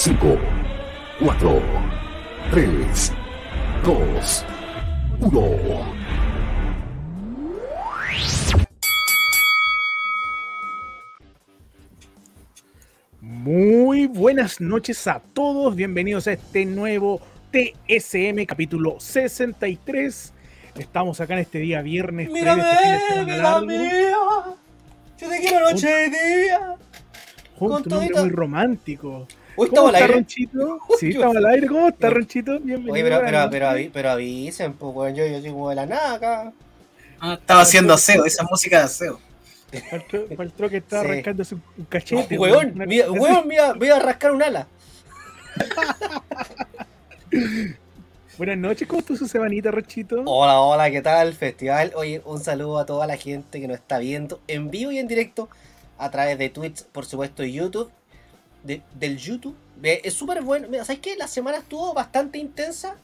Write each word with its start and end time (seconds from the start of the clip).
5, 0.00 0.38
4, 1.20 1.62
3, 2.52 3.12
2, 3.84 4.44
1. 5.20 5.94
Muy 13.20 14.06
buenas 14.06 14.58
noches 14.62 15.06
a 15.06 15.20
todos, 15.34 15.76
bienvenidos 15.76 16.26
a 16.28 16.32
este 16.32 16.64
nuevo 16.64 17.20
TSM 17.50 18.46
capítulo 18.46 18.98
63. 18.98 20.32
Estamos 20.76 21.20
acá 21.20 21.34
en 21.34 21.40
este 21.40 21.58
día 21.58 21.82
viernes. 21.82 22.30
Mírame, 22.30 22.62
este 22.62 23.36
largo, 23.36 23.66
mía. 23.66 24.16
Yo 25.18 25.28
te 25.28 25.40
quiero 25.40 25.70
noche 25.70 26.06
y 26.06 26.10
día. 26.10 26.76
junto 27.58 27.96
con 27.96 27.98
a 27.98 27.98
un 27.98 28.12
muy 28.12 28.30
romántico. 28.30 29.28
Uy, 29.60 29.66
¿Cómo 29.68 29.76
estamos 29.88 29.88
al 29.90 29.94
está 29.94 30.04
aire. 30.06 30.14
Ronchito? 30.14 30.78
Sí, 30.98 31.08
estamos 31.10 31.36
al 31.36 31.46
aire. 31.46 31.66
¿Cómo 31.66 31.88
está. 31.88 32.10
Ronchito? 32.10 32.52
Bienvenido. 32.60 32.92
Oye, 32.94 33.02
pero, 33.02 33.20
pero, 33.22 33.48
pero, 33.50 33.66
avi- 33.66 33.90
pero 33.92 34.10
avisen, 34.10 34.72
pues, 34.72 34.94
weón, 34.94 35.14
yo, 35.14 35.26
yo 35.26 35.40
soy 35.40 35.50
como 35.50 35.68
de 35.68 35.74
la 35.76 35.86
nada 35.86 36.14
acá. 36.14 36.52
Ah, 37.20 37.34
estaba 37.34 37.60
haciendo 37.60 37.92
aseo, 37.92 38.24
esa 38.24 38.42
música 38.44 38.78
de 38.78 38.84
aseo. 38.84 39.20
Faltó, 40.36 40.68
que 40.70 40.78
está 40.78 41.02
Sí. 41.02 41.06
arrancándose 41.08 41.54
un 41.56 41.62
cachete. 41.90 42.38
Weón, 42.38 42.72
una 42.74 42.86
mira, 42.86 43.06
cosa 43.06 43.20
weón, 43.20 43.48
mira, 43.48 43.74
voy 43.74 43.88
a 43.90 43.98
rascar 43.98 44.32
un 44.32 44.42
ala. 44.42 44.66
Buenas 48.38 48.56
noches, 48.56 48.88
¿cómo 48.88 49.00
estuvo 49.00 49.18
su 49.18 49.28
semanita, 49.28 49.70
Ronchito? 49.70 50.22
Hola, 50.24 50.60
hola, 50.60 50.90
¿qué 50.90 51.02
tal? 51.02 51.34
Festival. 51.34 51.92
Oye, 51.94 52.22
un 52.24 52.40
saludo 52.40 52.78
a 52.78 52.86
toda 52.86 53.06
la 53.06 53.18
gente 53.18 53.60
que 53.60 53.68
nos 53.68 53.76
está 53.76 53.98
viendo 53.98 54.40
en 54.48 54.70
vivo 54.70 54.90
y 54.90 54.98
en 54.98 55.06
directo 55.06 55.50
a 55.98 56.10
través 56.10 56.38
de 56.38 56.48
Twitch, 56.48 56.84
por 56.84 57.04
supuesto, 57.04 57.44
y 57.44 57.52
YouTube. 57.52 57.90
De- 58.64 58.82
del 58.94 59.16
YouTube. 59.18 59.56
Ve, 59.76 60.00
Es 60.04 60.14
súper 60.14 60.42
bueno. 60.42 60.68
Mira, 60.68 60.84
¿sabes 60.84 61.00
qué? 61.00 61.16
La 61.16 61.26
semana 61.28 61.58
estuvo 61.58 61.94
bastante 61.94 62.38
intensa, 62.38 62.96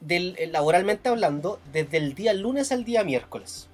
del, 0.00 0.34
eh, 0.38 0.48
laboralmente 0.48 1.08
hablando, 1.08 1.60
desde 1.72 1.98
el 1.98 2.14
día 2.14 2.32
lunes 2.34 2.72
al 2.72 2.84
día 2.84 3.04
miércoles. 3.04 3.68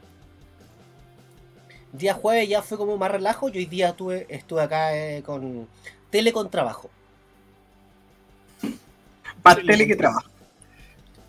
Día 1.93 2.13
jueves 2.13 2.49
ya 2.49 2.61
fue 2.61 2.77
como 2.77 2.99
más 2.99 3.11
relajo 3.11 3.49
y 3.49 3.57
hoy 3.59 3.65
día 3.67 3.89
estuve, 3.91 4.27
estuve 4.29 4.61
acá 4.63 4.95
eh, 4.95 5.23
con 5.23 5.67
tele 6.11 6.33
con 6.35 6.51
trabajo. 6.51 6.91
Más 9.43 9.57
tele 9.57 9.87
que 9.87 9.97
trabajo. 9.97 10.29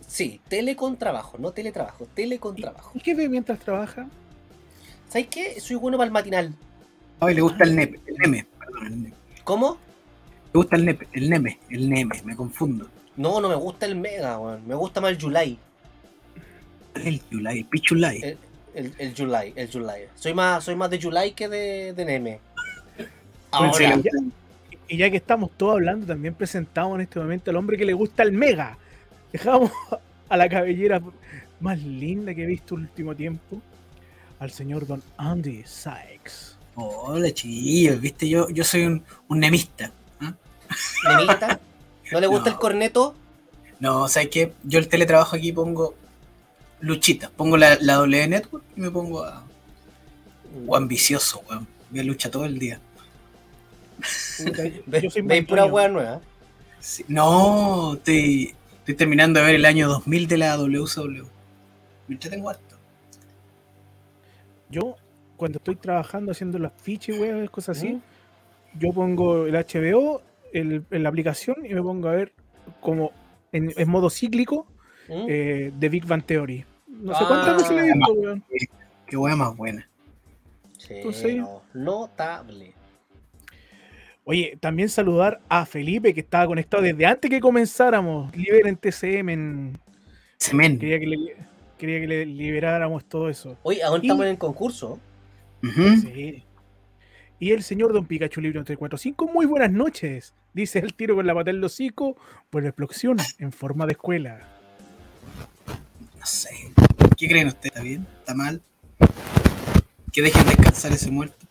Sí, 0.06 0.42
tele 0.50 0.76
con 0.76 0.98
trabajo, 0.98 1.38
no 1.38 1.52
teletrabajo, 1.52 2.06
tele 2.08 2.40
con 2.40 2.56
trabajo. 2.56 2.92
¿Y 2.96 3.00
qué 3.00 3.14
ve 3.16 3.30
mientras 3.30 3.60
trabaja? 3.60 4.08
¿Sabes 5.08 5.28
qué? 5.28 5.62
Soy 5.62 5.78
bueno 5.78 5.98
para 5.98 6.08
el 6.08 6.12
matinal. 6.12 6.54
Ay, 7.22 7.36
le 7.36 7.42
gusta 7.42 7.64
el 7.64 7.76
nepe, 7.76 8.00
el 8.08 8.16
neme, 8.18 8.46
perdón, 8.60 8.86
el 8.88 9.04
neme. 9.04 9.14
¿Cómo? 9.50 9.80
Le 10.54 10.60
gusta 10.60 10.76
el 10.76 10.86
nepe, 10.86 11.08
el 11.12 11.28
neme, 11.28 11.58
el 11.72 11.90
neme, 11.90 12.22
me 12.24 12.36
confundo. 12.36 12.88
No, 13.18 13.42
no 13.42 13.50
me 13.50 13.56
gusta 13.56 13.88
el 13.88 13.96
Mega, 13.96 14.38
weón. 14.38 14.62
Me 14.68 14.76
gusta 14.76 15.02
más 15.02 15.10
el 15.10 15.20
July. 15.20 15.58
El 16.94 17.20
Yulai, 17.32 17.58
el 17.58 17.66
Pichulai. 17.66 18.22
El, 18.22 18.38
el, 18.76 18.94
el 19.00 19.16
July, 19.16 19.54
el 19.56 19.72
July. 19.72 20.02
Soy 20.14 20.36
más, 20.36 20.64
soy 20.64 20.76
más 20.76 20.92
de 20.92 21.02
July 21.02 21.32
que 21.32 21.50
de, 21.50 21.94
de 21.94 22.06
Neme. 22.06 22.40
Ahora, 23.50 23.96
y, 23.96 24.04
ya, 24.04 24.12
y 24.88 24.98
ya 24.98 25.10
que 25.10 25.18
estamos 25.18 25.50
todos 25.58 25.74
hablando, 25.74 26.06
también 26.06 26.36
presentamos 26.36 26.94
en 26.98 27.02
este 27.02 27.20
momento 27.20 27.50
al 27.50 27.58
hombre 27.58 27.76
que 27.76 27.86
le 27.86 27.94
gusta 27.94 28.22
el 28.22 28.32
mega. 28.32 28.78
Dejamos 29.34 29.72
a 30.30 30.38
la 30.38 30.48
cabellera 30.48 31.02
más 31.60 31.82
linda 31.82 32.36
que 32.36 32.44
he 32.44 32.46
visto 32.46 32.76
el 32.76 32.82
último 32.82 33.16
tiempo, 33.16 33.60
al 34.38 34.52
señor 34.52 34.86
Don 34.86 35.02
Andy 35.18 35.64
Sykes. 35.66 36.59
Hola, 36.82 37.32
chiquillos, 37.34 38.00
viste, 38.00 38.30
yo, 38.30 38.48
yo 38.50 38.64
soy 38.64 38.84
un, 38.86 39.04
un 39.28 39.40
nemista. 39.40 39.92
¿Nemista? 41.08 41.60
¿No 42.12 42.20
le 42.20 42.28
gusta 42.28 42.50
No. 42.50 42.56
el 42.56 42.60
corneto? 42.60 43.16
No, 43.80 44.08
¿sabes 44.08 44.30
qué? 44.30 44.54
Yo 44.64 44.80
el 44.80 44.88
teletrabajo 44.88 45.36
aquí 45.36 45.52
pongo 45.52 45.96
luchita, 46.82 47.30
pongo 47.36 47.58
la, 47.58 47.78
la 47.82 47.96
W 47.96 48.28
Network 48.28 48.64
y 48.76 48.82
me 48.82 48.92
pongo 48.92 49.24
a, 49.24 49.44
o 50.68 50.76
ambicioso, 50.76 51.42
weón. 51.50 51.68
Voy 51.90 52.00
a 52.00 52.04
lucha 52.04 52.30
todo 52.32 52.46
el 52.46 52.58
día. 52.60 52.80
Ve- 54.86 55.10
Veis 55.24 55.46
pura 55.46 55.66
weá 55.66 55.88
nueva. 55.90 56.22
Sí, 56.80 57.04
No, 57.10 57.96
estoy, 57.96 58.56
estoy 58.80 58.96
terminando 58.96 59.40
de 59.40 59.46
ver 59.46 59.56
el 59.56 59.66
año 59.66 59.90
2000 59.90 60.28
de 60.28 60.38
la 60.38 60.56
WCW. 60.56 61.26
Me 62.08 62.16
entretengo 62.16 62.50
harto. 62.50 62.78
Yo, 64.70 64.96
cuando 65.40 65.58
estoy 65.58 65.76
trabajando 65.78 66.32
haciendo 66.34 66.60
las 66.60 66.74
fichas, 66.74 67.18
weas, 67.18 67.50
cosas 67.50 67.78
así, 67.78 67.94
¿Mm? 67.94 68.02
yo 68.80 68.92
pongo 68.94 69.46
el 69.48 69.56
HBO 69.56 70.22
el- 70.54 70.84
en 70.92 71.04
la 71.04 71.10
aplicación 71.10 71.66
y 71.66 71.74
me 71.74 71.82
pongo 71.82 72.10
a 72.10 72.12
ver 72.12 72.34
como 72.82 73.12
en, 73.54 73.72
en 73.78 73.90
modo 73.90 74.10
cíclico 74.10 74.68
¿Mm? 75.08 75.26
eh, 75.30 75.72
de 75.76 75.90
Big 75.90 76.06
Bang 76.06 76.24
Theory. 76.24 76.66
No 76.88 77.14
sé 77.16 77.24
Ah. 77.24 77.28
cuántas 77.28 77.56
veces 77.58 77.72
le 77.72 77.82
he 77.90 77.94
visto, 77.94 78.14
weón. 78.14 78.44
Qué 79.08 79.16
weá 79.18 79.36
más 79.36 79.56
buena. 79.56 79.90
Sí, 80.78 80.96
entonces- 80.96 81.38
no, 81.38 81.62
notable. 81.74 82.74
Oye, 84.26 84.58
también 84.60 84.90
saludar 84.90 85.40
a 85.50 85.66
Felipe 85.66 86.14
que 86.14 86.20
estaba 86.20 86.46
conectado 86.46 86.84
desde 86.84 87.06
antes 87.06 87.30
que 87.32 87.40
comenzáramos. 87.40 88.36
Liberen 88.36 88.76
TCM. 88.76 89.30
En... 89.30 89.80
Semen. 90.38 90.78
Quería, 90.78 91.00
que 91.00 91.08
le, 91.08 91.36
quería 91.78 92.00
que 92.02 92.08
le 92.08 92.26
liberáramos 92.28 93.06
todo 93.06 93.30
eso. 93.30 93.58
Oye, 93.64 93.82
aún 93.82 94.02
Y- 94.04 94.06
estamos 94.08 94.26
en 94.26 94.32
el 94.32 94.38
concurso. 94.38 95.00
Sí. 95.62 96.44
Y 97.40 97.52
el 97.52 97.64
señor 97.64 97.94
Don 97.94 98.06
Pikachu 98.06 98.42
Libre 98.42 98.60
345, 98.64 99.28
muy 99.28 99.46
buenas 99.46 99.72
noches. 99.72 100.34
Dice 100.54 100.80
el 100.80 100.94
tiro 100.94 101.16
con 101.16 101.26
la 101.26 101.34
pata 101.34 101.52
en 101.52 101.58
el 101.58 101.64
hocico 101.64 102.18
la 102.64 102.70
explosión 102.70 103.18
en 103.38 103.52
forma 103.52 103.86
de 103.86 103.94
escuela. 103.94 104.40
No 106.20 106.26
sé. 106.26 106.50
¿Qué 107.18 107.28
creen 107.28 107.48
ustedes? 107.48 107.68
¿Está 107.74 107.82
bien? 107.82 108.08
¿Está 108.20 108.34
mal? 108.34 108.62
Que 110.12 110.22
dejen 110.22 110.46
descansar 110.48 110.92
ese 110.92 111.12
muerto. 111.12 111.46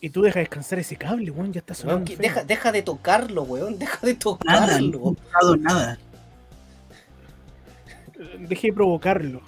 Y 0.00 0.10
tú 0.10 0.20
deja 0.22 0.40
descansar 0.40 0.80
ese 0.80 0.96
cable, 0.96 1.30
weón, 1.30 1.52
ya 1.52 1.60
está 1.60 1.74
sonando. 1.74 2.12
deja, 2.18 2.42
deja 2.44 2.72
de 2.72 2.82
tocarlo, 2.82 3.44
weón. 3.44 3.78
Deja 3.78 4.04
de 4.04 4.18
Nada, 4.44 4.80
no 4.80 4.86
he 4.88 4.90
tocarlo. 4.90 5.14
tocado 5.14 5.56
nada. 5.56 5.98
Deje 8.40 8.66
de 8.68 8.72
provocarlo. 8.72 9.40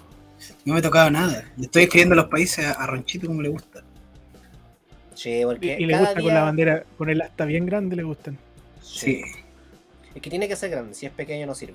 No 0.64 0.74
me 0.74 0.80
he 0.80 0.82
tocado 0.82 1.10
nada. 1.10 1.50
Le 1.56 1.64
estoy 1.66 1.84
escribiendo 1.84 2.14
los 2.14 2.26
países 2.26 2.64
a, 2.66 2.72
a 2.72 2.86
Ronchito 2.86 3.26
como 3.26 3.42
le 3.42 3.48
gusta. 3.48 3.82
Y, 5.24 5.44
porque 5.44 5.76
y 5.78 5.86
le 5.86 5.96
gusta 5.98 6.14
día... 6.14 6.22
con 6.24 6.34
la 6.34 6.42
bandera, 6.42 6.84
con 6.98 7.08
el 7.10 7.22
asta 7.22 7.44
bien 7.44 7.66
grande 7.66 7.96
le 7.96 8.02
gustan. 8.02 8.36
Sí. 8.82 9.22
Es 10.14 10.20
que 10.20 10.28
tiene 10.30 10.48
que 10.48 10.56
ser 10.56 10.70
grande. 10.70 10.94
Si 10.94 11.06
es 11.06 11.12
pequeño 11.12 11.46
no 11.46 11.54
sirve. 11.54 11.74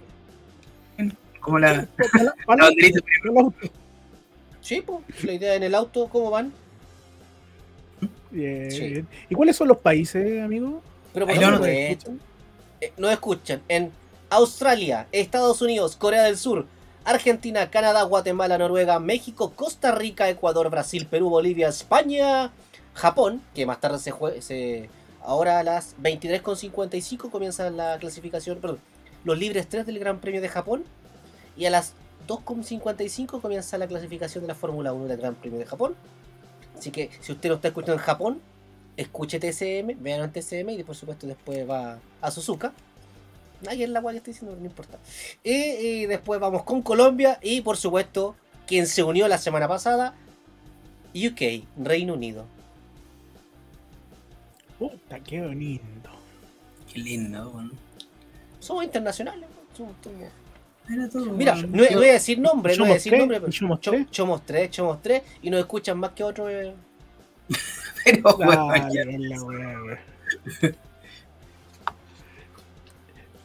Como 1.39 1.57
la, 1.57 1.87
Para- 2.11 2.23
la 2.23 2.33
para- 2.45 2.65
banderita. 2.65 2.99
Sí, 4.61 4.81
pues. 4.85 5.23
La 5.23 5.33
idea 5.33 5.55
en 5.55 5.63
el 5.63 5.73
auto, 5.73 6.07
¿cómo 6.09 6.29
van? 6.29 6.51
Bien, 8.31 8.69
Sí. 8.71 8.79
bien. 8.89 9.07
¿Y 9.29 9.35
cuáles 9.35 9.55
son 9.55 9.67
los 9.69 9.77
países, 9.77 10.41
amigo? 10.43 10.83
Pero 11.13 11.25
por 11.25 11.35
no 11.35 11.65
eh, 11.65 11.91
escuchan? 11.91 12.19
eh, 12.81 12.93
nos 12.97 13.11
escuchan 13.11 13.61
en 13.67 13.91
Australia, 14.29 15.07
Estados 15.11 15.61
Unidos, 15.61 15.95
Corea 15.95 16.23
del 16.23 16.37
Sur, 16.37 16.67
Argentina, 17.05 17.69
Canadá, 17.69 18.03
Guatemala, 18.03 18.57
Noruega, 18.57 18.99
México, 18.99 19.53
Costa 19.55 19.91
Rica, 19.91 20.29
Ecuador, 20.29 20.69
Brasil, 20.69 21.07
Perú, 21.07 21.29
Bolivia, 21.29 21.69
España, 21.69 22.51
Japón, 22.93 23.41
que 23.55 23.65
más 23.65 23.79
tarde 23.79 23.99
se 23.99 24.11
juega, 24.11 24.37
ahora 25.21 25.59
a 25.59 25.63
las 25.63 25.95
23.55 25.97 27.29
comienza 27.29 27.69
la 27.69 27.97
clasificación, 27.97 28.59
perdón, 28.59 28.79
los 29.23 29.37
libres 29.37 29.67
3 29.67 29.85
del 29.85 29.99
Gran 29.99 30.19
Premio 30.19 30.41
de 30.41 30.49
Japón, 30.49 30.83
y 31.57 31.65
a 31.65 31.69
las 31.69 31.93
2.55 32.27 33.41
comienza 33.41 33.77
la 33.77 33.87
clasificación 33.87 34.43
de 34.43 34.49
la 34.49 34.55
Fórmula 34.55 34.93
1 34.93 35.07
del 35.07 35.17
Gran 35.17 35.35
Premio 35.35 35.59
de 35.59 35.65
Japón. 35.65 35.95
Así 36.77 36.91
que 36.91 37.09
si 37.19 37.31
usted 37.31 37.49
no 37.49 37.55
está 37.55 37.69
escuchando 37.69 37.93
en 37.93 37.99
Japón, 37.99 38.41
escuche 38.95 39.39
TCM, 39.39 40.01
vean 40.01 40.31
TCM 40.31 40.69
y 40.69 40.83
por 40.83 40.95
supuesto 40.95 41.27
después 41.27 41.69
va 41.69 41.99
a 42.21 42.31
Suzuka. 42.31 42.73
Ahí 43.67 43.83
es 43.83 43.89
la 43.89 43.99
guay 43.99 44.15
que 44.15 44.17
estoy 44.19 44.33
diciendo, 44.33 44.57
no 44.59 44.65
importa. 44.65 44.97
Y, 45.43 45.51
y 45.53 46.05
después 46.05 46.39
vamos 46.39 46.63
con 46.63 46.81
Colombia 46.81 47.39
y 47.41 47.61
por 47.61 47.77
supuesto 47.77 48.35
quien 48.65 48.87
se 48.87 49.03
unió 49.03 49.27
la 49.27 49.37
semana 49.37 49.67
pasada, 49.67 50.13
UK, 51.13 51.63
Reino 51.83 52.13
Unido. 52.13 52.45
Puta, 54.77 55.19
qué 55.19 55.41
bonito. 55.41 56.09
Qué 56.91 56.99
lindo, 56.99 57.49
weón. 57.49 57.71
Somos 58.59 58.83
internacionales. 58.85 59.49
¿no? 59.49 59.75
Somos- 59.75 59.95
somos- 60.03 61.09
todo, 61.11 61.25
Mira, 61.33 61.53
no, 61.55 61.67
no 61.67 61.97
voy 61.97 62.07
a 62.09 62.13
decir 62.13 62.39
nombre, 62.39 62.75
no 62.75 62.83
voy 62.85 62.91
a 62.91 62.93
decir 62.95 63.11
tres, 63.11 63.19
nombre, 63.19 63.39
pero 63.39 63.51
somos 63.51 63.79
tres. 63.79 64.07
somos 64.09 64.43
tres, 64.45 64.75
somos 64.75 65.01
tres 65.03 65.21
y 65.41 65.49
nos 65.51 65.59
escuchan 65.59 65.99
más 65.99 66.11
que 66.11 66.23
otros. 66.23 66.49
eh. 66.51 66.73
Pero, 68.05 68.35
weón, 68.37 68.67
Dale, 68.69 68.93
ya. 68.93 69.05
la. 69.05 69.99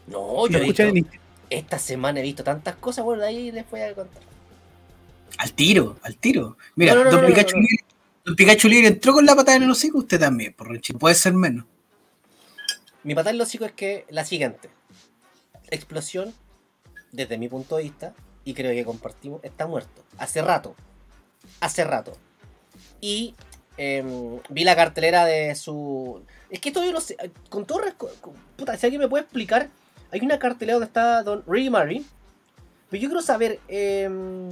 No, 0.07 0.47
yo 0.49 0.59
he 0.59 0.63
en 0.63 0.93
visto- 0.95 1.11
esta 1.51 1.79
semana 1.79 2.21
he 2.21 2.23
visto 2.23 2.43
tantas 2.45 2.77
cosas, 2.77 3.05
bueno, 3.05 3.23
de 3.23 3.29
ahí 3.29 3.53
les 3.53 3.69
voy 3.71 3.81
a 3.81 3.95
contar. 3.95 4.23
Al 5.39 5.53
tiro, 5.53 5.99
al 6.03 6.17
tiro. 6.17 6.57
Mira, 6.77 6.95
No, 6.95 7.11
don, 7.11 7.27
Pikachu. 7.27 7.57
Libre, 7.57 7.77
don 8.25 8.37
Pikachu 8.37 8.69
Libre 8.69 8.89
entró 8.89 9.13
con 9.13 9.27
la 9.27 9.35
patada 9.35 9.57
en 9.57 9.65
el 9.65 9.71
hocico, 9.71 9.99
usted 9.99 10.19
también, 10.21 10.53
por. 10.53 10.69
Puede 10.99 11.15
ser 11.15 11.33
menos. 11.35 11.65
Mi 13.03 13.15
patada 13.15 13.31
en 13.33 13.39
los 13.39 13.49
hocico 13.49 13.65
es 13.65 13.73
que 13.73 14.07
la 14.11 14.25
siguiente. 14.25 14.71
Explosión, 15.71 16.33
desde 17.13 17.37
mi 17.39 17.49
punto 17.49 17.77
de 17.77 17.85
vista, 17.85 18.15
y 18.45 18.55
creo 18.55 18.73
que 18.73 18.85
compartimos, 18.85 19.43
está 19.43 19.67
muerto. 19.67 20.03
Hace 20.19 20.43
rato. 20.43 20.75
Hace 21.61 21.85
rato. 21.85 22.17
Y 23.01 23.35
em, 23.77 24.39
vi 24.51 24.65
la 24.65 24.77
cartelera 24.77 25.25
de 25.25 25.55
su... 25.55 26.23
Es 26.49 26.61
que 26.61 26.71
todavía 26.71 26.93
no 26.95 27.01
sé. 27.01 27.17
Con 27.49 27.67
todo... 27.67 27.81
Puta, 28.57 28.77
si 28.77 28.87
alguien 28.87 29.01
me 29.03 29.09
puede 29.09 29.25
explicar. 29.25 29.69
Hay 30.15 30.21
una 30.21 30.39
cartelera 30.39 30.75
donde 30.75 30.87
está 30.87 31.25
Don 31.25 31.43
Ricky 31.45 31.71
Marvin. 31.71 32.07
Pero 32.89 33.03
yo 33.03 33.09
quiero 33.09 33.21
saber... 33.21 33.59
em, 33.67 34.51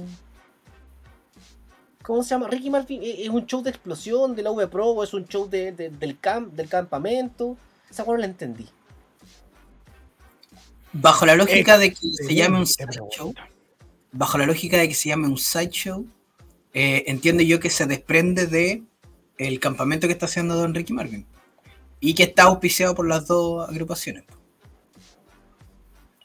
¿Cómo 2.03 2.21
se 2.21 2.31
llama? 2.31 2.49
Ricky 2.49 2.69
Marvin 2.69 3.01
¿e- 3.01 3.23
es 3.23 3.29
un 3.29 3.45
show 3.45 3.61
de 3.63 3.69
explosión 3.69 4.35
de 4.35 4.43
la 4.43 4.51
V 4.51 4.67
Pro 4.67 4.87
o 4.89 5.03
es 5.05 5.13
un 5.13 5.25
show 5.25 5.47
de, 5.49 5.71
de- 5.71 5.89
del, 5.89 6.19
camp, 6.19 6.53
del 6.53 6.67
campamento. 6.67 7.55
Esa 7.89 8.03
cosa 8.03 8.17
no 8.17 8.19
la 8.19 8.25
entendí. 8.25 8.67
Bajo 10.91 11.25
la 11.25 11.35
lógica 11.35 11.77
de 11.77 11.91
que 11.91 11.97
se 12.27 12.35
llame 12.35 12.59
un 12.59 12.67
sideshow, 12.67 13.33
bajo 14.11 14.37
la 14.37 14.45
lógica 14.45 14.77
de 14.77 14.89
que 14.89 14.93
se 14.95 15.09
llame 15.09 15.27
un 15.29 15.37
sideshow, 15.37 16.05
eh, 16.73 17.05
entiendo 17.07 17.41
yo 17.41 17.61
que 17.61 17.69
se 17.69 17.85
desprende 17.85 18.47
de 18.47 18.83
el 19.37 19.61
campamento 19.61 20.07
que 20.07 20.13
está 20.13 20.25
haciendo 20.25 20.55
Don 20.55 20.75
Ricky 20.75 20.91
Marvin 20.91 21.25
y 22.01 22.13
que 22.15 22.23
está 22.23 22.43
auspiciado 22.43 22.93
por 22.95 23.07
las 23.07 23.27
dos 23.27 23.67
agrupaciones. 23.69 24.25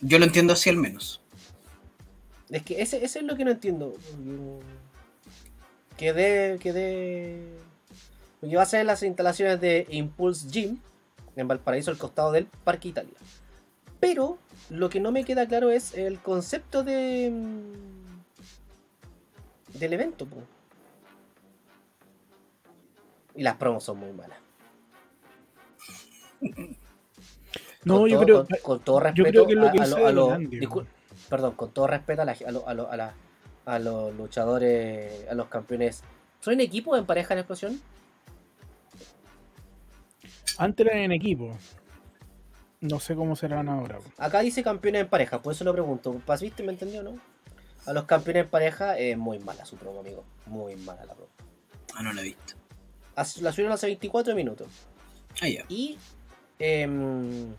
Yo 0.01 0.19
lo 0.19 0.25
entiendo 0.25 0.53
así 0.53 0.71
al 0.71 0.77
menos. 0.77 1.21
Es 2.51 2.63
que 2.63 2.81
ese, 2.81 3.05
ese 3.05 3.19
es 3.19 3.25
lo 3.25 3.37
que 3.37 3.45
no 3.45 3.51
entiendo. 3.51 3.95
Quedé. 5.97 6.59
Quedé. 6.59 7.43
Porque 8.41 8.57
va 8.57 8.63
a 8.63 8.67
ser 8.67 8.87
las 8.87 9.03
instalaciones 9.03 9.61
de 9.61 9.87
Impulse 9.91 10.49
Gym 10.49 10.79
en 11.37 11.49
Valparaíso, 11.49 11.91
al 11.91 11.99
costado 11.99 12.33
del 12.33 12.47
Parque 12.47 12.89
Italia. 12.89 13.15
Pero 14.01 14.39
lo 14.71 14.89
que 14.89 15.01
no 15.01 15.13
me 15.13 15.25
queda 15.25 15.47
claro 15.47 15.71
es 15.71 15.95
el 15.95 16.21
concepto 16.21 16.85
de. 16.85 17.31
mm, 17.33 17.99
del 19.79 19.93
evento. 19.93 20.27
po. 20.27 20.37
Y 23.35 23.43
las 23.43 23.57
promos 23.57 23.85
son 23.85 23.99
muy 23.99 24.13
malas. 24.13 24.39
No, 27.85 27.99
Con 28.01 28.09
yo 28.11 28.17
todo- 28.17 28.25
creo. 28.27 28.47
con, 28.47 28.59
con 28.63 28.81
todo 28.81 28.97
yo 28.99 29.05
respeto 29.25 29.31
creo 29.31 29.47
que 29.47 29.53
es 29.53 29.59
lo 29.59 29.69
a- 29.69 29.73
que 29.73 29.79
a, 29.81 29.85
dice 29.85 29.99
lo- 30.01 30.07
a 30.07 30.13
lo- 30.13 30.21
Donandi, 30.27 30.61
discul- 30.61 30.75
weón. 30.77 30.89
perdón, 31.29 31.53
con 31.55 31.71
todo 31.73 31.87
respeto 31.87 32.23
a, 32.23 32.25
la- 32.25 32.37
a, 32.47 32.51
lo- 32.51 32.69
a, 32.69 32.75
lo- 32.75 32.91
a 32.91 32.97
la- 32.97 33.15
a 33.67 33.79
los 33.79 34.15
luchadores, 34.15 35.29
a 35.29 35.35
los 35.35 35.47
campeones. 35.49 36.03
¿Son 36.41 36.55
en 36.55 36.61
equipo 36.61 36.93
o 36.93 36.97
en 36.97 37.07
pareja 37.07 37.35
en 37.35 37.41
explosión? 37.41 37.81
Antes 40.59 40.87
eran 40.87 40.99
en 41.03 41.13
equipo. 41.13 41.57
No 42.81 43.01
sé 43.01 43.15
cómo 43.15 43.37
serán 43.37 43.69
ahora. 43.69 43.99
Acá 44.19 44.41
dice 44.41 44.63
campeones 44.63 45.03
en 45.03 45.09
pareja, 45.09 45.41
por 45.43 45.53
eso 45.53 45.65
lo 45.65 45.73
pregunto. 45.73 46.21
¿Pas- 46.27 46.41
¿Viste? 46.41 46.63
¿Me 46.63 46.73
entendió, 46.73 47.03
no? 47.03 47.19
A 47.87 47.93
los 47.93 48.05
campeones 48.05 48.45
en 48.45 48.51
pareja 48.51 48.99
es 48.99 49.17
muy 49.17 49.39
mala 49.39 49.65
su 49.65 49.77
promo, 49.77 50.01
amigo. 50.01 50.25
Muy 50.47 50.77
mala 50.77 51.05
la 51.05 51.15
promo. 51.15 51.31
Ah, 51.95 52.03
no 52.03 52.13
lo 52.13 52.21
he 52.21 52.25
visto. 52.25 52.55
La 53.41 53.53
subieron 53.53 53.73
hace 53.73 53.87
24 53.87 54.35
minutos. 54.35 54.69
Ah, 55.41 55.49
ya. 55.49 55.65
Y. 55.69 55.99
em, 56.61 57.53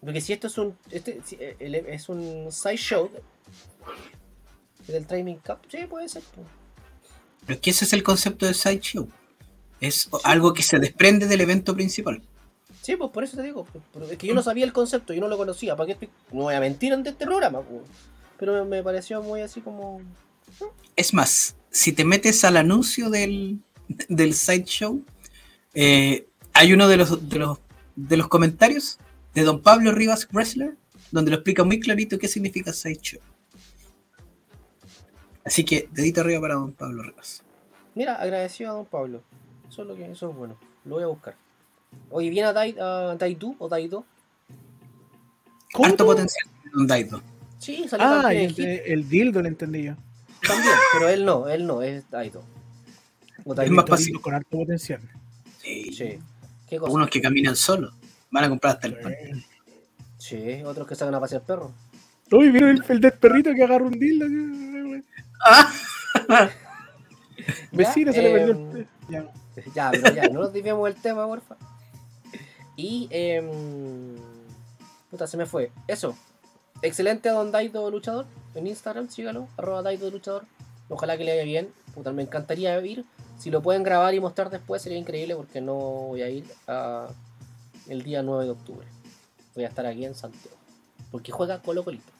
porque 0.00 0.20
si 0.20 0.32
esto 0.32 0.46
es 0.46 0.58
un. 0.58 0.76
Este, 0.90 1.20
si, 1.24 1.36
eh, 1.36 1.56
el- 1.58 1.74
es 1.74 2.08
un 2.08 2.50
side 2.50 2.76
show. 2.76 3.10
Del 4.86 5.06
Training 5.06 5.36
Cup. 5.36 5.58
Sí, 5.68 5.78
puede 5.88 6.08
ser. 6.08 6.22
Pero 7.46 7.54
es 7.54 7.60
que 7.60 7.70
ese 7.70 7.84
es 7.84 7.92
el 7.92 8.02
concepto 8.02 8.46
de 8.46 8.54
sideshow. 8.54 9.08
Es 9.80 10.08
algo 10.24 10.52
que 10.52 10.62
se 10.62 10.78
desprende 10.78 11.26
del 11.26 11.40
evento 11.40 11.74
principal. 11.74 12.20
Sí, 12.82 12.96
pues 12.96 13.10
por 13.10 13.24
eso 13.24 13.36
te 13.36 13.42
digo. 13.42 13.66
pues, 13.92 14.10
es 14.10 14.18
que 14.18 14.26
yo 14.26 14.34
no 14.34 14.42
sabía 14.42 14.64
el 14.64 14.72
concepto, 14.72 15.12
yo 15.12 15.20
no 15.20 15.28
lo 15.28 15.36
conocía. 15.36 15.76
¿Para 15.76 15.86
qué 15.86 15.92
estoy- 15.92 16.10
No 16.32 16.42
voy 16.44 16.54
a 16.54 16.60
mentir 16.60 16.92
ante 16.92 17.10
este 17.10 17.24
programa. 17.26 17.60
pues. 17.62 17.82
Pero 18.38 18.64
me, 18.64 18.64
me 18.78 18.82
pareció 18.82 19.22
muy 19.22 19.42
así 19.42 19.60
como. 19.60 20.00
Es 20.96 21.14
más, 21.14 21.56
si 21.70 21.92
te 21.92 22.04
metes 22.04 22.42
al 22.44 22.56
anuncio 22.56 23.10
del, 23.10 23.60
del 24.08 24.34
sideshow, 24.34 25.02
eh, 25.74 26.26
hay 26.52 26.72
uno 26.72 26.88
de 26.88 26.96
los, 26.96 27.28
de, 27.28 27.38
los, 27.38 27.58
de 27.96 28.16
los 28.16 28.28
comentarios 28.28 28.98
de 29.34 29.42
Don 29.42 29.62
Pablo 29.62 29.92
Rivas 29.92 30.28
Wrestler, 30.32 30.76
donde 31.10 31.30
lo 31.30 31.36
explica 31.38 31.64
muy 31.64 31.80
clarito 31.80 32.18
qué 32.18 32.28
significa 32.28 32.72
sideshow. 32.72 33.20
Así 35.44 35.64
que, 35.64 35.88
dedito 35.92 36.20
arriba 36.20 36.40
para 36.40 36.54
Don 36.54 36.72
Pablo 36.72 37.02
Rivas. 37.02 37.42
Mira, 37.94 38.14
agradecido 38.16 38.70
a 38.70 38.74
don 38.74 38.86
Pablo. 38.86 39.22
Eso 39.68 39.82
es 39.82 39.88
lo 39.88 39.96
que 39.96 40.10
eso 40.10 40.30
es 40.30 40.36
bueno. 40.36 40.56
Lo 40.84 40.96
voy 40.96 41.04
a 41.04 41.08
buscar. 41.08 41.34
Oye, 42.10 42.30
¿viene 42.30 42.48
a, 42.48 42.52
Dai, 42.52 42.76
a 42.78 43.16
Daidu 43.18 43.56
o? 43.58 43.72
Harto 43.72 44.04
¿Cómo? 45.72 45.96
potencial 45.96 46.46
de 46.64 46.70
Don 46.72 46.86
Daido. 46.86 47.22
Sí, 47.58 47.86
salió 47.88 48.06
Ah, 48.06 48.32
el, 48.32 48.54
el 48.58 49.08
dildo 49.08 49.42
le 49.42 49.48
entendí 49.48 49.84
yo. 49.84 49.94
también, 50.46 50.74
pero 50.92 51.08
él 51.08 51.24
no, 51.24 51.48
él 51.48 51.66
no, 51.66 51.82
es 51.82 52.08
Daido. 52.10 52.42
O 53.44 53.54
Es 53.60 53.70
más 53.70 53.86
fácil. 53.86 54.20
Con 54.20 54.34
alto 54.34 54.50
potencial. 54.50 55.00
Sí. 55.62 55.92
Sí. 55.92 56.18
¿Qué 56.68 56.78
cosa? 56.78 56.92
Unos 56.92 57.10
que 57.10 57.20
caminan 57.20 57.56
solos. 57.56 57.92
Van 58.30 58.44
a 58.44 58.48
comprar 58.48 58.74
hasta 58.74 58.86
el 58.86 58.98
pan. 58.98 59.14
Sí, 60.18 60.62
otros 60.64 60.86
que 60.86 60.94
sacan 60.94 61.14
a 61.14 61.20
pasear 61.20 61.42
perro. 61.42 61.72
Uy, 62.30 62.50
¿vieron 62.50 62.70
el, 62.70 62.84
el 62.88 63.00
del 63.00 63.12
perrito 63.12 63.52
que 63.54 63.64
agarra 63.64 63.84
un 63.84 63.98
dildo? 63.98 64.26
Ah, 65.44 65.72
Vecino 67.72 68.12
se 68.12 68.22
le 68.22 68.30
perdió 68.30 68.52
el 68.52 68.60
em, 68.60 68.86
Ya. 69.08 69.32
Ya, 69.74 69.90
pero 69.90 70.14
ya, 70.14 70.28
no 70.28 70.40
nos 70.40 70.52
desviemos 70.52 70.84
del 70.84 71.00
tema, 71.00 71.26
porfa. 71.26 71.56
Y, 72.76 73.08
eh, 73.10 73.42
puta, 75.10 75.26
se 75.26 75.36
me 75.36 75.46
fue. 75.46 75.70
Eso. 75.86 76.16
Excelente 76.82 77.28
a 77.28 77.32
Don 77.32 77.52
Daido 77.52 77.90
Luchador 77.90 78.26
en 78.54 78.66
Instagram, 78.66 79.10
sígalo, 79.10 79.48
arroba 79.56 79.82
Daido 79.82 80.10
Luchador. 80.10 80.44
Ojalá 80.88 81.18
que 81.18 81.24
le 81.24 81.32
vaya 81.32 81.44
bien. 81.44 81.72
Puta, 81.94 82.12
me 82.12 82.22
encantaría 82.22 82.80
ir. 82.80 83.04
Si 83.38 83.50
lo 83.50 83.62
pueden 83.62 83.82
grabar 83.82 84.14
y 84.14 84.20
mostrar 84.20 84.50
después 84.50 84.82
sería 84.82 84.98
increíble 84.98 85.34
porque 85.34 85.60
no 85.60 85.74
voy 85.74 86.22
a 86.22 86.30
ir 86.30 86.44
a 86.66 87.08
el 87.88 88.02
día 88.02 88.22
9 88.22 88.44
de 88.44 88.50
octubre. 88.50 88.86
Voy 89.54 89.64
a 89.64 89.68
estar 89.68 89.84
aquí 89.86 90.04
en 90.04 90.14
Santiago. 90.14 90.56
Porque 91.10 91.32
juega 91.32 91.60
Colo 91.60 91.82
Colito. 91.84 92.12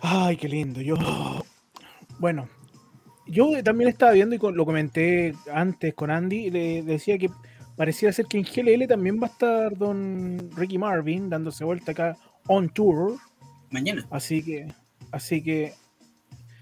Ay, 0.00 0.36
qué 0.36 0.48
lindo. 0.48 0.80
Yo. 0.80 0.96
Bueno, 2.18 2.48
yo 3.26 3.62
también 3.62 3.88
estaba 3.88 4.12
viendo 4.12 4.34
y 4.34 4.38
con- 4.38 4.56
lo 4.56 4.64
comenté 4.66 5.34
antes 5.52 5.94
con 5.94 6.10
Andy. 6.10 6.50
Le 6.50 6.82
decía 6.82 7.16
que 7.18 7.30
parecía 7.76 8.12
ser 8.12 8.26
que 8.26 8.38
en 8.38 8.44
GLL 8.44 8.86
también 8.86 9.18
va 9.20 9.26
a 9.26 9.30
estar 9.30 9.76
don 9.76 10.50
Ricky 10.54 10.78
Marvin 10.78 11.30
dándose 11.30 11.64
vuelta 11.64 11.92
acá 11.92 12.16
on 12.46 12.68
tour. 12.68 13.16
mañana. 13.70 14.06
Así 14.10 14.42
que, 14.44 14.72
así 15.10 15.42
que 15.42 15.74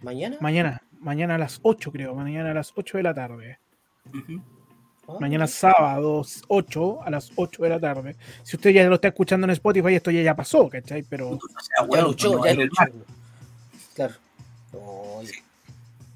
¿Mañana? 0.02 0.37
mañana, 0.41 0.83
mañana 1.00 1.35
a 1.35 1.38
las 1.38 1.59
8 1.62 1.91
creo, 1.93 2.14
mañana 2.14 2.52
a 2.52 2.55
las 2.55 2.73
8 2.75 2.97
de 2.97 3.02
la 3.02 3.12
tarde. 3.14 3.59
Mañana 5.21 5.47
sábado 5.47 6.25
8 6.49 7.02
a 7.02 7.11
las 7.11 7.33
8 7.37 7.62
de 7.62 7.69
la 7.69 7.81
tarde. 7.81 8.16
Si 8.42 8.57
usted 8.57 8.71
ya 8.71 8.85
lo 8.85 8.97
está 8.97 9.09
escuchando 9.09 9.47
en 9.47 9.50
Spotify, 9.52 9.95
esto 9.95 10.11
ya, 10.11 10.23
ya 10.23 10.37
pasó, 10.37 10.69
¿cachai? 10.69 11.02
Pero 11.02 11.31
O 11.31 11.38
sea, 11.38 11.87
Ya 11.90 12.02
luchó, 12.02 12.37
no, 12.37 12.45
ya 12.45 12.54
luchó. 12.54 12.85
Claro. 13.95 14.14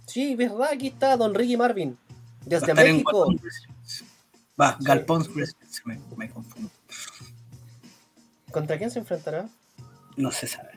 Sí, 0.07 0.35
verdad, 0.35 0.69
aquí 0.73 0.89
está 0.89 1.17
Don 1.17 1.35
Ricky 1.35 1.57
Marvin. 1.57 1.91
Va 1.93 2.47
Desde 2.47 2.71
en 2.71 2.77
México. 2.77 3.29
Va, 4.59 4.77
Galpón 4.81 5.27
me, 5.85 6.01
me 6.17 6.31
confundo. 6.31 6.71
¿Contra 8.51 8.79
quién 8.79 8.91
se 8.91 9.01
enfrentará? 9.01 9.49
No 10.17 10.31
se 10.31 10.47
sabe. 10.47 10.71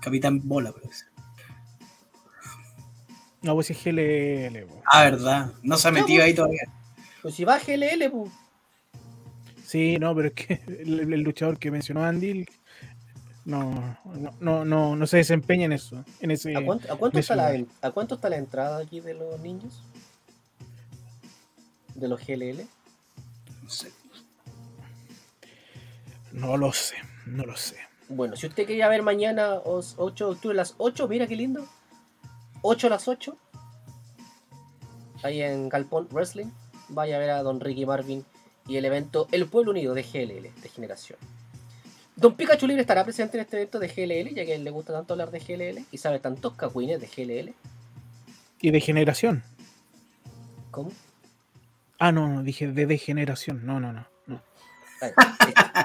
Capitán 0.00 0.40
Bola, 0.44 0.72
parece. 0.72 1.06
No, 3.42 3.54
pues 3.54 3.70
es 3.70 3.82
GLL. 3.84 4.66
po. 4.66 4.82
Ah, 4.86 5.02
verdad. 5.04 5.52
No 5.62 5.76
se 5.76 5.88
ha 5.88 5.90
metido 5.90 6.22
ahí 6.24 6.34
todavía. 6.34 6.62
Pues 7.22 7.34
si 7.34 7.44
va 7.44 7.58
GLL, 7.58 8.10
pues. 8.10 8.30
Sí, 9.64 9.96
no, 9.98 10.14
pero 10.14 10.28
es 10.28 10.34
que 10.34 10.60
el, 10.80 11.12
el 11.12 11.20
luchador 11.22 11.58
que 11.58 11.70
mencionó 11.70 12.04
Andy 12.04 12.44
no, 13.44 13.96
no, 14.04 14.34
no, 14.40 14.64
no, 14.64 14.94
no 14.96 15.06
se 15.06 15.16
desempeña 15.18 15.64
en 15.64 15.72
eso. 15.72 16.04
En 16.20 16.30
ese, 16.30 16.56
¿A 16.56 16.64
cuánto, 16.64 16.92
a 16.92 16.96
cuánto 16.96 17.16
me 17.16 17.20
está 17.20 17.34
la. 17.36 17.64
¿A 17.82 17.90
cuánto 17.90 18.14
está 18.16 18.28
la 18.28 18.36
entrada 18.36 18.78
aquí 18.78 19.00
de 19.00 19.14
los 19.14 19.40
niños? 19.40 19.82
De 21.94 22.08
los 22.08 22.20
GLL. 22.26 22.66
No 23.62 23.68
sé. 23.70 23.90
No 26.32 26.56
lo 26.56 26.72
sé, 26.72 26.96
no 27.26 27.44
lo 27.44 27.56
sé. 27.56 27.76
Bueno, 28.08 28.36
si 28.36 28.46
usted 28.46 28.66
quería 28.66 28.88
ver 28.88 29.02
mañana 29.02 29.54
os- 29.54 29.94
8 29.98 30.26
de 30.26 30.32
octubre 30.32 30.54
a 30.54 30.62
las 30.62 30.74
8, 30.78 31.08
mira 31.08 31.26
qué 31.26 31.36
lindo. 31.36 31.66
8 32.62 32.86
a 32.86 32.90
las 32.90 33.08
8. 33.08 33.36
Ahí 35.22 35.42
en 35.42 35.68
Galpón 35.68 36.08
Wrestling. 36.10 36.46
Vaya 36.88 37.16
a 37.16 37.18
ver 37.18 37.30
a 37.30 37.42
Don 37.42 37.60
Ricky 37.60 37.86
Marvin 37.86 38.24
y 38.66 38.76
el 38.76 38.84
evento 38.84 39.28
El 39.32 39.46
Pueblo 39.46 39.70
Unido 39.72 39.94
de 39.94 40.02
GLL, 40.02 40.60
de 40.62 40.68
generación. 40.68 41.18
Don 42.16 42.34
Pikachu 42.36 42.66
Libre 42.66 42.82
estará 42.82 43.04
presente 43.04 43.36
en 43.38 43.42
este 43.42 43.56
evento 43.56 43.78
de 43.78 43.88
GLL, 43.88 44.34
ya 44.34 44.44
que 44.44 44.52
a 44.52 44.54
él 44.56 44.64
le 44.64 44.70
gusta 44.70 44.92
tanto 44.92 45.14
hablar 45.14 45.30
de 45.30 45.38
GLL 45.40 45.84
y 45.90 45.98
sabe 45.98 46.20
tantos 46.20 46.54
cagüines 46.54 47.00
de 47.00 47.06
GLL. 47.08 47.54
Y 48.60 48.70
de 48.70 48.80
generación. 48.80 49.42
¿Cómo? 50.70 50.92
Ah, 51.98 52.12
no, 52.12 52.28
no, 52.28 52.42
dije 52.42 52.66
de 52.68 52.86
degeneración. 52.86 53.64
No, 53.64 53.80
no, 53.80 53.92
no. 53.92 54.06
no. 54.26 54.40
Ahí, 55.00 55.10
listo. 55.46 55.62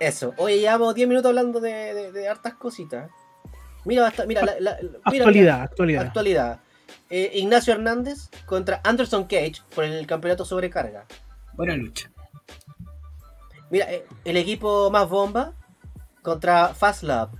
Eso. 0.00 0.34
Oye, 0.36 0.58
llevamos 0.60 0.94
10 0.94 1.08
minutos 1.08 1.28
hablando 1.30 1.60
de, 1.60 1.94
de- 1.94 2.12
de 2.12 2.28
hartas 2.28 2.54
cositas. 2.54 3.10
Mira, 3.84 4.12
mira, 4.26 4.42
la, 4.44 4.54
la- 4.60 4.78
mira, 4.80 5.24
actualidad, 5.24 5.62
actualidad. 5.62 6.06
actualidad. 6.06 6.60
Eh, 7.10 7.30
Ignacio 7.34 7.74
Hernández 7.74 8.28
contra 8.46 8.80
Anderson 8.82 9.24
Cage 9.24 9.56
por 9.74 9.84
el 9.84 10.06
campeonato 10.06 10.44
sobrecarga. 10.44 11.04
Buena 11.52 11.76
lucha. 11.76 12.10
Mira, 13.70 13.90
eh, 13.92 14.06
el 14.24 14.36
equipo 14.36 14.90
más 14.90 15.08
bomba 15.08 15.52
contra 16.22 16.74
Fast 16.74 17.02
Lab. 17.02 17.30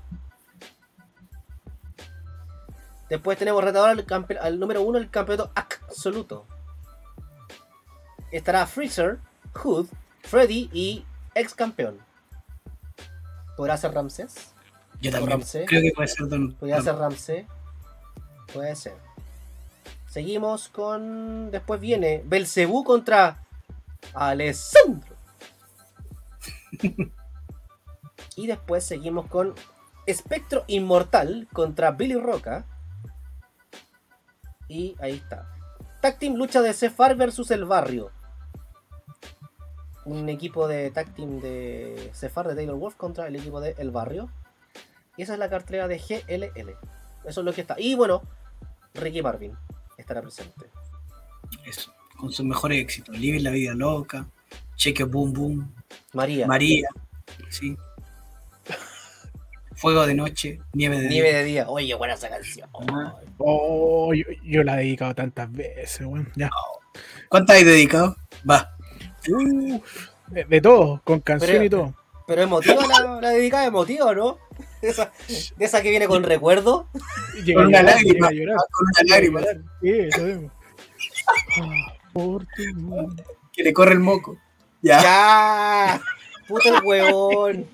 Después 3.08 3.38
tenemos 3.38 3.62
retador 3.62 4.04
al 4.40 4.58
número 4.60 4.82
uno 4.82 4.98
del 4.98 5.10
campeonato 5.10 5.50
absoluto. 5.54 6.46
Estará 8.30 8.66
Freezer, 8.66 9.18
Hood, 9.54 9.86
Freddy 10.22 10.68
y 10.72 11.04
ex 11.34 11.54
campeón. 11.54 11.98
¿Podrá 13.56 13.76
ser 13.76 13.92
Ramses? 13.92 14.53
Yo 15.04 15.10
¿O 15.10 15.12
también 15.12 15.32
Ramsey? 15.32 15.66
creo 15.66 15.82
que 15.82 15.92
puede 15.94 16.08
ser 16.08 16.28
Don. 16.28 16.54
¿Podría 16.54 16.80
ser 16.80 16.96
Ramsey? 16.96 17.46
Puede 18.54 18.74
ser. 18.74 18.94
Seguimos 20.08 20.70
con. 20.70 21.50
Después 21.50 21.78
viene 21.78 22.22
Belcebú 22.24 22.84
contra 22.84 23.44
Alessandro. 24.14 25.14
y 28.36 28.46
después 28.46 28.82
seguimos 28.84 29.26
con 29.26 29.54
Espectro 30.06 30.64
Inmortal 30.68 31.48
contra 31.52 31.90
Billy 31.90 32.16
Roca. 32.16 32.64
Y 34.68 34.96
ahí 35.00 35.16
está. 35.16 35.50
Tag 36.00 36.18
Team 36.18 36.36
lucha 36.36 36.62
de 36.62 36.72
Cefar 36.72 37.14
versus 37.14 37.50
el 37.50 37.66
barrio. 37.66 38.10
Un 40.06 40.30
equipo 40.30 40.66
de 40.66 40.90
tag 40.90 41.14
team 41.14 41.40
de 41.40 42.10
Cefar 42.14 42.48
de 42.48 42.54
Taylor 42.54 42.76
Wolf 42.76 42.94
contra 42.94 43.26
el 43.26 43.36
equipo 43.36 43.60
de 43.60 43.74
El 43.78 43.90
Barrio. 43.90 44.30
Y 45.16 45.22
esa 45.22 45.34
es 45.34 45.38
la 45.38 45.48
cartelera 45.50 45.88
de 45.88 45.98
GLL. 45.98 46.70
Eso 47.24 47.40
es 47.40 47.44
lo 47.44 47.52
que 47.52 47.60
está. 47.62 47.76
Y 47.78 47.94
bueno, 47.94 48.22
Ricky 48.94 49.22
Marvin 49.22 49.52
estará 49.96 50.20
presente. 50.22 50.66
Eso, 51.64 51.92
con 52.16 52.32
sus 52.32 52.44
mejores 52.44 52.78
éxitos. 52.80 53.16
Live 53.18 53.40
la 53.40 53.50
vida 53.50 53.74
loca. 53.74 54.26
Cheque 54.76 55.04
boom 55.04 55.32
boom. 55.32 55.74
María. 56.12 56.46
María. 56.46 56.88
Sí. 57.48 57.76
Fuego 59.76 60.06
de 60.06 60.14
noche. 60.14 60.60
Nieve 60.72 61.00
de 61.00 61.08
Nieve 61.08 61.28
día. 61.30 61.38
de 61.38 61.44
día. 61.44 61.68
Oye, 61.68 61.94
buena 61.94 62.14
esa 62.14 62.28
canción. 62.28 62.68
Oh, 63.38 64.14
yo, 64.14 64.24
yo 64.44 64.62
la 64.62 64.74
he 64.80 64.84
dedicado 64.84 65.14
tantas 65.14 65.50
veces, 65.52 66.00
weón. 66.06 66.30
Ya. 66.36 66.50
¿Cuántas 67.28 67.56
hay 67.56 67.64
dedicado? 67.64 68.16
Va. 68.48 68.74
De, 70.28 70.44
de 70.44 70.60
todo, 70.60 71.00
con 71.04 71.20
canción 71.20 71.50
Pero- 71.50 71.64
y 71.64 71.70
todo. 71.70 71.94
Pero 72.26 72.40
emotiva 72.42 72.86
la, 72.86 73.20
la 73.20 73.28
dedicada, 73.30 73.66
emotiva, 73.66 74.14
¿no? 74.14 74.38
De 74.84 74.90
esa, 74.90 75.10
de 75.56 75.64
esa 75.64 75.80
que 75.82 75.88
viene 75.90 76.06
con 76.06 76.22
recuerdo. 76.24 76.88
Con 77.54 77.66
una 77.66 77.82
lágrima. 77.82 78.28
llega 78.28 78.28
a 78.28 78.32
llorar, 78.32 78.56
Con 78.70 78.86
una 78.86 79.14
lágrima. 79.14 79.40
Sí, 79.80 80.48
Por 82.12 82.44
tu. 82.44 83.16
Que 83.52 83.62
le 83.62 83.72
corre 83.72 83.92
el 83.92 84.00
moco. 84.00 84.36
Ya. 84.82 85.00
¡Ya! 85.02 86.00
Puta 86.46 86.68
el 86.68 86.84
huevón. 86.84 87.66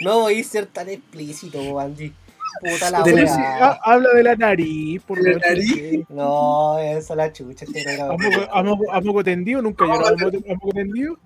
No 0.00 0.20
voy 0.20 0.40
a 0.40 0.44
ser 0.44 0.66
tan 0.66 0.88
explícito, 0.90 1.80
Andy. 1.80 2.12
Puta 2.60 2.90
la 2.90 3.02
De 3.02 3.22
la- 3.22 3.80
habla 3.82 4.10
de 4.12 4.22
la 4.22 4.36
nariz, 4.36 5.00
por 5.02 5.18
De 5.22 5.32
la 5.32 5.38
nariz. 5.38 6.04
No, 6.10 6.78
esa 6.78 7.14
la 7.14 7.32
chucha. 7.32 7.64
este. 7.64 8.00
¿A 8.02 8.08
poco, 8.08 8.42
a 8.52 8.62
poco- 8.62 8.92
a 8.92 9.00
poco 9.00 9.24
tendido? 9.24 9.62
¿Nunca 9.62 9.86
llorado 9.86 10.14
a 10.14 10.54
poco 10.58 10.72
tendido? 10.74 11.18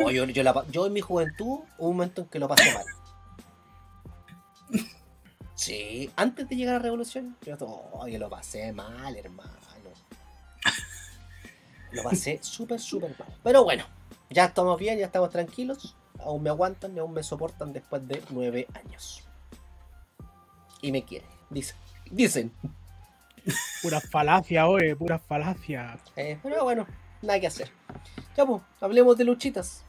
No, 0.00 0.10
yo, 0.10 0.24
yo, 0.24 0.42
la 0.42 0.64
yo 0.72 0.86
en 0.86 0.92
mi 0.92 1.00
juventud 1.00 1.60
hubo 1.78 1.88
un 1.88 1.96
momento 1.96 2.22
en 2.22 2.28
que 2.28 2.38
lo 2.40 2.48
pasé 2.48 2.72
mal. 2.74 2.84
Sí, 5.68 6.10
antes 6.16 6.48
de 6.48 6.56
llegar 6.56 6.76
a 6.76 6.78
la 6.78 6.84
revolución, 6.84 7.36
yo, 7.42 7.54
lo 8.18 8.30
pasé 8.30 8.72
mal, 8.72 9.14
hermano. 9.14 9.52
Lo 11.92 12.02
pasé 12.02 12.38
súper, 12.42 12.80
súper 12.80 13.14
mal. 13.18 13.28
Pero 13.44 13.64
bueno, 13.64 13.84
ya 14.30 14.46
estamos 14.46 14.80
bien, 14.80 14.98
ya 14.98 15.04
estamos 15.04 15.28
tranquilos. 15.28 15.94
Aún 16.20 16.42
me 16.42 16.48
aguantan 16.48 16.96
y 16.96 17.00
aún 17.00 17.12
me 17.12 17.22
soportan 17.22 17.74
después 17.74 18.08
de 18.08 18.22
nueve 18.30 18.66
años. 18.72 19.28
Y 20.80 20.90
me 20.90 21.04
quieren, 21.04 21.28
dicen. 21.50 21.76
Dicen. 22.10 22.50
Pura 23.82 24.00
falacia, 24.00 24.66
oye, 24.66 24.96
pura 24.96 25.18
falacia. 25.18 25.98
Eh, 26.16 26.38
pero 26.42 26.64
bueno, 26.64 26.86
nada 27.20 27.38
que 27.40 27.46
hacer. 27.46 27.70
Ya 28.34 28.46
pues, 28.46 28.62
hablemos 28.80 29.18
de 29.18 29.24
luchitas. 29.24 29.84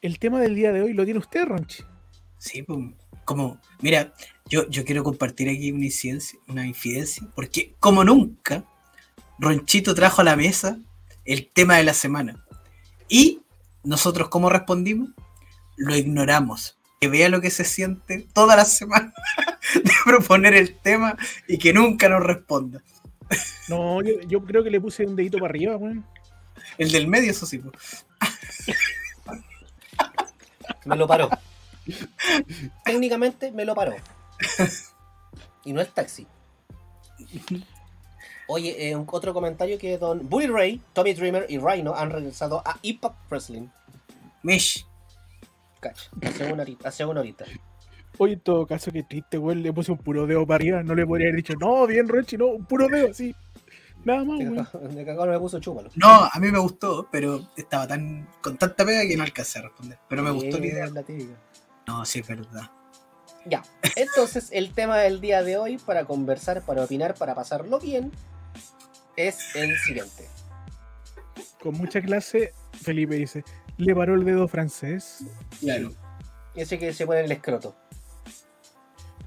El 0.00 0.20
tema 0.20 0.38
del 0.38 0.54
día 0.54 0.70
de 0.70 0.82
hoy 0.82 0.92
lo 0.92 1.04
tiene 1.04 1.18
usted, 1.18 1.44
Ronchi. 1.44 1.82
Sí, 2.38 2.62
pues, 2.62 2.78
como, 3.24 3.60
mira, 3.80 4.12
yo, 4.48 4.68
yo 4.68 4.84
quiero 4.84 5.02
compartir 5.02 5.48
aquí 5.48 5.72
una 5.72 5.86
incidencia, 5.86 6.38
una 6.48 6.66
infidencia, 6.66 7.26
porque 7.34 7.74
como 7.80 8.04
nunca, 8.04 8.64
Ronchito 9.38 9.94
trajo 9.94 10.20
a 10.20 10.24
la 10.24 10.36
mesa 10.36 10.78
el 11.24 11.48
tema 11.48 11.76
de 11.76 11.84
la 11.84 11.94
semana. 11.94 12.44
Y 13.08 13.40
nosotros, 13.84 14.28
¿cómo 14.28 14.48
respondimos? 14.48 15.10
Lo 15.76 15.94
ignoramos. 15.94 16.78
Que 17.00 17.08
vea 17.08 17.28
lo 17.28 17.42
que 17.42 17.50
se 17.50 17.64
siente 17.64 18.26
toda 18.32 18.56
la 18.56 18.64
semana 18.64 19.12
de 19.74 19.92
proponer 20.04 20.54
el 20.54 20.78
tema 20.78 21.16
y 21.46 21.58
que 21.58 21.72
nunca 21.74 22.08
nos 22.08 22.22
responda. 22.22 22.82
No, 23.68 24.02
yo, 24.02 24.20
yo 24.22 24.42
creo 24.44 24.64
que 24.64 24.70
le 24.70 24.80
puse 24.80 25.04
un 25.04 25.16
dedito 25.16 25.38
para 25.38 25.50
arriba, 25.50 25.76
weón. 25.76 26.06
El 26.78 26.92
del 26.92 27.06
medio, 27.06 27.30
eso 27.30 27.44
sí. 27.44 27.58
pues. 27.58 28.06
Me 30.84 30.96
lo 30.96 31.06
paró. 31.06 31.28
Técnicamente 32.84 33.52
me 33.52 33.64
lo 33.64 33.74
paró. 33.74 33.94
Y 35.64 35.72
no 35.72 35.80
es 35.80 35.92
taxi. 35.92 36.26
Oye, 38.48 38.88
eh, 38.90 38.96
un- 38.96 39.06
otro 39.10 39.34
comentario 39.34 39.78
que 39.78 39.98
Don 39.98 40.28
Bully 40.28 40.46
Ray, 40.46 40.80
Tommy 40.92 41.14
Dreamer 41.14 41.46
y 41.48 41.58
Rhino 41.58 41.94
han 41.94 42.10
regresado 42.10 42.62
a 42.64 42.78
Impact 42.82 43.16
Wrestling. 43.30 43.66
Mesh. 44.42 44.86
Cacha, 45.80 46.10
hace 46.22 46.52
una 46.52 46.62
horita. 46.62 46.88
Hace 46.88 47.04
una 47.04 47.20
horita. 47.20 47.44
Oye, 48.18 48.34
en 48.34 48.40
todo 48.40 48.66
caso, 48.66 48.92
qué 48.92 49.02
triste, 49.02 49.36
weón. 49.36 49.62
Le 49.62 49.72
puse 49.72 49.90
un 49.92 49.98
puro 49.98 50.26
dedo 50.26 50.46
para 50.46 50.56
arriba. 50.56 50.82
No 50.82 50.94
le 50.94 51.04
podría 51.04 51.26
haber 51.28 51.36
dicho, 51.36 51.54
no, 51.60 51.86
bien, 51.86 52.08
Ronchi, 52.08 52.36
no, 52.36 52.46
un 52.46 52.64
puro 52.64 52.86
dedo, 52.88 53.10
así. 53.10 53.34
Nada 54.04 54.24
más, 54.24 54.38
cagado- 54.38 54.88
de 54.88 55.04
cagado 55.04 55.26
me 55.32 55.38
puso 55.40 55.58
chúpalo. 55.58 55.90
No, 55.96 56.08
a 56.32 56.38
mí 56.38 56.50
me 56.52 56.60
gustó, 56.60 57.08
pero 57.10 57.40
estaba 57.56 57.88
tan 57.88 58.28
con 58.40 58.56
tanta 58.56 58.84
pega 58.84 59.02
que 59.06 59.16
no 59.16 59.24
alcancé 59.24 59.58
a 59.58 59.62
responder. 59.62 59.98
Pero 60.08 60.22
me 60.22 60.30
gustó 60.30 60.58
la 60.58 60.62
Sí, 60.62 60.68
idea. 60.68 60.86
la 60.86 61.02
típica. 61.02 61.32
No, 61.86 62.04
sí, 62.04 62.20
es 62.20 62.26
verdad. 62.28 62.70
Ya, 63.44 63.62
entonces 63.94 64.48
el 64.50 64.72
tema 64.72 64.98
del 64.98 65.20
día 65.20 65.42
de 65.42 65.56
hoy 65.56 65.78
para 65.78 66.04
conversar, 66.04 66.62
para 66.62 66.82
opinar, 66.82 67.14
para 67.14 67.34
pasarlo 67.34 67.78
bien, 67.78 68.10
es 69.16 69.54
el 69.54 69.76
siguiente. 69.78 70.28
Con 71.62 71.74
mucha 71.74 72.00
clase, 72.00 72.52
Felipe 72.72 73.14
dice, 73.14 73.44
le 73.76 73.94
paró 73.94 74.14
el 74.14 74.24
dedo 74.24 74.48
francés, 74.48 75.24
Claro. 75.60 75.92
Ese 76.56 76.78
que 76.78 76.92
se 76.92 77.06
pone 77.06 77.20
en 77.20 77.26
el 77.26 77.32
escroto. 77.32 77.76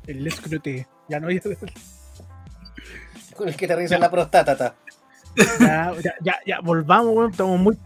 el 0.07 0.25
escrote. 0.27 0.87
Ya 1.07 1.19
no, 1.19 1.29
ya, 1.31 1.41
Con 3.35 3.47
el 3.47 3.55
que 3.55 3.67
te 3.67 3.75
revisan 3.75 4.01
la 4.01 4.09
próstata. 4.11 4.75
ya, 5.59 5.93
ya, 6.03 6.13
ya, 6.21 6.35
ya, 6.45 6.59
volvamos, 6.61 7.15
weón. 7.15 7.31
Estamos 7.31 7.59
muy, 7.59 7.77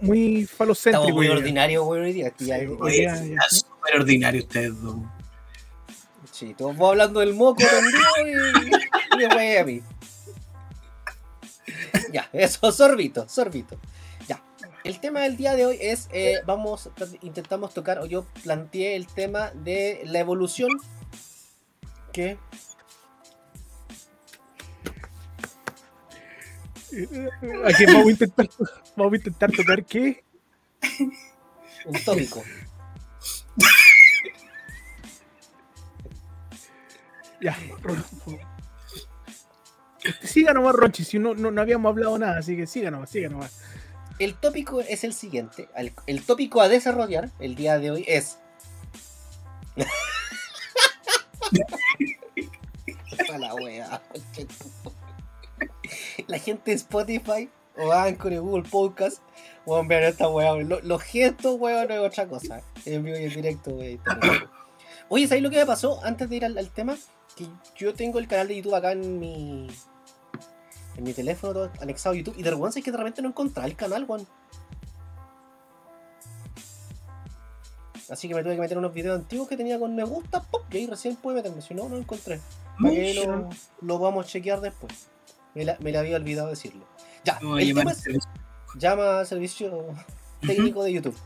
muy 0.00 0.34
Estamos 0.42 0.50
falocéntricos. 0.56 1.12
muy 1.12 1.26
ya. 1.26 1.32
ordinarios, 1.34 1.84
güey, 1.84 2.00
hoy 2.02 2.12
día. 2.12 2.32
Sí, 2.38 2.46
ya. 2.46 2.58
Súper 3.84 4.00
ordinario 4.00 4.42
ustedes 4.42 4.80
dos. 4.80 4.96
Sí, 6.30 6.54
todos 6.54 6.76
vos 6.76 6.90
hablando 6.90 7.20
del 7.20 7.34
moco 7.34 7.62
tendido 7.62 8.00
y, 8.26 9.14
y 9.14 9.18
después 9.18 9.60
a 9.60 9.64
mí. 9.64 9.82
Ya, 12.12 12.28
eso, 12.32 12.72
sorbito, 12.72 13.28
sorbito. 13.28 13.78
Ya. 14.26 14.42
El 14.82 15.00
tema 15.00 15.20
del 15.20 15.36
día 15.36 15.54
de 15.54 15.66
hoy 15.66 15.78
es, 15.80 16.08
eh, 16.12 16.40
vamos, 16.44 16.90
intentamos 17.22 17.72
tocar, 17.72 17.98
o 17.98 18.06
yo 18.06 18.26
planteé 18.42 18.96
el 18.96 19.06
tema 19.06 19.50
de 19.50 20.02
la 20.06 20.18
evolución. 20.18 20.70
¿Qué? 22.12 22.38
Aquí 27.64 27.86
vamos 27.86 28.06
a 28.06 28.10
intentar, 28.10 28.48
vamos 28.96 29.12
a 29.12 29.16
intentar 29.16 29.52
tocar 29.52 29.84
qué. 29.84 30.24
Un 31.86 32.04
tópico. 32.04 32.42
Ya, 37.44 37.56
Siga 40.22 40.54
nomás, 40.54 40.74
Ronchi, 40.74 41.04
si 41.04 41.18
no, 41.18 41.34
no, 41.34 41.50
no 41.50 41.60
habíamos 41.60 41.90
hablado 41.90 42.18
nada, 42.18 42.38
así 42.38 42.56
que 42.56 42.66
siga 42.66 42.90
nomás, 42.90 43.10
siga 43.10 43.28
nomás. 43.28 43.60
El 44.18 44.34
tópico 44.34 44.80
es 44.80 45.04
el 45.04 45.12
siguiente. 45.12 45.68
El, 45.76 45.92
el 46.06 46.22
tópico 46.24 46.62
a 46.62 46.68
desarrollar 46.68 47.30
el 47.40 47.54
día 47.54 47.78
de 47.78 47.90
hoy 47.90 48.04
es. 48.08 48.38
La 53.38 53.54
wea. 53.54 54.00
la 56.28 56.38
gente 56.38 56.70
de 56.70 56.76
Spotify 56.76 57.50
o 57.76 57.92
Anchor 57.92 58.32
y 58.32 58.36
Google 58.38 58.68
Podcast. 58.68 59.18
Weón, 59.66 59.88
vean 59.88 60.04
esta. 60.04 60.24
Lo- 60.26 60.80
Los 60.80 61.02
gestos, 61.02 61.56
weón, 61.58 61.88
no 61.88 61.94
es 61.94 62.00
otra 62.00 62.26
cosa. 62.28 62.62
En 62.84 63.02
vivo 63.02 63.18
y 63.18 63.24
en 63.24 63.30
directo, 63.34 63.70
weón. 63.72 64.00
Oye, 65.08 65.26
¿sabéis 65.26 65.42
lo 65.42 65.50
que 65.50 65.58
me 65.58 65.66
pasó 65.66 66.02
antes 66.04 66.28
de 66.30 66.36
ir 66.36 66.44
al, 66.44 66.56
al 66.56 66.70
tema? 66.70 66.96
Que 67.36 67.46
yo 67.76 67.94
tengo 67.94 68.18
el 68.18 68.28
canal 68.28 68.48
de 68.48 68.56
YouTube 68.56 68.74
acá 68.74 68.92
en 68.92 69.18
mi. 69.18 69.68
En 70.96 71.02
mi 71.02 71.12
teléfono, 71.12 71.52
todo 71.52 71.70
anexado 71.80 72.14
a 72.14 72.18
YouTube. 72.18 72.34
Y 72.38 72.42
de 72.42 72.50
vergüenza 72.50 72.78
es 72.78 72.84
que 72.84 72.92
de 72.92 72.96
repente 72.98 73.20
no 73.22 73.28
encontraba 73.28 73.66
el 73.66 73.74
canal, 73.74 74.04
weón. 74.06 74.26
Así 78.10 78.28
que 78.28 78.34
me 78.34 78.42
tuve 78.42 78.54
que 78.54 78.60
meter 78.60 78.76
unos 78.78 78.92
videos 78.92 79.18
antiguos 79.18 79.48
que 79.48 79.56
tenía 79.56 79.78
con 79.78 79.96
me 79.96 80.04
gusta, 80.04 80.42
pop, 80.42 80.62
y 80.72 80.76
ahí 80.76 80.86
recién 80.86 81.16
pude 81.16 81.34
meterme. 81.36 81.62
Si 81.62 81.72
no, 81.74 81.84
no 81.88 81.94
lo 81.96 82.00
encontré. 82.02 82.40
Para 82.80 82.94
que 82.94 83.14
lo, 83.26 83.48
lo 83.80 83.98
vamos 83.98 84.26
a 84.26 84.28
chequear 84.28 84.60
después. 84.60 85.08
Me 85.54 85.64
la, 85.64 85.76
me 85.80 85.90
la 85.90 86.00
había 86.00 86.16
olvidado 86.16 86.48
decirlo. 86.50 86.84
Ya, 87.24 87.38
a 87.42 87.60
el 87.60 87.68
tema 87.68 87.80
al 87.82 87.88
es- 87.96 87.98
servicio. 88.02 88.30
llama 88.76 89.20
al 89.20 89.26
servicio 89.26 89.86
técnico 90.46 90.84
de 90.84 90.92
YouTube. 90.92 91.16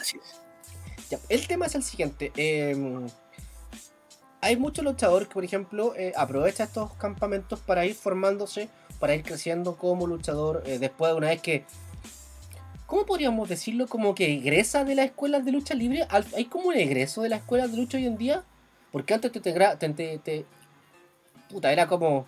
Así 0.00 0.16
es. 0.16 1.08
Ya, 1.10 1.18
el 1.28 1.46
tema 1.46 1.66
es 1.66 1.74
el 1.74 1.82
siguiente. 1.82 2.32
eh, 2.36 2.74
hay 4.44 4.56
muchos 4.56 4.84
luchadores 4.84 5.28
que, 5.28 5.34
por 5.34 5.44
ejemplo, 5.44 5.94
eh, 5.96 6.12
aprovechan 6.16 6.66
estos 6.66 6.92
campamentos 6.94 7.60
para 7.60 7.84
ir 7.86 7.94
formándose, 7.94 8.68
para 9.00 9.14
ir 9.14 9.22
creciendo 9.22 9.76
como 9.76 10.06
luchador. 10.06 10.62
eh, 10.66 10.78
después 10.78 11.10
de 11.12 11.16
una 11.18 11.28
vez 11.28 11.40
que. 11.40 11.64
¿Cómo 12.86 13.06
podríamos 13.06 13.48
decirlo? 13.48 13.86
Como 13.86 14.14
que 14.14 14.32
egresa 14.34 14.84
de 14.84 14.94
las 14.94 15.06
escuelas 15.06 15.44
de 15.44 15.52
lucha 15.52 15.74
libre. 15.74 16.06
¿Hay 16.36 16.44
como 16.44 16.68
un 16.68 16.74
egreso 16.76 17.22
de 17.22 17.30
las 17.30 17.40
escuelas 17.40 17.70
de 17.72 17.78
lucha 17.78 17.96
hoy 17.96 18.06
en 18.06 18.18
día? 18.18 18.42
Porque 18.92 19.14
antes 19.14 19.32
te. 19.32 19.40
te, 19.40 19.52
te- 19.52 19.88
te- 19.88 20.18
te- 20.18 20.44
puta, 21.50 21.72
era 21.72 21.86
como. 21.86 22.26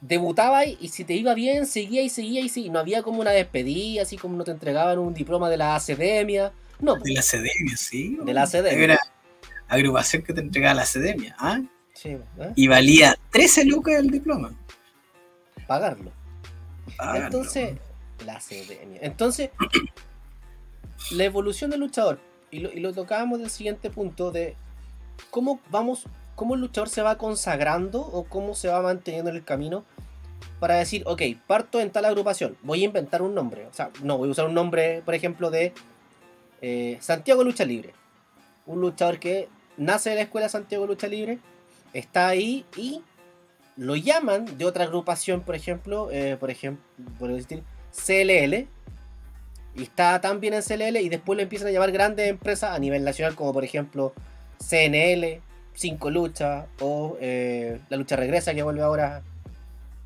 Debutaba 0.00 0.64
y, 0.64 0.76
y 0.80 0.88
si 0.90 1.02
te 1.04 1.14
iba 1.14 1.34
bien, 1.34 1.66
seguía 1.66 2.02
y 2.02 2.08
seguía 2.08 2.40
y 2.40 2.48
seguía. 2.48 2.70
No 2.70 2.78
había 2.78 3.02
como 3.02 3.20
una 3.20 3.32
despedida, 3.32 4.02
así 4.02 4.16
como 4.16 4.36
no 4.36 4.44
te 4.44 4.52
entregaban 4.52 4.98
un 4.98 5.12
diploma 5.14 5.50
de 5.50 5.56
la 5.56 5.74
academia. 5.74 6.52
No, 6.78 6.94
De 6.94 7.12
la 7.12 7.20
academia, 7.20 7.76
sí. 7.76 8.16
De 8.22 8.32
la 8.34 8.42
academia. 8.44 8.98
Agrupación 9.68 10.22
que 10.22 10.32
te 10.32 10.40
entregaba 10.40 10.74
la 10.74 10.82
academia. 10.82 11.36
¿ah? 11.38 11.60
sí, 11.92 12.10
¿eh? 12.10 12.52
Y 12.54 12.68
valía 12.68 13.16
13 13.32 13.66
lucas 13.66 13.94
el 13.96 14.10
diploma. 14.10 14.52
pagarlo. 15.66 16.10
Entonces, 17.14 17.76
la 18.24 18.36
academia. 18.36 18.98
Entonces, 19.02 19.50
la 21.10 21.24
evolución 21.24 21.70
del 21.70 21.80
luchador, 21.80 22.20
y 22.50 22.60
lo, 22.60 22.72
y 22.72 22.80
lo 22.80 22.92
tocábamos 22.92 23.40
del 23.40 23.50
siguiente 23.50 23.90
punto 23.90 24.30
de 24.30 24.56
cómo 25.30 25.60
vamos, 25.70 26.06
cómo 26.34 26.54
el 26.54 26.60
luchador 26.60 26.88
se 26.88 27.02
va 27.02 27.18
consagrando 27.18 28.00
o 28.00 28.24
cómo 28.24 28.54
se 28.54 28.68
va 28.68 28.80
manteniendo 28.80 29.30
en 29.30 29.36
el 29.36 29.44
camino 29.44 29.84
para 30.60 30.76
decir, 30.76 31.02
ok, 31.06 31.22
parto 31.46 31.80
en 31.80 31.90
tal 31.90 32.04
agrupación, 32.04 32.56
voy 32.62 32.82
a 32.82 32.86
inventar 32.86 33.22
un 33.22 33.34
nombre. 33.34 33.66
O 33.66 33.72
sea, 33.72 33.90
no, 34.02 34.18
voy 34.18 34.28
a 34.28 34.32
usar 34.32 34.46
un 34.46 34.54
nombre, 34.54 35.02
por 35.04 35.14
ejemplo, 35.14 35.50
de 35.50 35.72
eh, 36.60 36.98
Santiago 37.00 37.44
Lucha 37.44 37.64
Libre. 37.64 37.94
Un 38.66 38.80
luchador 38.80 39.18
que 39.18 39.48
nace 39.78 40.10
de 40.10 40.16
la 40.16 40.22
escuela 40.22 40.48
Santiago 40.48 40.86
Lucha 40.86 41.06
Libre, 41.06 41.38
está 41.94 42.28
ahí 42.28 42.66
y 42.76 43.02
lo 43.76 43.94
llaman 43.96 44.58
de 44.58 44.64
otra 44.64 44.84
agrupación, 44.84 45.42
por 45.42 45.54
ejemplo, 45.54 46.10
eh, 46.10 46.36
por 46.38 46.50
ejemplo, 46.50 46.84
por 47.18 47.32
decir 47.32 47.62
CLL, 47.92 48.66
y 49.76 49.82
está 49.82 50.20
también 50.20 50.54
en 50.54 50.62
CLL, 50.62 50.96
y 50.96 51.08
después 51.08 51.36
lo 51.36 51.42
empiezan 51.42 51.68
a 51.68 51.70
llamar 51.70 51.92
grandes 51.92 52.28
empresas 52.28 52.74
a 52.74 52.78
nivel 52.80 53.04
nacional, 53.04 53.36
como 53.36 53.52
por 53.52 53.64
ejemplo 53.64 54.12
CNL, 54.58 55.40
5 55.74 56.10
Lucha, 56.10 56.66
o 56.80 57.16
eh, 57.20 57.78
La 57.88 57.96
Lucha 57.96 58.16
Regresa, 58.16 58.52
que 58.52 58.64
vuelve 58.64 58.82
ahora 58.82 59.22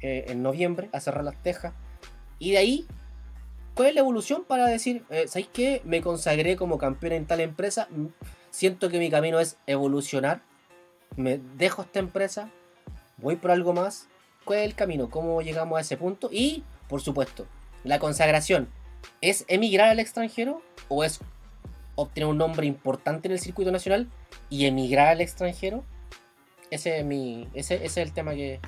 eh, 0.03 0.27
en 0.29 0.43
noviembre 0.43 0.91
a 0.93 1.01
cerrar 1.01 1.25
las 1.25 1.43
tejas. 1.43 1.73
Y 2.39 2.51
de 2.51 2.59
ahí, 2.59 2.87
¿cuál 3.75 3.89
es 3.89 3.95
la 3.95 4.01
evolución 4.01 4.45
para 4.47 4.67
decir, 4.67 5.05
¿sabéis 5.27 5.49
qué? 5.51 5.81
Me 5.85 6.03
consagré 6.03 6.57
como 6.57 6.77
campeón 6.77 7.15
en 7.15 7.25
tal 7.25 7.41
empresa, 7.41 7.89
siento 8.53 8.89
que 8.89 9.01
mi 9.01 9.11
camino 9.11 9.41
es 9.41 9.57
evolucionar, 9.67 10.43
me 11.17 11.41
dejo 11.57 11.83
esta 11.83 11.99
empresa, 11.99 12.49
voy 13.17 13.35
por 13.37 13.51
algo 13.51 13.73
más. 13.73 14.07
¿Cuál 14.45 14.61
es 14.61 14.67
el 14.67 14.75
camino? 14.75 15.11
¿Cómo 15.11 15.43
llegamos 15.43 15.79
a 15.79 15.81
ese 15.81 15.97
punto? 15.97 16.29
Y, 16.31 16.63
por 16.89 17.01
supuesto, 17.01 17.47
la 17.83 17.99
consagración. 17.99 18.69
¿Es 19.21 19.45
emigrar 19.49 19.89
al 19.89 20.01
extranjero 20.01 20.63
o 20.89 21.03
es 21.03 21.21
obtener 21.95 22.29
un 22.29 22.39
nombre 22.39 22.67
importante 22.67 23.29
en 23.29 23.33
el 23.33 23.41
circuito 23.41 23.73
nacional 23.73 24.09
y 24.51 24.67
emigrar 24.67 25.09
al 25.09 25.21
extranjero? 25.21 25.85
Ese 26.71 26.99
es, 26.99 27.05
mi, 27.05 27.49
ese, 27.55 27.85
es 27.85 27.97
el 27.97 28.13
tema 28.13 28.33
que, 28.35 28.61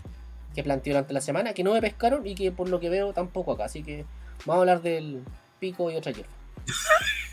que 0.54 0.62
planteé 0.62 0.92
durante 0.92 1.12
la 1.12 1.20
semana, 1.20 1.54
que 1.54 1.64
no 1.64 1.72
me 1.72 1.80
pescaron 1.80 2.26
y 2.26 2.34
que 2.34 2.52
por 2.52 2.68
lo 2.68 2.80
que 2.80 2.88
veo 2.88 3.12
tampoco 3.12 3.52
acá. 3.52 3.64
Así 3.64 3.82
que 3.82 4.04
vamos 4.44 4.56
a 4.56 4.60
hablar 4.60 4.82
del 4.82 5.24
pico 5.58 5.90
y 5.90 5.96
otra 5.96 6.12
hierba. 6.12 6.32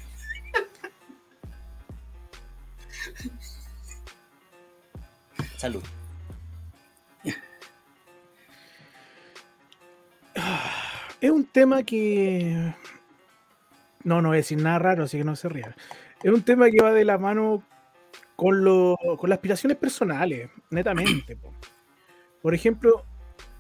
Salud. 5.58 5.84
Es 11.20 11.30
un 11.30 11.46
tema 11.46 11.84
que. 11.84 12.74
No, 14.04 14.22
no 14.22 14.30
voy 14.30 14.38
a 14.38 14.40
decir 14.40 14.62
nada 14.62 14.80
raro, 14.80 15.04
así 15.04 15.18
que 15.18 15.24
no 15.24 15.36
se 15.36 15.50
rían. 15.50 15.76
Es 16.24 16.32
un 16.32 16.42
tema 16.42 16.70
que 16.70 16.82
va 16.82 16.92
de 16.92 17.06
la 17.06 17.18
mano 17.18 17.64
con, 18.36 18.64
lo- 18.64 18.98
con 19.18 19.30
las 19.30 19.38
aspiraciones 19.38 19.78
personales, 19.78 20.50
netamente. 20.70 21.36
po. 21.36 21.54
Por 22.42 22.56
ejemplo, 22.56 23.06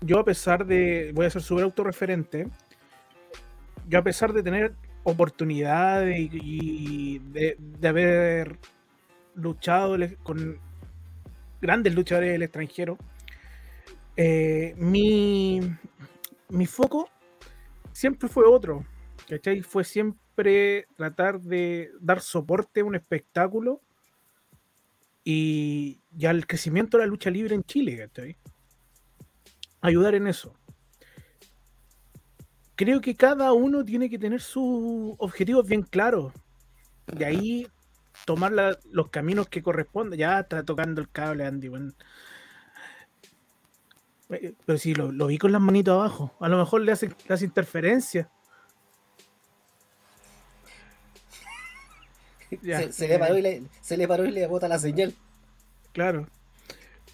yo 0.01 0.19
a 0.19 0.25
pesar 0.25 0.65
de. 0.65 1.11
Voy 1.13 1.25
a 1.25 1.29
ser 1.29 1.41
súper 1.43 1.63
autorreferente. 1.65 2.47
Yo 3.87 3.99
a 3.99 4.03
pesar 4.03 4.33
de 4.33 4.41
tener 4.43 4.73
oportunidades 5.03 6.29
y, 6.31 7.19
de 7.19 7.87
haber 7.87 8.57
luchado 9.35 9.97
con 10.23 10.59
grandes 11.61 11.93
luchadores 11.93 12.31
del 12.31 12.43
extranjero, 12.43 12.97
eh, 14.17 14.73
mi, 14.77 15.61
mi 16.49 16.65
foco 16.65 17.09
siempre 17.91 18.27
fue 18.27 18.45
otro, 18.45 18.85
¿cachai? 19.27 19.61
Fue 19.61 19.83
siempre 19.83 20.87
tratar 20.95 21.39
de 21.39 21.91
dar 21.99 22.21
soporte 22.21 22.81
a 22.81 22.85
un 22.85 22.95
espectáculo 22.95 23.81
y, 25.23 26.01
y 26.17 26.25
al 26.25 26.47
crecimiento 26.47 26.97
de 26.97 27.03
la 27.03 27.09
lucha 27.09 27.29
libre 27.29 27.55
en 27.55 27.63
Chile. 27.63 28.09
Ayudar 29.81 30.15
en 30.15 30.27
eso. 30.27 30.53
Creo 32.75 32.99
que 33.01 33.15
cada 33.15 33.53
uno 33.53 33.85
tiene 33.85 34.09
que 34.09 34.17
tener 34.17 34.41
sus 34.41 35.13
objetivos 35.19 35.67
bien 35.67 35.83
claros. 35.83 36.33
De 37.05 37.25
ahí 37.25 37.67
tomar 38.25 38.51
la- 38.51 38.77
los 38.91 39.09
caminos 39.09 39.47
que 39.47 39.61
corresponden. 39.63 40.19
Ya 40.19 40.39
está 40.39 40.63
tocando 40.63 41.01
el 41.01 41.09
cable, 41.09 41.45
Andy. 41.45 41.69
weón. 41.69 41.95
Eh, 44.29 44.53
Pero 44.65 44.77
si 44.77 44.93
lo, 44.95 45.11
lo 45.11 45.27
vi 45.27 45.37
con 45.37 45.51
las 45.51 45.61
manitos 45.61 45.93
abajo. 45.93 46.33
A 46.39 46.47
lo 46.49 46.57
mejor 46.57 46.81
le 46.81 46.91
hace, 46.93 47.09
le 47.27 47.33
hace 47.33 47.45
interferencia. 47.45 48.29
Ya, 52.61 52.79
se, 52.79 52.91
se 52.91 53.07
le 53.07 53.17
paró 53.17 53.37
y 53.37 53.41
le, 53.41 53.63
se 53.79 53.95
le 53.95 54.07
paró 54.09 54.25
y 54.25 54.31
le 54.31 54.45
bota 54.45 54.67
la 54.67 54.77
señal. 54.77 55.13
Claro. 55.93 56.27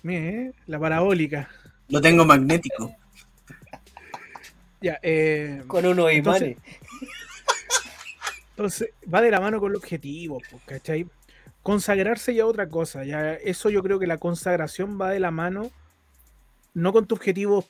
Mire, 0.01 0.29
eh, 0.47 0.53
la 0.65 0.79
parabólica. 0.79 1.47
Lo 1.89 2.01
tengo 2.01 2.25
magnético. 2.25 2.91
Ya, 4.81 4.99
eh, 5.03 5.63
Con 5.67 5.85
unos 5.85 6.11
imanes. 6.11 6.41
Entonces, 6.57 6.57
va 9.13 9.21
de 9.21 9.31
la 9.31 9.39
mano 9.39 9.59
con 9.59 9.71
el 9.71 9.77
objetivo, 9.77 10.41
¿cachai? 10.65 11.07
Consagrarse 11.63 12.33
ya 12.33 12.45
otra 12.45 12.69
cosa, 12.69 13.03
ya 13.03 13.33
eso 13.33 13.69
yo 13.69 13.83
creo 13.83 13.99
que 13.99 14.07
la 14.07 14.17
consagración 14.17 14.99
va 14.99 15.09
de 15.09 15.19
la 15.19 15.31
mano 15.31 15.69
no 16.73 16.93
con 16.93 17.07
tus 17.07 17.17
objetivos 17.17 17.65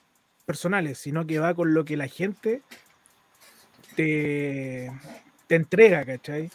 personales, 0.45 0.97
sino 0.97 1.25
que 1.25 1.39
va 1.39 1.53
con 1.53 1.73
lo 1.73 1.85
que 1.85 1.97
la 1.97 2.07
gente 2.07 2.61
te, 3.95 4.91
entrega, 5.49 6.05
¿cachai? 6.05 6.51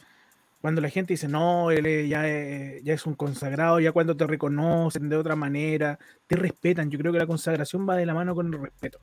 Cuando 0.61 0.81
la 0.81 0.91
gente 0.91 1.15
dice, 1.15 1.29
no, 1.29 1.71
él 1.71 2.09
ya, 2.09 2.29
es, 2.29 2.85
ya 2.85 2.95
es 2.95 3.07
un 3.07 3.15
consagrado, 3.15 3.81
ya 3.81 3.91
cuando 3.93 4.17
te 4.17 4.27
reconocen 4.27 5.09
de 5.09 5.17
otra 5.17 5.35
manera, 5.35 5.99
te 6.27 6.37
respetan, 6.37 6.91
yo 6.91 6.99
creo 6.99 7.13
que 7.13 7.19
la 7.19 7.27
consagración 7.27 7.89
va 7.89 7.97
de 7.97 8.07
la 8.07 8.15
mano 8.15 8.35
con 8.35 8.53
el 8.53 8.61
respeto. 8.61 8.99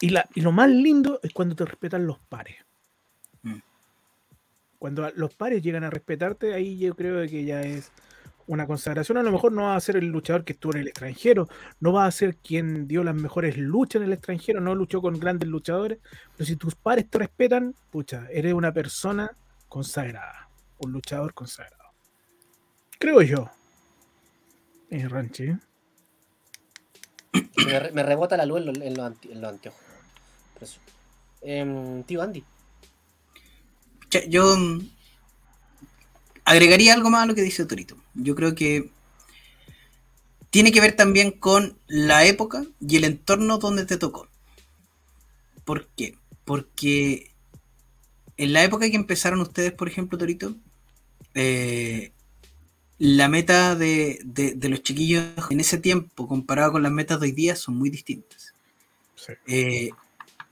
Y, 0.00 0.10
la, 0.10 0.26
y 0.34 0.40
lo 0.40 0.52
más 0.52 0.70
lindo 0.70 1.20
es 1.22 1.32
cuando 1.32 1.56
te 1.56 1.64
respetan 1.64 2.06
los 2.06 2.18
pares 2.18 2.56
cuando 4.80 5.10
los 5.14 5.34
pares 5.34 5.62
llegan 5.62 5.84
a 5.84 5.90
respetarte, 5.90 6.54
ahí 6.54 6.78
yo 6.78 6.96
creo 6.96 7.28
que 7.28 7.44
ya 7.44 7.60
es 7.60 7.92
una 8.46 8.66
consagración. 8.66 9.18
A 9.18 9.22
lo 9.22 9.30
mejor 9.30 9.52
no 9.52 9.64
va 9.64 9.76
a 9.76 9.80
ser 9.80 9.96
el 9.96 10.06
luchador 10.06 10.42
que 10.42 10.54
estuvo 10.54 10.72
en 10.72 10.80
el 10.80 10.88
extranjero, 10.88 11.48
no 11.80 11.92
va 11.92 12.06
a 12.06 12.10
ser 12.10 12.36
quien 12.36 12.88
dio 12.88 13.04
las 13.04 13.14
mejores 13.14 13.58
luchas 13.58 14.00
en 14.00 14.06
el 14.06 14.14
extranjero, 14.14 14.58
no 14.58 14.74
luchó 14.74 15.02
con 15.02 15.20
grandes 15.20 15.50
luchadores, 15.50 15.98
pero 16.34 16.46
si 16.46 16.56
tus 16.56 16.74
pares 16.76 17.10
te 17.10 17.18
respetan, 17.18 17.74
pucha, 17.90 18.26
eres 18.30 18.54
una 18.54 18.72
persona 18.72 19.36
consagrada, 19.68 20.48
un 20.78 20.92
luchador 20.92 21.34
consagrado. 21.34 21.90
Creo 22.98 23.20
yo. 23.20 23.50
Eh, 24.88 25.06
Ranchi. 25.06 25.56
Me, 27.34 27.90
me 27.92 28.02
rebota 28.02 28.38
la 28.38 28.46
luz 28.46 28.60
en 28.60 28.94
los, 28.96 29.14
los 29.26 29.44
anteojos. 29.44 29.78
Em, 31.42 32.02
tío 32.04 32.22
Andy. 32.22 32.42
Yo 34.28 34.56
mm, 34.56 34.88
agregaría 36.44 36.94
algo 36.94 37.10
más 37.10 37.22
a 37.22 37.26
lo 37.26 37.34
que 37.34 37.42
dice 37.42 37.64
Torito. 37.64 37.96
Yo 38.14 38.34
creo 38.34 38.54
que 38.54 38.90
tiene 40.50 40.72
que 40.72 40.80
ver 40.80 40.96
también 40.96 41.30
con 41.30 41.76
la 41.86 42.24
época 42.24 42.64
y 42.80 42.96
el 42.96 43.04
entorno 43.04 43.58
donde 43.58 43.86
te 43.86 43.96
tocó. 43.96 44.28
¿Por 45.64 45.86
qué? 45.96 46.16
Porque 46.44 47.30
en 48.36 48.52
la 48.52 48.64
época 48.64 48.90
que 48.90 48.96
empezaron 48.96 49.40
ustedes, 49.40 49.72
por 49.72 49.88
ejemplo, 49.88 50.18
Torito, 50.18 50.56
eh, 51.34 52.12
la 52.98 53.28
meta 53.28 53.76
de, 53.76 54.18
de- 54.24 54.54
de 54.54 54.68
los 54.68 54.82
chiquillos 54.82 55.24
en 55.50 55.60
ese 55.60 55.78
tiempo, 55.78 56.26
comparado 56.26 56.72
con 56.72 56.82
las 56.82 56.92
metas 56.92 57.20
de 57.20 57.26
hoy 57.26 57.32
día, 57.32 57.54
son 57.54 57.76
muy 57.76 57.88
distintas. 57.90 58.52
Sí. 59.14 59.32
Eh, 59.46 59.90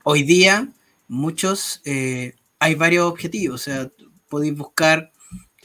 hoy 0.03 0.23
día, 0.23 0.69
muchos, 1.07 1.81
eh, 1.83 2.35
hay 2.59 2.75
varios 2.75 3.05
objetivos, 3.05 3.61
o 3.61 3.63
sea, 3.63 3.91
podéis 4.29 4.55
buscar 4.55 5.11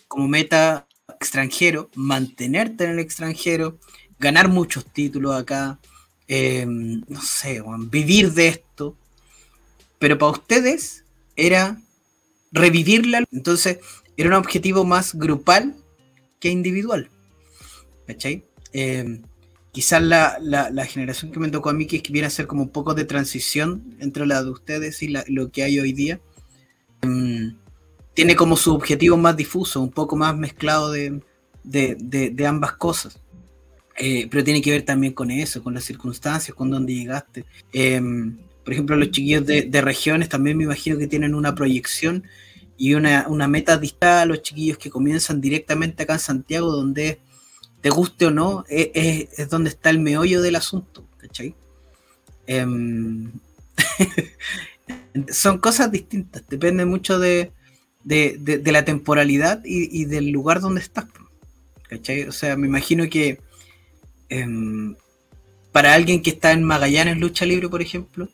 como 0.09 0.29
meta 0.29 0.87
extranjero, 1.21 1.91
mantenerte 1.95 2.85
en 2.85 2.91
el 2.93 2.99
extranjero, 3.01 3.79
ganar 4.19 4.49
muchos 4.49 4.85
títulos 4.87 5.35
acá, 5.35 5.79
eh, 6.29 6.65
no 6.67 7.21
sé, 7.23 7.63
vivir 7.91 8.33
de 8.33 8.49
esto, 8.49 8.97
pero 9.99 10.19
para 10.19 10.33
ustedes 10.33 11.05
era 11.37 11.81
revivirla, 12.53 13.25
entonces 13.33 13.79
era 14.17 14.29
un 14.31 14.35
objetivo 14.37 14.85
más 14.85 15.15
grupal 15.15 15.75
que 16.41 16.51
individual, 16.51 17.11
¿cachai? 18.07 18.45
Eh, 18.73 19.21
quizás 19.73 20.03
la, 20.03 20.39
la- 20.41 20.87
generación 20.87 21.33
que 21.33 21.41
me 21.41 21.51
tocó 21.51 21.71
a 21.71 21.75
mí, 21.75 21.87
que 21.87 22.03
viene 22.13 22.27
a 22.27 22.31
ser 22.31 22.47
como 22.47 22.63
un 22.63 22.69
poco 22.71 22.95
de 22.95 23.05
transición 23.05 23.97
entre 24.01 24.27
la 24.27 24.43
de 24.43 24.51
ustedes 24.51 25.03
y 25.03 25.09
lo 25.29 25.51
que 25.51 25.63
hay 25.65 25.81
hoy 25.81 25.93
día, 25.93 26.21
tiene 28.15 28.37
como 28.37 28.57
su 28.57 28.75
objetivo 28.75 29.17
más 29.17 29.37
difuso, 29.37 29.81
un 29.81 29.91
poco 29.91 30.17
más 30.17 30.37
mezclado 30.37 30.91
de, 30.93 31.21
de- 31.65 32.47
ambas 32.47 32.73
cosas. 32.75 33.19
Eh, 33.97 34.27
pero 34.31 34.43
tiene 34.43 34.61
que 34.61 34.71
ver 34.73 34.83
también 34.85 35.13
con 35.13 35.31
eso, 35.31 35.63
con 35.63 35.75
las 35.75 35.85
circunstancias, 35.85 36.55
con 36.57 36.71
dónde 36.71 36.95
llegaste. 36.95 37.45
Eh, 37.73 38.01
por 38.65 38.73
ejemplo, 38.73 38.97
los 38.97 39.11
chiquillos 39.11 39.45
de, 39.47 39.69
regiones 39.83 40.29
también 40.29 40.57
me 40.57 40.65
imagino 40.65 40.99
que 40.99 41.07
tienen 41.07 41.35
una 41.35 41.55
proyección 41.55 42.25
y 42.77 42.95
una, 42.95 43.27
una 43.29 43.47
meta 43.47 43.77
distinta 43.79 44.23
a 44.23 44.27
los 44.27 44.43
chiquillos 44.43 44.79
que 44.79 44.91
comienzan 44.91 45.41
directamente 45.41 46.03
acá 46.03 46.15
en 46.15 46.19
Santiago, 46.19 46.73
donde 46.73 47.21
te 47.81 47.91
guste 47.91 48.27
o 48.27 48.31
no, 48.31 48.65
es, 48.69 48.91
es- 48.95 49.39
es 49.39 49.49
donde 49.49 49.71
está 49.71 49.91
el 49.91 49.99
meollo 50.01 50.41
del 50.43 50.57
asunto, 50.57 51.07
¿cachai? 51.19 51.55
Em, 52.47 53.31
son 55.31 55.59
cosas 55.59 55.91
distintas, 55.91 56.43
depende 56.49 56.85
mucho 56.85 57.19
de, 57.19 57.53
de- 58.05 58.37
de- 58.39 58.73
la 58.73 58.85
temporalidad 58.85 59.61
y, 59.65 60.05
del 60.07 60.31
lugar 60.31 60.61
donde 60.61 60.81
estás, 60.81 61.07
¿cachai? 61.89 62.25
O 62.25 62.33
sea, 62.33 62.57
me 62.57 62.67
imagino 62.67 63.09
que 63.09 63.41
em, 64.29 64.95
para 65.73 65.95
alguien 65.95 66.23
que 66.23 66.31
está 66.31 66.53
en 66.53 66.63
Magallanes 66.65 67.19
Lucha 67.19 67.47
Libre, 67.47 67.69
por 67.69 67.83
ejemplo, 67.83 68.29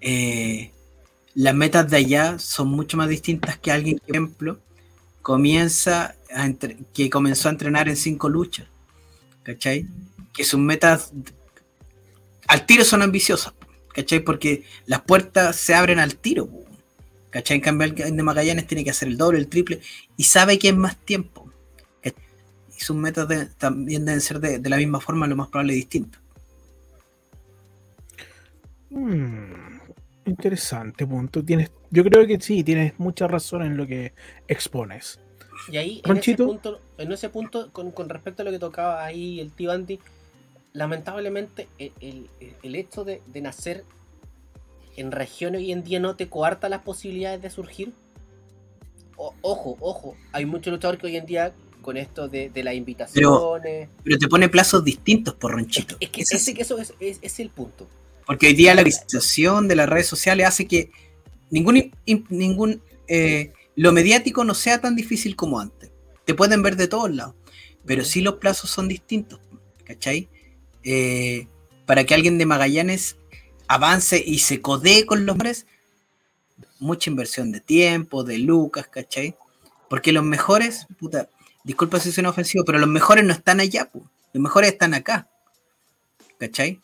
eh, 0.00 0.72
las 1.34 1.54
metas 1.54 1.88
de 1.90 1.96
allá 1.98 2.38
son 2.38 2.68
mucho 2.68 2.96
más 2.96 3.08
distintas 3.08 3.58
que 3.58 3.70
alguien 3.70 3.98
que, 3.98 4.06
por 4.06 4.16
ejemplo, 4.16 4.60
comienza 5.22 6.14
que 6.94 7.10
comenzó 7.10 7.48
a 7.48 7.52
entrenar 7.52 7.88
en 7.88 7.96
cinco 7.96 8.28
luchas, 8.28 8.66
¿cachai? 9.42 9.86
Que 10.32 10.44
sus 10.44 10.60
metas 10.60 11.12
al 12.48 12.66
tiro 12.66 12.84
son 12.84 13.02
ambiciosas, 13.02 13.52
¿cachai? 13.94 14.20
Porque 14.20 14.64
las 14.86 15.02
puertas 15.02 15.56
se 15.56 15.74
abren 15.74 15.98
al 15.98 16.16
tiro, 16.16 16.48
¿cachai? 17.30 17.56
En 17.56 17.62
cambio, 17.62 17.86
alguien 17.86 18.16
de 18.16 18.22
Magallanes 18.22 18.66
tiene 18.66 18.84
que 18.84 18.90
hacer 18.90 19.08
el 19.08 19.16
doble, 19.16 19.38
el 19.38 19.48
triple, 19.48 19.80
y 20.16 20.24
sabe 20.24 20.58
que 20.58 20.68
es 20.68 20.76
más 20.76 20.96
tiempo. 20.96 21.50
¿cachai? 22.02 22.22
Y 22.76 22.80
sus 22.80 22.96
metas 22.96 23.28
de- 23.28 23.46
también 23.46 24.04
deben 24.04 24.20
ser 24.20 24.40
de, 24.40 24.58
de 24.58 24.70
la 24.70 24.76
misma 24.76 25.00
forma, 25.00 25.26
lo 25.26 25.36
más 25.36 25.48
probable 25.48 25.74
distintas. 25.74 26.20
Mm, 28.90 29.78
interesante 30.26 31.06
punto. 31.06 31.44
Tienes, 31.44 31.70
yo 31.90 32.02
creo 32.04 32.26
que 32.26 32.40
sí, 32.40 32.64
tienes 32.64 32.98
mucha 32.98 33.28
razón 33.28 33.62
en 33.62 33.76
lo 33.76 33.86
que 33.86 34.12
expones. 34.48 35.20
Y 35.70 35.76
ahí, 35.76 35.90
en 35.90 35.98
ese 35.98 36.08
Ronchito. 36.08 36.46
punto, 36.46 36.80
en 36.98 37.12
ese 37.12 37.28
punto 37.28 37.70
con, 37.72 37.90
con 37.92 38.08
respecto 38.08 38.42
a 38.42 38.44
lo 38.44 38.50
que 38.50 38.58
tocaba 38.58 39.04
ahí 39.04 39.40
el 39.40 39.52
tío 39.52 39.70
Andy, 39.70 40.00
lamentablemente 40.72 41.68
el, 41.78 41.92
el- 42.00 42.28
el 42.62 42.74
hecho 42.74 43.04
de, 43.04 43.22
de 43.26 43.40
nacer 43.40 43.84
en 44.96 45.12
región 45.12 45.54
hoy 45.56 45.72
en 45.72 45.82
día 45.82 46.00
no 46.00 46.16
te 46.16 46.28
coarta 46.28 46.68
las 46.68 46.82
posibilidades 46.82 47.40
de 47.42 47.50
surgir. 47.50 47.92
O- 49.16 49.34
ojo, 49.42 49.76
ojo, 49.80 50.16
hay 50.32 50.46
muchos 50.46 50.72
luchadores 50.72 51.00
que 51.00 51.06
hoy 51.08 51.16
en 51.16 51.26
día 51.26 51.52
con 51.82 51.96
esto 51.96 52.28
de, 52.28 52.50
de 52.50 52.62
las 52.62 52.74
invitaciones... 52.74 53.88
Pero 54.04 54.18
te 54.18 54.28
pone 54.28 54.48
plazos 54.50 54.84
distintos 54.84 55.34
por 55.34 55.52
Ronchito. 55.52 55.96
es 56.00 56.10
que, 56.10 56.22
Ese 56.22 56.36
es- 56.36 56.48
eso 56.48 56.78
es, 57.00 57.40
el 57.40 57.48
punto. 57.50 57.86
Porque 58.26 58.48
hoy 58.48 58.54
día 58.54 58.74
la 58.74 58.82
utilización 58.82 59.66
de 59.66 59.76
las 59.76 59.88
redes 59.88 60.06
sociales 60.06 60.46
hace 60.46 60.66
que 60.66 60.90
ningún, 61.50 61.90
ningún 62.28 62.82
eh, 63.08 63.52
lo 63.76 63.92
mediático 63.92 64.44
no 64.44 64.54
sea 64.54 64.80
tan 64.80 64.94
difícil 64.94 65.34
como 65.36 65.58
antes. 65.58 65.90
Te 66.26 66.34
pueden 66.34 66.62
ver 66.62 66.76
de 66.76 66.86
todos 66.86 67.10
lados, 67.10 67.34
pero 67.86 68.04
sí 68.04 68.20
los 68.20 68.34
plazos 68.34 68.70
son 68.70 68.86
distintos, 68.86 69.40
¿cachai? 69.84 70.28
Eh, 70.84 71.46
para 71.86 72.04
que 72.04 72.14
alguien 72.14 72.38
de 72.38 72.46
Magallanes 72.46 73.16
avance 73.68 74.22
y 74.24 74.38
se 74.38 74.60
codee 74.60 75.06
con 75.06 75.26
los 75.26 75.32
hombres, 75.32 75.66
mucha 76.78 77.10
inversión 77.10 77.52
de 77.52 77.60
tiempo, 77.60 78.24
de 78.24 78.38
lucas, 78.38 78.86
¿cachai? 78.88 79.36
Porque 79.88 80.12
los 80.12 80.24
mejores, 80.24 80.86
disculpa 81.64 82.00
si 82.00 82.12
suena 82.12 82.30
ofensivo, 82.30 82.64
pero 82.64 82.78
los 82.78 82.88
mejores 82.88 83.24
no 83.24 83.32
están 83.32 83.60
allá, 83.60 83.90
los 83.92 84.42
mejores 84.42 84.72
están 84.72 84.94
acá, 84.94 85.28
¿cachai? 86.38 86.80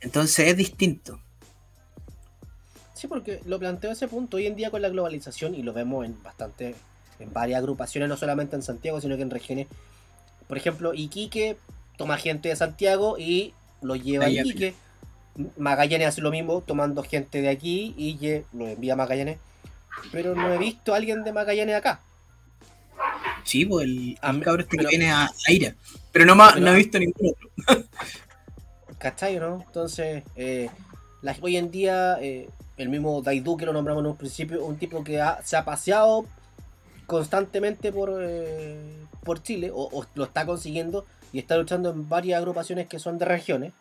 Entonces 0.00 0.48
es 0.48 0.56
distinto. 0.56 1.20
Sí, 2.94 3.06
porque 3.08 3.40
lo 3.46 3.58
planteo 3.58 3.90
ese 3.90 4.06
punto. 4.06 4.36
Hoy 4.36 4.46
en 4.46 4.54
día 4.54 4.70
con 4.70 4.82
la 4.82 4.88
globalización, 4.88 5.54
y 5.54 5.62
lo 5.62 5.72
vemos 5.72 6.04
en 6.04 6.22
bastante, 6.22 6.74
en 7.18 7.32
varias 7.32 7.58
agrupaciones, 7.58 8.08
no 8.08 8.16
solamente 8.16 8.54
en 8.54 8.62
Santiago, 8.62 9.00
sino 9.00 9.16
que 9.16 9.22
en 9.22 9.30
regiones. 9.30 9.66
Por 10.46 10.56
ejemplo, 10.56 10.94
Iquique 10.94 11.56
toma 11.96 12.18
gente 12.18 12.48
de 12.48 12.56
Santiago 12.56 13.16
y 13.18 13.54
lo 13.80 13.96
lleva 13.96 14.26
a. 14.26 14.30
Iquique. 14.30 14.74
Magallanes 15.56 16.08
hace 16.08 16.20
lo 16.20 16.30
mismo, 16.30 16.60
tomando 16.60 17.02
gente 17.02 17.40
de 17.40 17.48
aquí 17.48 17.94
y 17.96 18.18
lo 18.52 18.68
envía 18.68 18.92
a 18.92 18.96
Magallanes. 18.96 19.38
Pero 20.10 20.34
no 20.34 20.52
he 20.52 20.58
visto 20.58 20.92
a 20.92 20.96
alguien 20.96 21.24
de 21.24 21.32
Magallanes 21.32 21.76
acá. 21.76 22.00
Sí, 23.44 23.64
pues 23.64 23.84
el, 23.86 24.18
Ah, 24.22 24.30
el 24.30 24.42
cabrón 24.42 24.60
este 24.70 24.76
que 24.76 24.86
viene 24.86 25.10
a, 25.10 25.24
a 25.24 25.52
Ira. 25.52 25.74
Pero 26.12 26.26
no, 26.26 26.36
Pero- 26.36 26.60
no 26.60 26.72
he 26.72 26.76
visto 26.76 26.98
ninguno 26.98 27.30
otro. 27.30 27.84
¿Cachai, 28.98 29.38
no? 29.38 29.62
Entonces, 29.66 30.22
eh, 30.36 30.68
la- 31.22 31.36
hoy 31.40 31.56
en 31.56 31.70
día, 31.70 32.18
eh, 32.20 32.48
el 32.76 32.88
mismo 32.88 33.20
Daidu 33.22 33.56
que 33.56 33.66
lo 33.66 33.72
nombramos 33.72 34.02
en 34.02 34.10
un 34.10 34.16
principio, 34.16 34.64
un 34.64 34.76
tipo 34.76 35.02
que 35.02 35.20
ha- 35.20 35.40
se 35.42 35.56
ha 35.56 35.64
paseado 35.64 36.26
constantemente 37.06 37.90
por, 37.92 38.10
eh, 38.22 38.78
por 39.24 39.42
Chile, 39.42 39.70
o, 39.72 39.88
o 39.92 40.06
lo 40.14 40.24
está 40.24 40.46
consiguiendo, 40.46 41.04
y 41.32 41.38
está 41.38 41.56
luchando 41.56 41.90
en 41.90 42.08
varias 42.08 42.38
agrupaciones 42.38 42.86
que 42.88 42.98
son 42.98 43.18
de 43.18 43.24
regiones. 43.24 43.72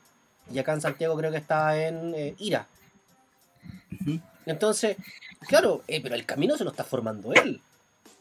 Y 0.53 0.59
acá 0.59 0.73
en 0.73 0.81
Santiago 0.81 1.15
creo 1.17 1.31
que 1.31 1.37
está 1.37 1.77
en 1.87 2.13
eh, 2.15 2.35
Ira. 2.39 2.67
Entonces, 4.45 4.97
claro, 5.47 5.83
eh, 5.87 6.01
pero 6.01 6.15
el 6.15 6.25
camino 6.25 6.57
se 6.57 6.63
lo 6.63 6.71
está 6.71 6.83
formando 6.83 7.33
él. 7.33 7.61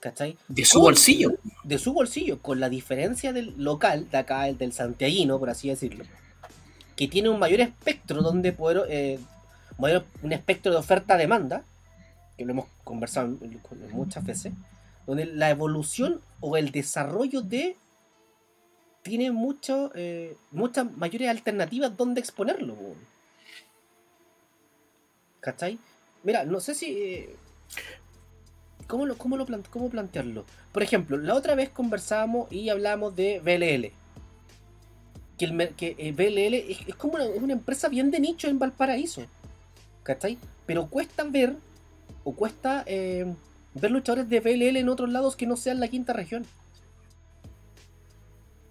¿Cachai? 0.00 0.38
De 0.48 0.64
su 0.64 0.74
Con- 0.78 0.84
bolsillo. 0.84 1.32
de 1.62 1.78
su 1.78 1.92
bolsillo, 1.92 2.40
con 2.40 2.58
la 2.58 2.70
diferencia 2.70 3.34
del 3.34 3.52
local, 3.62 4.08
de 4.10 4.16
acá, 4.16 4.48
el 4.48 4.56
del 4.56 4.72
santiaguino, 4.72 5.38
por 5.38 5.50
así 5.50 5.68
decirlo, 5.68 6.04
que 6.96 7.06
tiene 7.06 7.28
un 7.28 7.38
mayor 7.38 7.60
espectro 7.60 8.22
donde 8.22 8.52
poder, 8.52 8.84
eh, 8.88 9.18
mayor- 9.78 10.06
un 10.22 10.32
espectro 10.32 10.72
de 10.72 10.78
oferta-demanda, 10.78 11.64
que 12.38 12.46
lo 12.46 12.52
hemos 12.52 12.66
conversado 12.82 13.36
muchas 13.92 14.24
veces, 14.24 14.54
donde 15.06 15.26
la 15.26 15.50
evolución 15.50 16.22
o 16.40 16.56
el 16.56 16.70
desarrollo 16.72 17.42
de 17.42 17.76
tiene 19.02 19.32
eh, 19.94 20.36
muchas 20.50 20.96
mayores 20.96 21.28
alternativas 21.28 21.96
donde 21.96 22.20
exponerlo. 22.20 22.74
po. 22.74 22.94
¿Cachai? 25.40 25.78
Mira, 26.22 26.44
no 26.44 26.60
sé 26.60 26.74
si... 26.74 26.86
eh, 26.90 27.36
¿Cómo, 28.86 29.06
lo, 29.06 29.16
cómo, 29.16 29.36
lo 29.36 29.46
cómo 29.70 29.88
plantearlo? 29.88 30.44
Por 30.72 30.82
ejemplo, 30.82 31.16
la 31.16 31.34
otra 31.34 31.54
vez 31.54 31.70
conversábamos 31.70 32.50
y 32.52 32.68
hablamos 32.68 33.14
de 33.14 33.38
BLL. 33.40 33.92
Que, 35.38 35.44
el, 35.46 35.74
que 35.74 35.94
eh, 35.96 36.12
BLL 36.12 36.54
es, 36.88 36.94
como 36.96 37.14
una, 37.14 37.24
es 37.24 37.40
una 37.40 37.52
empresa 37.52 37.88
bien 37.88 38.10
de 38.10 38.20
nicho 38.20 38.48
en 38.48 38.58
Valparaíso. 38.58 39.22
¿Cachai? 40.02 40.38
Pero 40.66 40.88
cuesta 40.88 41.24
ver, 41.24 41.54
o 42.24 42.32
cuesta 42.34 42.84
ver 42.86 43.90
luchadores 43.90 44.28
de 44.28 44.40
BLL 44.40 44.76
en 44.76 44.88
otros 44.88 45.08
lados 45.08 45.36
que 45.36 45.46
no 45.46 45.56
sean 45.56 45.80
la 45.80 45.88
quinta 45.88 46.12
región. 46.12 46.44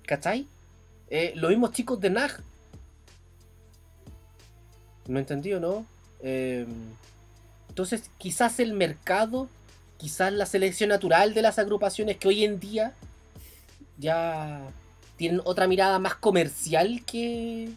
¿Cachai? 0.10 0.48
Eh, 1.12 1.34
los 1.36 1.72
chicos 1.72 2.00
de 2.02 2.10
NAG. 2.10 2.42
¿Me 5.08 5.20
entendió, 5.20 5.60
no? 5.60 5.86
Eh, 6.24 6.66
entonces, 7.68 8.10
quizás 8.18 8.60
el 8.60 8.74
mercado, 8.74 9.48
quizás 9.98 10.34
la 10.34 10.48
selección 10.48 10.90
natural 10.90 11.36
de 11.36 11.44
las 11.44 11.60
agrupaciones 11.60 12.18
que 12.18 12.28
hoy 12.28 12.44
en 12.44 12.60
día 12.60 12.94
ya 14.00 14.62
tienen 15.16 15.42
otra 15.46 15.68
mirada 15.68 16.00
más 16.00 16.16
comercial 16.16 17.04
que 17.06 17.70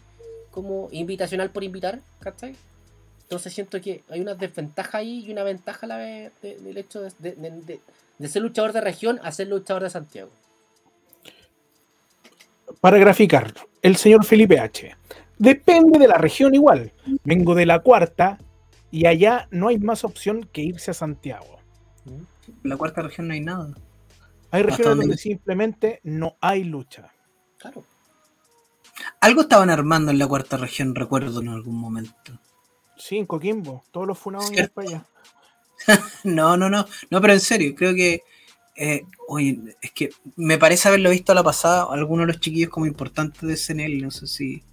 como 0.49 0.89
invitacional 0.91 1.51
por 1.51 1.63
invitar, 1.63 1.99
¿cachai? 2.19 2.55
Entonces 3.23 3.53
siento 3.53 3.79
que 3.79 4.03
hay 4.09 4.21
una 4.21 4.33
desventaja 4.33 4.97
ahí 4.97 5.23
y 5.27 5.31
una 5.31 5.43
ventaja 5.43 5.85
a 5.85 5.89
la 5.89 5.97
vez 5.97 6.31
de- 6.41 6.57
del 6.57 6.77
hecho 6.77 6.99
de, 7.01 7.11
de- 7.19 7.35
de- 7.35 7.79
de 8.17 8.27
ser 8.27 8.41
luchador 8.41 8.73
de 8.73 8.81
región 8.81 9.19
a 9.21 9.31
ser 9.31 9.49
luchador 9.49 9.83
de 9.83 9.91
Santiago. 9.91 10.31
Para 12.81 12.97
graficar, 12.97 13.53
el 13.81 13.95
señor 13.95 14.25
Felipe 14.25 14.59
H. 14.59 14.95
Depende 15.37 15.99
de 15.99 16.07
la 16.07 16.17
región 16.17 16.53
igual. 16.53 16.91
Vengo 17.23 17.55
de 17.55 17.65
la 17.65 17.79
cuarta 17.79 18.37
y 18.91 19.05
allá 19.07 19.47
no 19.51 19.67
hay 19.69 19.77
más 19.79 20.03
opción 20.03 20.47
que 20.51 20.61
irse 20.61 20.91
a 20.91 20.93
Santiago. 20.93 21.59
En 22.05 22.69
la 22.69 22.77
cuarta 22.77 23.01
región 23.01 23.27
no 23.27 23.33
hay 23.33 23.41
nada. 23.41 23.73
Hay 24.51 24.61
regiones 24.63 24.87
donde- 24.89 25.05
donde 25.05 25.17
simplemente 25.17 25.99
no 26.03 26.35
hay 26.41 26.63
lucha. 26.63 27.11
Claro. 27.57 27.83
Algo 29.21 29.41
estaban 29.41 29.69
armando 29.69 30.11
en 30.11 30.19
la 30.19 30.27
cuarta 30.27 30.57
región, 30.57 30.93
recuerdo 30.93 31.41
en 31.41 31.47
algún 31.49 31.75
momento. 31.75 32.39
Sí, 32.97 33.17
en 33.17 33.25
Coquimbo, 33.25 33.83
todos 33.91 34.05
los 34.07 34.19
funados 34.19 34.51
para 34.73 34.87
allá. 34.87 35.05
No, 36.23 36.55
no, 36.55 36.69
no. 36.69 36.85
No, 37.09 37.19
pero 37.21 37.33
en 37.33 37.39
serio, 37.41 37.73
creo 37.75 37.93
que. 37.93 38.21
Eh, 38.75 39.03
oye, 39.27 39.59
es 39.81 39.91
que 39.91 40.09
me 40.35 40.57
parece 40.57 40.87
haberlo 40.87 41.09
visto 41.11 41.31
a 41.31 41.35
la 41.35 41.43
pasada, 41.43 41.87
algunos 41.91 42.27
de 42.27 42.33
los 42.33 42.41
chiquillos 42.41 42.69
como 42.69 42.85
importantes 42.85 43.41
de 43.41 43.55
SNL, 43.57 44.01
no 44.01 44.11
sé 44.11 44.27
si 44.27 44.63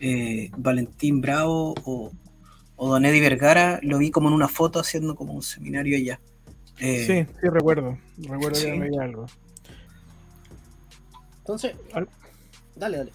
eh, 0.00 0.50
Valentín 0.56 1.20
Bravo 1.20 1.74
o, 1.84 2.12
o 2.76 2.88
Don 2.88 3.04
Eddie 3.04 3.20
Vergara, 3.20 3.78
lo 3.82 3.98
vi 3.98 4.10
como 4.10 4.28
en 4.28 4.34
una 4.34 4.48
foto 4.48 4.80
haciendo 4.80 5.14
como 5.14 5.32
un 5.34 5.42
seminario 5.42 5.96
allá. 5.96 6.20
Eh, 6.80 7.04
Sí, 7.06 7.34
sí, 7.40 7.48
recuerdo. 7.48 7.96
Recuerdo 8.18 8.56
Sí. 8.56 8.66
que 8.66 8.78
veía 8.78 9.02
algo. 9.02 9.26
Entonces, 11.38 11.74
Al- 11.92 12.08
dale, 12.76 12.98
dale. 12.98 13.12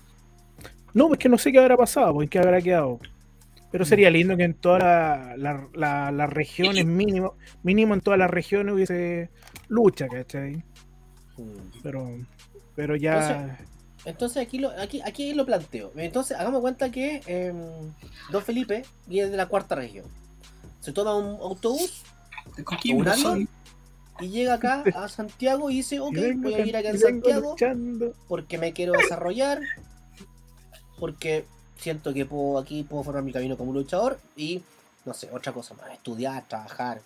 No, 0.93 1.07
pues 1.07 1.19
que 1.19 1.29
no 1.29 1.37
sé 1.37 1.51
qué 1.51 1.59
habrá 1.59 1.77
pasado, 1.77 2.13
pues 2.13 2.29
qué 2.29 2.39
habrá 2.39 2.61
quedado. 2.61 2.99
Pero 3.71 3.85
sería 3.85 4.09
lindo 4.09 4.35
que 4.35 4.43
en 4.43 4.55
todas 4.55 4.81
la- 4.81 5.35
la- 5.37 5.67
la- 5.75 6.11
las 6.11 6.29
regiones, 6.29 6.85
mínimo, 6.85 7.35
mínimo 7.61 7.93
en 7.93 8.01
todas 8.01 8.17
las 8.17 8.29
regiones 8.31 8.73
hubiese 8.73 9.29
lucha, 9.69 10.07
¿cachai? 10.07 10.57
Mm. 11.37 11.81
Pero, 11.81 12.19
pero 12.75 12.95
ya. 12.95 13.57
Entonces 14.05 14.45
aquí 14.45 14.59
lo, 14.59 14.69
aquí, 14.71 15.01
aquí 15.03 15.33
lo 15.33 15.45
planteo. 15.45 15.91
Entonces 15.95 16.37
hagamos 16.37 16.61
cuenta 16.61 16.91
que 16.91 17.21
em, 17.25 17.57
Don 18.31 18.43
Felipe 18.43 18.83
viene 19.07 19.29
de 19.29 19.37
la 19.37 19.47
cuarta 19.47 19.75
región. 19.75 20.05
Se 20.81 20.91
toma 20.91 21.15
un 21.15 21.39
autobús 21.41 22.03
¿Un 22.93 23.07
avión? 23.07 23.49
y 24.19 24.29
llega 24.29 24.55
acá 24.55 24.83
a 24.95 25.07
Santiago 25.07 25.69
y 25.69 25.75
dice, 25.75 25.99
ok, 25.99 26.17
y 26.17 26.33
voy 26.33 26.53
a 26.53 26.65
ir 26.65 26.75
acá 26.75 26.89
en 26.89 26.99
Santiago 26.99 27.51
luchando. 27.51 28.13
porque 28.27 28.57
me 28.57 28.73
quiero 28.73 28.93
desarrollar, 28.93 29.61
porque 30.99 31.45
siento 31.77 32.13
que 32.13 32.25
puedo, 32.25 32.57
aquí 32.57 32.83
puedo 32.83 33.03
formar 33.03 33.23
mi 33.23 33.31
camino 33.31 33.57
como 33.57 33.71
luchador 33.71 34.19
y, 34.35 34.61
no 35.05 35.13
sé, 35.13 35.29
otra 35.31 35.53
cosa 35.53 35.73
más, 35.75 35.91
estudiar, 35.91 36.43
trabajar, 36.47 37.01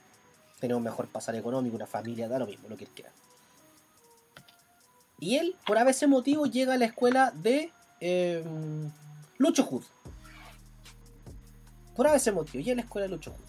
tener 0.64 0.78
un 0.78 0.84
mejor 0.84 1.10
pasar 1.10 1.36
económico, 1.36 1.76
una 1.76 1.86
familia, 1.88 2.30
da 2.30 2.40
lo 2.40 2.48
mismo, 2.48 2.70
lo 2.70 2.78
que 2.78 2.86
él 2.86 2.90
quiera. 2.96 3.12
Y 5.20 5.36
él, 5.36 5.58
por 5.68 5.78
ese 5.78 6.08
motivo, 6.08 6.46
llega 6.46 6.76
a 6.76 6.78
la 6.78 6.86
escuela 6.86 7.32
de 7.36 7.70
eh, 8.00 8.42
Lucho 9.40 9.66
Hood. 9.66 9.84
Por 11.98 12.08
ese 12.08 12.32
motivo, 12.32 12.64
llega 12.64 12.72
a 12.72 12.76
la 12.78 12.82
escuela 12.84 13.08
de 13.08 13.14
Lucho 13.14 13.32
Hood. 13.32 13.46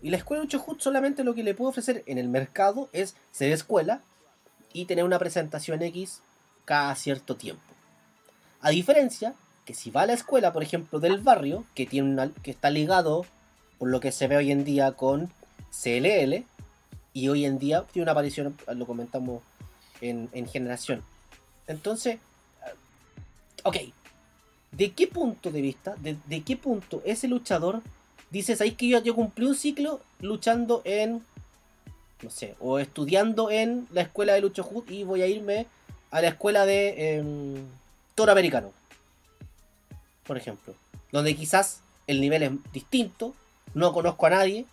Y 0.00 0.08
la 0.08 0.16
escuela 0.16 0.40
de 0.40 0.46
Lucho 0.46 0.58
Hood 0.60 0.80
solamente 0.80 1.22
lo 1.22 1.34
que 1.34 1.42
le 1.42 1.52
puede 1.52 1.68
ofrecer 1.68 2.02
en 2.06 2.16
el 2.16 2.28
mercado 2.28 2.88
es 2.94 3.14
ser 3.30 3.52
escuela 3.52 4.00
y 4.72 4.86
tener 4.86 5.04
una 5.04 5.18
presentación 5.18 5.82
X 5.82 6.20
cada 6.64 6.94
cierto 6.94 7.36
tiempo. 7.36 7.74
A 8.62 8.70
diferencia 8.70 9.34
que 9.66 9.74
si 9.74 9.90
va 9.90 10.02
a 10.02 10.06
la 10.06 10.14
escuela, 10.14 10.54
por 10.54 10.62
ejemplo, 10.62 10.98
del 10.98 11.18
barrio, 11.18 11.66
que, 11.74 11.84
tiene 11.84 12.10
una- 12.10 12.32
que 12.42 12.52
está 12.52 12.70
ligado, 12.70 13.26
por 13.78 13.90
lo 13.90 14.00
que 14.00 14.12
se 14.12 14.28
ve 14.28 14.38
hoy 14.38 14.50
en 14.50 14.64
día, 14.64 14.92
con 14.92 15.30
CLL, 15.72 16.44
y 17.14 17.28
hoy 17.28 17.44
en 17.44 17.58
día 17.58 17.84
tiene 17.92 18.04
una 18.04 18.12
aparición, 18.12 18.56
lo 18.74 18.86
comentamos 18.86 19.42
en, 20.00 20.28
en 20.32 20.46
generación. 20.46 21.02
Entonces, 21.66 22.16
eh, 22.16 22.74
ok, 23.64 23.76
¿de 24.72 24.92
qué 24.92 25.06
punto 25.06 25.50
de 25.50 25.60
vista, 25.60 25.94
de, 25.98 26.42
qué 26.42 26.56
punto 26.56 27.02
ese 27.04 27.28
luchador 27.28 27.82
dice, 28.30 28.56
¿sabéis 28.56 28.76
que 28.76 28.88
yo, 28.88 29.02
yo 29.02 29.14
cumplí 29.14 29.46
un 29.46 29.54
ciclo 29.54 30.00
luchando 30.20 30.82
en, 30.84 31.22
no 32.22 32.30
sé, 32.30 32.54
o 32.60 32.78
estudiando 32.78 33.50
en 33.50 33.86
la 33.92 34.02
escuela 34.02 34.32
de 34.32 34.40
Lucho 34.40 34.64
Hood 34.64 34.90
y 34.90 35.04
voy 35.04 35.22
a 35.22 35.26
irme 35.26 35.66
a 36.10 36.20
la 36.20 36.28
escuela 36.28 36.66
de 36.66 37.16
em, 37.16 37.64
toro 38.14 38.32
americano? 38.32 38.72
Por 40.26 40.36
ejemplo, 40.36 40.74
donde 41.10 41.36
quizás 41.36 41.80
el 42.06 42.20
nivel 42.20 42.42
es 42.42 42.50
distinto, 42.72 43.34
no 43.74 43.92
conozco 43.92 44.26
a 44.26 44.30
nadie, 44.30 44.66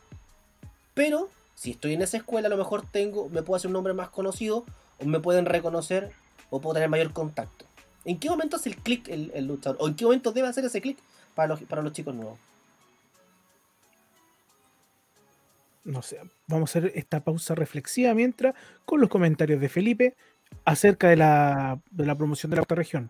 pero 1.00 1.30
si 1.56 1.72
estoy 1.72 1.94
en 1.94 2.02
esa 2.02 2.18
escuela 2.18 2.48
a 2.48 2.50
lo 2.50 2.58
mejor 2.58 2.86
tengo, 2.86 3.30
me 3.30 3.42
puedo 3.42 3.56
hacer 3.56 3.70
un 3.70 3.74
nombre 3.74 3.94
más 3.94 4.10
conocido 4.10 4.66
o 4.98 5.06
me 5.06 5.22
pueden 5.22 5.46
reconocer 5.46 6.12
o 6.50 6.60
puedo 6.60 6.74
tener 6.74 6.90
mayor 6.90 7.14
contacto. 7.14 7.64
¿En 8.04 8.20
qué 8.20 8.30
momento 8.30 8.58
hace 8.58 8.68
el 8.68 8.76
clic 8.76 9.08
el, 9.08 9.32
el 9.34 9.48
luchador? 9.48 9.78
¿O 9.80 9.88
en 9.88 9.96
qué 9.96 10.04
momento 10.04 10.34
debe 10.34 10.50
hacer 10.50 10.66
ese 10.66 10.82
clic 10.82 10.98
para 11.36 11.48
los, 11.48 11.62
para 11.62 11.82
los 11.82 11.94
chicos 11.94 12.14
nuevos? 12.14 12.38
No 15.86 16.02
sé, 16.02 16.20
vamos 16.48 16.76
a 16.76 16.80
hacer 16.80 16.92
esta 16.94 17.24
pausa 17.24 17.56
reflexiva 17.56 18.14
mientras 18.14 18.54
con 18.84 19.00
los 19.00 19.10
comentarios 19.10 19.62
de 19.62 19.70
Felipe 19.70 20.18
acerca 20.66 21.08
de 21.08 21.16
la, 21.16 21.80
de 21.92 22.06
la 22.06 22.16
promoción 22.16 22.50
de 22.50 22.58
la 22.58 22.64
cuarta 22.64 22.76
región. 22.76 23.10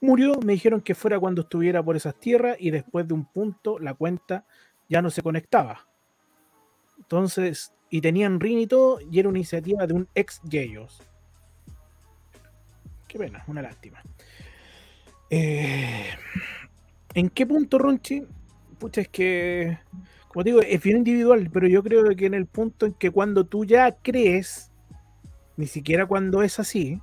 Murió, 0.00 0.32
me 0.42 0.54
dijeron 0.54 0.80
que 0.80 0.94
fuera 0.94 1.20
cuando 1.20 1.42
estuviera 1.42 1.82
por 1.82 1.94
esas 1.94 2.18
tierras 2.18 2.56
y 2.58 2.70
después 2.70 3.06
de 3.06 3.12
un 3.12 3.26
punto 3.26 3.78
la 3.78 3.92
cuenta 3.92 4.46
ya 4.88 5.02
no 5.02 5.10
se 5.10 5.20
conectaba. 5.20 5.87
Entonces, 6.98 7.72
y 7.90 8.00
tenían 8.00 8.40
ring 8.40 8.58
y 8.58 8.66
todo, 8.66 9.00
y 9.00 9.18
era 9.18 9.28
una 9.28 9.38
iniciativa 9.38 9.86
de 9.86 9.94
un 9.94 10.08
ex 10.14 10.42
Yeyos. 10.42 11.00
Qué 13.06 13.18
pena, 13.18 13.42
una 13.46 13.62
lástima. 13.62 14.02
Eh, 15.30 16.10
¿En 17.14 17.30
qué 17.30 17.46
punto, 17.46 17.78
Ronchi? 17.78 18.24
Pucha, 18.78 19.00
es 19.00 19.08
que, 19.08 19.78
como 20.28 20.44
digo, 20.44 20.60
es 20.60 20.82
bien 20.82 20.98
individual, 20.98 21.50
pero 21.52 21.66
yo 21.66 21.82
creo 21.82 22.04
que 22.14 22.26
en 22.26 22.34
el 22.34 22.46
punto 22.46 22.86
en 22.86 22.92
que 22.92 23.10
cuando 23.10 23.44
tú 23.44 23.64
ya 23.64 23.96
crees, 23.96 24.70
ni 25.56 25.66
siquiera 25.66 26.06
cuando 26.06 26.42
es 26.42 26.60
así, 26.60 27.00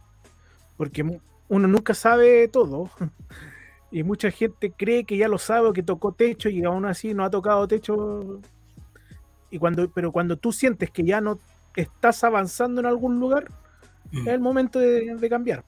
porque 0.77 1.19
uno 1.47 1.67
nunca 1.67 1.93
sabe 1.93 2.47
todo, 2.47 2.89
y 3.91 4.03
mucha 4.03 4.31
gente 4.31 4.71
cree 4.71 5.03
que 5.05 5.17
ya 5.17 5.27
lo 5.27 5.37
sabe, 5.37 5.73
que 5.73 5.83
tocó 5.83 6.11
techo 6.11 6.49
y 6.49 6.63
aún 6.63 6.85
así 6.85 7.13
no 7.13 7.25
ha 7.25 7.29
tocado 7.29 7.67
techo. 7.67 8.41
Y 9.55 9.57
cuando, 9.57 9.89
pero 9.89 10.11
cuando 10.11 10.35
tú 10.35 10.51
sientes 10.51 10.91
que 10.91 11.01
ya 11.05 11.21
no 11.21 11.39
estás 11.77 12.23
avanzando 12.25 12.81
en 12.81 12.87
algún 12.87 13.19
lugar, 13.21 13.49
Mm. 14.11 14.27
es 14.27 14.33
el 14.33 14.39
momento 14.41 14.79
de, 14.79 15.15
de 15.15 15.29
cambiar. 15.29 15.63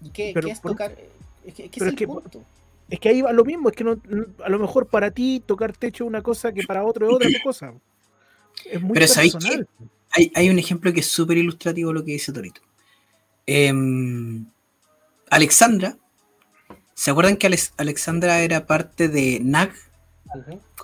¿Y 0.00 0.10
qué, 0.10 0.30
Pero 0.34 0.46
qué 0.46 0.52
es 0.52 0.60
tocar? 0.60 0.96
Es 1.44 1.54
que, 1.54 1.64
¿qué 1.68 1.78
pero 1.78 1.86
es 1.86 1.88
es 1.88 1.92
el 1.92 1.96
que- 1.96 2.06
punto? 2.06 2.42
Es 2.88 3.00
que 3.00 3.08
ahí 3.08 3.20
va 3.20 3.32
lo 3.32 3.44
mismo, 3.44 3.68
es 3.68 3.74
que 3.74 3.82
no, 3.82 3.98
no- 4.08 4.26
a 4.44 4.48
lo 4.48 4.60
mejor 4.60 4.86
para 4.86 5.10
ti 5.10 5.42
tocar 5.44 5.72
techo 5.72 6.04
es 6.04 6.08
una 6.08 6.22
cosa 6.22 6.52
que 6.52 6.62
para 6.62 6.84
otro 6.84 7.08
es 7.08 7.14
otra 7.14 7.28
cosa. 7.44 7.74
Es 8.64 8.80
muy 8.80 8.94
Pero 8.94 9.08
¿sabéis 9.08 9.32
personal. 9.34 9.68
Hay, 10.12 10.30
hay 10.36 10.48
un 10.50 10.58
ejemplo 10.58 10.92
que 10.92 11.00
es 11.00 11.06
súper 11.08 11.36
ilustrativo 11.36 11.92
lo 11.92 12.04
que 12.04 12.12
dice 12.12 12.32
Torito. 12.32 12.60
Em, 13.44 14.46
Alexandra, 15.30 15.96
¿se 16.94 17.10
acuerdan 17.10 17.36
que 17.36 17.48
Alex- 17.48 17.72
Alexandra 17.76 18.40
era 18.40 18.66
parte 18.66 19.08
de 19.08 19.40
NAG 19.42 19.72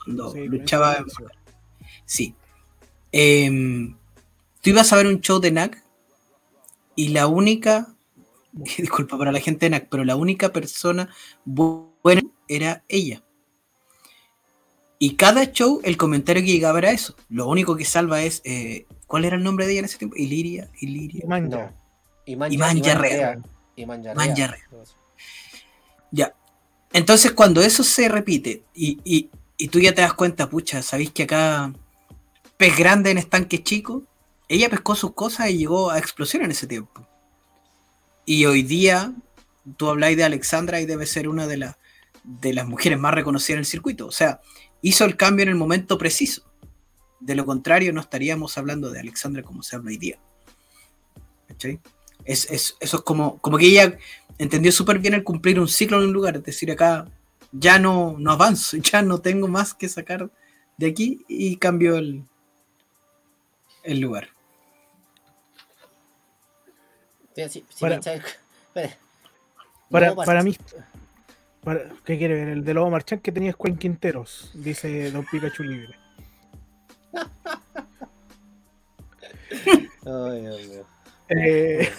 Cuando 0.04 0.32
Sí, 0.32 0.46
luchaba? 0.48 1.04
Sí. 2.04 2.34
Em, 3.12 3.96
tú 4.60 4.70
ibas 4.70 4.92
a 4.92 4.96
ver 4.96 5.06
un 5.06 5.20
show 5.20 5.38
de 5.40 5.50
NAC 5.50 5.82
y 6.96 7.08
la 7.08 7.26
única, 7.26 7.94
disculpa 8.52 9.18
para 9.18 9.32
la 9.32 9.40
gente 9.40 9.66
de 9.66 9.70
NAC, 9.70 9.88
pero 9.90 10.04
la 10.04 10.16
única 10.16 10.50
persona 10.52 11.08
bu- 11.46 11.90
buena 12.02 12.22
era 12.48 12.82
ella. 12.88 13.22
Y 14.98 15.14
cada 15.16 15.50
show 15.50 15.80
el 15.82 15.96
comentario 15.96 16.42
que 16.42 16.52
llegaba 16.52 16.78
era 16.78 16.92
eso. 16.92 17.16
Lo 17.28 17.48
único 17.48 17.76
que 17.76 17.84
salva 17.84 18.22
es, 18.22 18.40
eh, 18.44 18.86
¿cuál 19.08 19.24
era 19.24 19.36
el 19.36 19.42
nombre 19.42 19.66
de 19.66 19.72
ella 19.72 19.78
en 19.80 19.84
ese 19.86 19.98
tiempo? 19.98 20.16
Iliria, 20.16 20.70
Iliria. 20.80 21.22
Yarrea. 22.82 23.32
Imán 24.14 24.34
Yarrea. 24.36 24.68
Ya. 26.12 26.34
Entonces, 26.92 27.32
cuando 27.32 27.62
eso 27.62 27.82
se 27.82 28.08
repite 28.08 28.62
y, 28.74 29.00
y- 29.04 29.30
y 29.56 29.68
tú 29.68 29.78
ya 29.80 29.94
te 29.94 30.02
das 30.02 30.14
cuenta, 30.14 30.48
pucha, 30.50 30.82
sabéis 30.82 31.10
que 31.12 31.24
acá 31.24 31.72
pez 32.56 32.76
grande 32.76 33.10
en 33.10 33.18
estanque 33.18 33.62
chico, 33.62 34.02
ella 34.48 34.68
pescó 34.68 34.94
sus 34.94 35.12
cosas 35.14 35.50
y 35.50 35.58
llegó 35.58 35.90
a 35.90 35.98
explosión 35.98 36.42
en 36.44 36.50
ese 36.50 36.66
tiempo. 36.66 37.06
Y 38.24 38.44
hoy 38.44 38.62
día, 38.62 39.12
tú 39.76 39.88
habláis 39.88 40.16
de 40.16 40.24
Alexandra 40.24 40.80
y 40.80 40.86
debe 40.86 41.06
ser 41.06 41.28
una 41.28 41.46
de, 41.46 41.56
las 41.56 41.76
de 42.24 42.52
las 42.52 42.66
mujeres 42.66 42.98
más 42.98 43.14
reconocidas 43.14 43.56
en 43.56 43.60
el 43.60 43.66
circuito. 43.66 44.06
O 44.06 44.12
sea, 44.12 44.40
hizo 44.80 45.04
el 45.04 45.16
cambio 45.16 45.42
en 45.44 45.48
el 45.48 45.54
momento 45.56 45.98
preciso. 45.98 46.42
De 47.20 47.34
lo 47.34 47.44
contrario, 47.46 47.92
no 47.92 48.00
estaríamos 48.00 48.58
hablando 48.58 48.90
de 48.90 49.00
Alexandra 49.00 49.42
como 49.42 49.62
se 49.62 49.76
habla 49.76 49.90
hoy 49.90 49.96
día. 49.98 50.18
¿Cachai? 51.48 51.80
Es, 52.24 52.48
es- 52.50 52.76
eso 52.80 52.96
es 52.98 53.02
como, 53.02 53.38
como 53.38 53.58
que 53.58 53.66
ella 53.66 53.96
entendió 54.38 54.70
súper 54.72 54.98
bien 54.98 55.14
el 55.14 55.24
cumplir 55.24 55.58
un 55.60 55.68
ciclo 55.68 55.98
en 55.98 56.08
un 56.08 56.12
lugar. 56.12 56.36
Es 56.36 56.44
decir, 56.44 56.70
acá 56.70 57.06
ya 57.52 57.78
no, 57.78 58.16
no 58.18 58.32
avanzo, 58.32 58.76
ya 58.92 59.02
no 59.02 59.18
tengo 59.20 59.46
más 59.48 59.74
que 59.74 59.88
sacar 59.88 60.30
de 60.76 60.86
aquí 60.86 61.24
y 61.28 61.56
cambio 61.56 61.96
el, 61.96 62.24
el 63.84 64.00
lugar. 64.00 64.28
Sí, 67.34 67.48
sí, 67.48 67.64
sí, 67.68 67.80
Para-. 67.80 68.00
Para, 69.90 70.14
para 70.14 70.42
mí. 70.42 70.56
para- 71.62 71.90
¿Qué 72.06 72.16
quiere 72.16 72.34
ver? 72.34 72.48
El 72.48 72.64
de 72.64 72.72
Lobo 72.72 72.88
Marchán 72.90 73.18
que 73.20 73.30
tenía 73.30 73.52
Juan 73.52 73.76
Quinteros, 73.76 74.50
dice 74.54 75.10
Don 75.10 75.26
Pikachu 75.26 75.62
Libre. 75.64 75.94
Ay, 80.06 80.40
Dios 80.40 80.66
mío. 80.68 80.84
Eh, 81.28 81.92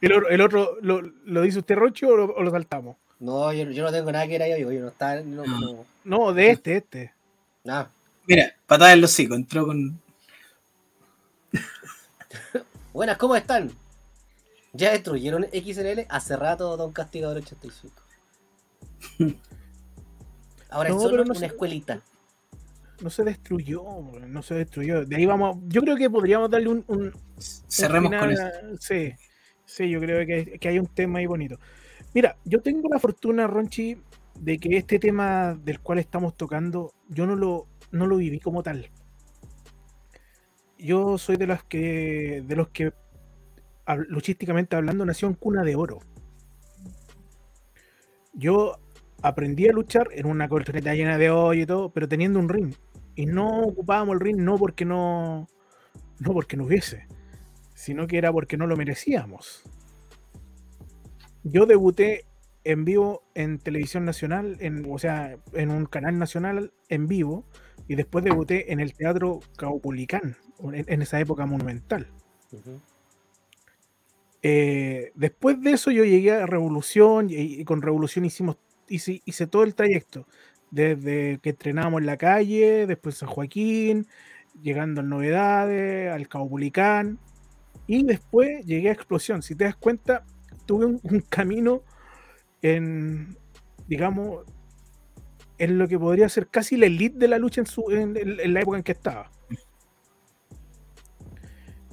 el, 0.00 0.12
otro- 0.12 0.28
el 0.28 0.40
otro, 0.40 0.76
lo, 0.80 1.00
¿lo 1.02 1.42
dice 1.42 1.58
usted, 1.58 1.74
Rocho, 1.74 2.06
o 2.08 2.16
lo, 2.16 2.24
o 2.34 2.42
lo 2.44 2.50
saltamos? 2.52 2.96
No, 3.20 3.52
yo, 3.52 3.70
yo 3.70 3.84
no 3.84 3.92
tengo 3.92 4.10
nada 4.12 4.24
que 4.26 4.32
ver 4.32 4.42
ahí, 4.42 4.52
amigo. 4.52 4.72
Yo 4.72 4.80
no 4.80 4.88
estaba. 4.88 5.20
No, 5.22 5.44
no, 5.46 5.84
No, 6.04 6.32
de 6.34 6.50
este, 6.50 6.76
este. 6.78 7.12
nada. 7.64 7.90
Mira, 8.26 8.54
patada 8.66 8.92
en 8.92 9.00
los 9.00 9.12
hocico, 9.12 9.34
entró 9.34 9.66
con. 9.66 10.00
Buenas, 12.92 13.16
¿cómo 13.18 13.36
están? 13.36 13.72
Ya 14.72 14.90
destruyeron 14.92 15.44
XLL 15.52 16.06
hace 16.08 16.36
rato, 16.36 16.76
Don 16.76 16.92
Castigador 16.92 17.36
85. 17.38 17.94
Ahora 20.70 20.88
No, 20.90 20.96
es 20.96 21.02
solo 21.02 21.22
una 21.22 21.46
escuelita. 21.46 22.00
No 23.00 23.10
se 23.10 23.24
destruyó, 23.24 23.82
no 24.26 24.42
se 24.42 24.54
destruyó. 24.54 25.04
De 25.04 25.16
ahí 25.16 25.26
vamos. 25.26 25.58
Yo 25.66 25.80
creo 25.82 25.96
que 25.96 26.08
podríamos 26.10 26.50
darle 26.50 26.68
un. 26.68 26.84
un- 26.86 27.00
un 27.06 27.14
Cerremos 27.68 28.12
con 28.14 28.30
eso. 28.30 28.44
Sí, 28.80 29.12
sí, 29.66 29.90
yo 29.90 30.00
creo 30.00 30.24
que, 30.26 30.58
que 30.58 30.68
hay 30.68 30.78
un 30.78 30.86
tema 30.86 31.18
ahí 31.18 31.26
bonito. 31.26 31.58
Mira, 32.14 32.36
yo 32.44 32.62
tengo 32.62 32.88
la 32.88 33.00
fortuna, 33.00 33.48
Ronchi, 33.48 33.96
de 34.38 34.58
que 34.58 34.76
este 34.76 35.00
tema 35.00 35.54
del 35.54 35.80
cual 35.80 35.98
estamos 35.98 36.36
tocando, 36.36 36.92
yo 37.08 37.26
no 37.26 37.34
lo, 37.34 37.66
no 37.90 38.06
lo 38.06 38.16
viví 38.16 38.38
como 38.38 38.62
tal. 38.62 38.88
Yo 40.78 41.18
soy 41.18 41.36
de 41.36 41.48
los 41.48 41.64
que, 41.64 42.44
de 42.46 42.56
los 42.56 42.68
que, 42.68 42.92
luchísticamente 44.06 44.76
hablando, 44.76 45.04
nació 45.04 45.26
en 45.26 45.34
cuna 45.34 45.64
de 45.64 45.74
oro. 45.74 45.98
Yo 48.32 48.76
aprendí 49.20 49.66
a 49.68 49.72
luchar 49.72 50.08
en 50.12 50.26
una 50.26 50.48
colchoneta 50.48 50.94
llena 50.94 51.18
de 51.18 51.30
hoyo 51.30 51.62
y 51.62 51.66
todo, 51.66 51.92
pero 51.92 52.08
teniendo 52.08 52.38
un 52.38 52.48
ring. 52.48 52.74
Y 53.16 53.26
no 53.26 53.62
ocupábamos 53.62 54.14
el 54.14 54.20
ring 54.20 54.38
no 54.38 54.56
porque 54.56 54.84
no, 54.84 55.48
no 56.20 56.32
porque 56.32 56.56
no 56.56 56.64
hubiese, 56.64 57.08
sino 57.74 58.06
que 58.06 58.18
era 58.18 58.32
porque 58.32 58.56
no 58.56 58.68
lo 58.68 58.76
merecíamos. 58.76 59.64
Yo 61.44 61.66
debuté 61.66 62.24
en 62.64 62.84
vivo 62.84 63.22
en 63.34 63.58
televisión 63.58 64.04
nacional, 64.04 64.56
en, 64.60 64.90
o 64.90 64.98
sea, 64.98 65.36
en 65.52 65.70
un 65.70 65.86
canal 65.86 66.18
nacional 66.18 66.72
en 66.88 67.06
vivo, 67.06 67.44
y 67.86 67.94
después 67.94 68.24
debuté 68.24 68.72
en 68.72 68.80
el 68.80 68.94
Teatro 68.94 69.40
Caupolicán, 69.56 70.36
en, 70.72 70.84
en 70.88 71.02
esa 71.02 71.20
época 71.20 71.46
monumental. 71.46 72.08
Eh, 74.42 75.12
después 75.14 75.60
de 75.60 75.72
eso 75.72 75.90
yo 75.90 76.04
llegué 76.04 76.32
a 76.32 76.46
Revolución 76.46 77.30
y, 77.30 77.34
y 77.60 77.64
con 77.64 77.82
Revolución 77.82 78.24
hicimos 78.24 78.58
hice, 78.88 79.22
hice 79.24 79.46
todo 79.46 79.64
el 79.64 79.74
trayecto 79.74 80.26
desde 80.70 81.38
que 81.38 81.50
entrenábamos 81.50 82.00
en 82.00 82.06
la 82.06 82.16
calle, 82.16 82.86
después 82.86 83.16
San 83.16 83.28
Joaquín, 83.28 84.06
llegando 84.60 85.00
a 85.00 85.04
Novedades, 85.04 86.12
al 86.12 86.28
Caupolicán 86.28 87.18
y 87.86 88.02
después 88.04 88.64
llegué 88.66 88.88
a 88.88 88.92
Explosión. 88.92 89.42
Si 89.42 89.54
te 89.54 89.64
das 89.64 89.76
cuenta, 89.76 90.24
tuve 90.66 90.86
un, 90.86 91.00
un 91.02 91.20
camino 91.20 91.82
en, 92.62 93.36
digamos, 93.86 94.44
en 95.58 95.78
lo 95.78 95.86
que 95.88 95.98
podría 95.98 96.28
ser 96.28 96.48
casi 96.48 96.76
la 96.76 96.86
elite 96.86 97.18
de 97.18 97.28
la 97.28 97.38
lucha 97.38 97.60
en, 97.60 97.66
su, 97.66 97.90
en- 97.90 98.16
en- 98.16 98.40
en 98.40 98.54
la 98.54 98.60
época 98.60 98.78
en 98.78 98.82
que 98.84 98.92
estaba. 98.92 99.30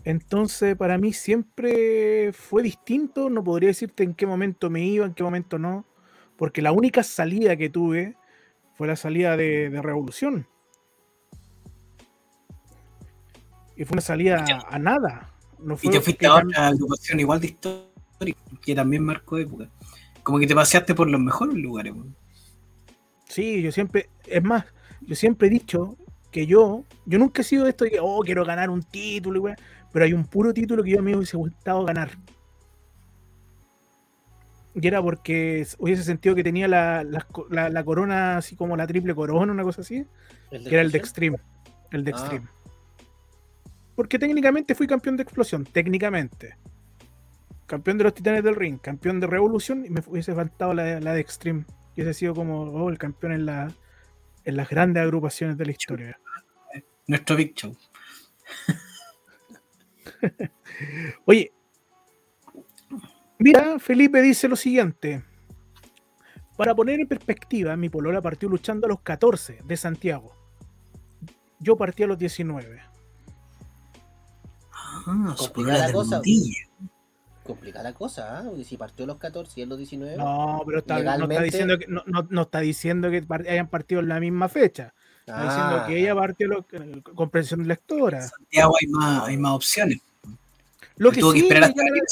Entonces, 0.03 0.75
para 0.75 0.97
mí 0.97 1.13
siempre 1.13 2.33
fue 2.33 2.63
distinto. 2.63 3.29
No 3.29 3.43
podría 3.43 3.67
decirte 3.67 4.03
en 4.03 4.15
qué 4.15 4.25
momento 4.25 4.69
me 4.69 4.83
iba, 4.83 5.05
en 5.05 5.13
qué 5.13 5.23
momento 5.23 5.59
no. 5.59 5.85
Porque 6.37 6.61
la 6.63 6.71
única 6.71 7.03
salida 7.03 7.55
que 7.55 7.69
tuve 7.69 8.15
fue 8.75 8.87
la 8.87 8.95
salida 8.95 9.37
de, 9.37 9.69
de 9.69 9.81
Revolución. 9.81 10.47
Y 13.75 13.85
fue 13.85 13.93
una 13.95 14.01
salida 14.01 14.43
a, 14.67 14.79
nada. 14.79 15.31
No 15.59 15.77
Y 15.81 15.89
te 15.89 16.01
fuiste 16.01 16.25
a 16.25 16.35
otra 16.35 16.67
agrupación 16.67 17.19
igual 17.19 17.39
de 17.39 17.47
histórica, 17.47 17.90
que 18.61 18.75
también 18.75 19.03
marcó 19.03 19.37
época. 19.37 19.67
Como 20.23 20.37
que 20.39 20.47
te 20.47 20.55
paseaste 20.55 20.93
por 20.95 21.09
los 21.09 21.19
mejores 21.21 21.55
lugares. 21.55 21.93
weón. 21.93 22.15
Sí, 23.27 23.61
yo 23.61 23.71
siempre, 23.71 24.09
es 24.27 24.43
más, 24.43 24.65
yo 25.01 25.15
siempre 25.15 25.47
he 25.47 25.51
dicho 25.51 25.95
que 26.31 26.45
yo, 26.45 26.83
yo 27.05 27.17
nunca 27.19 27.41
he 27.41 27.45
sido 27.45 27.63
de 27.63 27.71
esto 27.71 27.85
de 27.85 27.91
que, 27.91 27.99
oh, 28.01 28.21
quiero 28.23 28.45
ganar 28.45 28.69
un 28.69 28.83
título, 28.83 29.37
y 29.37 29.39
weá, 29.41 29.55
pero 29.91 30.05
hay 30.05 30.13
un 30.13 30.25
puro 30.25 30.53
título 30.53 30.83
que 30.83 30.91
yo 30.91 31.01
me 31.01 31.15
hubiese 31.15 31.37
gustado 31.37 31.83
ganar. 31.85 32.11
Y 34.73 34.87
era 34.87 35.01
porque 35.01 35.67
hubiese 35.79 36.03
sentido 36.03 36.33
que 36.35 36.43
tenía 36.43 36.67
la, 36.67 37.03
la 37.03 37.21
co- 37.21 37.47
la- 37.49 37.69
la 37.69 37.83
corona, 37.83 38.37
así 38.37 38.55
como 38.55 38.77
la 38.77 38.87
triple 38.87 39.13
corona, 39.13 39.51
una 39.51 39.63
cosa 39.63 39.81
así, 39.81 40.05
¿El 40.49 40.63
que 40.63 40.69
era 40.69 40.81
el 40.81 40.91
de? 40.91 40.97
Extreme. 40.97 41.37
El 41.91 42.03
de 42.05 42.11
Ah. 42.11 42.17
Extreme. 42.17 42.47
Porque 43.95 44.17
técnicamente 44.17 44.73
fui 44.73 44.87
campeón 44.87 45.17
de 45.17 45.23
explosión, 45.23 45.65
técnicamente. 45.65 46.55
Campeón 47.71 47.97
de 47.97 48.03
los 48.03 48.13
titanes 48.13 48.43
del 48.43 48.57
ring, 48.57 48.79
campeón 48.79 49.21
de 49.21 49.27
revolución, 49.27 49.85
y 49.85 49.89
me 49.89 50.01
hubiese 50.05 50.35
faltado 50.35 50.73
la, 50.73 50.99
la 50.99 51.13
de 51.13 51.21
Extreme. 51.21 51.63
Y 51.95 52.01
hubiese 52.01 52.19
sido 52.19 52.35
como 52.35 52.63
oh, 52.63 52.89
el 52.89 52.97
campeón 52.97 53.31
en, 53.31 53.45
la, 53.45 53.73
en 54.43 54.57
las 54.57 54.69
grandes 54.69 55.01
agrupaciones 55.01 55.57
de 55.57 55.65
la 55.65 55.71
historia. 55.71 56.19
Nuestro 57.07 57.37
Big 57.37 57.53
Show. 57.55 57.73
Oye, 61.25 61.53
mira, 63.39 63.79
Felipe 63.79 64.21
dice 64.21 64.49
lo 64.49 64.57
siguiente. 64.57 65.23
Para 66.57 66.75
poner 66.75 66.99
en 66.99 67.07
perspectiva, 67.07 67.77
mi 67.77 67.87
polola 67.87 68.21
partió 68.21 68.49
luchando 68.49 68.85
a 68.85 68.89
los 68.89 68.99
14 68.99 69.61
de 69.63 69.77
Santiago. 69.77 70.33
Yo 71.57 71.77
partí 71.77 72.03
a 72.03 72.07
los 72.07 72.17
19. 72.17 72.81
Ah, 74.73 75.35
su 75.37 75.63
la 75.63 75.89
cosa. 75.93 76.21
Complicada 77.43 77.83
la 77.89 77.93
cosa, 77.93 78.39
¿ah? 78.39 78.43
Porque 78.45 78.63
si 78.63 78.77
partió 78.77 79.03
a 79.03 79.07
los 79.07 79.17
14 79.17 79.59
y 79.59 79.63
a 79.63 79.65
los 79.65 79.77
19. 79.77 80.15
No, 80.17 80.61
pero 80.65 80.79
está, 80.79 80.93
no 80.95 80.99
está 80.99 81.11
Legalmente- 81.17 81.43
diciendo 81.45 81.79
que 81.79 81.87
no, 81.87 82.03
no- 82.05 82.27
no 82.29 82.41
está 82.43 82.59
diciendo 82.59 83.09
que 83.09 83.23
hayan 83.49 83.67
partido 83.67 84.01
en 84.01 84.07
la 84.09 84.19
misma 84.19 84.47
fecha. 84.47 84.93
Está 85.21 85.43
diciendo 85.43 85.75
Ah, 85.81 85.85
que 85.87 85.99
ella 85.99 86.15
partió 86.15 86.47
lo, 86.47 86.65
eh, 86.71 87.01
comprensión 87.15 87.67
lectora. 87.67 88.21
Santiago 88.21 88.75
hay 88.79 88.87
más, 88.87 89.27
hay 89.27 89.37
más 89.37 89.53
opciones. 89.53 89.99
Lo 90.97 91.11
que 91.11 91.21
Tuvo 91.21 91.33
que 91.33 91.39
sí 91.39 91.45
esperar 91.45 91.69
hasta 91.69 91.83
que 91.83 91.89
la- 91.89 92.05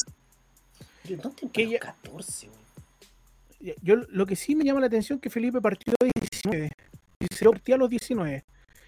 pero 1.04 1.22
¿Dónde 1.22 1.42
que 1.42 1.50
que 1.50 1.64
ella- 1.64 1.80
14, 1.80 2.48
güey? 2.48 3.76
yo 3.84 3.96
lo 3.98 4.26
que 4.26 4.36
sí 4.36 4.56
me 4.56 4.64
llama 4.64 4.80
la 4.80 4.88
atención 4.88 5.18
es 5.18 5.22
que 5.22 5.30
Felipe 5.30 5.62
partió 5.62 5.94
a 6.02 6.06
19. 6.06 6.70
Y 7.20 7.28
se 7.36 7.46
partía 7.50 7.76
a 7.76 7.78
los 7.78 7.90
19. 7.90 8.44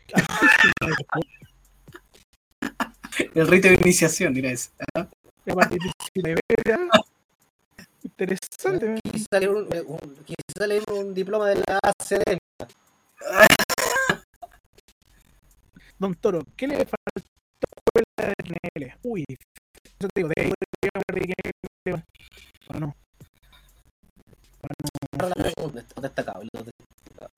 El 3.36 3.47
rito 3.47 3.67
de 3.67 3.75
iniciación, 3.75 4.34
mira 4.34 4.51
eso. 4.51 4.71
A 5.52 5.54
partir 5.54 5.80
de 5.80 5.91
19, 6.14 6.41
ya. 6.66 6.80
Interesante. 8.04 9.02
Quise 9.12 9.26
salir 9.32 9.49
un, 9.49 9.68
un- 9.88 10.16
quise 10.26 10.36
salir 10.58 10.84
un 10.91 11.14
diploma 11.14 11.49
de 11.49 11.56
la 11.56 11.80
ACD. 11.84 12.38
Don 15.99 16.16
Toro, 16.16 16.41
¿qué 16.56 16.68
le 16.68 16.78
faltó 16.78 17.22
a 17.95 18.24
la 18.24 18.34
RNL? 18.39 18.97
Uy, 19.04 19.26
eso 19.28 20.08
te 20.14 20.22
digo, 20.22 20.30
de 20.36 20.41
ahí 20.41 20.52
podría 20.52 20.91
hablar 20.95 21.28
de 21.86 22.80
no. 22.80 22.95
Los 25.60 26.02
destacados, 26.02 26.47
los 26.54 26.66
destacados. 26.66 27.32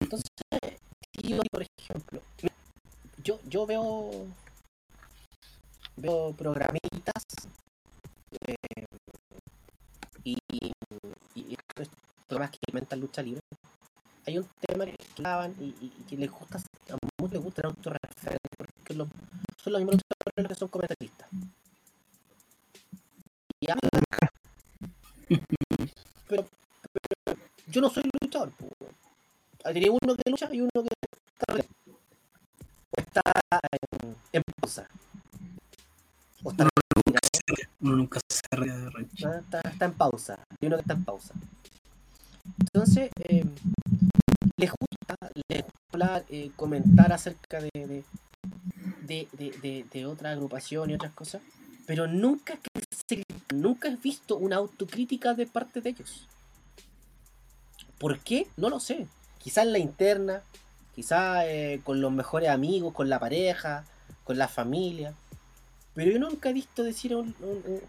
Entonces, 0.00 0.30
yo, 1.22 1.42
por 1.50 1.62
ejemplo, 1.62 2.20
yo, 3.24 3.40
yo 3.48 3.66
veo 3.66 4.26
veo 5.96 6.32
programitas 6.32 7.22
eh, 8.46 8.54
y, 10.24 10.36
y 11.34 11.54
estos 11.54 11.88
programas 12.28 12.50
que 12.52 12.58
inventan 12.68 13.00
lucha 13.00 13.22
libre. 13.22 13.40
Hay 14.26 14.38
un 14.38 14.48
tema 14.60 14.84
que 14.86 14.96
hablaban 15.18 15.54
y, 15.60 15.64
y- 15.64 15.92
y 15.98 16.02
que 16.04 16.16
les 16.16 16.30
gusta, 16.30 16.58
a 16.58 16.96
muchos 17.20 17.32
les 17.32 17.42
gusta 17.42 17.62
el 17.62 17.66
autorreferente 17.68 18.48
porque 18.56 18.94
los- 18.94 19.08
son 19.62 19.72
los 19.72 19.82
mismos 19.82 19.96
luchadores 19.96 20.48
que 20.48 20.54
son 20.54 20.68
comentaristas. 20.68 21.28
Y 23.60 23.66
pero, 26.28 26.46
pero 26.92 27.38
yo 27.68 27.80
no 27.80 27.90
soy 27.90 28.04
luchador. 28.20 28.52
Tenía 29.62 29.90
uno 29.92 30.16
que 30.16 30.30
lucha 30.30 30.48
y 30.52 30.60
uno 30.60 30.70
que 30.74 30.88
está, 32.98 33.22
está 33.22 33.22
en, 33.92 34.16
en. 34.32 34.42
O 36.44 36.50
está, 36.50 36.68
Uno 37.80 37.96
nunca 37.96 38.20
se 38.28 38.56
ríe 38.56 38.72
de 38.72 38.90
Ronchi. 38.90 39.24
¿no? 39.24 39.34
está, 39.34 39.60
está 39.60 39.84
en 39.86 39.92
pausa. 39.94 40.38
Y 40.60 40.66
uno 40.66 40.76
que 40.76 40.80
está 40.82 40.94
en 40.94 41.04
pausa. 41.04 41.34
Entonces, 42.60 43.10
eh, 43.20 43.44
les 44.56 44.70
gusta, 44.70 45.16
les 45.48 45.62
gusta 45.62 45.72
hablar, 45.92 46.24
eh, 46.28 46.50
comentar 46.56 47.12
acerca 47.12 47.60
de, 47.60 47.70
de, 47.74 48.04
de, 49.02 49.28
de, 49.62 49.86
de- 49.90 50.06
otra 50.06 50.30
agrupación 50.32 50.90
y 50.90 50.94
otras 50.94 51.12
cosas, 51.12 51.42
pero 51.86 52.06
nunca, 52.06 52.56
que 52.56 52.82
se- 53.08 53.24
nunca 53.54 53.88
he 53.88 53.96
visto 53.96 54.36
una 54.36 54.56
autocrítica 54.56 55.34
de 55.34 55.46
parte 55.46 55.80
de 55.80 55.90
ellos. 55.90 56.26
¿Por 57.98 58.18
qué? 58.20 58.48
No 58.56 58.68
lo 58.70 58.80
sé. 58.80 59.06
Quizás 59.38 59.64
en 59.66 59.72
la 59.72 59.78
interna, 59.78 60.42
quizás 60.94 61.44
eh, 61.46 61.80
con 61.84 62.00
los 62.00 62.12
mejores 62.12 62.48
amigos, 62.50 62.92
con 62.94 63.08
la 63.08 63.18
pareja, 63.20 63.84
con 64.24 64.38
la 64.38 64.48
familia. 64.48 65.14
Pero 65.94 66.10
yo 66.10 66.18
nunca 66.18 66.50
he 66.50 66.52
visto 66.52 66.82
decir 66.82 67.12
a 67.12 67.18
un, 67.18 67.34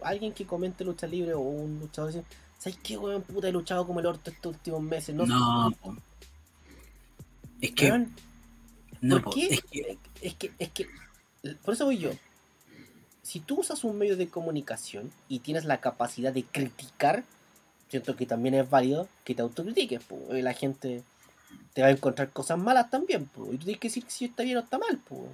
alguien 0.04 0.34
que 0.34 0.46
comente 0.46 0.84
lucha 0.84 1.08
libre 1.08 1.34
o 1.34 1.40
un 1.40 1.80
luchador 1.80 2.12
decir, 2.12 2.26
¿sabes 2.60 2.78
qué, 2.84 2.98
weón, 2.98 3.22
puta, 3.22 3.48
he 3.48 3.52
luchado 3.52 3.88
como 3.88 4.00
el 4.00 4.06
orto 4.06 4.30
estos 4.30 4.56
últimos 4.56 4.82
meses? 4.82 5.16
No. 5.16 5.72
Es 7.62 7.72
que, 7.72 8.08
no, 9.04 9.22
¿Por 9.22 9.34
qué? 9.34 9.48
es 9.48 9.62
que, 9.64 9.98
Es 10.22 10.34
que, 10.36 10.52
es 10.60 10.70
que, 10.70 10.88
por 11.64 11.74
eso 11.74 11.86
voy 11.86 11.98
yo. 11.98 12.12
Si 13.22 13.40
tú 13.40 13.62
usas 13.62 13.84
un 13.84 13.98
medio 13.98 14.18
de 14.18 14.28
comunicación 14.28 15.12
y 15.30 15.40
tienes 15.40 15.64
la 15.64 15.80
capacidad 15.80 16.34
de 16.34 16.44
criticar, 16.44 17.24
siento 17.90 18.16
que 18.16 18.26
también 18.26 18.56
es 18.56 18.70
válido 18.70 19.08
que 19.24 19.36
te 19.36 19.42
autocritiques. 19.42 20.04
po. 20.04 20.20
La 20.30 20.54
gente 20.54 21.04
te 21.74 21.82
va 21.82 21.88
a 21.88 21.92
encontrar 21.92 22.32
cosas 22.32 22.58
malas 22.58 22.90
también. 22.90 23.26
po, 23.28 23.46
Y 23.54 23.58
tú 23.58 23.66
tienes 23.66 23.80
que 23.80 23.88
decir 23.88 24.04
si 24.08 24.26
está 24.26 24.44
bien 24.44 24.58
o 24.58 24.62
está 24.62 24.78
mal. 24.78 24.98
po. 24.98 25.30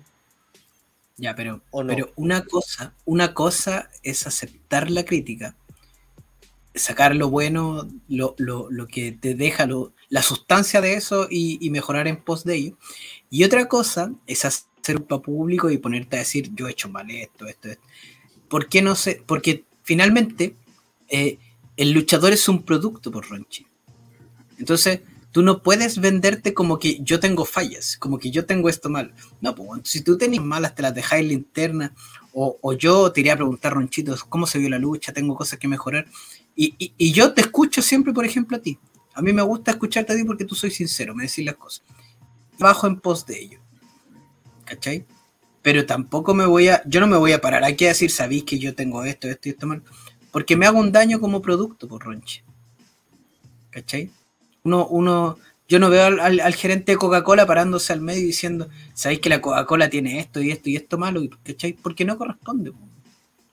Ya, 1.20 1.36
pero, 1.36 1.61
¿O 1.72 1.84
no? 1.84 1.89
pero 1.89 2.11
una 2.15 2.45
cosa, 2.45 2.93
una 3.05 3.34
cosa 3.34 3.89
es 4.03 4.26
aceptar 4.26 4.89
la 4.89 5.05
crítica, 5.05 5.55
sacar 6.74 7.15
lo 7.15 7.30
bueno, 7.30 7.88
lo, 8.07 8.36
lo, 8.38 8.72
lo 8.72 8.88
que 8.88 9.11
te 9.11 9.36
deja, 9.36 9.65
lo, 9.65 9.93
la 10.09 10.22
sustancia 10.22 10.82
de 10.82 10.93
eso 10.93 11.28
y, 11.30 11.57
y 11.65 11.70
mejorar 11.70 12.07
en 12.07 12.24
pos 12.24 12.43
de 12.43 12.55
ello. 12.55 12.78
Y 13.30 13.43
otra 13.43 13.67
cosa 13.67 14.11
es 14.28 14.45
hacer 14.45 14.97
un 14.97 15.22
público 15.22 15.70
y 15.70 15.78
ponerte 15.78 16.15
a 16.15 16.20
decir, 16.20 16.49
yo 16.55 16.67
he 16.67 16.72
hecho 16.72 16.89
mal 16.89 17.09
esto, 17.11 17.45
esto, 17.45 17.70
esto. 17.70 17.88
¿Por 18.47 18.67
qué 18.67 18.82
no 18.82 18.95
sé? 18.95 19.22
Porque 19.26 19.65
finalmente 19.84 20.55
eh, 21.09 21.38
el 21.78 21.91
luchador 21.91 22.34
es 22.34 22.47
un 22.47 22.63
producto 22.63 23.11
por 23.11 23.28
Ronchi. 23.30 23.65
Entonces, 24.57 25.01
tú 25.39 25.43
no 25.43 25.63
puedes 25.63 26.01
venderte 26.01 26.53
como 26.53 26.79
que 26.79 26.99
yo 27.01 27.21
tengo 27.21 27.45
fallas, 27.45 27.95
como 27.95 28.19
que 28.19 28.29
yo 28.29 28.45
tengo 28.45 28.67
esto 28.67 28.89
mal. 28.89 29.13
No, 29.39 29.55
pues 29.55 29.83
si 29.85 30.01
tú 30.01 30.17
tenés 30.17 30.41
malas, 30.41 30.75
te 30.75 30.81
las 30.81 30.93
dejáis 30.93 31.25
linterna, 31.25 31.95
o, 32.33 32.57
o 32.59 32.73
yo 32.73 33.09
te 33.13 33.21
iría 33.21 33.35
a 33.35 33.37
preguntar, 33.37 33.71
Ronchito, 33.71 34.13
cómo 34.27 34.45
se 34.45 34.59
vio 34.59 34.69
la 34.69 34.77
lucha, 34.77 35.13
tengo 35.13 35.37
cosas 35.37 35.57
que 35.57 35.69
mejorar. 35.69 36.07
Y, 36.57 37.13
yo 37.13 37.33
te 37.33 37.39
escucho 37.39 37.81
siempre, 37.81 38.11
por 38.11 38.25
ejemplo, 38.25 38.57
a 38.57 38.59
ti. 38.59 38.79
A 39.13 39.21
mí 39.21 39.31
me 39.31 39.41
gusta 39.41 39.71
escucharte 39.71 40.11
a 40.11 40.17
ti 40.17 40.25
porque 40.25 40.43
tú 40.43 40.55
soy 40.55 40.71
sincero, 40.71 41.15
me 41.15 41.23
decís 41.23 41.45
las 41.45 41.55
cosas. 41.55 41.85
Bajo 42.57 42.87
en 42.87 42.99
pos 42.99 43.25
de 43.25 43.39
ello. 43.39 43.59
¿Cachai? 44.65 45.05
Pero 45.61 45.85
tampoco 45.85 46.33
me 46.33 46.45
voy 46.45 46.67
a, 46.67 46.83
yo 46.85 46.99
no 46.99 47.07
me 47.07 47.15
voy 47.15 47.31
a 47.31 47.39
parar 47.39 47.63
aquí 47.63 47.85
a 47.85 47.89
decir, 47.95 48.11
sabéis 48.11 48.43
que 48.43 48.59
yo 48.59 48.75
tengo 48.75 49.05
esto, 49.05 49.29
esto 49.29 49.47
y 49.47 49.51
esto 49.51 49.67
mal. 49.67 49.83
Porque 50.33 50.57
me 50.57 50.65
hago 50.65 50.79
un 50.79 50.91
daño 50.91 51.21
como 51.21 51.41
producto, 51.41 51.87
por 51.87 52.03
Ronchi. 52.03 52.41
¿Cachai? 53.69 54.11
Uno, 54.64 54.88
uno, 54.88 55.38
yo 55.68 55.80
no 55.80 55.89
veo 55.89 56.05
al, 56.05 56.20
al- 56.20 56.39
al 56.39 56.55
gerente 56.55 56.91
de 56.93 56.97
Coca-Cola 56.97 57.45
parándose 57.45 57.93
al 57.93 58.01
medio 58.01 58.22
y 58.22 58.26
diciendo, 58.26 58.70
sabéis 58.93 59.20
que 59.22 59.30
la 59.30 59.41
Coca-Cola 59.41 59.89
tiene 59.89 60.20
esto 60.20 60.41
y 60.41 60.51
esto 60.51 60.70
y 60.70 60.76
esto 60.76 60.97
malo, 60.97 61.22
y- 61.24 61.30
¿cachai? 61.30 61.74
Porque 61.74 62.05
no 62.05 62.18
corresponde. 62.18 62.72
po. 62.72 62.78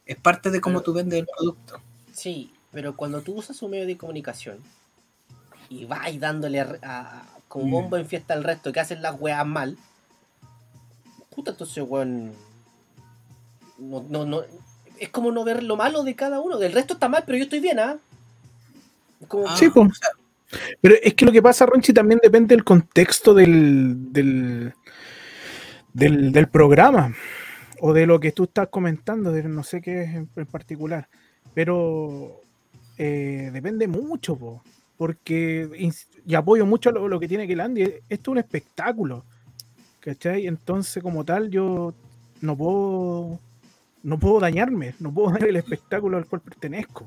Es 0.06 0.16
parte 0.16 0.50
de 0.50 0.60
cómo 0.60 0.78
Pero- 0.80 0.84
tú 0.84 0.92
vendes 0.94 1.20
el 1.20 1.26
producto. 1.26 1.80
Sí, 2.12 2.50
pero 2.72 2.96
cuando 2.96 3.20
tú 3.22 3.34
usas 3.34 3.60
un 3.62 3.70
medio 3.72 3.86
de 3.86 3.96
comunicación 3.96 4.58
y 5.68 5.84
vas 5.84 6.18
dándole 6.20 6.60
a, 6.60 6.78
a- 6.82 7.22
como 7.48 7.66
Mm. 7.66 7.70
bombo 7.70 7.96
en 7.96 8.06
fiesta 8.06 8.34
al 8.34 8.44
resto 8.44 8.72
que 8.72 8.80
hacen 8.80 9.02
las 9.02 9.20
weas 9.20 9.46
mal, 9.46 9.76
puta, 11.34 11.50
entonces 11.52 11.84
weón. 11.86 12.32
No, 13.78 14.04
no, 14.08 14.24
no. 14.24 14.42
Es 14.98 15.10
como 15.10 15.30
no 15.30 15.44
ver 15.44 15.62
lo 15.62 15.76
malo 15.76 16.02
de 16.02 16.16
cada 16.16 16.40
uno. 16.40 16.56
Del 16.56 16.72
resto 16.72 16.94
está 16.94 17.08
mal, 17.08 17.24
pero 17.26 17.36
yo 17.38 17.44
estoy 17.44 17.60
bien, 17.60 17.78
¿ah? 17.78 17.98
Es 19.20 19.26
como. 19.28 19.46
Ah, 19.48 19.56
Sí, 19.56 19.68
pues. 19.68 19.90
o 19.90 19.94
sea, 19.94 20.08
Pero 20.80 20.94
es 21.02 21.14
que 21.14 21.24
lo 21.24 21.32
que 21.32 21.42
pasa, 21.42 21.66
Ronchi, 21.66 21.92
también 21.92 22.20
depende 22.22 22.54
del 22.54 22.64
contexto 22.64 23.34
del, 23.34 24.12
del, 24.12 24.72
del, 25.92 26.48
programa 26.48 27.14
o 27.80 27.92
de 27.92 28.06
lo 28.06 28.20
que 28.20 28.32
tú 28.32 28.44
estás 28.44 28.68
comentando, 28.68 29.32
de 29.32 29.42
no 29.44 29.62
sé 29.62 29.80
qué 29.80 30.02
es 30.02 30.14
en, 30.14 30.26
particular. 30.46 31.08
Pero 31.54 32.40
eh, 32.96 33.50
depende 33.52 33.88
mucho, 33.88 34.36
po, 34.36 34.62
porque 34.96 35.68
y 36.26 36.34
apoyo 36.34 36.64
mucho 36.66 36.90
lo, 36.92 37.20
que 37.20 37.28
tiene 37.28 37.46
que. 37.46 38.02
Esto 38.08 38.30
es 38.30 38.32
un 38.32 38.38
espectáculo, 38.38 39.24
¿cachai? 40.00 40.46
Entonces, 40.46 41.02
como 41.02 41.24
tal, 41.24 41.50
yo 41.50 41.92
no 42.40 42.56
puedo, 42.56 43.40
no 44.02 44.18
puedo 44.18 44.40
dañarme, 44.40 44.94
no 45.00 45.12
puedo 45.12 45.30
dañar 45.32 45.48
el 45.48 45.56
espectáculo 45.56 46.16
al 46.18 46.26
cual 46.26 46.42
pertenezco. 46.42 47.06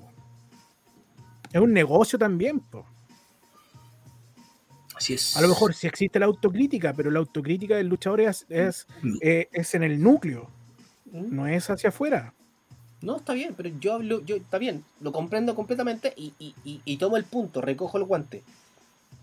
Es 1.52 1.62
un 1.62 1.74
negocio 1.74 2.20
también, 2.20 2.60
po. 2.60 2.86
Así 5.00 5.14
es. 5.16 5.36
A 5.36 5.42
lo 5.42 5.48
mejor 5.48 5.74
sí 5.74 5.88
existe 5.88 6.20
la 6.20 6.28
autocrítica, 6.28 6.94
pero 6.94 7.10
la 7.10 7.20
autocrítica 7.20 7.76
del 7.76 7.88
luchador 7.88 8.22
es, 8.22 8.46
es, 8.50 8.86
Mm. 9.02 9.18
eh, 9.22 9.48
es 9.52 9.74
en 9.74 9.84
el 9.84 10.02
núcleo, 10.02 10.48
¿Mm? 11.12 11.36
no 11.36 11.48
es 11.48 11.70
hacia 11.70 11.90
afuera. 11.90 12.34
No, 13.02 13.16
está 13.18 13.34
bien, 13.34 13.54
pero 13.56 13.70
yo 13.80 13.94
hablo, 13.94 14.24
yo, 14.26 14.36
está 14.36 14.58
bien, 14.58 14.84
lo 15.00 15.12
comprendo 15.14 15.56
completamente 15.56 16.14
y, 16.18 16.34
y, 16.38 16.54
y, 16.66 16.82
y 16.84 16.98
tomo 16.98 17.16
el 17.18 17.24
punto, 17.24 17.62
recojo 17.62 17.98
el 17.98 18.04
guante. 18.04 18.44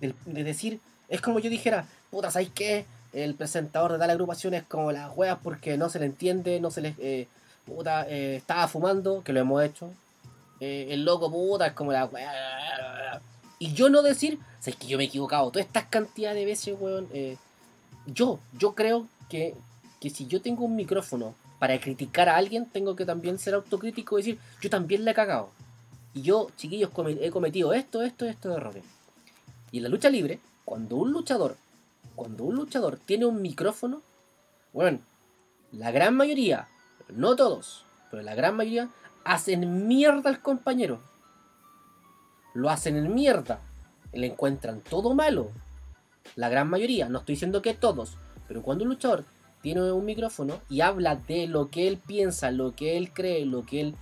De, 0.01 0.14
decir, 0.45 0.81
es 1.09 1.20
como 1.20 1.39
yo 1.39 1.49
dijera, 1.51 1.87
puta, 2.11 2.31
¿sabes 2.31 2.51
qué? 2.55 2.85
El 3.12 3.35
presentador 3.35 3.93
de 3.93 3.99
tal 3.99 4.11
agrupación 4.11 4.55
es 4.55 4.62
como 4.64 4.93
las 4.93 5.11
weas 5.16 5.39
porque 5.43 5.77
no 5.79 5.89
se 5.89 5.99
le 5.99 6.07
entiende, 6.07 6.61
no 6.61 6.70
se 6.70 6.81
le. 6.83 6.95
Eh, 6.99 7.29
puta, 7.64 8.07
eh, 8.09 8.37
estaba 8.37 8.66
fumando, 8.68 9.22
que 9.22 9.33
lo 9.33 9.41
hemos 9.41 9.62
hecho. 9.62 9.91
Eh, 10.61 10.89
el 10.91 11.05
loco, 11.05 11.31
puta, 11.31 11.66
es 11.66 11.72
como 11.74 11.93
la 11.93 12.07
wea. 12.07 13.20
Y 13.59 13.72
yo 13.72 13.88
no 13.88 14.02
decir, 14.02 14.38
¿sabes 14.61 14.76
que 14.76 14.86
yo 14.86 14.98
me 14.98 15.04
he 15.04 15.07
equivocado? 15.07 15.50
Todas 15.50 15.66
estas 15.66 15.86
cantidades 15.86 16.38
de 16.38 16.44
veces, 16.44 16.76
weón. 16.78 17.09
eh, 17.12 17.36
yo, 18.07 18.38
yo 18.59 18.74
creo 18.74 19.07
que, 19.28 19.54
que 20.00 20.11
si 20.11 20.26
yo 20.26 20.40
tengo 20.40 20.64
un 20.64 20.76
micrófono 20.76 21.34
para 21.59 21.80
criticar 21.80 22.28
a 22.28 22.36
alguien, 22.36 22.66
tengo 22.66 22.94
que 22.96 23.04
también 23.04 23.38
ser 23.38 23.54
autocrítico 23.54 24.18
y 24.18 24.22
decir, 24.22 24.38
yo 24.61 24.70
también 24.70 25.04
le 25.04 25.11
he 25.11 25.14
cagado. 25.14 25.50
Y 26.14 26.22
yo, 26.22 26.48
chiquillos, 26.57 26.90
he 27.20 27.30
cometido 27.30 27.72
esto, 27.72 28.02
esto, 28.02 28.26
esto 28.26 28.48
de 28.48 28.57
errores. 28.57 28.84
Y 29.72 29.78
en 29.78 29.82
la 29.84 29.88
lucha 29.88 30.09
libre, 30.09 30.40
cuando 30.64 30.96
un 30.96 31.12
luchador, 31.12 31.57
cuando 32.14 32.44
un 32.44 32.54
luchador 32.54 32.98
tiene 32.98 33.26
un 33.26 33.42
micrófono, 33.42 34.02
bueno, 34.72 35.00
la 35.72 35.90
gran 35.90 36.16
mayoría, 36.16 36.68
no 37.09 37.36
todos, 37.36 37.84
pero 38.11 38.22
la 38.22 38.34
gran 38.34 38.57
mayoría, 38.57 38.88
hacen 39.24 39.88
mierda 39.88 40.30
al 40.30 40.40
compañero. 40.40 41.00
Lo 42.57 42.70
hacen 42.70 42.96
en 42.96 43.14
mierda. 43.14 43.61
Le 44.12 44.28
encuentran 44.28 44.80
todo 44.80 45.14
malo. 45.14 45.50
La 46.36 46.48
gran 46.48 46.70
mayoría, 46.70 47.09
no 47.09 47.18
estoy 47.18 47.34
diciendo 47.34 47.61
que 47.61 47.74
todos, 47.74 48.16
pero 48.48 48.62
cuando 48.62 48.84
un 48.84 48.90
luchador 48.90 49.24
tiene 49.61 49.92
un 49.92 50.04
micrófono 50.04 50.61
y 50.70 50.80
habla 50.80 51.16
de 51.16 51.46
lo 51.46 51.70
que 51.70 51.86
él 51.86 51.98
piensa, 51.98 52.50
lo 52.50 52.74
que 52.74 52.96
él 52.96 53.12
cree, 53.12 53.44
lo 53.44 53.64
que 53.64 53.80
él 53.80 53.94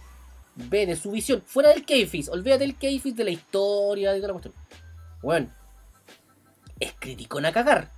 ve 0.55 0.87
de 0.87 0.97
su 0.97 1.11
visión, 1.11 1.43
fuera 1.45 1.71
del 1.71 1.85
kayfabe, 1.85 2.31
olvídate 2.31 2.61
del 2.61 2.79
kayfabe, 2.79 3.15
de 3.15 3.25
la 3.25 3.31
historia, 3.31 4.13
de 4.13 4.21
toda 4.21 4.29
la 4.29 4.41
cuestión. 4.41 4.55
Bueno, 5.21 5.49
es 6.79 6.93
criticón 6.99 7.45
a 7.45 7.53
cagar. 7.53 7.91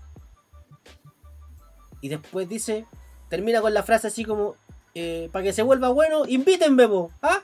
Y 2.00 2.08
después 2.08 2.48
dice, 2.48 2.86
termina 3.28 3.60
con 3.60 3.74
la 3.74 3.82
frase 3.82 4.08
así 4.08 4.24
como, 4.24 4.56
eh, 4.94 5.28
para 5.32 5.44
que 5.44 5.52
se 5.52 5.62
vuelva 5.62 5.90
bueno, 5.90 6.24
invítenme, 6.26 6.88
po, 6.88 7.10
¿ah? 7.20 7.42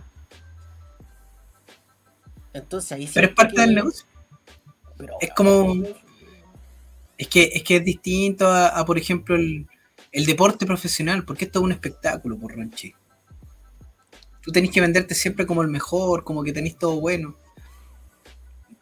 Entonces 2.54 2.92
ahí 2.92 3.10
Pero 3.12 3.28
es 3.28 3.34
parte 3.34 3.54
que- 3.54 3.60
del 3.62 3.74
negocio. 3.74 4.06
pero- 4.96 5.14
Es 5.20 5.30
como- 5.34 5.74
Es 7.18 7.28
que, 7.28 7.50
es 7.54 7.62
que 7.62 7.76
es 7.76 7.84
distinto 7.84 8.48
a, 8.48 8.68
a, 8.68 8.84
por 8.84 8.98
ejemplo, 8.98 9.36
el, 9.36 9.66
el 10.10 10.26
deporte 10.26 10.66
profesional, 10.66 11.24
porque 11.24 11.44
esto 11.44 11.60
es 11.60 11.64
un 11.64 11.72
espectáculo, 11.72 12.36
por 12.36 12.54
Ronchi. 12.56 12.94
Tú 14.40 14.50
tenés 14.50 14.70
que 14.72 14.80
venderte 14.80 15.14
siempre 15.14 15.46
como 15.46 15.62
el 15.62 15.68
mejor, 15.68 16.24
como 16.24 16.42
que 16.42 16.52
tenés 16.52 16.76
todo 16.76 16.98
bueno. 17.00 17.36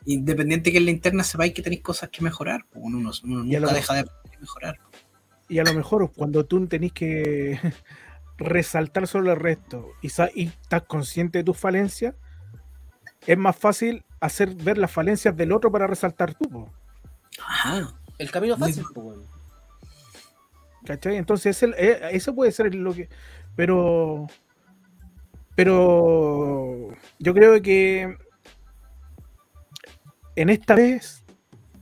Independiente 0.07 0.73
que 0.73 0.79
en 0.79 0.87
la 0.87 0.91
interna 0.91 1.23
sepáis 1.23 1.53
que 1.53 1.61
tenéis 1.62 1.83
cosas 1.83 2.09
que 2.09 2.23
mejorar. 2.23 2.64
pues, 2.71 2.83
Uno, 2.83 2.99
uno- 2.99 3.12
uno 3.25 3.45
Y 3.45 3.55
a 3.57 3.61
nunca 3.61 3.73
lo- 3.73 3.77
deja 3.77 3.95
de 3.95 4.07
mejorar. 4.41 4.79
Y 5.49 5.59
a 5.59 5.64
lo 5.64 5.75
mejor 5.75 6.11
cuando 6.12 6.47
tú 6.47 6.66
tenés 6.66 6.93
que 6.93 7.61
resaltar 8.39 9.07
sobre 9.07 9.33
el 9.33 9.37
resto 9.39 9.89
y 10.01 10.07
estás 10.47 10.83
consciente 10.85 11.39
de 11.39 11.45
tus 11.45 11.59
falencias, 11.59 12.14
es 13.27 13.39
más 13.39 13.57
fácil 13.57 14.05
hacer 14.21 14.55
ver 14.55 14.79
las 14.79 14.91
falencias 14.91 15.37
del 15.37 15.53
otro 15.53 15.71
para 15.71 15.87
resaltar 15.87 16.35
tú, 16.35 16.49
po, 16.49 16.73
Ajá. 17.47 17.95
El 18.18 18.31
camino 18.31 18.57
fácil, 18.57 18.85
weón. 18.95 19.23
¿cachai? 20.85 21.16
Entonces 21.16 21.62
el- 21.62 21.75
eh, 21.79 22.01
eso 22.12 22.35
puede 22.35 22.53
ser 22.53 22.75
lo 22.75 22.93
que... 22.95 23.09
Pero... 23.57 24.27
Pero 25.57 26.89
yo 27.18 27.35
creo 27.35 27.61
que 27.61 28.16
en 30.37 30.49
esta 30.49 30.75
vez 30.75 31.23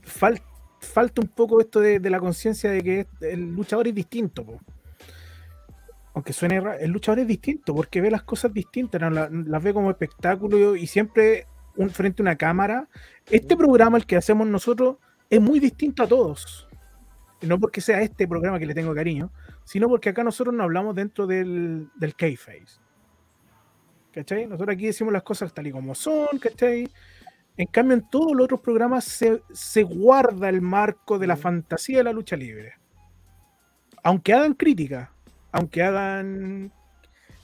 fal- 0.03 0.41
falta 0.81 1.21
un 1.21 1.27
poco 1.29 1.61
esto 1.61 1.79
de, 1.79 1.99
de 1.99 2.09
la 2.09 2.19
conciencia 2.19 2.71
de 2.71 2.83
que 2.83 3.07
el 3.21 3.53
luchador 3.55 3.87
es 3.87 3.95
distinto. 3.95 4.43
po. 4.45 4.59
Aunque 6.13 6.33
suene 6.33 6.61
el 6.79 6.91
luchador 6.91 7.19
es 7.19 7.27
distinto 7.27 7.73
porque 7.75 8.01
ve 8.01 8.11
las 8.11 8.23
cosas 8.23 8.53
distintas, 8.53 9.01
las 9.01 9.63
ve 9.63 9.73
como 9.73 9.91
espectáculo 9.91 10.75
y 10.75 10.87
siempre 10.87 11.45
un, 11.75 11.89
frente 11.89 12.21
a 12.21 12.23
una 12.23 12.35
cámara. 12.35 12.87
Este 13.27 13.55
programa, 13.55 13.97
el 13.97 14.05
que 14.05 14.17
hacemos 14.17 14.47
nosotros, 14.47 14.97
es 15.29 15.39
muy 15.39 15.59
distinto 15.59 16.03
a 16.03 16.07
todos. 16.07 16.67
Y 17.41 17.47
no 17.47 17.59
porque 17.59 17.79
sea 17.79 18.01
este 18.01 18.27
programa 18.27 18.59
que 18.59 18.65
le 18.65 18.73
tengo 18.73 18.93
cariño, 18.93 19.31
sino 19.63 19.87
porque 19.87 20.09
acá 20.09 20.23
nosotros 20.23 20.53
no 20.53 20.63
hablamos 20.63 20.95
dentro 20.95 21.25
del, 21.25 21.89
del 21.95 22.15
K-Face. 22.15 22.81
¿Cachai? 24.11 24.47
Nosotros 24.47 24.73
aquí 24.73 24.87
decimos 24.87 25.13
las 25.13 25.23
cosas 25.23 25.53
tal 25.53 25.67
y 25.67 25.71
como 25.71 25.93
son, 25.95 26.39
¿cachai? 26.39 26.89
En 27.55 27.67
cambio, 27.67 27.95
en 27.95 28.09
todos 28.09 28.33
los 28.33 28.45
otros 28.45 28.61
programas 28.61 29.05
se, 29.05 29.41
se 29.51 29.83
guarda 29.83 30.49
el 30.49 30.61
marco 30.61 31.19
de 31.19 31.27
la 31.27 31.37
fantasía 31.37 31.99
de 31.99 32.03
la 32.05 32.13
lucha 32.13 32.35
libre. 32.35 32.73
Aunque 34.03 34.33
hagan 34.33 34.53
crítica, 34.53 35.11
aunque 35.51 35.83
hagan, 35.83 36.71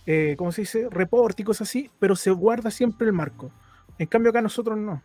eh, 0.05 0.35
¿cómo 0.37 0.51
se 0.51 0.61
dice? 0.61 0.87
Report 0.89 1.39
y 1.39 1.43
cosas 1.43 1.69
así, 1.69 1.89
pero 1.99 2.15
se 2.15 2.31
guarda 2.31 2.71
siempre 2.71 3.07
el 3.07 3.13
marco. 3.13 3.51
En 3.97 4.07
cambio, 4.07 4.29
acá 4.29 4.41
nosotros 4.41 4.77
no. 4.77 5.01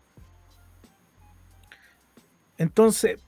Entonces, 2.59 3.19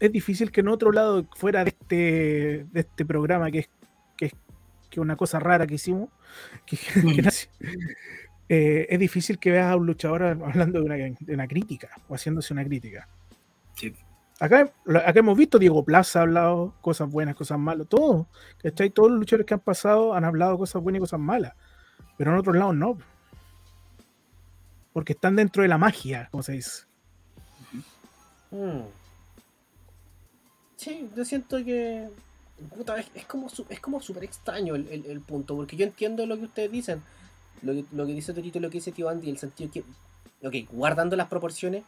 es 0.00 0.12
difícil 0.12 0.50
que 0.50 0.60
en 0.60 0.68
otro 0.68 0.92
lado, 0.92 1.24
fuera 1.36 1.62
de 1.62 1.70
este, 1.70 2.66
de 2.72 2.80
este 2.80 3.04
programa, 3.04 3.50
que 3.50 3.60
es, 3.60 3.68
que 4.16 4.26
es 4.26 4.32
que 4.88 5.00
una 5.00 5.16
cosa 5.16 5.38
rara 5.38 5.66
que 5.66 5.74
hicimos, 5.74 6.08
que, 6.66 6.76
que 6.76 7.22
nació, 7.22 7.50
eh, 8.48 8.88
es 8.90 8.98
difícil 8.98 9.38
que 9.38 9.52
veas 9.52 9.70
a 9.70 9.76
un 9.76 9.86
luchador 9.86 10.24
hablando 10.24 10.80
de 10.80 10.84
una, 10.84 10.96
de 10.96 11.34
una 11.34 11.46
crítica 11.46 11.90
o 12.08 12.14
haciéndose 12.14 12.52
una 12.52 12.64
crítica. 12.64 13.06
Acá, 14.40 14.72
hemos 15.14 15.36
visto 15.36 15.58
Diego 15.58 15.84
Plaza 15.84 16.20
ha 16.20 16.22
hablado 16.22 16.72
cosas 16.80 17.10
buenas, 17.10 17.36
cosas 17.36 17.58
malas, 17.58 17.86
todo. 17.86 18.26
¿cachai? 18.56 18.88
Todos 18.88 19.10
los 19.10 19.20
luchadores 19.20 19.46
que 19.46 19.52
han 19.52 19.60
pasado 19.60 20.14
han 20.14 20.24
hablado 20.24 20.56
cosas 20.56 20.82
buenas 20.82 20.98
y 20.98 21.00
cosas 21.00 21.20
malas. 21.20 21.52
Pero 22.16 22.32
en 22.32 22.38
otros 22.38 22.56
lados 22.56 22.74
no. 22.74 22.96
Porque 24.94 25.12
están 25.12 25.36
dentro 25.36 25.62
de 25.62 25.68
la 25.68 25.76
magia, 25.76 26.28
como 26.30 26.42
se 26.42 26.52
dice. 26.52 26.84
Mm. 28.50 28.80
Sí, 30.76 31.10
yo 31.14 31.24
siento 31.26 31.62
que. 31.62 32.08
es, 32.96 33.10
es 33.14 33.26
como 33.26 33.48
es 33.68 33.80
como 33.80 34.00
súper 34.00 34.24
extraño 34.24 34.74
el, 34.74 35.20
punto, 35.20 35.54
porque 35.54 35.76
yo 35.76 35.84
entiendo 35.84 36.24
lo 36.24 36.38
que 36.38 36.44
ustedes 36.44 36.72
dicen, 36.72 37.02
lo 37.60 37.74
que, 37.74 37.84
lo 37.92 38.06
que 38.06 38.14
dice 38.14 38.32
Torito 38.32 38.56
y 38.56 38.62
lo 38.62 38.70
que 38.70 38.78
dice 38.78 38.90
Tío 38.90 39.10
Andy, 39.10 39.28
el 39.28 39.36
sentido 39.36 39.70
que. 39.70 39.84
Ok, 40.42 40.70
guardando 40.72 41.14
las 41.14 41.28
proporciones, 41.28 41.84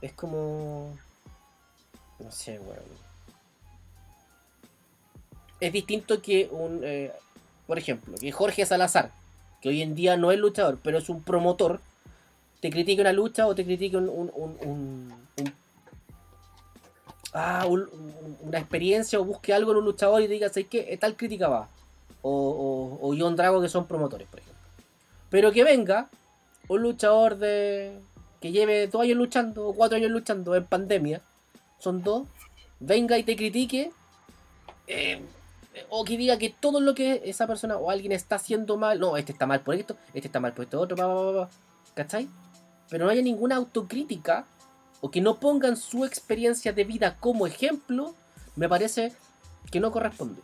es 0.00 0.12
como. 0.14 0.98
No 2.18 2.30
sé, 2.30 2.58
weón. 2.58 2.82
Es 5.60 5.72
distinto 5.72 6.20
que 6.22 6.48
un. 6.50 6.80
eh, 6.82 7.12
por 7.66 7.78
ejemplo, 7.78 8.14
que 8.20 8.32
Jorge 8.32 8.66
Salazar, 8.66 9.12
que 9.60 9.68
hoy 9.68 9.82
en 9.82 9.94
día 9.94 10.16
no 10.16 10.32
es 10.32 10.38
luchador, 10.38 10.78
pero 10.82 10.98
es 10.98 11.08
un 11.08 11.22
promotor, 11.22 11.80
te 12.60 12.70
critique 12.70 13.00
una 13.00 13.12
lucha 13.12 13.46
o 13.46 13.54
te 13.54 13.64
critique 13.64 13.96
un, 13.96 14.08
ah, 17.32 17.64
un- 17.66 17.82
un- 17.82 18.36
una 18.42 18.58
experiencia 18.58 19.20
o 19.20 19.24
busque 19.24 19.54
algo 19.54 19.72
en 19.72 19.78
un 19.78 19.84
luchador 19.84 20.20
y 20.22 20.26
diga, 20.26 20.48
¿sabes 20.48 20.66
qué? 20.68 20.96
Tal 21.00 21.16
crítica 21.16 21.48
va. 21.48 21.68
O, 22.22 22.98
o, 23.00 23.08
o 23.08 23.16
John 23.18 23.36
Drago 23.36 23.60
que 23.60 23.68
son 23.68 23.86
promotores, 23.86 24.28
por 24.28 24.40
ejemplo. 24.40 24.60
Pero 25.30 25.50
que 25.52 25.64
venga 25.64 26.08
un 26.68 26.82
luchador 26.82 27.36
de 27.36 27.98
que 28.40 28.52
lleve 28.52 28.86
dos 28.88 29.02
años 29.02 29.16
luchando 29.16 29.68
o 29.68 29.74
cuatro 29.74 29.96
años 29.96 30.10
luchando 30.10 30.54
en 30.56 30.64
pandemia, 30.64 31.20
son 31.82 32.02
dos, 32.04 32.28
venga 32.78 33.18
y 33.18 33.24
te 33.24 33.34
critique, 33.34 33.90
eh, 34.86 35.20
o 35.90 36.04
que 36.04 36.16
diga 36.16 36.38
que 36.38 36.50
todo 36.50 36.80
lo 36.80 36.94
que 36.94 37.22
esa 37.24 37.46
persona 37.48 37.76
o 37.76 37.90
alguien 37.90 38.12
está 38.12 38.36
haciendo 38.36 38.76
mal, 38.76 39.00
no, 39.00 39.16
este 39.16 39.32
está 39.32 39.46
mal 39.46 39.62
por 39.62 39.74
esto, 39.74 39.96
este 40.14 40.28
está 40.28 40.38
mal 40.38 40.52
por 40.52 40.64
esto 40.64 40.80
otro, 40.80 40.96
pa, 40.96 41.48
¿cachai? 41.94 42.28
Pero 42.88 43.04
no 43.04 43.10
haya 43.10 43.22
ninguna 43.22 43.56
autocrítica 43.56 44.46
o 45.00 45.10
que 45.10 45.20
no 45.20 45.40
pongan 45.40 45.76
su 45.76 46.04
experiencia 46.04 46.72
de 46.72 46.84
vida 46.84 47.16
como 47.18 47.48
ejemplo, 47.48 48.14
me 48.54 48.68
parece 48.68 49.12
que 49.72 49.80
no 49.80 49.90
corresponde. 49.90 50.40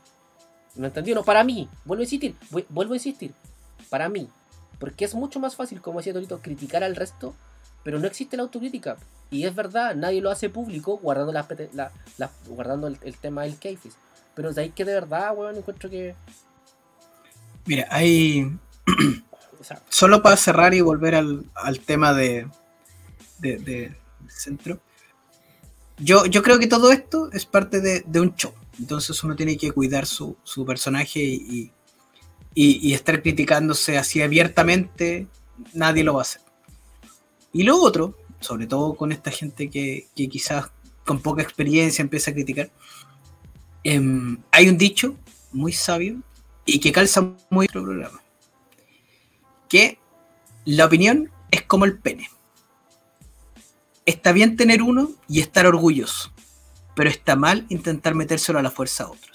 ¿Me 0.75 0.89
entendió? 0.89 1.15
No, 1.15 1.23
para 1.23 1.45
mí, 1.45 1.69
vuelvo 1.85 2.01
a 2.01 2.05
insistir, 2.05 2.35
vu- 2.51 2.67
vuelvo 2.69 2.95
a 2.95 2.97
insistir, 2.97 3.33
para 3.91 4.09
mí, 4.09 4.29
porque 4.81 5.05
es 5.05 5.15
mucho 5.15 5.39
más 5.39 5.55
fácil, 5.55 5.81
como 5.81 5.99
decía 5.99 6.13
Torito, 6.15 6.41
criticar 6.41 6.83
al 6.83 6.97
resto, 6.97 7.35
pero 7.83 7.99
no 7.99 8.07
existe 8.07 8.37
la 8.37 8.43
autocrítica. 8.45 8.97
Y 9.31 9.45
es 9.45 9.55
verdad, 9.55 9.95
nadie 9.95 10.21
lo 10.23 10.31
hace 10.31 10.49
público 10.49 10.99
guardando, 10.99 11.33
la- 11.33 11.93
la- 12.17 12.31
guardando 12.47 12.87
el, 12.87 12.99
el 13.03 13.15
tema 13.17 13.43
del 13.43 13.57
Keyfis. 13.57 13.95
Pero 14.35 14.53
de 14.53 14.63
ahí 14.63 14.71
que 14.71 14.85
de 14.85 14.95
verdad, 14.95 15.35
weón, 15.37 15.57
encuentro 15.57 15.91
que... 15.91 16.15
Mira, 17.67 17.87
hay. 17.91 18.51
o 19.61 19.65
sea, 19.65 19.83
Solo 19.91 20.23
para 20.23 20.37
cerrar 20.37 20.73
y 20.75 20.81
volver 20.81 21.15
al, 21.15 21.45
al 21.55 21.81
tema 21.81 22.15
de, 22.15 22.49
de- 23.39 23.95
centro. 24.29 24.81
Yo, 25.99 26.25
yo 26.27 26.43
creo 26.43 26.59
que 26.59 26.67
todo 26.67 26.93
esto 26.93 27.31
es 27.33 27.45
parte 27.45 27.81
de, 27.81 28.03
de 28.07 28.21
un 28.21 28.35
show. 28.37 28.53
Entonces 28.79 29.23
uno 29.25 29.35
tiene 29.37 29.57
que 29.57 29.73
cuidar 29.73 30.07
su, 30.07 30.37
su 30.45 30.65
personaje 30.65 31.21
y, 31.21 31.73
y- 32.55 32.89
y 32.89 32.95
estar 32.95 33.21
criticándose 33.21 33.99
así 33.99 34.23
abiertamente. 34.23 35.27
Nadie 35.75 36.05
lo 36.05 36.15
va 36.15 36.21
a 36.21 36.23
hacer. 36.23 36.41
Y 37.53 37.63
lo 37.63 37.81
otro, 37.81 38.17
sobre 38.41 38.67
todo 38.67 38.95
con 38.95 39.13
esta 39.13 39.31
gente 39.31 39.71
que, 39.71 40.09
quizás 40.15 40.71
con 41.05 41.21
poca 41.21 41.43
experiencia 41.43 42.03
empieza 42.03 42.31
a 42.31 42.35
criticar, 42.35 42.71
em, 43.85 44.39
hay 44.53 44.69
un 44.69 44.79
dicho 44.79 45.17
muy 45.53 45.73
sabio 45.73 46.21
y 46.67 46.79
que 46.81 46.93
calza 46.93 47.23
muy 47.51 47.67
nuestro 47.67 47.83
programa 47.83 48.23
que 49.69 49.99
la 50.65 50.87
opinión 50.87 51.31
es 51.51 51.63
como 51.63 51.85
el 51.85 51.99
pene. 51.99 52.29
Está 54.07 54.33
bien 54.33 54.57
tener 54.57 54.83
uno 54.83 55.11
y 55.29 55.41
estar 55.41 55.67
orgulloso, 55.67 56.33
pero 56.95 57.11
está 57.11 57.37
mal 57.37 57.67
intentar 57.69 58.15
metérselo 58.15 58.59
a 58.59 58.63
la 58.63 58.71
fuerza 58.71 59.05
a 59.05 59.11
otros. 59.11 59.29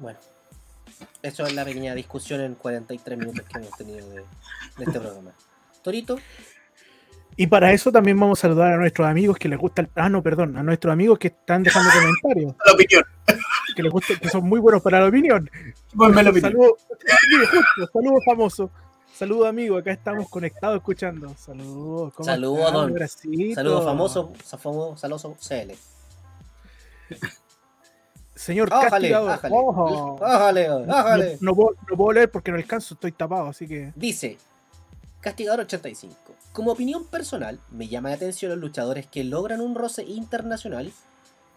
bueno. 0.00 0.29
Eso 1.22 1.44
es 1.44 1.54
la 1.54 1.64
pequeña 1.64 1.94
discusión 1.94 2.40
en 2.40 2.54
43 2.54 3.18
minutos 3.18 3.44
que 3.44 3.58
hemos 3.58 3.70
tenido 3.76 4.08
de, 4.08 4.16
de 4.16 4.84
este 4.84 4.98
programa. 5.00 5.32
Torito, 5.82 6.18
Y 7.36 7.46
para 7.46 7.72
eso 7.72 7.90
también 7.92 8.18
vamos 8.18 8.38
a 8.38 8.42
saludar 8.42 8.72
a 8.72 8.76
nuestros 8.76 9.06
amigos 9.06 9.36
que 9.38 9.48
les 9.48 9.58
gusta 9.58 9.82
el. 9.82 9.90
Ah, 9.94 10.08
no, 10.08 10.22
perdón, 10.22 10.56
a 10.56 10.62
nuestros 10.62 10.92
amigos 10.92 11.18
que 11.18 11.28
están 11.28 11.62
dejando 11.62 11.90
comentarios, 11.90 12.54
La 12.66 12.72
opinión. 12.72 13.04
que 13.76 13.82
les 13.82 13.92
gusta, 13.92 14.14
que 14.16 14.28
son 14.28 14.44
muy 14.44 14.60
buenos 14.60 14.82
para 14.82 15.00
la 15.00 15.06
opinión. 15.08 15.50
Ponme 15.96 16.22
la 16.22 16.30
opinión. 16.30 16.52
Saludos, 16.52 16.72
justo, 17.50 17.90
saludos 17.92 18.24
famosos. 18.26 18.70
Saludos 19.14 19.48
amigos, 19.48 19.80
acá 19.80 19.92
estamos 19.92 20.28
conectados 20.30 20.76
escuchando. 20.76 21.34
Saludos. 21.36 22.14
¿cómo 22.14 22.24
Saludos, 22.24 22.70
saludos 23.54 23.84
famoso, 23.84 24.32
famoso, 24.58 24.96
saloso 24.96 25.36
CL. 25.38 25.74
Señor 28.40 28.72
Ájale, 28.72 28.90
castigador. 28.90 29.30
ájale, 29.32 29.54
Ojo. 29.54 30.24
ájale, 30.24 30.68
No, 30.86 30.94
ájale. 30.94 31.38
no 31.42 31.54
puedo, 31.54 31.74
no 31.90 31.96
puedo 31.96 32.12
leer 32.12 32.30
porque 32.30 32.50
no 32.50 32.56
alcanzo, 32.56 32.94
estoy 32.94 33.12
tapado, 33.12 33.48
así 33.48 33.68
que. 33.68 33.92
Dice, 33.96 34.38
Castigador 35.20 35.60
85. 35.60 36.16
Como 36.54 36.72
opinión 36.72 37.04
personal, 37.04 37.60
me 37.70 37.88
llama 37.88 38.08
la 38.08 38.14
atención 38.14 38.50
los 38.52 38.58
luchadores 38.58 39.06
que 39.06 39.24
logran 39.24 39.60
un 39.60 39.74
roce 39.74 40.04
internacional. 40.04 40.90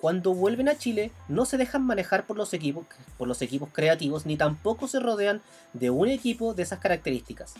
Cuando 0.01 0.33
vuelven 0.33 0.67
a 0.67 0.77
Chile, 0.77 1.11
no 1.29 1.45
se 1.45 1.55
dejan 1.57 1.85
manejar 1.85 2.25
por 2.27 2.35
los 2.35 2.53
equipos, 2.53 2.85
por 3.17 3.29
los 3.29 3.41
equipos 3.41 3.69
creativos, 3.71 4.25
ni 4.25 4.35
tampoco 4.35 4.89
se 4.89 4.99
rodean 4.99 5.41
de 5.71 5.89
un 5.89 6.09
equipo 6.09 6.53
de 6.53 6.63
esas 6.63 6.79
características. 6.79 7.53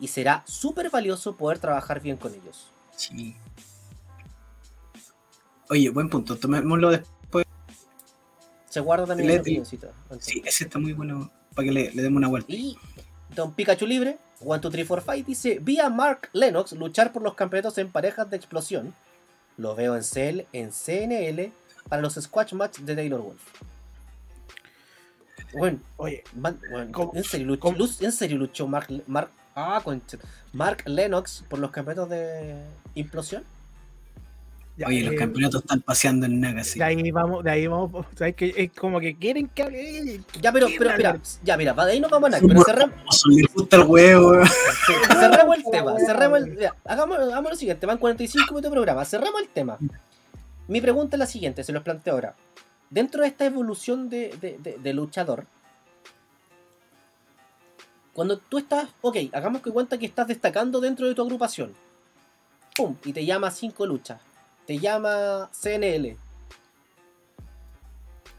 Y 0.00 0.08
será 0.08 0.42
súper 0.46 0.88
valioso 0.88 1.36
poder 1.36 1.58
trabajar 1.58 2.00
bien 2.00 2.16
con 2.16 2.32
ellos. 2.32 2.68
Sí. 2.96 3.36
Oye, 5.68 5.90
buen 5.90 6.08
punto. 6.08 6.36
Tomémoslo 6.38 6.90
después. 6.90 7.12
Se 8.72 8.80
guarda 8.80 9.04
también 9.06 9.28
Le- 9.28 9.40
opinioncita. 9.40 9.88
Sí, 10.18 10.40
ese 10.46 10.64
está 10.64 10.78
muy 10.78 10.94
bueno 10.94 11.30
para 11.54 11.66
que 11.66 11.72
le, 11.72 11.92
le 11.92 12.02
demos 12.02 12.16
una 12.16 12.28
vuelta. 12.28 12.50
Y 12.50 12.74
Don 13.36 13.52
Pikachu 13.52 13.86
Libre, 13.86 14.16
1, 14.40 14.58
2, 14.60 14.72
3, 14.72 14.86
4, 14.88 15.12
5, 15.14 15.26
dice: 15.28 15.58
Vi 15.60 15.78
a 15.78 15.90
Mark 15.90 16.30
Lennox 16.32 16.72
luchar 16.72 17.12
por 17.12 17.20
los 17.22 17.34
campeonatos 17.34 17.76
en 17.76 17.90
parejas 17.90 18.30
de 18.30 18.36
explosión. 18.38 18.94
Lo 19.58 19.74
veo 19.74 19.94
en, 19.94 20.02
CL, 20.02 20.46
en 20.54 20.70
CNL 20.70 21.52
para 21.88 22.00
los 22.00 22.14
Squash 22.14 22.54
Match 22.54 22.78
de 22.78 22.96
Taylor 22.96 23.20
Wolf. 23.20 23.42
Bueno, 25.52 25.80
Oye, 25.98 26.24
man- 26.34 26.58
bueno, 26.70 26.90
¿Cómo? 26.92 27.12
¿en, 27.14 27.24
serio 27.24 27.46
luchó, 27.46 27.74
¿en 28.00 28.12
serio 28.12 28.38
luchó 28.38 28.66
Mark, 28.66 28.88
Mark 29.06 29.30
Ah. 29.54 29.82
Mark 30.54 30.82
Lennox 30.86 31.44
por 31.50 31.58
los 31.58 31.70
campeonatos 31.70 32.08
de 32.08 32.56
implosión. 32.94 33.44
Ya, 34.74 34.86
Oye, 34.88 35.02
los 35.04 35.12
eh, 35.12 35.16
campeonatos 35.18 35.60
están 35.60 35.82
paseando 35.82 36.24
en 36.24 36.40
Nagasaki. 36.40 36.78
De 36.78 36.84
ahí 36.84 37.10
vamos, 37.10 37.44
de 37.44 37.50
ahí 37.50 37.66
vamos. 37.66 38.06
¿Sabes 38.16 38.34
que 38.34 38.54
Es 38.56 38.72
como 38.72 39.00
que 39.00 39.14
quieren 39.16 39.48
que 39.48 39.62
hable. 39.64 40.20
Ya, 40.40 40.50
pero, 40.50 40.66
¿Qué 40.66 40.76
pero, 40.78 40.96
mira, 40.96 41.20
ya, 41.44 41.56
mira, 41.58 41.72
va, 41.74 41.84
de 41.84 41.92
ahí 41.92 42.00
nos 42.00 42.10
vamos 42.10 42.28
a 42.28 42.30
nada, 42.30 42.42
pero 42.48 42.62
cerramos, 42.64 43.22
gusta 43.54 43.76
el 43.76 43.82
huevo. 43.82 44.44
sí, 44.86 44.92
cerramos 45.12 45.56
el 45.58 45.64
tema, 45.70 45.94
cerramos 45.98 46.38
el, 46.38 46.58
ya, 46.58 46.74
hagamos, 46.86 47.18
hagamos 47.18 47.50
lo 47.50 47.56
siguiente, 47.56 47.84
van 47.84 47.98
45 47.98 48.46
minutos 48.54 48.62
de 48.70 48.74
programa, 48.74 49.04
cerramos 49.04 49.42
el 49.42 49.48
tema. 49.48 49.78
Mi 50.68 50.80
pregunta 50.80 51.16
es 51.16 51.18
la 51.18 51.26
siguiente, 51.26 51.64
se 51.64 51.72
los 51.72 51.82
planteo 51.82 52.14
ahora. 52.14 52.34
Dentro 52.88 53.20
de 53.22 53.28
esta 53.28 53.44
evolución 53.44 54.08
de, 54.08 54.34
de- 54.40 54.56
de- 54.58 54.78
de 54.78 54.92
luchador, 54.94 55.44
cuando 58.14 58.38
tú 58.38 58.58
estás, 58.58 58.88
ok, 59.02 59.16
hagamos 59.32 59.60
que 59.62 59.70
cuenta 59.70 59.98
que 59.98 60.06
estás 60.06 60.28
destacando 60.28 60.80
dentro 60.80 61.06
de 61.06 61.14
tu 61.14 61.22
agrupación, 61.22 61.72
pum, 62.76 62.96
y 63.04 63.12
te 63.12 63.24
llama 63.24 63.50
5 63.50 63.86
luchas, 63.86 64.20
te 64.66 64.78
llama 64.78 65.50
CNL. 65.52 66.16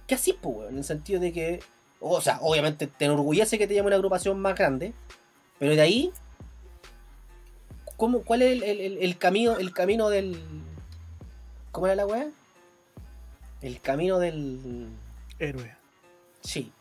¿Qué 0.08 0.16
así, 0.16 0.34
pues, 0.34 0.56
weón? 0.56 0.70
En 0.74 0.78
el 0.80 0.84
sentido 0.84 1.20
de 1.20 1.32
que, 1.32 1.60
o 2.00 2.20
sea, 2.22 2.40
obviamente 2.42 2.88
te 2.88 3.06
enorgullece 3.06 3.58
que 3.58 3.68
te 3.68 3.74
llame 3.76 3.88
una 3.88 3.96
agrupación 3.98 4.40
más 4.40 4.56
grande, 4.56 4.94
pero 5.60 5.76
de 5.76 5.82
ahí, 5.82 6.12
¿cómo, 7.98 8.22
¿cuál 8.24 8.42
es 8.42 8.52
el, 8.54 8.64
el- 8.64 8.98
el- 8.98 9.18
camino, 9.18 9.58
el 9.58 9.74
camino 9.74 10.10
del... 10.10 10.38
¿Cómo 11.72 11.88
era 11.88 11.96
la 11.96 12.06
weá? 12.06 12.28
El 13.62 13.80
camino 13.82 14.20
del... 14.20 14.90
Héroe. 15.40 15.74
Sí. 16.42 16.72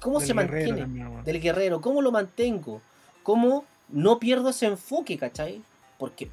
¿Cómo 0.00 0.18
Del 0.18 0.26
se 0.28 0.34
mantiene? 0.34 0.80
también. 0.80 1.24
Del 1.24 1.40
guerrero. 1.40 1.80
¿Cómo 1.80 2.02
lo 2.02 2.10
mantengo? 2.10 2.82
¿Cómo 3.22 3.64
no 3.88 4.18
pierdo 4.18 4.50
ese 4.50 4.66
enfoque, 4.66 5.16
cachai? 5.18 5.62
Porque 5.98 6.28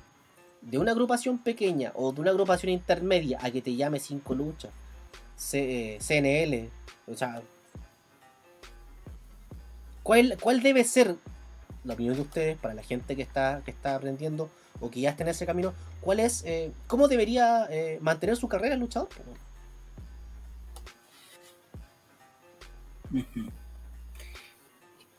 de 0.61 0.77
una 0.77 0.91
agrupación 0.91 1.37
pequeña 1.37 1.91
o 1.95 2.11
de 2.11 2.21
una 2.21 2.31
agrupación 2.31 2.71
intermedia 2.71 3.39
a 3.41 3.51
que 3.51 3.61
te 3.61 3.75
llame 3.75 3.99
cinco 3.99 4.35
luchas, 4.35 4.71
C- 5.37 5.95
eh, 5.95 5.99
CNL, 5.99 6.69
o 7.07 7.15
sea, 7.15 7.41
¿cuál, 10.03 10.37
¿cuál 10.41 10.61
debe 10.61 10.83
ser 10.83 11.15
la 11.83 11.93
opinión 11.93 12.15
de 12.15 12.21
ustedes 12.21 12.57
para 12.57 12.73
la 12.73 12.83
gente 12.83 13.15
que 13.15 13.21
está, 13.21 13.61
que 13.63 13.71
está 13.71 13.95
aprendiendo 13.95 14.49
o 14.79 14.89
que 14.89 15.01
ya 15.01 15.11
está 15.11 15.23
en 15.23 15.29
ese 15.29 15.45
camino? 15.45 15.73
¿Cuál 16.01 16.19
es, 16.19 16.43
eh, 16.45 16.71
cómo 16.87 17.07
debería 17.07 17.67
eh, 17.69 17.97
mantener 18.01 18.35
su 18.37 18.47
carrera 18.47 18.75
el 18.75 18.81
luchador? 18.81 19.09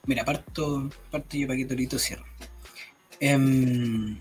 Mira, 0.06 0.24
parto, 0.24 0.90
parto 1.10 1.36
yo 1.36 1.46
para 1.46 1.56
que 1.58 1.64
Torito 1.66 1.98
cierre. 1.98 2.24
Em, 3.20 4.18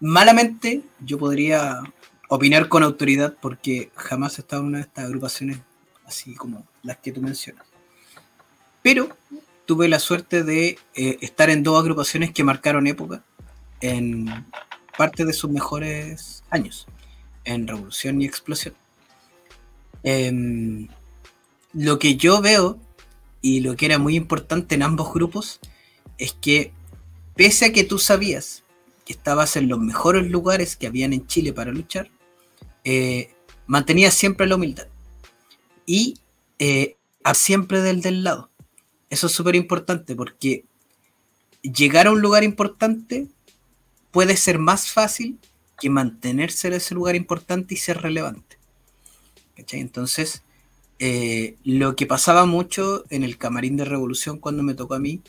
malamente, 0.00 0.82
yo 1.00 1.18
podría 1.18 1.80
opinar 2.28 2.68
con 2.68 2.82
autoridad 2.82 3.34
porque 3.40 3.90
jamás 3.94 4.38
he 4.38 4.42
estado 4.42 4.62
en 4.62 4.68
una 4.68 4.78
de 4.78 4.84
estas 4.84 5.04
agrupaciones 5.04 5.58
así 6.06 6.34
como 6.34 6.66
las 6.82 6.98
que 6.98 7.12
tú 7.12 7.20
mencionas. 7.20 7.64
Pero 8.82 9.08
tuve 9.66 9.88
la 9.88 9.98
suerte 9.98 10.42
de 10.42 10.78
eh, 10.94 11.18
estar 11.20 11.50
en 11.50 11.62
dos 11.62 11.78
agrupaciones 11.78 12.32
que 12.32 12.42
marcaron 12.42 12.86
época 12.86 13.22
en 13.80 14.46
parte 14.96 15.24
de 15.24 15.32
sus 15.32 15.50
mejores 15.50 16.42
años, 16.50 16.86
en 17.44 17.66
Revolución 17.66 18.20
y 18.20 18.26
Explosión. 18.26 18.74
Em, 20.02 20.88
lo 21.72 21.98
que 21.98 22.16
yo 22.16 22.40
veo 22.40 22.78
y 23.42 23.60
lo 23.60 23.76
que 23.76 23.86
era 23.86 23.98
muy 23.98 24.16
importante 24.16 24.74
en 24.74 24.82
ambos 24.82 25.12
grupos 25.12 25.60
es 26.18 26.32
que 26.32 26.72
pese 27.36 27.66
a 27.66 27.72
que 27.72 27.84
tú 27.84 27.98
sabías 27.98 28.62
estabas 29.12 29.56
en 29.56 29.68
los 29.68 29.78
mejores 29.78 30.30
lugares 30.30 30.76
que 30.76 30.86
habían 30.86 31.12
en 31.12 31.26
Chile 31.26 31.52
para 31.52 31.72
luchar, 31.72 32.10
eh, 32.84 33.32
mantenías 33.66 34.14
siempre 34.14 34.46
la 34.46 34.56
humildad 34.56 34.86
y 35.86 36.18
eh, 36.58 36.96
siempre 37.34 37.80
del 37.80 38.02
del 38.02 38.24
lado. 38.24 38.50
Eso 39.08 39.26
es 39.26 39.32
súper 39.32 39.56
importante 39.56 40.14
porque 40.14 40.64
llegar 41.62 42.06
a 42.06 42.12
un 42.12 42.20
lugar 42.20 42.44
importante 42.44 43.28
puede 44.10 44.36
ser 44.36 44.58
más 44.58 44.90
fácil 44.90 45.38
que 45.80 45.90
mantenerse 45.90 46.68
en 46.68 46.74
ese 46.74 46.94
lugar 46.94 47.16
importante 47.16 47.74
y 47.74 47.76
ser 47.76 48.00
relevante. 48.02 48.58
Entonces, 49.72 50.42
eh, 50.98 51.56
lo 51.64 51.96
que 51.96 52.06
pasaba 52.06 52.46
mucho 52.46 53.04
en 53.10 53.24
el 53.24 53.38
camarín 53.38 53.76
de 53.76 53.84
Revolución 53.84 54.38
cuando 54.38 54.62
me 54.62 54.74
tocó 54.74 54.94
a 54.94 54.98
mí, 54.98 55.22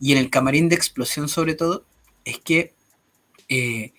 y 0.00 0.12
en 0.12 0.18
el 0.18 0.30
camarín 0.30 0.68
de 0.68 0.76
Explosión 0.76 1.28
sobre 1.28 1.54
todo, 1.54 1.84
es 2.24 2.38
que 2.38 2.74
eh, 3.52 3.92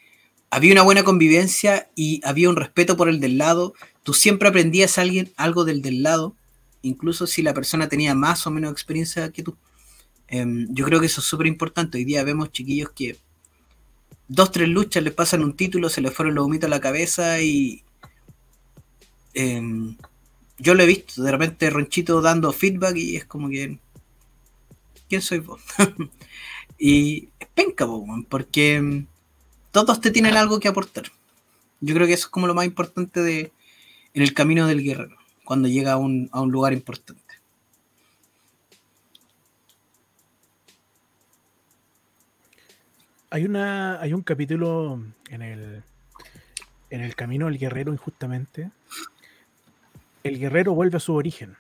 había 0.50 0.72
una 0.72 0.82
buena 0.82 1.04
convivencia 1.04 1.88
y 1.96 2.22
había 2.24 2.50
un 2.50 2.56
respeto 2.56 2.98
por 2.98 3.08
el 3.08 3.20
del 3.20 3.38
lado. 3.38 3.76
Tú 4.02 4.16
siempre 4.16 4.50
aprendías 4.50 4.98
a 4.98 5.02
alguien, 5.04 5.32
algo 5.38 5.64
del 5.64 5.84
del 5.84 6.02
lado, 6.02 6.36
incluso 6.82 7.28
si 7.28 7.44
la 7.44 7.54
persona 7.54 7.88
tenía 7.88 8.16
más 8.16 8.48
o 8.48 8.52
menos 8.52 8.72
experiencia 8.72 9.32
que 9.32 9.44
tú. 9.44 9.56
Em, 10.28 10.68
yo 10.74 10.86
creo 10.86 11.00
que 11.00 11.06
eso 11.06 11.22
es 11.22 11.28
súper 11.28 11.46
importante. 11.46 12.00
Hoy 12.00 12.04
día 12.04 12.24
vemos 12.24 12.52
chiquillos 12.52 12.90
que 12.96 13.18
dos, 14.28 14.52
tres 14.52 14.70
luchas 14.70 15.04
les 15.04 15.14
pasan 15.14 15.44
un 15.44 15.56
título, 15.56 15.88
se 15.88 16.02
les 16.02 16.12
fueron 16.14 16.34
los 16.34 16.46
humitos 16.46 16.68
a 16.68 16.72
la 16.72 16.82
cabeza 16.82 17.40
y... 17.42 17.84
em, 19.36 19.96
yo 20.58 20.74
lo 20.76 20.84
he 20.84 20.88
visto 20.88 21.22
de 21.24 21.32
repente 21.32 21.70
Ronchito 21.70 22.22
dando 22.22 22.52
feedback 22.54 22.96
y 22.98 23.18
es 23.18 23.26
como 23.26 23.50
que. 23.50 23.78
¿Quién 25.10 25.22
soy 25.22 25.40
vos? 25.40 25.62
y 26.80 27.30
es 27.40 27.48
penca, 27.54 27.88
porque 28.30 28.82
mm, 28.82 29.13
todos 29.74 30.00
te 30.00 30.12
tienen 30.12 30.38
algo 30.38 30.60
que 30.60 30.68
aportar. 30.70 31.06
Yo 31.82 31.96
creo 31.96 32.08
que 32.08 32.14
eso 32.14 32.28
es 32.28 32.32
como 32.32 32.48
lo 32.48 32.54
más 32.54 32.66
importante 32.66 33.22
de 33.22 33.52
en 34.14 34.22
el 34.22 34.34
camino 34.34 34.68
del 34.68 34.84
guerrero, 34.84 35.18
cuando 35.44 35.68
llega 35.68 35.94
a 35.94 35.98
un, 35.98 36.30
a 36.32 36.42
un 36.42 36.52
lugar 36.52 36.72
importante. 36.74 37.22
Hay 43.32 43.46
una. 43.46 44.00
Hay 44.00 44.14
un 44.14 44.22
capítulo 44.22 45.02
en 45.30 45.42
el. 45.42 45.84
En 46.92 47.02
el 47.02 47.16
camino 47.16 47.48
del 47.48 47.58
guerrero, 47.58 47.92
injustamente. 47.92 48.70
El 50.24 50.38
guerrero 50.38 50.76
vuelve 50.76 50.98
a 50.98 51.00
su 51.00 51.16
origen. 51.16 51.58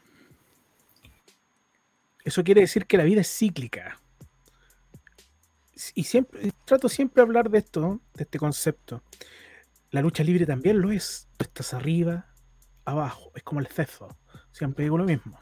Eso 2.24 2.43
quiere 2.43 2.61
decir 2.61 2.86
que 2.86 2.97
la 2.97 3.03
vida 3.03 3.22
es 3.22 3.36
cíclica. 3.36 3.99
Y 5.95 6.03
siempre 6.03 6.51
trato 6.65 6.89
siempre 6.89 7.21
de 7.21 7.27
hablar 7.27 7.49
de 7.49 7.59
esto, 7.59 8.01
de 8.13 8.23
este 8.23 8.39
concepto. 8.39 9.03
La 9.91 10.01
lucha 10.01 10.23
libre 10.23 10.45
también 10.45 10.81
lo 10.81 10.91
es. 10.91 11.27
Tú 11.38 11.45
estás 11.45 11.73
arriba, 11.73 12.34
abajo. 12.86 13.31
Es 13.36 13.43
como 13.43 13.59
el 13.59 13.67
ceso. 13.67 14.17
Siempre 14.51 14.86
digo 14.86 14.97
lo 14.97 15.05
mismo. 15.05 15.39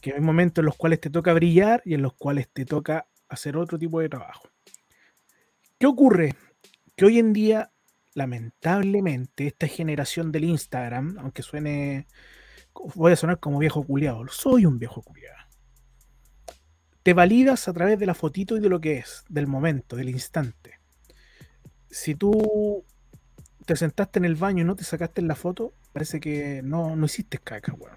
Que 0.00 0.14
hay 0.14 0.20
momentos 0.20 0.62
en 0.62 0.66
los 0.66 0.76
cuales 0.76 1.00
te 1.00 1.10
toca 1.10 1.32
brillar 1.32 1.82
y 1.84 1.94
en 1.94 2.02
los 2.02 2.14
cuales 2.14 2.48
te 2.52 2.64
toca 2.64 3.06
hacer 3.28 3.56
otro 3.56 3.78
tipo 3.78 4.00
de 4.00 4.08
trabajo. 4.08 4.48
¿Qué 5.78 5.86
ocurre? 5.86 6.34
Que 6.96 7.04
hoy 7.04 7.18
en 7.18 7.32
día, 7.32 7.72
lamentablemente, 8.14 9.46
esta 9.46 9.66
generación 9.66 10.30
del 10.30 10.44
Instagram, 10.44 11.16
aunque 11.18 11.42
suene, 11.42 12.06
voy 12.94 13.12
a 13.12 13.16
sonar 13.16 13.40
como 13.40 13.58
viejo 13.58 13.84
culiado, 13.84 14.26
soy 14.28 14.66
un 14.66 14.78
viejo 14.78 15.02
culiado. 15.02 15.41
Te 17.02 17.14
validas 17.14 17.66
a 17.66 17.72
través 17.72 17.98
de 17.98 18.06
la 18.06 18.14
fotito 18.14 18.56
y 18.56 18.60
de 18.60 18.68
lo 18.68 18.80
que 18.80 18.98
es, 18.98 19.24
del 19.28 19.46
momento, 19.46 19.96
del 19.96 20.08
instante. 20.08 20.78
Si 21.90 22.14
tú 22.14 22.84
te 23.66 23.76
sentaste 23.76 24.18
en 24.18 24.24
el 24.24 24.36
baño 24.36 24.62
y 24.62 24.66
no 24.66 24.76
te 24.76 24.84
sacaste 24.84 25.20
en 25.20 25.28
la 25.28 25.34
foto, 25.34 25.72
parece 25.92 26.20
que 26.20 26.62
no, 26.62 26.94
no 26.94 27.06
hiciste 27.06 27.38
caca, 27.38 27.74
weón. 27.74 27.96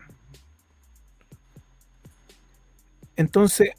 Entonces, 3.16 3.70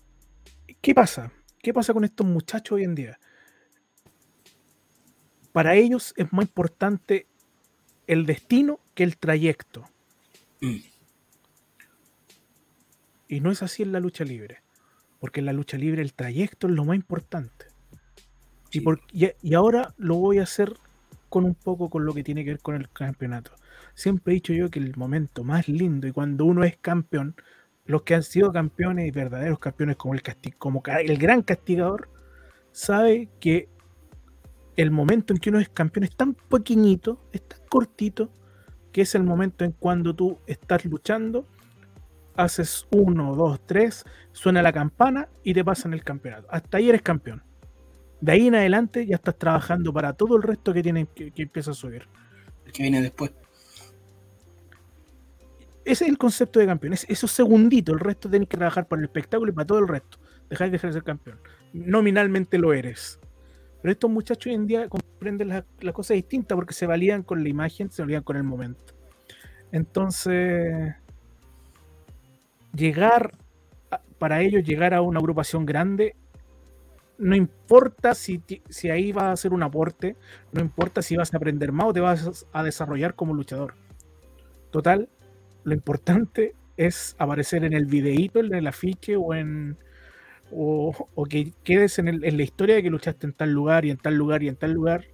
¿qué 0.81 0.95
pasa? 0.95 1.33
¿Qué 1.61 1.75
pasa 1.75 1.93
con 1.93 2.05
estos 2.05 2.27
muchachos 2.27 2.77
hoy 2.77 2.85
en 2.85 2.95
día? 2.95 3.19
Para 5.53 5.75
ellos 5.75 6.15
es 6.17 6.33
más 6.33 6.47
importante 6.47 7.27
el 8.07 8.27
destino 8.27 8.79
que 8.95 9.03
el 9.03 9.17
trayecto. 9.17 9.89
Mm. 10.61 10.77
Y 13.29 13.41
no 13.41 13.51
es 13.51 13.63
así 13.63 13.83
en 13.83 13.93
la 13.93 14.01
lucha 14.01 14.25
libre. 14.25 14.63
Porque 15.27 15.41
en 15.41 15.47
la 15.47 15.53
lucha 15.53 15.77
libre 15.77 16.03
el 16.03 16.15
trayecto 16.15 16.69
es 16.69 16.75
lo 16.75 16.85
más 16.85 16.95
importante. 16.95 17.67
Y, 18.71 18.79
Sí. 18.79 18.81
por- 18.81 19.01
y- 19.13 19.33
y 19.43 19.55
ahora 19.55 19.93
lo 19.99 20.15
voy 20.15 20.39
a 20.39 20.45
hacer 20.45 20.75
con 21.29 21.45
un 21.45 21.57
poco 21.57 21.91
con 21.91 22.07
lo 22.07 22.15
que 22.15 22.23
tiene 22.23 22.45
que 22.45 22.51
ver 22.51 22.61
con 22.61 22.77
el 22.77 22.89
campeonato. 22.91 23.51
Siempre 23.97 24.33
he 24.33 24.37
dicho 24.37 24.53
yo 24.53 24.71
que 24.71 24.79
el 24.79 24.97
momento 24.97 25.43
más 25.43 25.67
lindo 25.67 26.07
y 26.07 26.13
cuando 26.13 26.45
uno 26.45 26.63
es 26.63 26.77
campeón, 26.77 27.35
los 27.87 28.03
que 28.03 28.15
han 28.15 28.23
sido 28.23 28.53
campeones 28.53 29.09
y 29.09 29.11
verdaderos 29.11 29.59
campeones 29.59 29.97
como 29.97 30.15
el, 30.15 30.23
casti- 30.23 30.55
como 30.57 30.81
el 30.87 31.19
gran 31.19 31.43
castigador, 31.43 32.09
sabe 32.71 33.29
que 33.41 33.69
el 34.77 34.93
momento 34.93 35.33
en 35.35 35.41
que 35.41 35.51
uno 35.51 35.59
es 35.59 35.69
campeón 35.71 36.05
es 36.05 36.15
tan 36.15 36.35
pequeñito, 36.35 37.19
es 37.33 37.43
tan 37.49 37.59
cortito, 37.69 38.31
que 38.93 39.01
es 39.01 39.13
el 39.17 39.25
momento 39.25 39.65
en 39.65 39.73
cuando 39.73 40.15
tú 40.15 40.39
estás 40.47 40.85
luchando 40.85 41.49
haces 42.37 42.87
uno, 42.91 43.35
dos, 43.35 43.61
tres, 43.67 44.05
suena 44.33 44.63
la 44.63 44.73
campana 44.73 45.29
y 45.43 45.55
te 45.55 45.65
pasan 45.65 45.95
el 45.95 46.05
campeonato. 46.05 46.47
Hasta 46.51 46.79
ahí 46.79 46.89
eres 46.89 47.03
campeón. 47.03 47.43
De 48.21 48.33
ahí 48.33 48.47
en 48.47 48.55
adelante 48.55 49.07
ya 49.07 49.17
estás 49.17 49.37
trabajando 49.37 49.93
para 49.93 50.13
todo 50.13 50.37
el 50.37 50.43
resto 50.43 50.73
que 50.73 50.83
tiene 50.83 51.07
que, 51.15 51.31
que 51.31 51.43
empieza 51.43 51.73
a 51.73 51.75
subir. 51.75 52.09
El 52.65 52.73
que 52.73 52.83
viene 52.83 53.03
después. 53.03 53.33
Ese 55.85 56.05
es 56.05 56.11
el 56.11 56.19
concepto 56.19 56.59
de 56.59 56.67
campeón. 56.67 56.95
Es 56.95 57.07
esos 57.09 57.31
segunditos, 57.31 57.93
el 57.95 58.01
resto 58.01 58.29
tenés 58.29 58.49
que 58.49 58.57
trabajar 58.57 58.89
para 58.89 59.01
el 59.01 59.07
espectáculo 59.07 59.53
y 59.53 59.55
para 59.55 59.67
todo 59.67 59.79
el 59.79 59.89
resto. 59.89 60.19
Dejar 60.51 60.71
de 60.71 60.79
ser 60.79 61.03
campeón. 61.05 61.39
Nominalmente 61.73 62.59
lo 62.59 62.73
eres. 62.73 63.21
Pero 63.83 63.93
estos 63.93 64.11
muchachos 64.11 64.47
hoy 64.47 64.55
en 64.55 64.67
día 64.67 64.89
comprenden 64.89 65.49
las 65.49 65.65
la 65.81 65.93
cosas 65.93 66.17
distintas 66.17 66.57
porque 66.57 66.75
se 66.75 66.87
valían 66.87 67.23
con 67.23 67.43
la 67.43 67.49
imagen, 67.49 67.89
se 67.89 68.03
valían 68.03 68.25
con 68.25 68.37
el 68.37 68.43
momento. 68.43 68.95
Entonces, 69.71 70.95
llegar, 72.77 73.33
para 74.19 74.43
ellos, 74.43 74.65
llegar 74.65 74.95
a 74.95 75.03
una 75.03 75.19
agrupación 75.19 75.67
grande, 75.67 76.15
no 77.19 77.35
importa 77.35 78.15
si, 78.15 78.43
si 78.69 78.91
ahí 78.91 79.13
vas 79.13 79.25
a 79.25 79.33
hacer 79.33 79.53
un 79.53 79.63
aporte, 79.63 80.17
no 80.53 80.61
importa 80.61 81.01
si 81.03 81.17
vas 81.17 81.33
a 81.33 81.39
aprender 81.39 81.73
más 81.73 81.87
o 81.89 81.93
te 81.93 82.01
vas 82.01 82.47
a 82.53 82.63
desarrollar 82.63 83.15
como 83.15 83.35
luchador. 83.35 83.75
Total, 84.71 85.09
lo 85.65 85.73
importante 85.75 86.55
es 86.77 87.17
aparecer 87.19 87.65
en 87.65 87.73
el 87.73 87.87
videíto, 87.87 88.41
en 88.41 88.55
el 88.55 88.67
afiche 88.67 89.17
o 89.17 89.35
en 89.35 89.79
o, 90.53 91.09
o 91.15 91.25
que 91.25 91.53
quedes 91.65 91.99
en, 91.99 92.07
el- 92.09 92.25
en 92.25 92.37
la 92.37 92.43
historia 92.45 92.77
de 92.77 92.83
que 92.83 92.91
luchaste 92.91 93.27
en 93.27 93.33
tal 93.33 93.51
lugar 93.51 93.85
y 93.85 93.91
en 93.91 93.97
tal 93.97 94.15
lugar 94.15 94.43
y 94.43 94.49
en 94.49 94.57
tal 94.57 94.73
lugar. 94.73 95.05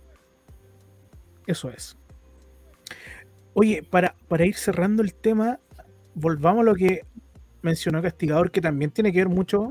Eso 1.46 1.70
es. 1.70 1.96
Oye, 3.54 3.82
para, 3.82 4.14
para 4.28 4.44
ir 4.46 4.56
cerrando 4.56 5.02
el 5.02 5.14
tema, 5.14 5.58
volvamos 6.14 6.62
a 6.62 6.64
lo 6.64 6.74
que 6.74 7.02
mencionó 7.62 8.02
Castigador, 8.02 8.50
que 8.50 8.60
también 8.60 8.90
tiene 8.90 9.12
que 9.12 9.18
ver 9.18 9.28
mucho 9.28 9.70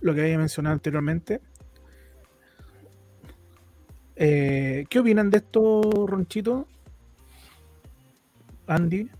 lo 0.00 0.14
que 0.14 0.22
había 0.22 0.38
mencionado 0.38 0.74
anteriormente. 0.74 1.40
Eh, 4.16 4.84
¿Qué 4.88 4.98
opinan 4.98 5.30
de 5.30 5.38
esto, 5.38 6.06
Ronchito? 6.06 6.66
Andy. 8.66 9.10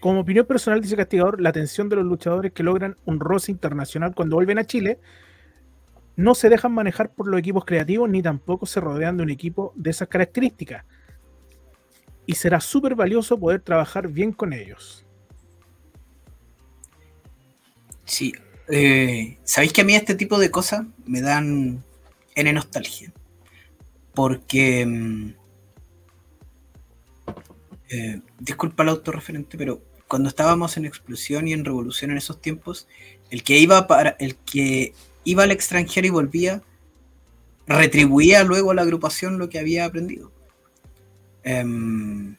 Como 0.00 0.20
opinión 0.20 0.46
personal, 0.46 0.80
dice 0.80 0.96
Castigador, 0.96 1.40
la 1.40 1.48
atención 1.48 1.88
de 1.88 1.96
los 1.96 2.04
luchadores 2.04 2.52
que 2.52 2.62
logran 2.62 2.96
un 3.04 3.18
roce 3.18 3.50
internacional 3.50 4.14
cuando 4.14 4.36
vuelven 4.36 4.58
a 4.58 4.64
Chile 4.64 5.00
no 6.14 6.34
se 6.34 6.48
dejan 6.48 6.72
manejar 6.72 7.12
por 7.12 7.28
los 7.28 7.38
equipos 7.38 7.64
creativos 7.64 8.08
ni 8.08 8.22
tampoco 8.22 8.66
se 8.66 8.80
rodean 8.80 9.16
de 9.16 9.22
un 9.22 9.30
equipo 9.30 9.72
de 9.76 9.90
esas 9.90 10.08
características. 10.08 10.84
Y 12.26 12.34
será 12.34 12.60
súper 12.60 12.94
valioso 12.94 13.38
poder 13.38 13.60
trabajar 13.60 14.08
bien 14.08 14.32
con 14.32 14.52
ellos. 14.52 15.07
Sí. 18.08 18.32
eh, 18.68 19.38
¿Sabéis 19.44 19.72
que 19.72 19.82
a 19.82 19.84
mí 19.84 19.94
este 19.94 20.14
tipo 20.14 20.38
de 20.38 20.50
cosas 20.50 20.86
me 21.06 21.20
dan 21.20 21.84
N 22.34 22.52
nostalgia? 22.52 23.12
Porque. 24.14 24.84
mm, 24.84 25.34
eh, 27.90 28.20
disculpa 28.38 28.82
el 28.82 28.90
autorreferente, 28.90 29.56
pero 29.56 29.82
cuando 30.08 30.28
estábamos 30.28 30.76
en 30.76 30.84
explosión 30.86 31.48
y 31.48 31.52
en 31.52 31.64
revolución 31.64 32.10
en 32.10 32.18
esos 32.18 32.40
tiempos, 32.40 32.88
el 33.30 33.42
que 33.44 33.58
iba 33.58 33.86
para. 33.86 34.10
el 34.18 34.36
que 34.36 34.94
iba 35.24 35.42
al 35.42 35.50
extranjero 35.50 36.06
y 36.06 36.10
volvía, 36.10 36.62
retribuía 37.66 38.42
luego 38.44 38.70
a 38.70 38.74
la 38.74 38.82
agrupación 38.82 39.38
lo 39.38 39.50
que 39.50 39.58
había 39.58 39.84
aprendido. 39.84 40.32
Em, 41.44 42.36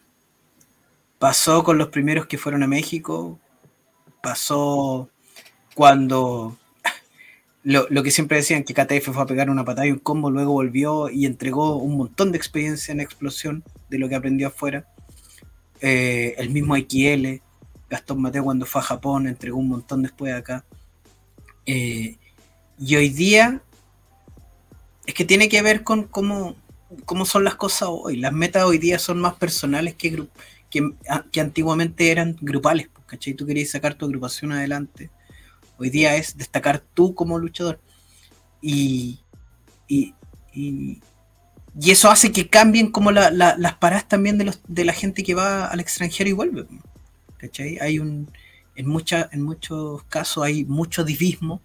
pasó 1.20 1.64
con 1.64 1.78
los 1.78 1.90
primeros 1.90 2.26
que 2.26 2.38
fueron 2.40 2.64
a 2.64 2.68
México, 2.68 3.40
pasó 4.22 5.10
cuando 5.80 6.58
lo, 7.64 8.04
que 8.04 8.12
siempre 8.12 8.38
decían 8.38 8.64
que 8.64 8.74
KTF 8.74 9.12
fue 9.14 9.24
a 9.24 9.26
pegar 9.26 9.50
una 9.50 9.64
patada 9.64 9.88
y 9.88 9.92
un 9.92 10.00
combo, 10.00 10.30
luego 10.30 10.52
volvió 10.52 11.10
y 11.10 11.26
entregó 11.26 11.78
un 11.78 11.98
montón 11.98 12.32
de 12.32 12.38
experiencia 12.38 12.92
en 12.92 13.00
explosión 13.00 13.64
de 13.90 13.98
lo 13.98 14.10
que 14.10 14.16
aprendió 14.16 14.48
afuera. 14.48 14.88
Eh, 15.82 16.36
el 16.38 16.50
mismo 16.50 16.76
XL, 16.76 17.42
Gastón 17.90 18.22
Mateo 18.22 18.44
cuando 18.44 18.66
fue 18.66 18.82
a 18.82 18.86
Japón, 18.86 19.28
entregó 19.28 19.58
un 19.60 19.70
montón 19.70 20.02
después 20.04 20.34
de 20.34 20.40
acá. 20.40 20.66
Eh, 21.66 22.18
y 22.80 22.96
hoy 22.96 23.10
día 23.10 23.62
es 25.06 25.14
que 25.14 25.26
tiene 25.26 25.50
que 25.50 25.62
ver 25.62 25.84
con 25.84 26.04
cómo, 26.04 26.56
cómo 27.06 27.26
son 27.26 27.44
las 27.44 27.56
cosas 27.56 27.90
hoy. 27.92 28.18
Las 28.18 28.34
metas 28.34 28.64
hoy 28.64 28.78
día 28.78 29.00
son 29.00 29.20
más 29.20 29.36
personales 29.36 29.96
que, 29.96 30.26
que, 30.70 30.92
a- 31.10 31.24
que 31.32 31.42
antiguamente 31.42 32.12
eran 32.12 32.36
grupales. 32.42 32.90
pues, 32.94 33.06
¿Cachai? 33.08 33.34
Tú 33.34 33.46
querías 33.46 33.70
sacar 33.72 33.96
tu 33.96 34.06
agrupación 34.06 34.52
adelante. 34.52 35.10
Hoy 35.80 35.90
día 35.90 36.16
es 36.18 36.38
destacar 36.38 36.80
tú 36.80 37.16
como 37.16 37.40
luchador. 37.40 37.80
Y, 38.62 39.20
y, 39.88 40.14
y, 40.54 41.02
y 41.80 41.92
eso 41.92 42.12
hace 42.12 42.32
que 42.32 42.50
cambien 42.50 42.92
como 42.92 43.12
la- 43.12 43.32
la- 43.32 43.56
las 43.58 43.76
paradas 43.76 44.08
también 44.08 44.38
de, 44.38 44.44
los, 44.46 44.60
de 44.68 44.84
la 44.86 44.94
gente 44.94 45.24
que 45.24 45.34
va 45.36 45.66
al 45.68 45.80
extranjero 45.80 46.30
y 46.30 46.34
vuelve. 46.34 46.68
¿Cachai? 47.38 47.78
Hay 47.80 48.00
un, 48.00 48.30
en, 48.76 48.88
mucha, 48.88 49.30
en 49.32 49.42
muchos 49.42 50.04
casos 50.04 50.44
hay 50.44 50.66
mucho 50.66 51.04
divismo. 51.06 51.62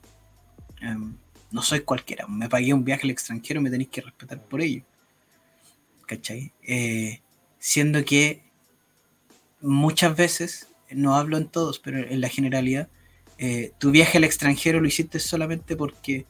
Em, 0.81 1.17
no 1.51 1.63
soy 1.63 1.81
cualquiera. 1.81 2.27
Me 2.29 2.49
pagué 2.49 2.73
un 2.73 2.85
viaje 2.85 3.03
al 3.05 3.11
extranjero, 3.11 3.61
me 3.61 3.71
tenéis 3.71 3.91
que 3.91 4.01
respetar 4.01 4.41
por 4.41 4.61
ello. 4.61 4.83
¿Cachai? 6.07 6.53
Eh, 6.63 7.21
siendo 7.59 8.05
que 8.05 8.45
muchas 9.61 10.17
veces, 10.17 10.69
no 10.91 11.17
hablo 11.17 11.39
en 11.39 11.49
todos, 11.49 11.79
pero 11.81 11.99
en 11.99 12.21
la 12.21 12.29
generalidad, 12.29 12.89
eh, 13.47 13.73
tu 13.77 13.91
viaje 13.91 14.17
al 14.17 14.25
extranjero 14.25 14.81
lo 14.81 14.89
hiciste 14.89 15.21
solamente 15.21 15.77
porque 15.77 16.25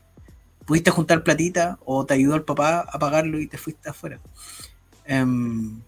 pudiste 0.66 0.90
juntar 0.90 1.22
platita 1.22 1.78
o 1.84 2.04
te 2.04 2.14
ayudó 2.14 2.34
el 2.34 2.42
papá 2.42 2.80
a 2.80 2.98
pagarlo 2.98 3.38
y 3.38 3.46
te 3.46 3.56
fuiste 3.56 3.88
afuera. 3.88 4.20
Em, 5.04 5.80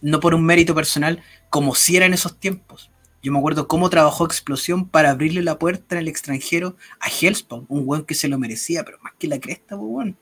no 0.00 0.20
por 0.20 0.36
un 0.36 0.44
mérito 0.44 0.76
personal, 0.76 1.20
como 1.50 1.74
si 1.74 1.96
era 1.96 2.06
en 2.06 2.14
esos 2.14 2.38
tiempos. 2.38 2.92
Yo 3.24 3.32
me 3.32 3.38
acuerdo 3.38 3.66
cómo 3.66 3.90
trabajó 3.90 4.24
Explosión 4.24 4.88
para 4.88 5.10
abrirle 5.10 5.42
la 5.42 5.58
puerta 5.58 5.96
en 5.96 6.02
el 6.02 6.08
extranjero 6.08 6.76
a 7.00 7.08
Hellspawn, 7.08 7.66
un 7.68 7.82
weón 7.84 8.04
que 8.04 8.14
se 8.14 8.28
lo 8.28 8.38
merecía, 8.38 8.84
pero 8.84 8.98
más 9.02 9.14
que 9.18 9.26
la 9.26 9.40
cresta, 9.40 9.76
pues, 9.76 9.88
weón. 9.90 10.16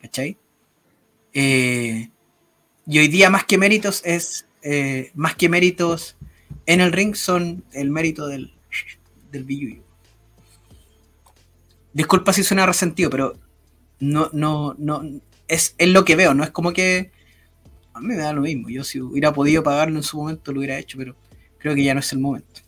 ¿Cachai? 0.00 0.38
Eh, 1.34 2.08
y 2.86 2.98
hoy 2.98 3.08
día 3.08 3.28
más 3.28 3.44
que 3.44 3.58
méritos 3.58 4.00
es, 4.06 4.46
eh, 4.62 5.10
más 5.14 5.36
que 5.36 5.50
méritos 5.50 6.16
en 6.64 6.80
el 6.80 6.92
ring 6.92 7.14
son 7.14 7.62
el 7.72 7.90
mérito 7.90 8.26
del, 8.26 8.55
del 9.36 9.44
billuyo. 9.44 9.82
Disculpa 11.92 12.32
si 12.32 12.42
suena 12.42 12.66
resentido, 12.66 13.08
pero 13.10 13.34
no, 14.00 14.28
no, 14.32 14.74
no, 14.78 15.02
es, 15.48 15.74
es 15.78 15.88
lo 15.88 16.04
que 16.04 16.16
veo, 16.16 16.34
no 16.34 16.44
es 16.44 16.50
como 16.50 16.72
que 16.72 17.10
a 17.94 18.00
mí 18.00 18.08
me 18.08 18.16
da 18.16 18.32
lo 18.32 18.42
mismo. 18.42 18.68
Yo 18.68 18.84
si 18.84 19.00
hubiera 19.00 19.32
podido 19.32 19.62
pagarlo 19.62 19.96
en 19.96 20.02
su 20.02 20.18
momento 20.18 20.52
lo 20.52 20.58
hubiera 20.58 20.78
hecho, 20.78 20.98
pero 20.98 21.16
creo 21.58 21.74
que 21.74 21.84
ya 21.84 21.94
no 21.94 22.00
es 22.00 22.12
el 22.12 22.18
momento. 22.18 22.60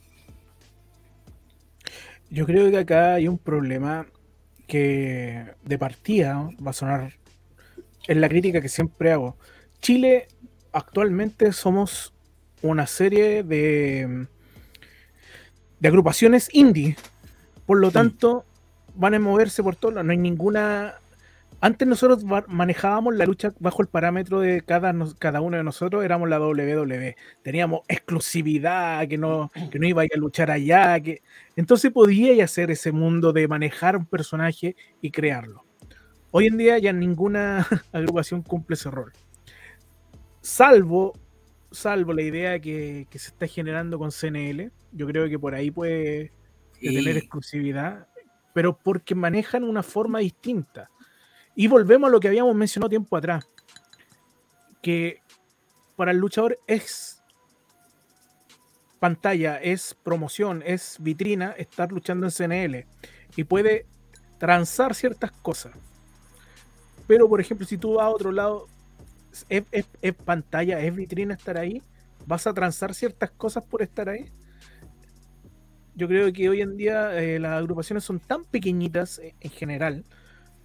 Yo 2.30 2.46
creo 2.46 2.70
que 2.70 2.78
acá 2.78 3.14
hay 3.14 3.28
un 3.28 3.38
problema 3.38 4.06
que 4.66 5.44
de 5.64 5.78
partida 5.78 6.50
va 6.64 6.70
a 6.70 6.74
sonar 6.74 7.14
es 8.08 8.16
la 8.16 8.28
crítica 8.28 8.60
que 8.60 8.68
siempre 8.68 9.12
hago. 9.12 9.36
Chile 9.80 10.28
actualmente 10.72 11.52
somos 11.52 12.14
una 12.62 12.86
serie 12.86 13.44
de 13.44 14.26
de 15.80 15.88
agrupaciones 15.88 16.48
indie. 16.52 16.96
Por 17.66 17.78
lo 17.78 17.90
tanto, 17.90 18.44
van 18.94 19.14
a 19.14 19.18
moverse 19.18 19.62
por 19.62 19.76
todos 19.76 19.94
lados. 19.94 20.06
No 20.06 20.12
hay 20.12 20.18
ninguna. 20.18 20.94
Antes 21.60 21.88
nosotros 21.88 22.24
manejábamos 22.46 23.14
la 23.16 23.26
lucha 23.26 23.52
bajo 23.58 23.82
el 23.82 23.88
parámetro 23.88 24.40
de 24.40 24.62
cada, 24.62 24.94
cada 25.18 25.40
uno 25.40 25.56
de 25.56 25.64
nosotros, 25.64 26.04
éramos 26.04 26.28
la 26.28 26.38
WWE. 26.38 27.16
Teníamos 27.42 27.80
exclusividad, 27.88 29.08
que 29.08 29.18
no, 29.18 29.50
que 29.70 29.78
no 29.80 29.86
iba 29.86 30.02
a 30.02 30.04
ir 30.04 30.12
a 30.14 30.18
luchar 30.18 30.50
allá. 30.52 31.00
Que... 31.00 31.20
Entonces 31.56 31.90
podía 31.90 32.44
hacer 32.44 32.70
ese 32.70 32.92
mundo 32.92 33.32
de 33.32 33.48
manejar 33.48 33.96
un 33.96 34.06
personaje 34.06 34.76
y 35.02 35.10
crearlo. 35.10 35.64
Hoy 36.30 36.46
en 36.46 36.58
día 36.58 36.78
ya 36.78 36.92
ninguna 36.92 37.66
agrupación 37.92 38.42
cumple 38.42 38.74
ese 38.74 38.90
rol. 38.90 39.12
Salvo, 40.40 41.14
salvo 41.70 42.12
la 42.12 42.22
idea 42.22 42.58
que, 42.58 43.06
que 43.10 43.18
se 43.18 43.28
está 43.28 43.46
generando 43.46 43.98
con 43.98 44.10
CNL. 44.10 44.70
Yo 44.92 45.06
creo 45.06 45.28
que 45.28 45.38
por 45.38 45.54
ahí 45.54 45.70
puede 45.70 46.32
de 46.80 46.92
tener 46.92 47.16
exclusividad, 47.16 48.06
pero 48.54 48.76
porque 48.76 49.14
manejan 49.14 49.64
una 49.64 49.82
forma 49.82 50.20
distinta. 50.20 50.90
Y 51.54 51.66
volvemos 51.66 52.08
a 52.08 52.12
lo 52.12 52.20
que 52.20 52.28
habíamos 52.28 52.54
mencionado 52.54 52.88
tiempo 52.88 53.16
atrás, 53.16 53.48
que 54.80 55.20
para 55.96 56.12
el 56.12 56.18
luchador 56.18 56.58
es 56.66 57.22
pantalla, 58.98 59.56
es 59.56 59.94
promoción, 60.02 60.62
es 60.64 60.96
vitrina 61.00 61.52
estar 61.52 61.90
luchando 61.92 62.26
en 62.26 62.32
CNL 62.32 62.86
y 63.36 63.44
puede 63.44 63.86
transar 64.38 64.94
ciertas 64.94 65.30
cosas. 65.30 65.72
Pero, 67.06 67.28
por 67.28 67.40
ejemplo, 67.40 67.66
si 67.66 67.78
tú 67.78 67.94
vas 67.94 68.06
a 68.06 68.10
otro 68.10 68.32
lado, 68.32 68.68
es, 69.48 69.64
es- 70.02 70.14
pantalla, 70.14 70.80
es 70.80 70.94
vitrina 70.94 71.34
estar 71.34 71.58
ahí. 71.58 71.82
vas 72.26 72.46
a 72.46 72.54
transar 72.54 72.94
ciertas 72.94 73.30
cosas 73.32 73.64
por 73.64 73.82
estar 73.82 74.08
ahí. 74.08 74.30
Yo 75.94 76.06
creo 76.08 76.32
que 76.32 76.48
hoy 76.48 76.60
en 76.60 76.76
día 76.76 77.18
eh, 77.20 77.38
las 77.40 77.52
agrupaciones 77.58 78.04
son 78.04 78.20
tan 78.20 78.44
pequeñitas 78.44 79.18
eh, 79.18 79.34
en 79.40 79.50
general. 79.50 80.04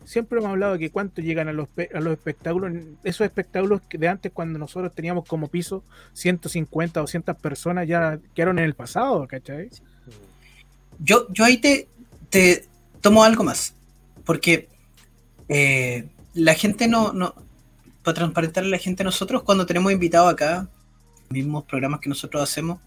Siempre 0.06 0.40
hemos 0.40 0.52
hablado 0.52 0.74
de 0.74 0.80
que 0.80 0.92
cuánto 0.92 1.22
llegan 1.22 1.48
a 1.50 1.54
los, 1.54 1.70
a 1.94 2.00
los 2.02 2.14
espectáculos, 2.14 2.74
esos 3.04 3.26
espectáculos 3.26 3.82
de 3.90 4.08
antes 4.08 4.32
cuando 4.34 4.60
nosotros 4.60 4.94
teníamos 4.94 5.26
como 5.28 5.48
piso 5.48 5.84
150, 6.14 7.00
200 7.00 7.38
personas 7.38 7.88
ya 7.88 8.20
quedaron 8.36 8.60
en 8.60 8.66
el 8.66 8.76
pasado, 8.76 9.28
¿cachai? 9.28 9.70
Yo, 11.00 11.28
yo 11.32 11.44
ahí 11.46 11.58
te, 11.58 11.88
te 12.30 12.66
tomo 13.02 13.24
algo 13.24 13.44
más. 13.44 13.76
Porque 14.26 14.70
eh, 15.50 16.08
la 16.34 16.54
gente 16.56 16.88
no. 16.88 17.36
Para 18.04 18.16
transparentarle 18.16 18.68
a 18.70 18.72
la 18.72 18.84
gente, 18.84 19.04
nosotros 19.04 19.44
cuando 19.44 19.66
tenemos 19.66 19.92
invitados 19.92 20.32
acá, 20.32 20.70
mismos 21.30 21.64
programas 21.64 22.00
que 22.00 22.10
nosotros 22.10 22.44
hacemos, 22.44 22.80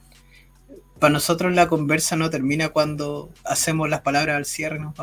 para 0.98 1.12
nosotros 1.12 1.54
la 1.54 1.68
conversa 1.68 2.16
no 2.16 2.30
termina 2.30 2.70
cuando 2.70 3.30
hacemos 3.44 3.88
las 3.88 4.00
palabras 4.00 4.36
al 4.36 4.44
cierre. 4.44 4.78
nos. 4.78 4.94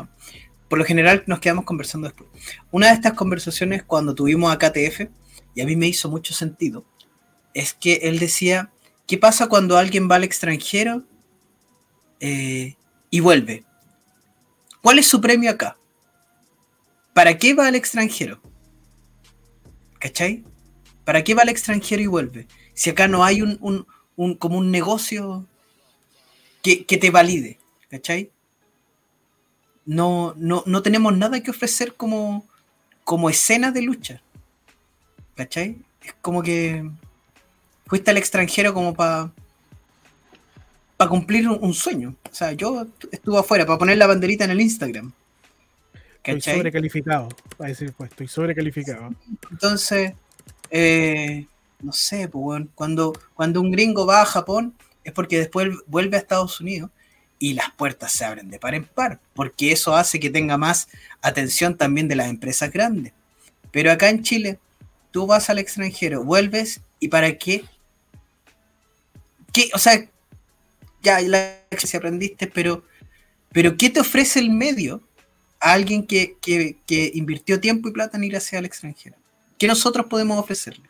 Por 0.68 0.78
lo 0.78 0.84
general 0.84 1.22
nos 1.26 1.40
quedamos 1.40 1.64
conversando 1.64 2.08
después. 2.08 2.28
Una 2.70 2.88
de 2.88 2.94
estas 2.94 3.12
conversaciones 3.12 3.82
cuando 3.82 4.14
tuvimos 4.14 4.52
a 4.52 4.58
KTF, 4.58 5.08
y 5.54 5.60
a 5.60 5.66
mí 5.66 5.76
me 5.76 5.86
hizo 5.86 6.10
mucho 6.10 6.34
sentido, 6.34 6.84
es 7.52 7.74
que 7.74 7.94
él 8.02 8.18
decía, 8.18 8.72
¿qué 9.06 9.18
pasa 9.18 9.48
cuando 9.48 9.78
alguien 9.78 10.10
va 10.10 10.16
al 10.16 10.24
extranjero 10.24 11.04
eh, 12.18 12.74
y 13.10 13.20
vuelve? 13.20 13.64
¿Cuál 14.82 14.98
es 14.98 15.06
su 15.06 15.20
premio 15.20 15.50
acá? 15.50 15.76
¿Para 17.12 17.38
qué 17.38 17.54
va 17.54 17.68
al 17.68 17.76
extranjero? 17.76 18.40
¿Cachai? 20.04 20.44
¿Para 21.06 21.24
qué 21.24 21.32
va 21.34 21.42
al 21.42 21.48
extranjero 21.48 22.02
y 22.02 22.06
vuelve? 22.06 22.46
Si 22.74 22.90
acá 22.90 23.08
no 23.08 23.24
hay 23.24 23.40
un, 23.40 23.56
un- 23.62 23.86
un- 24.16 24.34
como 24.34 24.58
un 24.58 24.70
negocio 24.70 25.46
que, 26.62 26.84
que 26.84 26.98
te 26.98 27.10
valide, 27.10 27.58
¿cachai? 27.88 28.30
No, 29.86 30.34
no, 30.36 30.62
no 30.66 30.82
tenemos 30.82 31.16
nada 31.16 31.42
que 31.42 31.50
ofrecer 31.50 31.94
como, 31.94 32.44
como 33.02 33.30
escena 33.30 33.70
de 33.72 33.80
lucha. 33.80 34.20
¿Cachai? 35.36 35.78
Es 36.02 36.14
como 36.20 36.42
que 36.42 36.86
fuiste 37.86 38.10
al 38.10 38.18
extranjero 38.18 38.74
como 38.74 38.92
para 38.94 39.32
para 40.98 41.08
cumplir 41.10 41.48
un 41.48 41.72
sueño. 41.72 42.14
O 42.30 42.34
sea, 42.34 42.52
yo 42.52 42.86
estuve 43.10 43.38
afuera 43.38 43.64
para 43.64 43.78
poner 43.78 43.96
la 43.96 44.06
banderita 44.06 44.44
en 44.44 44.50
el 44.50 44.60
Instagram. 44.60 45.12
Estoy 46.24 46.54
sobrecalificado. 46.54 47.28
A 47.58 47.66
decir, 47.66 47.92
pues, 47.96 48.10
estoy 48.10 48.28
sobrecalificado. 48.28 49.14
Entonces, 49.50 50.14
eh, 50.70 51.46
no 51.82 51.92
sé, 51.92 52.28
pues, 52.28 52.64
cuando, 52.74 53.12
cuando 53.34 53.60
un 53.60 53.70
gringo 53.70 54.06
va 54.06 54.22
a 54.22 54.26
Japón 54.26 54.74
es 55.04 55.12
porque 55.12 55.38
después 55.38 55.68
vuelve 55.86 56.16
a 56.16 56.20
Estados 56.20 56.60
Unidos 56.60 56.90
y 57.38 57.52
las 57.52 57.70
puertas 57.72 58.12
se 58.12 58.24
abren 58.24 58.50
de 58.50 58.58
par 58.58 58.74
en 58.74 58.84
par, 58.84 59.20
porque 59.34 59.70
eso 59.70 59.94
hace 59.94 60.18
que 60.18 60.30
tenga 60.30 60.56
más 60.56 60.88
atención 61.20 61.76
también 61.76 62.08
de 62.08 62.16
las 62.16 62.28
empresas 62.28 62.72
grandes. 62.72 63.12
Pero 63.70 63.92
acá 63.92 64.08
en 64.08 64.22
Chile, 64.22 64.58
tú 65.10 65.26
vas 65.26 65.50
al 65.50 65.58
extranjero, 65.58 66.24
vuelves 66.24 66.80
y 67.00 67.08
¿para 67.08 67.36
qué? 67.36 67.64
¿Qué? 69.52 69.68
O 69.74 69.78
sea, 69.78 70.08
ya 71.02 71.20
la 71.20 71.58
si 71.76 71.96
aprendiste, 71.96 72.46
pero, 72.46 72.82
pero 73.52 73.76
¿qué 73.76 73.90
te 73.90 74.00
ofrece 74.00 74.38
el 74.38 74.50
medio 74.50 75.02
alguien 75.72 76.06
que, 76.06 76.36
que- 76.40 76.76
que 76.86 77.10
invirtió 77.14 77.60
tiempo 77.60 77.88
y 77.88 77.92
plata 77.92 78.16
en 78.16 78.24
ir 78.24 78.36
hacia 78.36 78.58
el 78.58 78.64
extranjero? 78.66 79.16
¿Qué 79.58 79.66
nosotros 79.66 80.06
podemos 80.06 80.38
ofrecerle? 80.38 80.88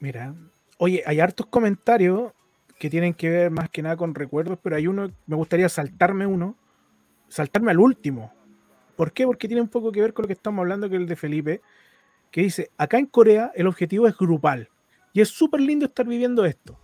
Mira, 0.00 0.34
oye, 0.78 1.02
hay 1.06 1.20
hartos 1.20 1.46
comentarios 1.46 2.32
que 2.78 2.90
tienen 2.90 3.14
que 3.14 3.30
ver 3.30 3.50
más 3.50 3.70
que 3.70 3.82
nada 3.82 3.96
con 3.96 4.14
recuerdos, 4.14 4.58
pero 4.62 4.76
hay 4.76 4.86
uno, 4.86 5.10
me 5.26 5.36
gustaría 5.36 5.68
saltarme 5.68 6.26
uno, 6.26 6.56
saltarme 7.28 7.70
al 7.70 7.80
último. 7.80 8.32
¿Por 8.96 9.12
qué? 9.12 9.24
Porque 9.26 9.48
tiene 9.48 9.62
un 9.62 9.68
poco 9.68 9.90
que 9.92 10.00
ver 10.00 10.12
con 10.12 10.24
lo 10.24 10.26
que 10.26 10.34
estamos 10.34 10.62
hablando, 10.62 10.88
que 10.88 10.96
es 10.96 11.02
el 11.02 11.08
de 11.08 11.16
Felipe, 11.16 11.60
que 12.30 12.42
dice, 12.42 12.70
acá 12.76 12.98
en 12.98 13.06
Corea 13.06 13.52
el 13.54 13.66
objetivo 13.66 14.06
es 14.06 14.16
grupal. 14.16 14.68
Y 15.12 15.20
es 15.20 15.28
súper 15.28 15.60
lindo 15.60 15.86
estar 15.86 16.06
viviendo 16.06 16.44
esto. 16.44 16.78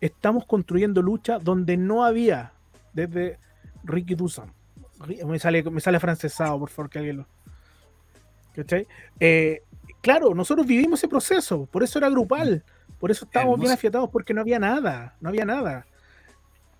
Estamos 0.00 0.46
construyendo 0.46 1.02
lucha 1.02 1.38
donde 1.38 1.76
no 1.76 2.04
había 2.04 2.52
desde 2.92 3.38
Ricky 3.84 4.14
Dusan. 4.14 4.52
Me 5.26 5.38
sale, 5.38 5.62
me 5.64 5.80
sale 5.80 6.00
francesado, 6.00 6.58
por 6.58 6.70
favor, 6.70 6.90
que 6.90 6.98
alguien 6.98 7.16
lo... 7.18 7.26
¿Cachai? 8.54 8.86
Eh, 9.18 9.62
claro, 10.00 10.34
nosotros 10.34 10.66
vivimos 10.66 11.00
ese 11.00 11.08
proceso, 11.08 11.66
por 11.66 11.82
eso 11.82 11.98
era 11.98 12.08
grupal, 12.08 12.62
por 13.00 13.10
eso 13.10 13.24
estábamos 13.24 13.58
bien 13.58 13.72
afiatados, 13.72 14.08
porque 14.10 14.32
no 14.32 14.40
había 14.40 14.58
nada, 14.58 15.16
no 15.20 15.28
había 15.28 15.44
nada. 15.44 15.86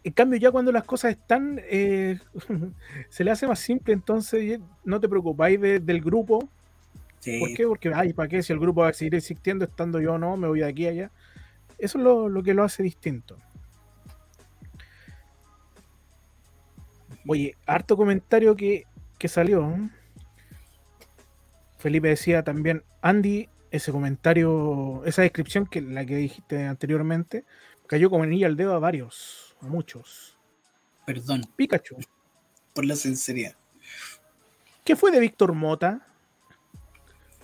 En 0.04 0.12
cambio, 0.12 0.38
ya 0.38 0.50
cuando 0.52 0.70
las 0.70 0.84
cosas 0.84 1.12
están, 1.12 1.60
eh, 1.64 2.18
se 3.08 3.24
le 3.24 3.30
hace 3.30 3.46
más 3.48 3.58
simple, 3.58 3.92
entonces 3.92 4.60
no 4.84 5.00
te 5.00 5.08
preocupáis 5.08 5.60
de- 5.60 5.80
del 5.80 6.00
grupo. 6.00 6.48
Sí. 7.20 7.40
¿Por 7.40 7.54
qué? 7.54 7.66
Porque, 7.66 7.90
ay, 7.94 8.12
¿para 8.12 8.28
qué? 8.28 8.42
Si 8.42 8.52
el 8.52 8.58
grupo 8.60 8.82
va 8.82 8.88
a 8.88 8.92
seguir 8.92 9.14
existiendo 9.14 9.64
estando 9.64 10.00
yo 10.00 10.14
o 10.14 10.18
no, 10.18 10.36
me 10.36 10.46
voy 10.46 10.60
de 10.60 10.66
aquí 10.66 10.86
a 10.86 10.90
allá. 10.90 11.10
Eso 11.78 11.98
es 11.98 12.04
lo, 12.04 12.28
lo 12.28 12.42
que 12.42 12.54
lo 12.54 12.62
hace 12.62 12.82
distinto. 12.82 13.36
Oye, 17.26 17.56
harto 17.66 17.96
comentario 17.96 18.54
que, 18.54 18.84
que 19.18 19.28
salió. 19.28 19.68
¿eh? 19.70 19.90
Felipe 21.78 22.08
decía 22.08 22.42
también, 22.42 22.82
Andy, 23.02 23.48
ese 23.70 23.92
comentario, 23.92 25.02
esa 25.04 25.22
descripción 25.22 25.66
que 25.66 25.80
la 25.80 26.06
que 26.06 26.16
dijiste 26.16 26.64
anteriormente, 26.66 27.44
cayó 27.86 28.10
como 28.10 28.24
anillo 28.24 28.46
al 28.46 28.56
dedo 28.56 28.74
a 28.74 28.78
varios, 28.78 29.56
a 29.60 29.66
muchos. 29.66 30.38
Perdón 31.06 31.42
Pikachu, 31.56 31.96
por 32.72 32.84
la 32.84 32.96
sinceridad. 32.96 33.54
¿qué 34.84 34.96
fue 34.96 35.10
de 35.10 35.20
Víctor 35.20 35.54
Mota? 35.54 36.06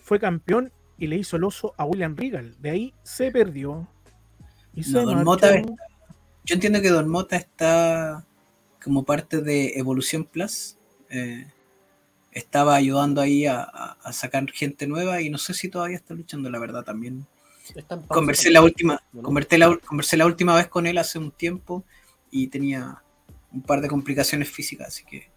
Fue 0.02 0.18
campeón 0.18 0.72
y 0.98 1.06
le 1.06 1.16
hizo 1.16 1.36
el 1.36 1.44
oso 1.44 1.74
a 1.76 1.84
William 1.84 2.16
Regal. 2.16 2.56
De 2.60 2.70
ahí 2.70 2.94
se 3.02 3.30
perdió. 3.30 3.88
Y 4.74 4.84
se 4.84 5.00
Don. 5.00 5.24
Mota 5.24 5.50
Yo 6.44 6.54
entiendo 6.54 6.80
que 6.80 6.90
Don 6.90 7.08
Mota 7.08 7.36
está 7.36 8.26
como 8.82 9.04
parte 9.04 9.40
de 9.42 9.74
Evolución 9.78 10.24
Plus. 10.24 10.76
eh, 11.10 11.46
estaba 12.32 12.76
ayudando 12.76 13.20
ahí 13.20 13.44
a, 13.46 13.60
a- 13.62 13.96
a 14.04 14.12
sacar 14.12 14.48
gente 14.52 14.86
nueva 14.86 15.20
y 15.20 15.30
no 15.30 15.38
sé 15.38 15.52
si 15.52 15.68
todavía 15.68 15.96
está 15.96 16.14
luchando, 16.14 16.48
la 16.48 16.60
verdad, 16.60 16.84
también. 16.84 17.26
Conversé 18.08 18.50
la 18.50 18.62
última, 18.62 19.02
¿no? 19.12 19.22
conversé 19.22 19.58
la, 19.58 19.76
conversé 19.78 20.16
la 20.16 20.26
última 20.26 20.54
vez 20.54 20.68
con 20.68 20.86
él 20.86 20.98
hace 20.98 21.18
un 21.18 21.32
tiempo 21.32 21.84
y 22.30 22.46
tenía 22.46 23.02
un 23.52 23.62
par 23.62 23.80
de 23.80 23.88
complicaciones 23.88 24.48
físicas, 24.48 24.88
así 24.88 25.04
que 25.04 25.28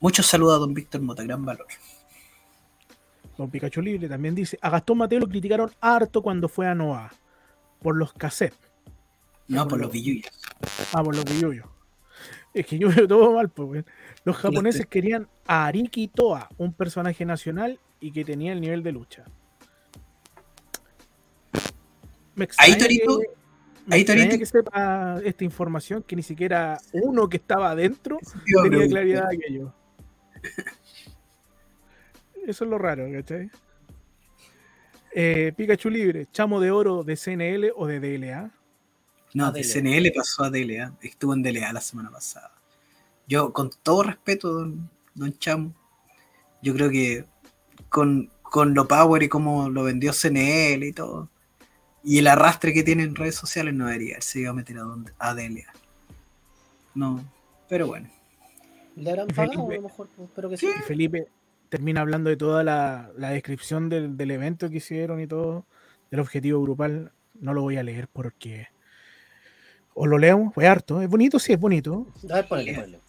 muchos 0.00 0.26
saludos 0.26 0.56
a 0.56 0.58
don 0.58 0.74
Víctor 0.74 1.00
Mota, 1.00 1.22
gran 1.22 1.42
valor. 1.44 1.66
Don 3.38 3.50
Pikachu 3.50 3.80
Libre 3.82 4.08
también 4.08 4.34
dice, 4.34 4.58
a 4.60 4.70
Gastón 4.70 4.98
Mateo 4.98 5.20
lo 5.20 5.28
criticaron 5.28 5.72
harto 5.80 6.22
cuando 6.22 6.48
fue 6.48 6.66
a 6.68 6.74
Noah. 6.74 7.10
Por 7.82 7.96
los 7.96 8.12
cassettes. 8.12 8.58
No, 9.48 9.66
por 9.66 9.80
los 9.80 9.90
billuyos. 9.90 10.30
Ah, 10.92 11.02
por 11.02 11.14
los 11.16 11.24
Yuyo. 11.24 11.64
Es 12.54 12.66
que 12.66 12.78
yo 12.78 12.88
veo 12.88 13.06
todo 13.08 13.32
mal, 13.34 13.48
pues. 13.50 13.84
Los 14.24 14.36
japoneses 14.36 14.86
querían 14.86 15.28
a 15.46 15.66
Ariki 15.66 16.06
Toa, 16.08 16.48
un 16.56 16.72
personaje 16.72 17.24
nacional 17.24 17.80
y 18.00 18.12
que 18.12 18.24
tenía 18.24 18.52
el 18.52 18.60
nivel 18.60 18.82
de 18.84 18.92
lucha. 18.92 19.24
Me 22.36 22.48
Ahí, 22.58 22.76
Torito, 22.78 23.18
que- 23.20 23.26
me 23.86 23.96
ahí, 23.96 24.04
Torito. 24.04 24.38
que 24.38 24.46
sepa 24.46 25.20
esta 25.24 25.44
información 25.44 26.02
que 26.02 26.16
ni 26.16 26.22
siquiera 26.22 26.78
uno 26.92 27.28
que 27.28 27.36
estaba 27.36 27.70
adentro 27.72 28.18
tenía 28.62 28.88
claridad 28.88 29.28
de 29.28 29.36
aquello. 29.36 29.74
Eso 32.46 32.64
es 32.64 32.70
lo 32.70 32.78
raro, 32.78 33.06
¿cachai? 33.12 33.50
Eh, 35.14 35.52
Pikachu 35.56 35.90
Libre, 35.90 36.26
chamo 36.32 36.60
de 36.60 36.70
oro 36.70 37.04
de 37.04 37.16
CNL 37.16 37.72
o 37.76 37.86
de 37.86 38.00
DLA. 38.00 38.50
No, 39.34 39.52
de. 39.52 39.62
CNL 39.64 40.10
pasó 40.14 40.44
a 40.44 40.50
DLA. 40.50 40.94
Estuvo 41.02 41.34
en 41.34 41.42
DLA 41.42 41.72
la 41.72 41.80
semana 41.80 42.10
pasada. 42.10 42.52
Yo, 43.26 43.52
con 43.52 43.70
todo 43.82 44.02
respeto, 44.04 44.52
don, 44.52 44.88
don 45.14 45.36
Chamo, 45.38 45.74
yo 46.62 46.72
creo 46.74 46.88
que 46.90 47.24
con, 47.88 48.30
con 48.42 48.74
lo 48.74 48.86
power 48.88 49.22
y 49.22 49.28
cómo 49.28 49.68
lo 49.68 49.82
vendió 49.84 50.12
CNL 50.12 50.82
y 50.84 50.92
todo, 50.92 51.28
y 52.02 52.18
el 52.18 52.26
arrastre 52.26 52.72
que 52.72 52.82
tiene 52.82 53.02
en 53.02 53.14
redes 53.14 53.34
sociales, 53.34 53.74
no 53.74 53.86
debería 53.86 54.14
haberse 54.14 54.40
ido 54.40 54.50
a 54.50 54.54
meter 54.54 54.76
a, 54.78 54.82
don- 54.82 55.10
a 55.18 55.34
DLA. 55.34 55.72
No, 56.94 57.24
pero 57.68 57.86
bueno. 57.86 58.08
Le 58.96 59.10
habrán 59.10 59.28
Felipe. 59.30 59.56
pagado 59.56 59.70
a 59.70 59.74
lo 59.74 59.82
mejor, 59.82 60.08
pues, 60.14 60.28
espero 60.28 60.48
que 60.50 60.56
sí. 60.56 60.66
Y 60.68 60.82
Felipe 60.82 61.26
termina 61.70 62.02
hablando 62.02 62.30
de 62.30 62.36
toda 62.36 62.62
la, 62.62 63.10
la 63.16 63.30
descripción 63.30 63.88
del, 63.88 64.16
del 64.16 64.30
evento 64.30 64.70
que 64.70 64.76
hicieron 64.76 65.20
y 65.20 65.26
todo, 65.26 65.64
del 66.10 66.20
objetivo 66.20 66.62
grupal. 66.62 67.10
No 67.40 67.52
lo 67.54 67.62
voy 67.62 67.78
a 67.78 67.82
leer 67.82 68.06
porque. 68.06 68.68
O 69.94 70.06
lo 70.06 70.18
leo, 70.18 70.50
fue 70.54 70.66
harto. 70.66 71.00
Es 71.00 71.08
bonito, 71.08 71.38
sí, 71.38 71.52
es 71.52 71.60
bonito. 71.60 72.06
A 72.30 72.34
ver, 72.34 72.48
ponele, 72.48 72.74
ponele. 72.74 73.00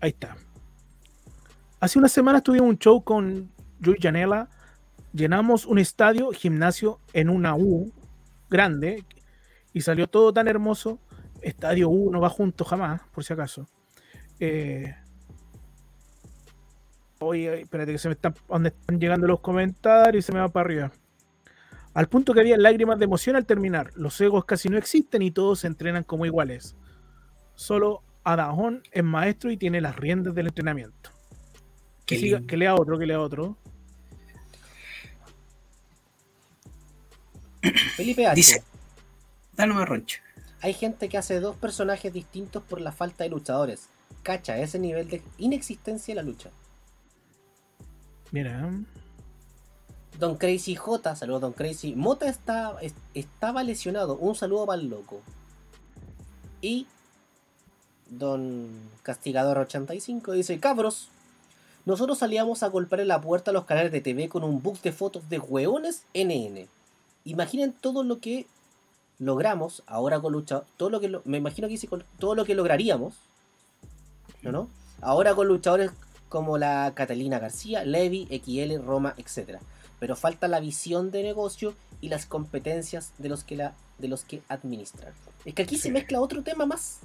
Ahí 0.00 0.10
está. 0.10 0.36
Hace 1.80 1.98
unas 1.98 2.12
semanas 2.12 2.42
tuvimos 2.42 2.68
un 2.68 2.78
show 2.78 3.02
con 3.02 3.50
Joey 3.84 3.98
Janela 4.00 4.48
llenamos 5.14 5.64
un 5.64 5.78
estadio, 5.78 6.30
gimnasio 6.32 6.98
en 7.12 7.30
una 7.30 7.54
U 7.54 7.92
grande 8.50 9.04
y 9.72 9.80
salió 9.80 10.08
todo 10.08 10.32
tan 10.32 10.48
hermoso. 10.48 10.98
Estadio 11.40 11.88
U 11.88 12.10
no 12.10 12.20
va 12.20 12.28
junto 12.28 12.64
jamás, 12.64 13.00
por 13.12 13.24
si 13.24 13.32
acaso. 13.32 13.66
Eh, 14.40 14.94
oye, 17.20 17.60
espérate 17.60 17.92
que 17.92 17.98
se 17.98 18.08
me 18.08 18.14
están, 18.14 18.34
donde 18.48 18.70
están 18.70 18.98
llegando 18.98 19.26
los 19.26 19.40
comentarios 19.40 20.24
y 20.24 20.26
se 20.26 20.32
me 20.32 20.40
va 20.40 20.48
para 20.48 20.66
arriba. 20.66 20.92
Al 21.94 22.08
punto 22.08 22.34
que 22.34 22.40
había 22.40 22.56
lágrimas 22.58 22.98
de 22.98 23.04
emoción 23.04 23.36
al 23.36 23.46
terminar. 23.46 23.92
Los 23.94 24.20
egos 24.20 24.44
casi 24.44 24.68
no 24.68 24.76
existen 24.76 25.22
y 25.22 25.30
todos 25.30 25.60
se 25.60 25.68
entrenan 25.68 26.02
como 26.04 26.26
iguales. 26.26 26.74
Solo 27.54 28.02
Adahón 28.24 28.82
es 28.90 29.04
maestro 29.04 29.50
y 29.50 29.56
tiene 29.56 29.80
las 29.80 29.94
riendas 29.96 30.34
del 30.34 30.48
entrenamiento. 30.48 31.10
Que, 32.04 32.18
siga- 32.18 32.40
lea 32.56 32.74
otro, 32.74 32.98
que 32.98 33.06
lea 33.06 33.20
otro. 33.20 33.56
Felipe 37.96 38.26
H. 38.26 38.34
Dice- 38.34 38.64
Dale 39.56 39.84
Roncho. 39.84 40.18
Hay 40.60 40.72
gente 40.74 41.08
que 41.08 41.18
hace 41.18 41.40
dos 41.40 41.56
personajes 41.56 42.12
distintos 42.12 42.62
por 42.62 42.80
la 42.80 42.90
falta 42.92 43.24
de 43.24 43.30
luchadores. 43.30 43.88
Cacha 44.22 44.58
ese 44.58 44.78
nivel 44.78 45.08
de 45.08 45.22
inexistencia 45.38 46.14
de 46.14 46.16
la 46.22 46.28
lucha. 46.28 46.50
Mira, 48.32 48.68
¿eh? 48.68 48.72
Don 50.18 50.36
Crazy 50.36 50.76
J, 50.76 51.16
saludos 51.16 51.40
Don 51.42 51.52
Crazy. 51.52 51.94
Mota 51.94 52.28
está, 52.28 52.76
es- 52.80 52.94
estaba 53.14 53.62
lesionado. 53.64 54.16
Un 54.16 54.34
saludo 54.34 54.66
para 54.66 54.80
el 54.80 54.88
loco. 54.88 55.20
Y 56.60 56.86
Don 58.08 58.68
Castigador 59.02 59.58
85 59.58 60.32
dice, 60.32 60.60
cabros, 60.60 61.08
nosotros 61.84 62.18
salíamos 62.18 62.62
a 62.62 62.68
golpear 62.68 63.00
en 63.00 63.08
la 63.08 63.20
puerta 63.20 63.50
a 63.50 63.54
los 63.54 63.64
canales 63.64 63.92
de 63.92 64.00
TV 64.00 64.28
con 64.28 64.44
un 64.44 64.62
book 64.62 64.80
de 64.82 64.92
fotos 64.92 65.28
de 65.28 65.38
hueones 65.38 66.02
NN. 66.14 66.66
Imaginen 67.24 67.72
todo 67.72 68.04
lo 68.04 68.20
que 68.20 68.46
logramos 69.18 69.82
ahora 69.86 70.20
con 70.20 70.32
luchadores. 70.32 70.68
Todo 70.76 70.90
lo 70.90 71.00
que 71.00 71.18
me 71.24 71.38
imagino 71.38 71.68
que 71.68 71.88
con 71.88 72.04
todo 72.18 72.34
lo 72.34 72.44
que 72.44 72.54
lograríamos. 72.54 73.14
¿No, 74.42 74.52
no? 74.52 74.68
Ahora 75.00 75.34
con 75.34 75.48
luchadores 75.48 75.90
como 76.28 76.56
la 76.58 76.92
Catalina 76.94 77.38
García, 77.38 77.84
Levi, 77.84 78.26
XL, 78.30 78.82
Roma, 78.84 79.14
etc. 79.18 79.58
Pero 80.00 80.16
falta 80.16 80.48
la 80.48 80.60
visión 80.60 81.10
de 81.10 81.22
negocio 81.22 81.74
y 82.00 82.08
las 82.08 82.26
competencias 82.26 83.12
de 83.18 83.28
los 83.28 83.44
que 83.44 83.56
la 83.56 83.74
de 83.98 84.08
los 84.08 84.24
que 84.24 84.42
administran. 84.48 85.12
Es 85.44 85.54
que 85.54 85.62
aquí 85.62 85.76
se 85.76 85.90
mezcla 85.90 86.20
otro 86.20 86.42
tema 86.42 86.66
más. 86.66 86.98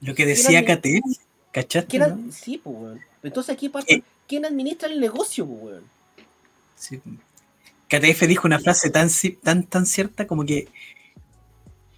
Lo 0.00 0.14
que 0.14 0.26
decía 0.26 0.64
KT, 0.64 0.86
¿cachaste? 1.52 1.98
Sí, 2.30 2.60
pues, 2.62 2.76
weón. 2.76 3.00
Entonces 3.22 3.54
aquí 3.54 3.68
parte, 3.68 4.02
¿quién 4.28 4.44
administra 4.44 4.88
el 4.88 5.00
negocio, 5.00 5.46
pues, 5.46 5.62
weón? 5.62 5.84
Sí. 6.76 7.00
KTF 7.88 8.26
dijo 8.26 8.46
una 8.46 8.58
frase 8.58 8.90
tan, 8.90 9.08
tan, 9.42 9.64
tan 9.64 9.86
cierta 9.86 10.26
como 10.26 10.44
que 10.44 10.68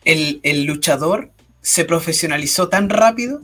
el, 0.04 0.40
el 0.42 0.64
luchador 0.64 1.32
se 1.62 1.84
profesionalizó 1.84 2.68
tan 2.68 2.88
rápido 2.88 3.42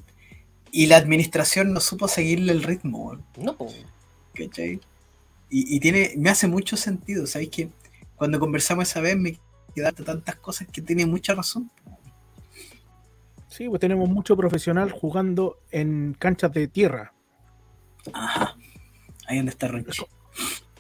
y 0.71 0.87
la 0.87 0.97
administración 0.97 1.73
no 1.73 1.81
supo 1.81 2.07
seguirle 2.07 2.53
el 2.53 2.63
ritmo, 2.63 2.99
weón, 3.07 3.25
No, 3.37 3.57
pues. 3.57 3.75
¿cachai? 4.35 4.81
Y, 5.51 5.77
y 5.77 5.81
tiene, 5.81 6.13
me 6.17 6.31
hace 6.31 6.47
mucho 6.49 6.77
sentido, 6.77 7.27
¿sabes? 7.27 7.49
Que 7.49 7.71
cuando 8.17 8.39
conversamos 8.41 8.89
esa 8.89 9.01
vez 9.01 9.17
me 9.17 9.39
quedaron 9.75 10.05
tantas 10.05 10.37
cosas 10.37 10.69
que 10.73 10.81
tiene 10.81 11.07
mucha 11.07 11.35
razón. 11.35 11.71
sí, 13.49 13.69
pues 13.69 13.81
tenemos 13.81 14.09
mucho 14.09 14.37
profesional 14.37 14.91
jugando 14.91 15.59
en 15.71 16.15
canchas 16.19 16.53
de 16.53 16.69
tierra. 16.69 17.13
Ajá. 18.13 18.57
Ahí 19.27 19.39
donde 19.39 19.51
está 19.51 19.69
Ronchi. 19.69 20.03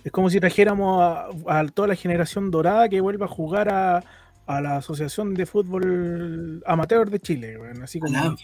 Es 0.03 0.13
como 0.13 0.29
si 0.29 0.39
trajéramos 0.39 1.03
a, 1.03 1.29
a 1.49 1.67
toda 1.69 1.89
la 1.89 1.95
generación 1.95 2.51
dorada 2.51 2.89
que 2.89 3.01
vuelva 3.01 3.27
a 3.27 3.29
jugar 3.29 3.73
a, 3.73 4.05
a 4.47 4.61
la 4.61 4.77
Asociación 4.77 5.35
de 5.35 5.47
Fútbol 5.47 6.63
Amateur 6.67 7.11
de 7.11 7.21
Chile. 7.21 7.59
así 7.83 8.01
como. 8.01 8.37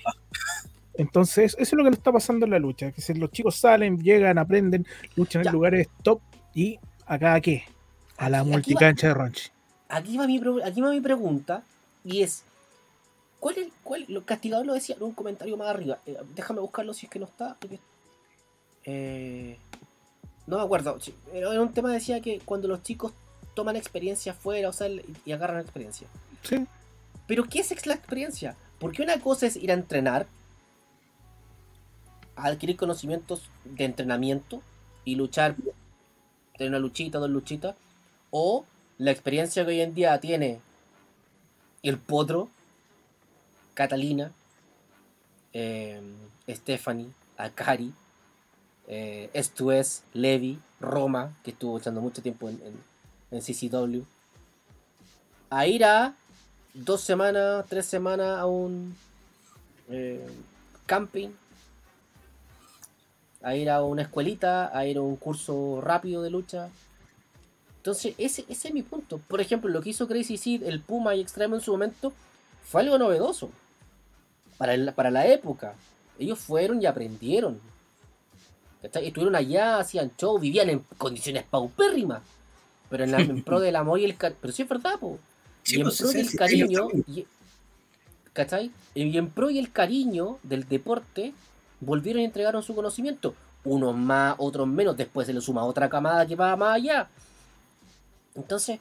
Entonces, 1.00 1.54
eso 1.58 1.62
es 1.62 1.72
lo 1.72 1.84
que 1.84 1.90
nos 1.90 1.98
está 1.98 2.12
pasando 2.12 2.44
en 2.46 2.52
la 2.52 2.58
lucha. 2.58 2.92
Que 2.92 3.00
si 3.00 3.14
los 3.14 3.30
chicos 3.30 3.56
salen, 3.56 3.98
llegan, 4.02 4.38
aprenden, 4.38 4.86
luchan 5.16 5.42
Ya. 5.42 5.50
en 5.50 5.54
lugares 5.54 5.88
top 6.02 6.20
y 6.54 6.78
acá 7.06 7.34
a 7.34 7.40
qué? 7.40 7.64
A 8.18 8.28
la 8.28 8.40
Aquí- 8.40 8.48
aquí 8.48 8.50
va- 8.50 8.56
multicancha 8.56 9.08
de 9.08 9.14
Ronchi. 9.14 9.50
Aquí 9.88 10.16
va 10.16 10.26
mi, 10.26 10.38
pro- 10.38 10.64
aquí 10.64 10.80
va 10.80 10.90
mi 10.90 11.00
pregunta 11.00 11.62
y 12.04 12.22
es 12.22 12.44
¿Cuál 13.40 13.56
es 13.56 13.68
cuál 13.82 14.04
lo 14.08 14.22
castigador 14.26 14.66
lo 14.66 14.74
decía 14.74 14.96
en 14.96 15.02
un 15.02 15.12
comentario 15.12 15.56
más 15.56 15.68
arriba? 15.68 15.98
Eh, 16.04 16.14
déjame 16.36 16.60
buscarlo 16.60 16.92
si 16.92 17.06
es 17.06 17.10
que 17.12 17.18
no 17.18 17.24
está. 17.24 17.56
porque- 17.58 17.78
eh, 18.84 19.56
no 20.46 20.56
me 20.58 20.62
acuerdo. 20.62 20.98
Era 21.32 21.60
un 21.60 21.72
tema 21.72 21.92
decía 21.92 22.20
que 22.20 22.40
cuando 22.44 22.68
los 22.68 22.82
chicos 22.82 23.12
toman 23.54 23.76
experiencia 23.76 24.32
afuera, 24.32 24.68
o 24.68 24.72
sea, 24.72 24.88
y 25.24 25.32
agarran 25.32 25.60
experiencia. 25.60 26.06
Sí, 26.42 26.66
Pero 27.26 27.44
¿qué 27.44 27.60
es 27.60 27.86
la 27.86 27.94
experiencia? 27.94 28.56
Porque 28.78 29.02
una 29.02 29.18
cosa 29.20 29.46
es 29.46 29.56
ir 29.56 29.70
a 29.70 29.74
entrenar, 29.74 30.26
adquirir 32.36 32.76
conocimientos 32.76 33.42
de 33.64 33.84
entrenamiento 33.84 34.62
y 35.04 35.14
luchar, 35.14 35.56
tener 36.56 36.70
una 36.70 36.78
luchita, 36.78 37.18
dos 37.18 37.30
luchitas, 37.30 37.76
o 38.30 38.64
la 38.98 39.10
experiencia 39.10 39.64
que 39.64 39.70
hoy 39.70 39.80
en 39.80 39.94
día 39.94 40.18
tiene 40.20 40.60
el 41.82 41.98
Potro, 41.98 42.48
Catalina, 43.74 44.32
eh, 45.52 46.00
Stephanie, 46.48 47.10
Akari, 47.36 47.92
eh, 48.88 49.30
Estues, 49.32 50.02
Levi, 50.12 50.58
Roma, 50.80 51.32
que 51.44 51.52
estuvo 51.52 51.78
luchando 51.78 52.00
mucho 52.00 52.22
tiempo 52.22 52.48
en, 52.48 52.60
en, 52.62 52.74
en 53.30 53.40
CCW, 53.40 54.02
a 55.48 55.66
ir 55.66 55.84
a 55.84 56.14
dos 56.74 57.00
semanas, 57.00 57.64
tres 57.68 57.86
semanas 57.86 58.38
a 58.38 58.46
un 58.46 58.96
eh, 59.88 60.26
camping, 60.86 61.30
a 63.42 63.54
ir 63.56 63.70
a 63.70 63.82
una 63.82 64.02
escuelita, 64.02 64.76
a 64.76 64.86
ir 64.86 64.98
a 64.98 65.02
un 65.02 65.16
curso 65.16 65.80
rápido 65.82 66.22
de 66.22 66.30
lucha. 66.30 66.68
Entonces, 67.78 68.14
ese, 68.18 68.44
ese 68.48 68.68
es 68.68 68.74
mi 68.74 68.82
punto. 68.82 69.18
Por 69.26 69.40
ejemplo, 69.40 69.70
lo 69.70 69.80
que 69.80 69.90
hizo 69.90 70.06
Crazy 70.06 70.36
Seed, 70.36 70.62
el 70.64 70.80
Puma 70.80 71.14
y 71.14 71.20
Extremo 71.20 71.54
en 71.56 71.62
su 71.62 71.72
momento, 71.72 72.12
fue 72.64 72.82
algo 72.82 72.98
novedoso. 72.98 73.50
Para, 74.58 74.74
el- 74.74 74.92
para 74.92 75.10
la 75.10 75.26
época. 75.26 75.74
Ellos 76.18 76.38
fueron 76.38 76.82
y 76.82 76.86
aprendieron. 76.86 77.58
Estuvieron 78.82 79.34
allá, 79.36 79.78
hacían 79.78 80.10
show, 80.18 80.38
vivían 80.38 80.68
en 80.70 80.80
condiciones 80.98 81.44
paupérrimas. 81.44 82.20
Pero 82.90 83.04
en, 83.04 83.12
la- 83.12 83.20
en 83.20 83.42
pro 83.42 83.60
del 83.60 83.76
amor 83.76 83.98
y 84.00 84.04
el 84.04 84.16
cariño. 84.16 84.38
Pero 84.42 84.52
sí 84.52 84.62
es 84.62 84.68
verdad, 84.68 84.98
po. 84.98 85.18
Sí, 85.62 85.76
y 85.76 85.80
en 85.80 85.84
pues, 85.84 85.98
pro 85.98 86.08
del 86.10 86.34
cariño. 86.36 86.88
y- 87.06 87.26
¿Cachai? 88.34 88.70
Y 88.94 89.16
en 89.16 89.28
pro 89.30 89.50
y 89.50 89.58
el 89.58 89.72
cariño 89.72 90.38
del 90.42 90.68
deporte, 90.68 91.32
volvieron 91.80 92.22
y 92.22 92.26
entregaron 92.26 92.62
su 92.62 92.74
conocimiento. 92.74 93.34
Unos 93.64 93.96
más, 93.96 94.34
otros 94.38 94.66
menos. 94.66 94.96
Después 94.96 95.26
se 95.26 95.34
le 95.34 95.40
suma 95.40 95.64
otra 95.64 95.88
camada 95.88 96.26
que 96.26 96.36
va 96.36 96.56
más 96.56 96.76
allá. 96.76 97.08
Entonces, 98.34 98.80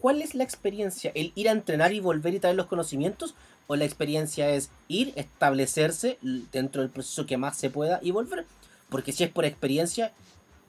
¿cuál 0.00 0.22
es 0.22 0.34
la 0.34 0.44
experiencia? 0.44 1.10
¿El 1.14 1.32
ir 1.34 1.48
a 1.48 1.52
entrenar 1.52 1.92
y 1.92 2.00
volver 2.00 2.34
y 2.34 2.40
traer 2.40 2.56
los 2.56 2.66
conocimientos? 2.66 3.34
¿O 3.66 3.76
la 3.76 3.84
experiencia 3.84 4.50
es 4.50 4.70
ir, 4.88 5.12
establecerse 5.16 6.18
dentro 6.52 6.82
del 6.82 6.90
proceso 6.90 7.26
que 7.26 7.36
más 7.36 7.56
se 7.56 7.70
pueda 7.70 8.00
y 8.02 8.10
volver? 8.10 8.44
Porque 8.88 9.12
si 9.12 9.24
es 9.24 9.30
por 9.30 9.44
experiencia, 9.44 10.12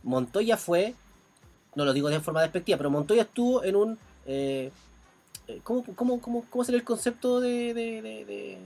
Montoya 0.03 0.57
fue, 0.57 0.93
no 1.75 1.85
lo 1.85 1.93
digo 1.93 2.09
de 2.09 2.19
forma 2.19 2.41
despectiva, 2.41 2.77
pero 2.77 2.91
Montoya 2.91 3.23
estuvo 3.23 3.63
en 3.63 3.75
un... 3.75 3.99
eh, 4.27 4.71
eh, 5.47 5.61
¿cómo, 5.63 5.83
cómo, 5.95 6.21
cómo, 6.21 6.45
cómo 6.49 6.63
sería 6.63 6.77
el 6.79 6.85
concepto 6.85 7.39
de... 7.39 7.73
de, 7.73 8.59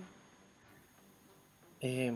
em, 1.80 2.16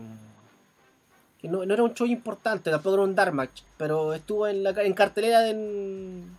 que 1.40 1.48
no, 1.48 1.64
no 1.64 1.74
era 1.74 1.82
un 1.82 1.94
show 1.94 2.06
importante, 2.06 2.70
tampoco 2.70 2.94
era 2.94 3.04
un 3.04 3.14
dark 3.14 3.32
match, 3.34 3.62
pero 3.78 4.12
estuvo 4.14 4.46
en, 4.46 4.62
la, 4.62 4.70
en 4.82 4.92
cartelera 4.94 5.40
de, 5.40 5.50
en, 5.50 6.36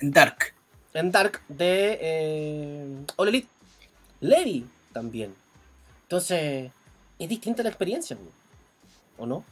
En 0.00 0.10
Dark. 0.10 0.54
en 0.94 1.10
Dark 1.12 1.40
de 1.48 1.98
eh, 2.00 2.96
All 3.16 3.28
Elite. 3.28 3.48
Levi 4.20 4.66
también. 4.92 5.34
Entonces, 6.02 6.70
es 7.18 7.28
distinta 7.28 7.62
la 7.62 7.68
experiencia, 7.70 8.16
¿no? 8.16 8.30
¿o 9.22 9.26
no? 9.26 9.44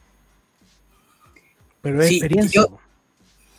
pero 1.81 2.01
es 2.01 2.09
Sí, 2.09 2.15
experiencia. 2.17 2.61
yo- 2.61 2.79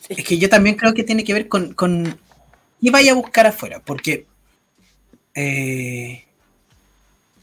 Es 0.09 0.25
que 0.25 0.39
yo 0.39 0.49
también 0.49 0.77
creo 0.77 0.93
que 0.93 1.05
tiene 1.05 1.25
que 1.25 1.33
ver 1.33 1.49
con, 1.49 1.73
con 1.75 2.19
qué 2.83 2.91
vaya 2.91 3.13
a 3.13 3.15
buscar 3.15 3.47
afuera, 3.47 3.81
porque 3.81 4.27
eh, 5.35 6.25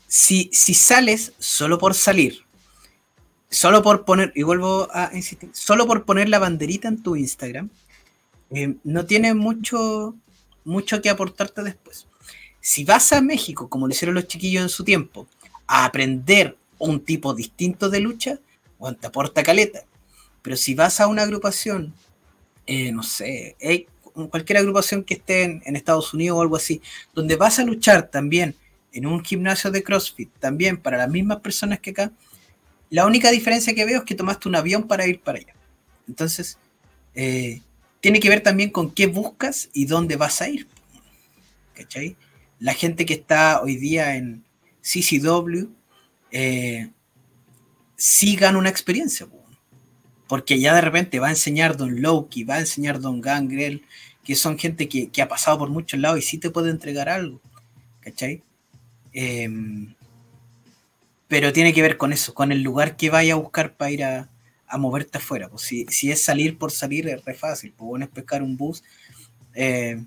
si, 0.07 0.49
si 0.53 0.73
sales 0.73 1.33
solo 1.39 1.77
por 1.77 1.93
salir, 1.93 2.45
solo 3.49 3.81
por 3.81 4.05
poner, 4.05 4.31
y 4.35 4.43
vuelvo 4.43 4.87
a 4.91 5.11
insistir, 5.13 5.49
solo 5.53 5.87
por 5.87 6.05
poner 6.05 6.29
la 6.29 6.39
banderita 6.39 6.87
en 6.87 7.01
tu 7.01 7.15
Instagram, 7.15 7.69
eh, 8.51 8.75
no 8.83 9.05
tiene 9.05 9.33
mucho, 9.33 10.15
mucho 10.63 11.01
que 11.01 11.09
aportarte 11.09 11.63
después. 11.63 12.07
Si 12.59 12.83
vas 12.83 13.13
a 13.13 13.21
México, 13.21 13.69
como 13.69 13.87
lo 13.87 13.93
hicieron 13.93 14.15
los 14.15 14.27
chiquillos 14.27 14.63
en 14.63 14.69
su 14.69 14.83
tiempo, 14.83 15.27
a 15.67 15.85
aprender 15.85 16.57
un 16.79 16.99
tipo 16.99 17.33
distinto 17.33 17.89
de 17.89 17.99
lucha, 17.99 18.39
o 18.79 18.93
te 18.93 19.07
aporta 19.07 19.43
caleta. 19.43 19.83
Pero 20.41 20.55
si 20.55 20.75
vas 20.75 20.99
a 20.99 21.07
una 21.07 21.23
agrupación, 21.23 21.93
eh, 22.65 22.91
no 22.91 23.03
sé, 23.03 23.55
eh, 23.59 23.87
cualquier 24.29 24.59
agrupación 24.59 25.03
que 25.03 25.15
esté 25.15 25.43
en, 25.43 25.61
en 25.65 25.75
Estados 25.75 26.13
Unidos 26.13 26.37
o 26.37 26.41
algo 26.41 26.55
así, 26.55 26.81
donde 27.13 27.35
vas 27.35 27.59
a 27.59 27.63
luchar 27.63 28.09
también 28.09 28.55
en 28.91 29.05
un 29.05 29.23
gimnasio 29.23 29.71
de 29.71 29.83
CrossFit, 29.83 30.29
también 30.39 30.77
para 30.77 30.97
las 30.97 31.09
mismas 31.09 31.39
personas 31.39 31.79
que 31.79 31.91
acá, 31.91 32.11
la 32.89 33.05
única 33.05 33.31
diferencia 33.31 33.75
que 33.75 33.85
veo 33.85 33.99
es 33.99 34.05
que 34.05 34.15
tomaste 34.15 34.47
un 34.47 34.55
avión 34.55 34.87
para 34.87 35.07
ir 35.07 35.19
para 35.21 35.39
allá. 35.39 35.53
Entonces, 36.07 36.57
eh, 37.15 37.61
tiene 37.99 38.19
que 38.19 38.29
ver 38.29 38.41
también 38.41 38.69
con 38.69 38.91
qué 38.91 39.07
buscas 39.07 39.69
y 39.73 39.85
dónde 39.85 40.15
vas 40.15 40.41
a 40.41 40.49
ir. 40.49 40.67
¿Cachai? 41.73 42.15
La 42.59 42.73
gente 42.73 43.05
que 43.05 43.13
está 43.13 43.61
hoy 43.61 43.75
día 43.75 44.15
en 44.15 44.43
CCW 44.81 45.67
eh, 46.31 46.89
sí 47.95 48.35
gana 48.35 48.57
una 48.57 48.69
experiencia. 48.69 49.25
po. 49.25 49.43
Porque 50.27 50.59
ya 50.59 50.75
de 50.75 50.81
repente 50.81 51.19
va 51.19 51.27
a 51.27 51.31
enseñar 51.31 51.77
Don 51.77 52.01
Loki, 52.01 52.43
va 52.43 52.55
a 52.55 52.59
enseñar 52.59 52.99
Don 52.99 53.21
Gangrel, 53.21 53.83
que 54.23 54.35
son 54.35 54.57
gente 54.57 54.89
que, 54.89 55.09
que 55.09 55.21
ha 55.21 55.27
pasado 55.27 55.57
por 55.57 55.69
muchos 55.69 55.99
lados 55.99 56.19
y 56.19 56.21
sí 56.21 56.37
te 56.37 56.49
puede 56.49 56.69
entregar 56.69 57.09
algo. 57.09 57.41
¿Cachai? 58.01 58.43
Em, 59.13 59.95
pero 61.27 61.51
tiene 61.53 61.73
que 61.73 61.81
ver 61.81 61.97
con 61.97 62.13
eso, 62.13 62.33
con 62.33 62.51
el 62.51 62.61
lugar 62.63 62.95
que 62.95 63.09
vaya 63.09 63.33
a 63.33 63.37
buscar 63.37 63.73
para 63.73 63.91
ir 63.91 64.03
a, 64.03 64.29
a 64.67 64.77
moverte 64.77 65.17
afuera. 65.17 65.49
Pues 65.49 65.63
si, 65.63 65.85
si 65.89 66.11
es 66.11 66.23
salir 66.23 66.57
por 66.57 66.71
salir, 66.71 67.07
es 67.09 67.23
re 67.25 67.33
fácil. 67.33 67.73
Pues 67.75 67.87
bueno, 67.87 68.05
es 68.05 68.11
pescar 68.11 68.41
un 68.43 68.55
bus 68.57 68.83
eh, 69.53 70.01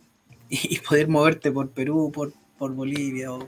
y, 0.48 0.74
y 0.76 0.78
poder 0.80 1.08
moverte 1.08 1.50
por 1.52 1.70
Perú, 1.70 2.10
por, 2.12 2.32
por 2.58 2.72
Bolivia. 2.74 3.32
o- 3.32 3.46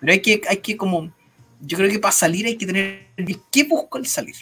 Pero 0.00 0.12
hay 0.12 0.20
que, 0.20 0.40
hay 0.48 0.56
que 0.58 0.76
como, 0.76 1.12
yo 1.60 1.76
creo 1.78 1.90
que 1.90 1.98
para 1.98 2.12
salir 2.12 2.46
hay 2.46 2.56
que 2.56 2.66
tener, 2.66 3.06
¿qué 3.52 3.64
busco 3.64 3.98
al 3.98 4.06
salir? 4.06 4.34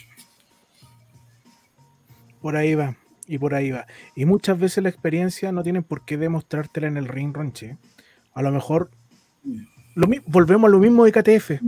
Por 2.41 2.57
ahí 2.57 2.75
va, 2.75 2.97
y 3.27 3.37
por 3.37 3.53
ahí 3.55 3.71
va. 3.71 3.87
Y 4.15 4.25
muchas 4.25 4.59
veces 4.59 4.83
la 4.83 4.89
experiencia 4.89 5.51
no 5.51 5.63
tienen 5.63 5.83
por 5.83 6.03
qué 6.03 6.17
demostrártela 6.17 6.87
en 6.87 6.97
el 6.97 7.07
ring, 7.07 7.33
Ronche. 7.33 7.77
A 8.33 8.41
lo 8.41 8.51
mejor 8.51 8.91
lo 9.95 10.07
mi- 10.07 10.19
volvemos 10.25 10.67
a 10.67 10.71
lo 10.71 10.79
mismo 10.79 11.05
de 11.05 11.11
KTF. 11.11 11.61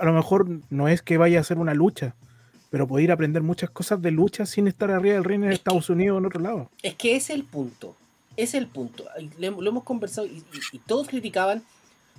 A 0.00 0.04
lo 0.04 0.12
mejor 0.12 0.46
no 0.70 0.88
es 0.88 1.02
que 1.02 1.16
vaya 1.18 1.40
a 1.40 1.44
ser 1.44 1.58
una 1.58 1.74
lucha, 1.74 2.14
pero 2.70 2.86
poder 2.86 3.12
aprender 3.12 3.42
muchas 3.42 3.70
cosas 3.70 4.00
de 4.02 4.10
lucha 4.10 4.46
sin 4.46 4.66
estar 4.68 4.90
arriba 4.90 5.14
del 5.14 5.24
ring 5.24 5.44
en 5.44 5.52
Estados 5.52 5.88
Unidos 5.90 6.16
o 6.16 6.18
en 6.18 6.26
otro 6.26 6.40
lado. 6.40 6.70
Es 6.82 6.94
que 6.94 7.16
ese 7.16 7.32
es 7.32 7.38
el 7.38 7.44
punto. 7.44 7.94
Ese 8.36 8.56
es 8.58 8.62
el 8.64 8.66
punto. 8.68 9.04
Lo 9.38 9.68
hemos 9.68 9.84
conversado 9.84 10.26
y, 10.26 10.30
y- 10.38 10.44
y 10.76 10.78
todos 10.80 11.06
criticaban 11.08 11.62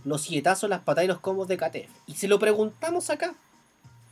los 0.06 0.22
sietazos, 0.22 0.70
las 0.70 0.82
patadas 0.82 1.06
y 1.06 1.08
los 1.08 1.20
combos 1.20 1.48
de 1.48 1.58
KTF. 1.58 1.90
Y 2.08 2.14
se 2.14 2.28
lo 2.28 2.40
preguntamos 2.40 3.10
acá, 3.10 3.34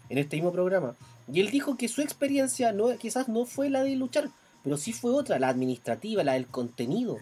en 0.10 0.18
este 0.18 0.36
mismo 0.36 0.52
programa. 0.52 0.96
Y 1.32 1.40
él 1.40 1.50
dijo 1.52 1.78
que 1.78 1.88
su 1.88 2.02
experiencia 2.02 2.74
no, 2.74 2.98
quizás 2.98 3.30
no 3.30 3.46
fue 3.46 3.70
la 3.70 3.84
de 3.84 3.96
luchar, 3.96 4.30
pero 4.64 4.76
sí 4.76 4.92
fue 4.92 5.12
otra, 5.14 5.40
la 5.40 5.48
administrativa, 5.50 6.24
la 6.24 6.34
del 6.34 6.48
contenido, 6.48 7.18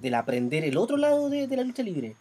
del 0.00 0.14
aprender 0.14 0.64
el 0.64 0.76
otro 0.76 0.96
lado 0.96 1.30
de, 1.30 1.46
de 1.46 1.56
la 1.56 1.62
lucha 1.62 1.82
libre. 1.84 2.16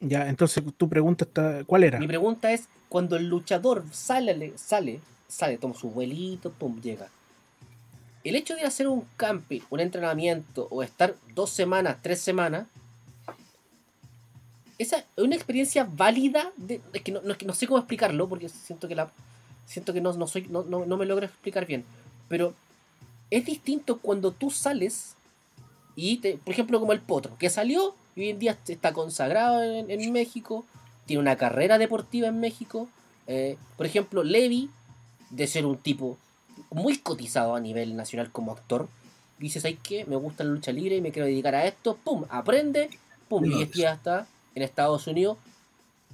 Ya, 0.00 0.28
entonces 0.28 0.62
tu 0.76 0.88
pregunta 0.88 1.24
está, 1.24 1.64
¿cuál 1.64 1.84
era? 1.84 1.98
Mi 1.98 2.06
pregunta 2.06 2.52
es, 2.52 2.68
cuando 2.88 3.16
el 3.16 3.28
luchador 3.28 3.84
sale, 3.92 4.52
sale, 4.56 5.00
sale, 5.26 5.58
toma 5.58 5.74
su 5.74 5.90
vuelito, 5.90 6.50
pum, 6.52 6.80
llega. 6.80 7.08
El 8.24 8.36
hecho 8.36 8.54
de 8.54 8.62
hacer 8.62 8.86
un 8.88 9.04
camping, 9.16 9.60
un 9.70 9.80
entrenamiento 9.80 10.68
o 10.70 10.82
estar 10.82 11.14
dos 11.34 11.50
semanas, 11.50 11.96
tres 12.02 12.20
semanas, 12.20 12.66
esa 14.78 14.98
es 14.98 15.04
una 15.16 15.34
experiencia 15.34 15.88
válida. 15.90 16.52
De, 16.56 16.80
es 16.92 17.02
que 17.02 17.10
no, 17.12 17.20
no- 17.22 17.32
es 17.32 17.38
que 17.38 17.46
no 17.46 17.54
sé 17.54 17.66
cómo 17.66 17.78
explicarlo 17.78 18.28
porque 18.28 18.48
siento 18.48 18.86
que 18.86 18.94
la 18.94 19.10
siento 19.66 19.92
que 19.92 20.00
no, 20.00 20.12
no 20.14 20.26
soy 20.26 20.46
no, 20.48 20.62
no, 20.62 20.86
no 20.86 20.96
me 20.96 21.06
logro 21.06 21.26
explicar 21.26 21.66
bien. 21.66 21.84
Pero 22.28 22.54
es 23.30 23.44
distinto 23.44 23.98
cuando 23.98 24.30
tú 24.32 24.50
sales 24.50 25.14
y, 25.96 26.18
te, 26.18 26.34
por 26.38 26.52
ejemplo, 26.52 26.78
como 26.78 26.92
el 26.92 27.00
Potro, 27.00 27.36
que 27.38 27.50
salió 27.50 27.94
y 28.18 28.22
hoy 28.22 28.30
en 28.30 28.38
día 28.40 28.58
está 28.66 28.92
consagrado 28.92 29.62
en, 29.62 29.90
en 29.90 30.12
México, 30.12 30.66
tiene 31.06 31.20
una 31.22 31.36
carrera 31.36 31.78
deportiva 31.78 32.28
en 32.28 32.40
México. 32.40 32.88
eh, 33.28 33.56
por 33.76 33.86
ejemplo, 33.86 34.24
Levi, 34.24 34.70
de 35.30 35.46
ser 35.46 35.64
un 35.66 35.76
tipo 35.78 36.18
muy 36.70 36.98
cotizado 36.98 37.54
a 37.54 37.60
nivel 37.60 37.94
nacional 37.94 38.32
como 38.32 38.50
actor, 38.52 38.88
dice, 39.38 39.60
¿sabes 39.60 39.78
qué? 39.82 40.04
Me 40.06 40.16
gusta 40.16 40.42
la 40.42 40.50
lucha 40.50 40.72
libre 40.72 40.96
y 40.96 41.00
me 41.00 41.12
quiero 41.12 41.26
dedicar 41.26 41.54
a 41.54 41.66
esto, 41.66 41.96
pum, 42.02 42.24
aprende, 42.28 42.90
pum, 43.28 43.44
y 43.44 43.62
este 43.62 43.78
ya 43.78 43.92
está 43.92 44.26
en 44.56 44.62
Estados 44.62 45.06
Unidos, 45.06 45.38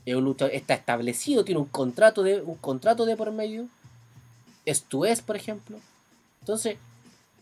es 0.04 0.14
un 0.14 0.24
luchador- 0.24 0.52
está 0.52 0.74
establecido, 0.74 1.44
tiene 1.44 1.60
un 1.60 1.66
contrato 1.68 2.22
de, 2.22 2.42
un 2.42 2.56
contrato 2.56 3.06
de 3.06 3.16
por 3.16 3.32
medio, 3.32 3.66
es 4.66 4.82
tu 4.82 5.06
es, 5.06 5.22
por 5.22 5.36
ejemplo. 5.36 5.78
Entonces, 6.40 6.76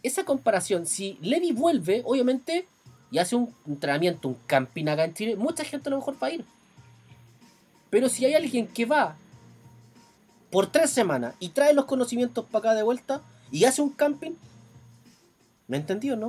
esa 0.04 0.24
comparación, 0.24 0.86
si 0.86 1.18
Levi 1.20 1.50
vuelve, 1.50 2.02
obviamente, 2.04 2.66
y 3.12 3.18
hace 3.18 3.36
un 3.36 3.54
entrenamiento, 3.66 4.26
un 4.26 4.38
camping 4.46 4.86
acá 4.86 5.04
en 5.04 5.12
Chile, 5.12 5.36
mucha 5.36 5.64
gente 5.64 5.88
a 5.88 5.90
lo 5.90 5.98
mejor 5.98 6.16
va 6.20 6.28
a 6.28 6.32
ir. 6.32 6.44
Pero 7.90 8.08
si 8.08 8.24
hay 8.24 8.32
alguien 8.32 8.66
que 8.66 8.86
va 8.86 9.16
por 10.50 10.66
tres 10.66 10.90
semanas 10.90 11.34
y 11.38 11.50
trae 11.50 11.74
los 11.74 11.84
conocimientos 11.84 12.46
para 12.46 12.70
acá 12.70 12.74
de 12.74 12.82
vuelta 12.82 13.20
y 13.50 13.64
hace 13.64 13.82
un 13.82 13.90
camping, 13.90 14.32
¿me 15.68 15.76
entendió, 15.76 16.16
no? 16.16 16.28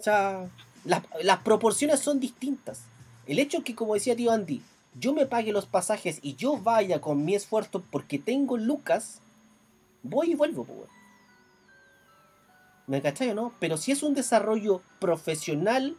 O 0.00 0.02
sea, 0.02 0.48
las, 0.84 1.38
proporciones 1.40 2.00
son 2.00 2.18
distintas. 2.18 2.80
El 3.26 3.38
hecho 3.38 3.62
que, 3.62 3.74
como 3.74 3.92
decía 3.92 4.16
tío 4.16 4.32
Andy, 4.32 4.62
yo 4.98 5.12
me 5.12 5.26
pague 5.26 5.52
los 5.52 5.66
pasajes 5.66 6.20
y 6.22 6.36
yo 6.36 6.56
vaya 6.56 7.02
con 7.02 7.22
mi 7.22 7.34
esfuerzo 7.34 7.84
porque 7.90 8.18
tengo 8.18 8.56
lucas, 8.56 9.18
voy 10.02 10.30
y 10.30 10.34
vuelvo, 10.34 10.64
pues. 10.64 10.95
¿Me 12.86 13.02
cachai 13.02 13.30
o 13.30 13.34
no? 13.34 13.52
Pero 13.58 13.76
si 13.76 13.92
es 13.92 14.02
un 14.02 14.14
desarrollo 14.14 14.80
profesional, 15.00 15.96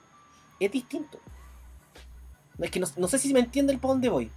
es 0.59 0.71
distinto. 0.71 1.19
Es 2.59 2.71
que 2.71 2.79
no, 2.79 2.87
no 2.97 3.07
sé 3.07 3.19
si 3.19 3.33
me 3.33 3.41
entiende 3.41 3.73
el 3.73 3.79
para 3.79 3.93
dónde 3.93 4.09
voy. 4.09 4.31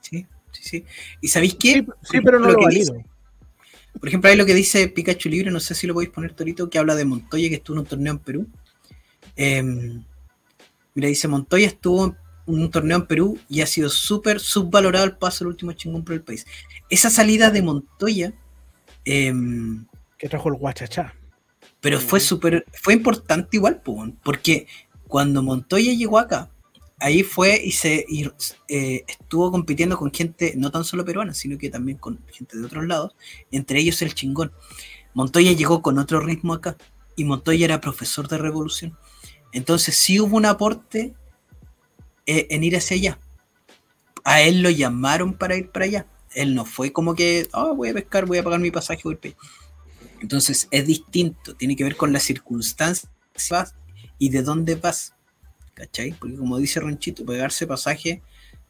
Sí, 0.00 0.26
sí, 0.52 0.62
sí. 0.62 0.84
¿Y 1.20 1.28
sabéis 1.28 1.54
qué? 1.54 1.72
Sí, 1.74 1.86
sí, 2.02 2.20
pero 2.20 2.38
no 2.38 2.46
Lo 2.46 2.52
lo 2.52 2.58
que 2.58 2.64
valido. 2.66 2.92
dice- 2.94 3.06
Por 3.98 4.08
ejemplo, 4.08 4.30
ahí 4.30 4.36
lo 4.36 4.46
que 4.46 4.54
dice 4.54 4.88
Pikachu 4.88 5.28
Libre, 5.28 5.50
no 5.50 5.60
sé 5.60 5.74
si 5.74 5.86
lo 5.86 5.94
podéis 5.94 6.12
poner 6.12 6.34
Torito, 6.34 6.68
que 6.70 6.78
habla 6.78 6.94
de 6.94 7.04
Montoya, 7.04 7.48
que 7.48 7.56
estuvo 7.56 7.76
en 7.76 7.80
un 7.80 7.86
torneo 7.86 8.12
en 8.12 8.18
Perú. 8.18 8.46
Em, 9.36 10.04
mira, 10.94 11.08
dice 11.08 11.26
Montoya 11.28 11.66
estuvo 11.68 12.04
en 12.06 12.16
un 12.46 12.70
torneo 12.70 12.98
en 12.98 13.06
Perú 13.06 13.38
y 13.48 13.60
ha 13.62 13.66
sido 13.66 13.88
súper 13.88 14.40
subvalorado 14.40 15.04
el 15.06 15.16
paso 15.16 15.44
del 15.44 15.52
último 15.52 15.72
chingón 15.72 16.04
por 16.04 16.14
el 16.14 16.22
país. 16.22 16.46
Esa 16.90 17.08
salida 17.10 17.50
de 17.50 17.62
Montoya, 17.62 18.32
em, 19.04 19.86
Que 20.18 20.28
trajo 20.28 20.48
el 20.50 20.54
guachachá. 20.56 21.14
Pero 21.82 22.00
fue 22.00 22.20
Ujú. 22.20 22.28
súper, 22.28 22.64
fue 22.80 22.94
importante 22.94 23.56
igual, 23.56 23.82
porque 24.22 24.66
cuando 25.08 25.42
Montoya 25.42 25.92
llegó 25.92 26.18
acá, 26.18 26.48
ahí 27.00 27.24
fue 27.24 27.60
y 27.62 27.72
se 27.72 28.06
y, 28.08 28.30
eh, 28.68 29.04
estuvo 29.08 29.50
compitiendo 29.50 29.98
con 29.98 30.12
gente 30.12 30.54
no 30.56 30.70
tan 30.70 30.84
solo 30.84 31.04
peruana, 31.04 31.34
sino 31.34 31.58
que 31.58 31.68
también 31.68 31.98
con 31.98 32.24
gente 32.32 32.56
de 32.56 32.64
otros 32.64 32.86
lados, 32.86 33.14
entre 33.50 33.80
ellos 33.80 34.00
el 34.00 34.14
chingón. 34.14 34.52
Montoya 35.12 35.52
llegó 35.52 35.82
con 35.82 35.98
otro 35.98 36.20
ritmo 36.20 36.54
acá 36.54 36.76
y 37.16 37.24
Montoya 37.24 37.64
era 37.64 37.80
profesor 37.80 38.28
de 38.28 38.38
revolución. 38.38 38.96
Entonces 39.52 39.96
sí 39.96 40.20
hubo 40.20 40.36
un 40.36 40.46
aporte 40.46 41.14
eh, 42.26 42.46
en 42.50 42.62
ir 42.62 42.76
hacia 42.76 42.96
allá. 42.96 43.18
A 44.24 44.40
él 44.42 44.62
lo 44.62 44.70
llamaron 44.70 45.34
para 45.34 45.56
ir 45.56 45.70
para 45.70 45.86
allá. 45.86 46.06
Él 46.32 46.54
no 46.54 46.64
fue 46.64 46.92
como 46.92 47.16
que, 47.16 47.48
"Ah, 47.52 47.72
voy 47.76 47.88
a 47.88 47.94
pescar, 47.94 48.24
voy 48.24 48.38
a 48.38 48.44
pagar 48.44 48.60
mi 48.60 48.70
pasaje, 48.70 49.00
voy 49.04 49.14
a 49.14 49.14
ir 49.14 49.20
para 49.20 49.34
allá". 49.34 49.61
Entonces 50.22 50.68
es 50.70 50.86
distinto, 50.86 51.54
tiene 51.56 51.74
que 51.74 51.82
ver 51.82 51.96
con 51.96 52.12
las 52.12 52.22
circunstancias 52.22 53.08
y 54.18 54.30
de 54.30 54.42
dónde 54.42 54.76
vas. 54.76 55.14
¿Cachai? 55.74 56.12
Porque 56.12 56.36
como 56.36 56.58
dice 56.58 56.78
Ronchito, 56.78 57.26
pegarse 57.26 57.66
pasaje, 57.66 58.22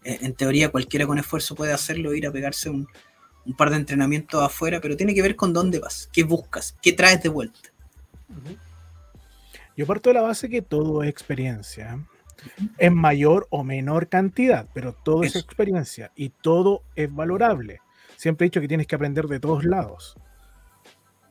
eh, 0.02 0.18
en 0.22 0.32
teoría 0.34 0.70
cualquiera 0.70 1.06
con 1.06 1.18
esfuerzo 1.18 1.54
puede 1.54 1.72
hacerlo, 1.72 2.14
ir 2.14 2.26
a 2.26 2.32
pegarse 2.32 2.70
un, 2.70 2.88
un 3.44 3.54
par 3.54 3.68
de 3.68 3.76
entrenamientos 3.76 4.42
afuera, 4.42 4.80
pero 4.80 4.96
tiene 4.96 5.14
que 5.14 5.20
ver 5.20 5.36
con 5.36 5.52
dónde 5.52 5.78
vas, 5.78 6.08
qué 6.10 6.22
buscas, 6.22 6.74
qué 6.80 6.94
traes 6.94 7.22
de 7.22 7.28
vuelta. 7.28 7.68
Yo 9.76 9.86
parto 9.86 10.08
de 10.08 10.14
la 10.14 10.22
base 10.22 10.48
que 10.48 10.62
todo 10.62 11.02
es 11.02 11.10
experiencia. 11.10 12.02
En 12.78 12.94
mayor 12.94 13.46
o 13.50 13.62
menor 13.62 14.08
cantidad, 14.08 14.66
pero 14.72 14.94
todo 14.94 15.22
es 15.22 15.36
experiencia 15.36 16.12
y 16.16 16.30
todo 16.30 16.82
es 16.96 17.14
valorable. 17.14 17.80
Siempre 18.16 18.46
he 18.46 18.48
dicho 18.48 18.60
que 18.60 18.68
tienes 18.68 18.86
que 18.86 18.94
aprender 18.94 19.26
de 19.26 19.38
todos 19.38 19.64
lados. 19.64 20.16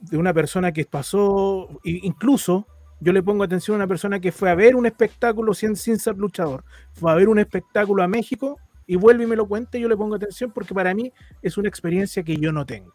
De 0.01 0.17
una 0.17 0.33
persona 0.33 0.71
que 0.71 0.85
pasó, 0.85 1.69
incluso 1.83 2.67
yo 2.99 3.13
le 3.13 3.23
pongo 3.23 3.43
atención 3.43 3.75
a 3.75 3.77
una 3.77 3.87
persona 3.87 4.19
que 4.19 4.31
fue 4.31 4.49
a 4.49 4.55
ver 4.55 4.75
un 4.75 4.85
espectáculo 4.85 5.53
sin, 5.53 5.75
sin 5.75 5.99
ser 5.99 6.17
luchador, 6.17 6.63
fue 6.93 7.11
a 7.11 7.15
ver 7.15 7.29
un 7.29 7.39
espectáculo 7.39 8.03
a 8.03 8.07
México 8.07 8.59
y 8.85 8.95
vuelve 8.95 9.23
y 9.23 9.27
me 9.27 9.35
lo 9.35 9.47
cuenta 9.47 9.77
y 9.77 9.81
yo 9.81 9.89
le 9.89 9.97
pongo 9.97 10.15
atención 10.15 10.51
porque 10.51 10.73
para 10.73 10.93
mí 10.93 11.11
es 11.41 11.57
una 11.57 11.67
experiencia 11.67 12.23
que 12.23 12.37
yo 12.37 12.51
no 12.51 12.65
tengo. 12.65 12.93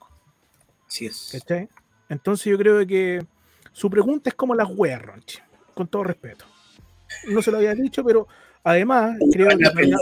Así 0.87 1.07
es. 1.07 1.31
¿Cachai? 1.33 1.69
Entonces 2.09 2.47
yo 2.47 2.57
creo 2.57 2.87
que 2.87 3.27
su 3.73 3.91
pregunta 3.91 4.31
es 4.31 4.37
como 4.37 4.55
las 4.55 4.69
weas, 4.71 5.03
Ronchi, 5.03 5.39
con 5.75 5.89
todo 5.89 6.05
respeto. 6.05 6.45
No 7.29 7.43
se 7.43 7.51
lo 7.51 7.59
había 7.59 7.75
dicho, 7.75 8.05
pero 8.05 8.29
además 8.63 9.17
creo 9.33 9.49
que, 9.59 9.95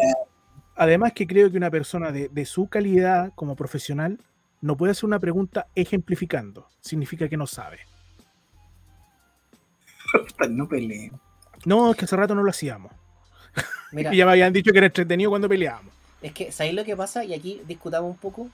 además 0.74 1.12
que 1.12 1.26
creo 1.26 1.50
que 1.50 1.56
una 1.56 1.70
persona 1.70 2.12
de, 2.12 2.28
de 2.28 2.44
su 2.44 2.68
calidad 2.68 3.32
como 3.34 3.56
profesional 3.56 4.18
no 4.64 4.78
puede 4.78 4.92
hacer 4.92 5.04
una 5.04 5.18
pregunta 5.18 5.66
ejemplificando. 5.74 6.66
Significa 6.80 7.28
que 7.28 7.36
no 7.36 7.46
sabe. 7.46 7.80
no 10.48 10.66
peleen. 10.66 11.12
No, 11.66 11.90
es 11.90 11.98
que 11.98 12.06
hace 12.06 12.16
rato 12.16 12.34
no 12.34 12.42
lo 12.42 12.48
hacíamos. 12.48 12.90
Mira, 13.92 14.10
ya 14.14 14.24
me 14.24 14.32
habían 14.32 14.54
dicho 14.54 14.72
que 14.72 14.78
era 14.78 14.86
entretenido 14.86 15.28
cuando 15.28 15.50
peleábamos. 15.50 15.92
Es 16.22 16.32
que, 16.32 16.50
¿sabéis 16.50 16.74
lo 16.76 16.82
que 16.82 16.96
pasa? 16.96 17.24
Y 17.24 17.34
aquí 17.34 17.60
discutamos 17.68 18.10
un 18.10 18.16
poco. 18.16 18.48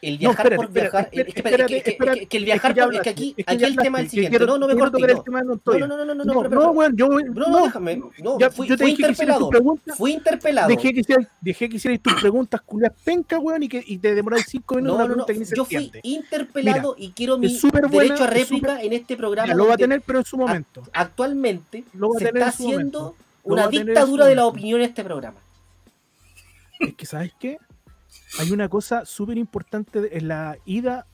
El 0.00 0.18
viajar 0.18 0.54
por 0.54 0.70
viajar. 0.70 1.10
que, 1.10 2.26
el 2.30 2.44
viajar 2.44 2.74
por. 2.74 3.02
Que 3.02 3.10
aquí, 3.10 3.34
aquí 3.46 3.64
el 3.64 3.76
tema 3.76 3.98
es 3.98 4.04
el 4.04 4.10
siguiente. 4.10 4.38
No, 4.46 4.58
no 4.58 4.68
me 4.68 4.76
cortes. 4.76 5.00
No, 5.26 5.86
no, 5.86 5.86
no, 5.86 6.04
no, 6.04 6.14
no, 6.14 6.24
no, 6.24 6.48
no, 6.48 6.70
weón, 6.70 6.96
yo, 6.96 7.08
no, 7.08 7.48
no, 7.48 7.64
déjame. 7.64 7.96
No, 7.96 8.38
fui, 8.50 8.68
interpelado. 8.68 9.50
Fui 9.96 10.12
interpelado. 10.12 10.68
dejé 10.68 10.92
que 10.92 11.00
hicieras, 11.00 11.26
dejé 11.40 11.68
que 11.68 11.76
hicieras 11.76 12.00
tus 12.00 12.14
preguntas 12.14 12.60
culias 12.60 12.92
penca, 13.04 13.38
weón, 13.38 13.62
y 13.62 13.68
que 13.68 13.82
y 13.84 13.98
te 13.98 14.14
demoráis 14.14 14.46
cinco 14.48 14.76
minutos 14.76 14.98
No, 14.98 15.08
no, 15.08 15.16
no. 15.16 15.26
Yo 15.26 15.64
fui 15.64 15.90
interpelado 16.02 16.94
y 16.96 17.10
quiero 17.10 17.38
mi 17.38 17.58
derecho 17.90 18.24
a 18.24 18.26
réplica 18.26 18.82
en 18.82 18.92
este 18.92 19.16
programa. 19.16 19.52
Lo 19.54 19.66
va 19.66 19.74
a 19.74 19.78
tener, 19.78 20.00
pero 20.02 20.20
en 20.20 20.24
su 20.24 20.36
momento. 20.36 20.82
Actualmente 20.92 21.84
se 22.18 22.24
está 22.24 22.48
haciendo 22.48 23.16
una 23.42 23.68
dictadura 23.68 24.26
de 24.26 24.34
la 24.34 24.46
opinión 24.46 24.80
en 24.80 24.86
este 24.86 25.02
programa. 25.02 25.38
Es 26.78 26.94
que, 26.94 27.06
¿sabes 27.06 27.32
qué? 27.40 27.58
Hay 28.38 28.50
una 28.52 28.68
cosa 28.68 29.04
súper 29.04 29.38
importante 29.38 30.16
en 30.16 30.28
la 30.28 30.56
ida 30.64 31.06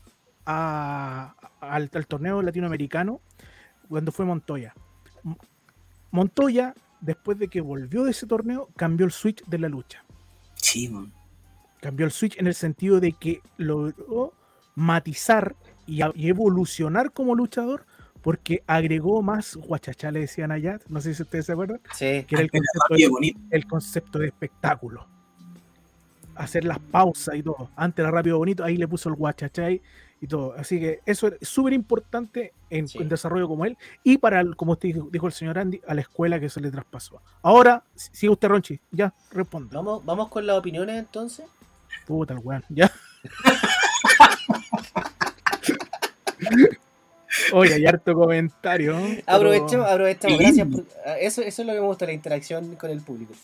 a- 0.47 1.35
al, 1.61 1.91
al 1.93 2.07
torneo 2.07 2.43
latinoamericano 2.43 3.21
cuando 3.89 4.13
fue 4.13 4.25
Montoya. 4.25 4.75
Montoya, 6.11 6.75
después 7.01 7.39
de 7.39 7.49
que 7.49 7.61
volvió 7.61 8.05
de 8.05 8.11
ese 8.13 8.27
torneo, 8.27 8.69
cambió 8.77 9.07
el 9.07 9.13
switch 9.13 9.45
de 9.47 9.59
la 9.59 9.69
lucha. 9.69 10.05
Sí, 10.55 10.89
man. 10.89 11.13
Cambió 11.81 12.07
el 12.07 12.13
switch 12.13 12.39
en 12.39 12.47
el 12.47 12.55
sentido 12.55 13.01
de 13.01 13.13
que 13.13 13.41
logró 13.57 14.33
matizar 14.75 15.55
y, 15.87 16.01
evolucionar 16.29 17.13
como 17.13 17.35
luchador 17.35 17.85
porque 18.23 18.63
agregó 18.67 19.23
más 19.23 19.55
guachachá, 19.57 20.11
le 20.11 20.21
decían 20.21 20.51
allá, 20.51 20.79
no 20.89 21.01
sé 21.03 21.15
si 21.15 21.23
ustedes 21.23 21.45
se 21.45 21.53
acuerdan, 21.53 21.81
Sí. 21.93 22.25
que 22.25 22.37
era 22.37 22.41
el 22.41 22.47
Era 22.47 22.59
concepto 22.59 22.81
rápido 22.89 22.97
y 22.99 23.03
de, 23.03 23.09
bonito. 23.11 23.41
el 23.51 23.67
concepto 23.67 24.19
de 24.19 24.27
espectáculo. 24.29 25.07
Hacer 26.37 26.65
las 26.65 26.79
pausas 26.79 27.35
y 27.37 27.43
todo. 27.43 27.71
Antes 27.77 28.03
era 28.03 28.11
rápido 28.11 28.39
bonito, 28.39 28.65
ahí 28.65 28.77
le 28.77 28.89
puso 28.89 29.09
el 29.09 29.15
guachachay 29.15 29.81
y 30.21 30.27
todo. 30.27 30.55
Así 30.57 30.81
que 30.81 31.01
eso 31.07 31.29
es 31.29 31.49
súper 31.49 31.73
importante 31.75 32.53
en, 32.71 32.89
Sí. 32.89 32.99
en 32.99 33.09
desarrollo 33.09 33.47
como 33.49 33.65
él 33.67 33.77
y 34.03 34.19
para, 34.19 34.41
el- 34.41 34.57
como 34.57 34.73
usted 34.73 34.89
dijo, 35.11 35.27
el 35.27 35.33
señor 35.33 35.59
Andy, 35.59 35.81
a 35.87 35.95
la 35.95 36.01
escuela 36.01 36.41
que 36.41 36.49
se 36.49 36.61
le 36.61 36.71
traspasó. 36.71 37.21
Ahora, 37.43 37.85
si- 37.95 38.11
sigue 38.13 38.33
usted, 38.33 38.49
Ronchi, 38.49 38.81
ya, 38.91 39.13
responda. 39.31 39.77
Vamos, 39.77 40.05
vamos 40.05 40.29
con 40.29 40.47
las 40.47 40.57
opiniones 40.59 40.99
entonces. 40.99 41.47
Puta 42.07 42.35
el 42.35 42.41
weón, 42.41 42.65
ya. 42.69 42.91
Oye, 47.53 47.75
hay 47.75 47.87
harto 47.87 48.15
comentario. 48.15 48.97
Pero- 48.97 49.23
Aprovechemos, 49.27 49.87
aprovechemos. 49.91 50.39
Qué 50.39 50.45
Gracias. 50.45 50.69
por- 50.69 50.85
eso, 51.21 51.43
eso 51.43 51.63
es 51.63 51.67
lo 51.67 51.75
que 51.75 51.81
me 51.81 51.87
gusta, 51.87 52.07
la 52.07 52.13
interacción 52.13 52.77
con 52.77 52.91
el 52.91 53.01
público. 53.01 53.35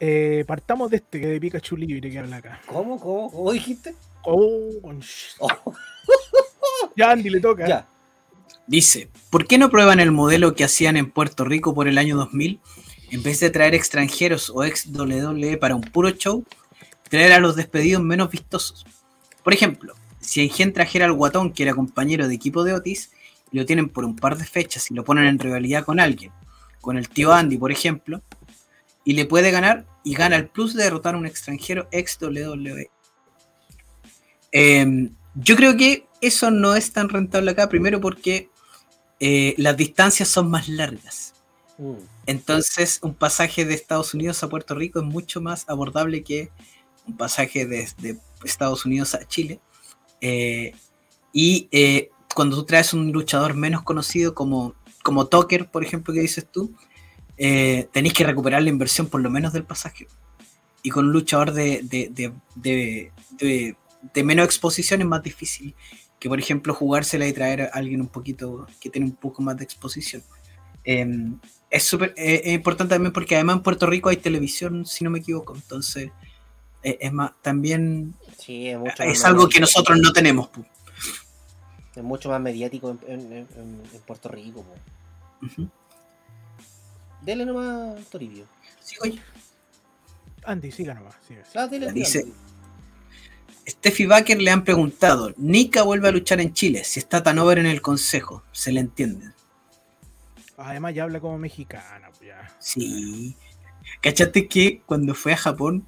Eh, 0.00 0.44
partamos 0.46 0.90
de 0.90 0.96
este 0.96 1.20
que 1.20 1.26
de 1.26 1.40
Pikachu 1.40 1.76
libre 1.76 2.10
que 2.10 2.18
habla 2.18 2.36
acá. 2.36 2.60
¿Cómo? 2.66 2.98
¿Cómo? 2.98 3.30
¿Cómo 3.30 3.52
dijiste? 3.52 3.94
Oh, 4.24 4.70
Oh, 5.38 5.74
ya 6.96 7.10
Andy 7.10 7.28
le 7.30 7.40
toca. 7.40 7.68
ya. 7.68 7.86
Dice, 8.66 9.08
¿por 9.30 9.46
qué 9.46 9.58
no 9.58 9.68
prueban 9.70 10.00
el 10.00 10.10
modelo 10.12 10.54
que 10.54 10.64
hacían 10.64 10.96
en 10.96 11.10
Puerto 11.10 11.44
Rico 11.44 11.74
por 11.74 11.86
el 11.88 11.98
año 11.98 12.16
2000? 12.16 12.60
En 13.10 13.22
vez 13.22 13.40
de 13.40 13.50
traer 13.50 13.74
extranjeros 13.74 14.50
o 14.54 14.64
ex 14.64 14.86
WWE 14.86 15.56
para 15.58 15.74
un 15.74 15.82
puro 15.82 16.10
show, 16.10 16.44
traer 17.08 17.32
a 17.32 17.40
los 17.40 17.56
despedidos 17.56 18.02
menos 18.02 18.30
vistosos. 18.30 18.86
Por 19.42 19.52
ejemplo, 19.52 19.94
si 20.20 20.42
en 20.42 20.50
Gen 20.50 20.72
trajera 20.72 21.06
al 21.06 21.12
guatón 21.14 21.52
que 21.52 21.64
era 21.64 21.74
compañero 21.74 22.28
de 22.28 22.34
equipo 22.34 22.62
de 22.62 22.72
Otis, 22.74 23.10
y 23.52 23.58
lo 23.58 23.66
tienen 23.66 23.88
por 23.88 24.04
un 24.04 24.14
par 24.14 24.38
de 24.38 24.44
fechas 24.44 24.90
y 24.90 24.94
lo 24.94 25.04
ponen 25.04 25.26
en 25.26 25.38
rivalidad 25.40 25.84
con 25.84 25.98
alguien, 25.98 26.30
con 26.80 26.96
el 26.96 27.08
tío 27.08 27.32
Andy, 27.32 27.58
por 27.58 27.72
ejemplo, 27.72 28.22
y 29.04 29.14
le 29.14 29.24
puede 29.24 29.50
ganar 29.50 29.86
y 30.04 30.14
gana 30.14 30.36
el 30.36 30.48
plus 30.48 30.74
de 30.74 30.84
derrotar 30.84 31.14
a 31.14 31.18
un 31.18 31.26
extranjero 31.26 31.88
ex 31.90 32.18
WWE. 32.20 32.90
Em, 34.52 35.14
yo 35.34 35.56
creo 35.56 35.76
que 35.76 36.06
eso 36.20 36.50
no 36.50 36.74
es 36.74 36.92
tan 36.92 37.08
rentable 37.08 37.50
acá, 37.50 37.68
primero 37.68 38.00
porque 38.00 38.50
eh, 39.20 39.54
las 39.58 39.76
distancias 39.76 40.28
son 40.28 40.50
más 40.50 40.68
largas. 40.68 41.34
Mm. 41.78 41.94
Entonces, 42.26 42.98
un 43.02 43.14
pasaje 43.14 43.64
de 43.64 43.74
Estados 43.74 44.14
Unidos 44.14 44.42
a 44.42 44.48
Puerto 44.48 44.74
Rico 44.74 45.00
es 45.00 45.04
mucho 45.04 45.40
más 45.40 45.64
abordable 45.68 46.22
que 46.22 46.50
un 47.06 47.16
pasaje 47.16 47.66
de, 47.66 47.88
de 47.98 48.18
Estados 48.44 48.84
Unidos 48.84 49.14
a 49.14 49.26
Chile. 49.26 49.60
Eh, 50.20 50.74
y 51.32 51.68
eh, 51.72 52.10
cuando 52.34 52.56
tú 52.56 52.64
traes 52.64 52.92
un 52.92 53.12
luchador 53.12 53.54
menos 53.54 53.82
conocido 53.82 54.34
como, 54.34 54.74
como 55.02 55.26
Tucker, 55.26 55.70
por 55.70 55.84
ejemplo, 55.84 56.12
que 56.12 56.20
dices 56.20 56.46
tú, 56.50 56.74
eh, 57.42 57.88
tenéis 57.90 58.12
que 58.12 58.24
recuperar 58.24 58.62
la 58.62 58.68
inversión 58.68 59.06
por 59.08 59.22
lo 59.22 59.30
menos 59.30 59.52
del 59.54 59.64
pasaje. 59.64 60.06
Y 60.82 60.90
con 60.90 61.06
un 61.06 61.12
luchador 61.12 61.52
de, 61.52 61.80
de, 61.82 62.32
de, 62.54 63.12
de, 64.14 64.24
menos 64.24 64.44
exposición 64.44 65.00
es 65.00 65.06
más 65.06 65.22
difícil 65.22 65.74
que, 66.18 66.28
por 66.28 66.38
ejemplo, 66.38 66.74
jugársela 66.74 67.26
y 67.26 67.32
traer 67.32 67.62
a 67.62 67.66
alguien 67.72 68.02
un 68.02 68.08
poquito 68.08 68.66
que 68.78 68.90
tiene 68.90 69.06
un 69.06 69.16
poco 69.16 69.40
más 69.40 69.56
de 69.56 69.64
exposición. 69.64 70.22
Em, 70.84 71.38
es 71.70 71.82
súper 71.84 72.12
eh, 72.16 72.42
es 72.44 72.52
importante 72.52 72.94
también 72.94 73.12
porque 73.12 73.36
además 73.36 73.56
en 73.56 73.62
Puerto 73.62 73.86
Rico 73.86 74.10
hay 74.10 74.16
televisión, 74.18 74.84
si 74.84 75.02
no 75.04 75.08
me 75.10 75.20
equivoco. 75.20 75.54
Entonces, 75.54 76.10
eh, 76.82 76.98
es 77.00 77.12
más, 77.12 77.32
también 77.40 78.14
Sí, 78.38 78.68
es 78.68 78.78
mucho 78.78 79.02
es 79.02 79.24
algo 79.24 79.48
que 79.48 79.60
nosotros 79.60 79.98
no 79.98 80.12
tenemos. 80.12 80.48
pu. 80.48 80.62
Es 81.96 82.02
mucho 82.02 82.28
más 82.28 82.40
mediático 82.40 82.96
en, 83.06 83.20
en- 83.32 83.48
en- 83.56 84.00
Puerto 84.06 84.28
Rico. 84.28 84.62
po. 84.62 85.46
Ujú. 85.46 85.68
Dele 87.22 87.44
nomás, 87.44 88.04
Toribio. 88.06 88.46
Sí, 88.80 88.96
oye. 89.02 89.20
Andy, 90.44 90.72
siga 90.72 90.94
nomás. 90.94 91.14
siga, 91.26 91.44
siga. 91.44 91.62
Ah, 91.64 91.66
dele, 91.66 91.92
Dice-. 91.92 92.26
Steffi 93.68 94.06
Baker 94.06 94.40
le 94.40 94.50
han 94.50 94.64
preguntado, 94.64 95.32
Nika 95.36 95.82
vuelve 95.82 96.08
a 96.08 96.12
luchar 96.12 96.40
en 96.40 96.52
Chile, 96.52 96.82
si 96.82 96.98
está 96.98 97.22
tan 97.22 97.38
over 97.38 97.58
en 97.58 97.66
el 97.66 97.80
consejo, 97.82 98.42
se 98.52 98.72
le 98.72 98.80
entiende. 98.80 99.30
Además, 100.56 100.94
ya 100.94 101.04
habla 101.04 101.20
como 101.20 101.38
mexicana. 101.38 102.08
pues 102.10 102.28
ya. 102.28 102.56
Sí. 102.58 103.36
¿Cachaste 104.02 104.48
que 104.48 104.82
cuando 104.86 105.14
fue 105.14 105.32
a 105.32 105.36
Japón 105.36 105.86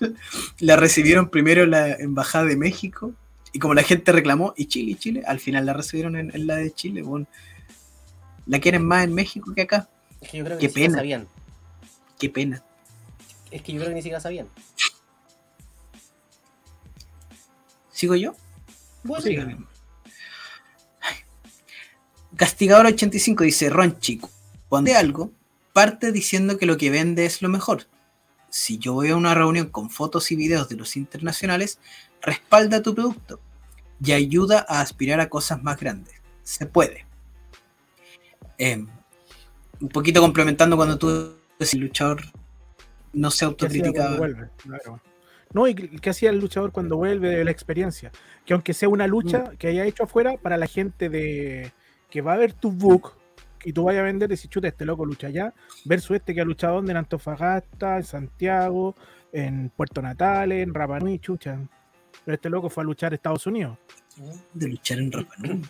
la 0.60 0.76
recibieron 0.76 1.28
primero 1.28 1.64
en 1.64 1.70
la 1.70 1.92
Embajada 1.94 2.44
de 2.44 2.56
México? 2.56 3.12
Y 3.52 3.58
como 3.58 3.74
la 3.74 3.82
gente 3.82 4.12
reclamó, 4.12 4.54
y 4.56 4.66
Chile, 4.66 4.92
y 4.92 4.94
Chile, 4.96 5.22
al 5.26 5.40
final 5.40 5.66
la 5.66 5.72
recibieron 5.72 6.16
en, 6.16 6.34
en 6.34 6.46
la 6.46 6.56
de 6.56 6.72
Chile. 6.72 7.02
bueno. 7.02 7.26
La 8.46 8.60
quieren 8.60 8.84
más 8.84 9.04
en 9.04 9.14
México 9.14 9.52
que 9.54 9.62
acá. 9.62 9.88
Es 10.20 10.30
que 10.30 10.38
yo 10.38 10.44
creo 10.44 10.58
que 10.58 10.62
Qué 10.62 10.66
ni 10.66 10.72
siquiera 10.72 10.88
pena. 10.88 10.98
sabían. 10.98 11.28
Qué 12.18 12.30
pena. 12.30 12.64
Es 13.50 13.62
que 13.62 13.72
yo 13.72 13.78
creo 13.78 13.90
que 13.90 13.94
ni 13.94 14.02
siquiera 14.02 14.20
sabían. 14.20 14.48
¿Sigo 17.92 18.14
yo? 18.14 18.34
Bueno, 19.04 19.24
Siga. 19.24 19.56
Castigador 22.36 22.86
85 22.86 23.44
dice, 23.44 23.70
Ronchi, 23.70 24.20
cuando 24.68 24.90
de 24.90 24.96
algo, 24.96 25.30
parte 25.72 26.12
diciendo 26.12 26.58
que 26.58 26.66
lo 26.66 26.76
que 26.76 26.90
vende 26.90 27.24
es 27.24 27.40
lo 27.40 27.48
mejor. 27.48 27.86
Si 28.50 28.78
yo 28.78 28.92
voy 28.92 29.08
a 29.08 29.16
una 29.16 29.34
reunión 29.34 29.68
con 29.70 29.88
fotos 29.88 30.30
y 30.30 30.36
videos 30.36 30.68
de 30.68 30.76
los 30.76 30.96
internacionales, 30.96 31.78
respalda 32.20 32.82
tu 32.82 32.94
producto 32.94 33.40
y 34.04 34.12
ayuda 34.12 34.66
a 34.68 34.80
aspirar 34.80 35.20
a 35.20 35.30
cosas 35.30 35.62
más 35.62 35.78
grandes. 35.78 36.14
Se 36.42 36.66
puede. 36.66 37.06
Em, 38.58 38.86
un 39.80 39.88
poquito 39.88 40.20
complementando 40.20 40.76
cuando 40.76 40.96
tú 40.98 41.34
eres 41.58 41.74
el 41.74 41.80
luchador 41.80 42.20
no 43.12 43.30
se. 43.30 43.46
Claro. 43.54 45.00
No, 45.52 45.66
y 45.68 45.74
qué 45.74 46.10
hacía 46.10 46.30
el 46.30 46.38
luchador 46.38 46.70
cuando 46.72 46.96
vuelve 46.96 47.30
de 47.30 47.44
la 47.44 47.50
experiencia. 47.50 48.10
Que 48.44 48.52
aunque 48.52 48.74
sea 48.74 48.88
una 48.88 49.06
lucha 49.06 49.50
Mm. 49.52 49.56
que 49.56 49.68
haya 49.68 49.84
hecho 49.86 50.02
afuera, 50.04 50.36
para 50.36 50.56
la 50.56 50.66
gente 50.66 51.08
de 51.08 51.72
que 52.10 52.20
va 52.20 52.34
a 52.34 52.36
ver 52.36 52.52
tu 52.52 52.70
book 52.72 53.12
y 53.64 53.72
tú 53.72 53.84
vayas 53.84 54.00
a 54.00 54.04
vender, 54.04 54.28
decir, 54.28 54.50
chuta, 54.50 54.68
este 54.68 54.84
loco 54.84 55.04
lucha 55.06 55.28
allá, 55.28 55.54
versus 55.84 56.16
este 56.16 56.34
que 56.34 56.40
ha 56.40 56.44
luchado 56.44 56.74
donde 56.76 56.92
en 56.92 56.98
Antofagasta, 56.98 57.96
en 57.96 58.04
Santiago, 58.04 58.94
en 59.32 59.70
Puerto 59.74 60.02
Natales, 60.02 60.62
en 60.62 60.74
Rapa 60.74 60.98
Nui, 61.00 61.18
chucha. 61.18 61.58
Pero 62.24 62.34
este 62.34 62.50
loco 62.50 62.68
fue 62.68 62.82
a 62.82 62.86
luchar 62.86 63.12
a 63.12 63.14
Estados 63.16 63.46
Unidos. 63.46 63.78
de 64.54 64.68
luchar 64.68 64.98
en 64.98 65.12
Rapa 65.12 65.34
Nui. 65.38 65.62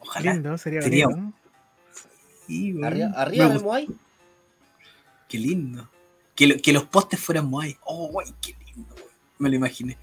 Ojalá. 0.00 0.32
Lindo, 0.34 0.56
sería, 0.58 0.82
Sería- 0.82 1.06
bonito, 1.06 1.22
¿no? 1.26 1.39
Sí. 2.50 2.82
Arriba, 2.82 3.10
arriba 3.16 3.48
del. 3.48 3.62
Moai. 3.62 3.88
Qué 5.28 5.38
lindo. 5.38 5.88
Que, 6.34 6.46
lo- 6.46 6.56
que 6.56 6.72
los 6.72 6.84
postes 6.84 7.20
fueran 7.20 7.48
Moai. 7.48 7.76
Oh, 7.84 8.08
guay, 8.08 8.32
qué 8.40 8.54
lindo. 8.74 8.92
güey. 8.94 9.06
Me 9.38 9.48
lo 9.48 9.56
imaginé. 9.56 9.96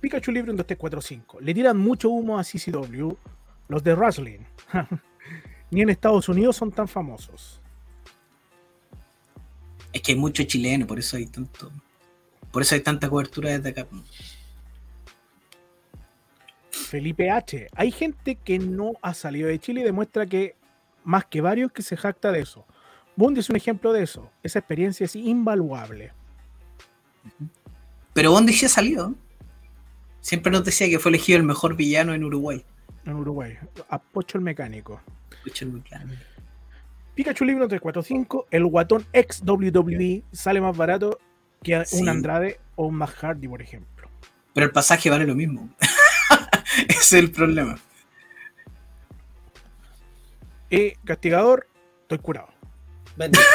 Pikachu 0.00 0.30
Libre 0.32 0.50
en 0.52 0.56
2345. 0.56 1.40
Le 1.40 1.52
tiran 1.54 1.76
mucho 1.76 2.08
humo 2.10 2.38
a 2.38 2.42
CCW, 2.44 3.12
los 3.68 3.82
de 3.84 3.94
Wrestling. 3.94 4.38
Ni 5.70 5.82
en 5.82 5.90
Estados 5.90 6.28
Unidos 6.28 6.56
son 6.56 6.70
tan 6.72 6.88
famosos. 6.88 7.60
Es 9.92 10.00
que 10.02 10.12
hay 10.12 10.18
mucho 10.18 10.42
chileno, 10.44 10.86
por 10.86 10.98
eso 10.98 11.16
hay 11.16 11.26
tanto. 11.26 11.70
Por 12.52 12.62
eso 12.62 12.74
hay 12.74 12.80
tanta 12.80 13.08
cobertura 13.10 13.50
desde 13.50 13.68
acá. 13.70 13.86
Felipe 16.70 17.30
H. 17.30 17.68
Hay 17.74 17.90
gente 17.92 18.36
que 18.36 18.58
no 18.58 18.92
ha 19.02 19.14
salido 19.14 19.48
de 19.48 19.58
Chile 19.58 19.80
y 19.82 19.84
demuestra 19.84 20.26
que, 20.26 20.56
más 21.10 21.24
que 21.24 21.40
varios, 21.40 21.72
que 21.72 21.82
se 21.82 21.96
jacta 21.96 22.30
de 22.30 22.40
eso. 22.40 22.64
Bondi 23.16 23.40
es 23.40 23.50
un 23.50 23.56
ejemplo 23.56 23.92
de 23.92 24.04
eso. 24.04 24.30
Esa 24.44 24.60
experiencia 24.60 25.04
es 25.04 25.16
invaluable. 25.16 26.12
Pero 28.14 28.30
Bondi 28.30 28.52
sí 28.52 28.66
ha 28.66 28.68
salido. 28.68 29.14
Siempre 30.20 30.52
nos 30.52 30.64
decía 30.64 30.88
que 30.88 30.98
fue 31.00 31.10
elegido 31.10 31.38
el 31.38 31.44
mejor 31.44 31.74
villano 31.76 32.14
en 32.14 32.22
Uruguay. 32.24 32.64
En 33.04 33.14
Uruguay. 33.14 33.58
Apocho 33.88 34.38
el 34.38 34.44
mecánico. 34.44 35.00
Escucha 35.32 35.64
el 35.64 35.72
mecánico. 35.72 36.22
Pikachu 37.14 37.44
Libro 37.44 37.66
345, 37.66 38.46
el 38.50 38.64
guatón 38.66 39.04
ex 39.12 39.42
WWE 39.44 40.22
sale 40.32 40.60
más 40.60 40.76
barato 40.76 41.18
que 41.62 41.84
Sí. 41.84 42.00
un 42.00 42.08
Andrade 42.08 42.60
o 42.76 42.86
un 42.86 42.94
Matt 42.94 43.10
Hardy, 43.20 43.48
por 43.48 43.60
ejemplo. 43.60 44.08
Pero 44.54 44.66
el 44.66 44.72
pasaje 44.72 45.10
vale 45.10 45.26
lo 45.26 45.34
mismo. 45.34 45.68
Ese 46.88 46.98
es 47.00 47.12
el 47.12 47.30
problema. 47.32 47.78
Y 50.70 50.92
Castigador, 51.04 51.66
estoy 52.02 52.18
curado. 52.18 52.48
Bendiciones. 53.16 53.52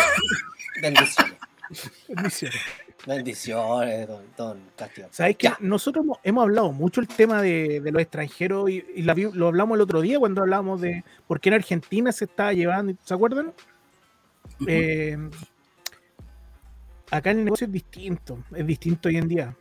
Bendiciones. 0.82 1.34
Bendiciones. 2.08 2.60
Bendiciones, 3.08 4.08
don, 4.08 4.24
don 4.36 4.60
Castillo. 4.76 5.08
Sabéis 5.12 5.38
que 5.38 5.52
nosotros 5.60 6.04
hemos, 6.04 6.18
hemos 6.24 6.44
hablado 6.44 6.72
mucho 6.72 7.02
el 7.02 7.08
tema 7.08 7.42
de, 7.42 7.80
de 7.80 7.92
los 7.92 8.02
extranjeros 8.02 8.70
y, 8.70 8.84
y 8.96 9.04
la 9.04 9.14
vi- 9.14 9.32
lo 9.32 9.48
hablamos 9.48 9.76
el 9.76 9.82
otro 9.82 10.02
día 10.02 10.18
cuando 10.20 10.42
hablamos 10.42 10.82
de 10.82 11.04
por 11.28 11.40
qué 11.40 11.50
en 11.50 11.56
Argentina 11.56 12.12
se 12.12 12.26
estaba 12.26 12.52
llevando, 12.54 12.94
¿se 13.04 13.14
acuerdan? 13.14 13.54
Ujú. 14.60 14.66
Eh, 14.68 15.18
acá 17.12 17.32
el 17.32 17.44
negocio 17.46 17.66
es 17.68 17.72
distinto, 17.74 18.40
es 18.56 18.66
distinto 18.66 19.10
hoy 19.10 19.18
en 19.18 19.28
día. 19.28 19.56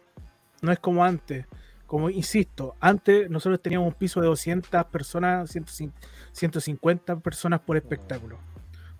No 0.62 0.72
es 0.72 0.78
como 0.78 1.04
antes. 1.04 1.46
Como 1.86 2.08
insisto, 2.08 2.74
antes 2.80 3.28
nosotros 3.30 3.60
teníamos 3.60 3.88
un 3.88 3.94
piso 3.94 4.20
de 4.20 4.26
200 4.26 4.84
personas, 4.86 5.50
150 5.50 5.96
150 6.34 7.16
personas 7.20 7.60
por 7.60 7.76
espectáculo. 7.76 8.38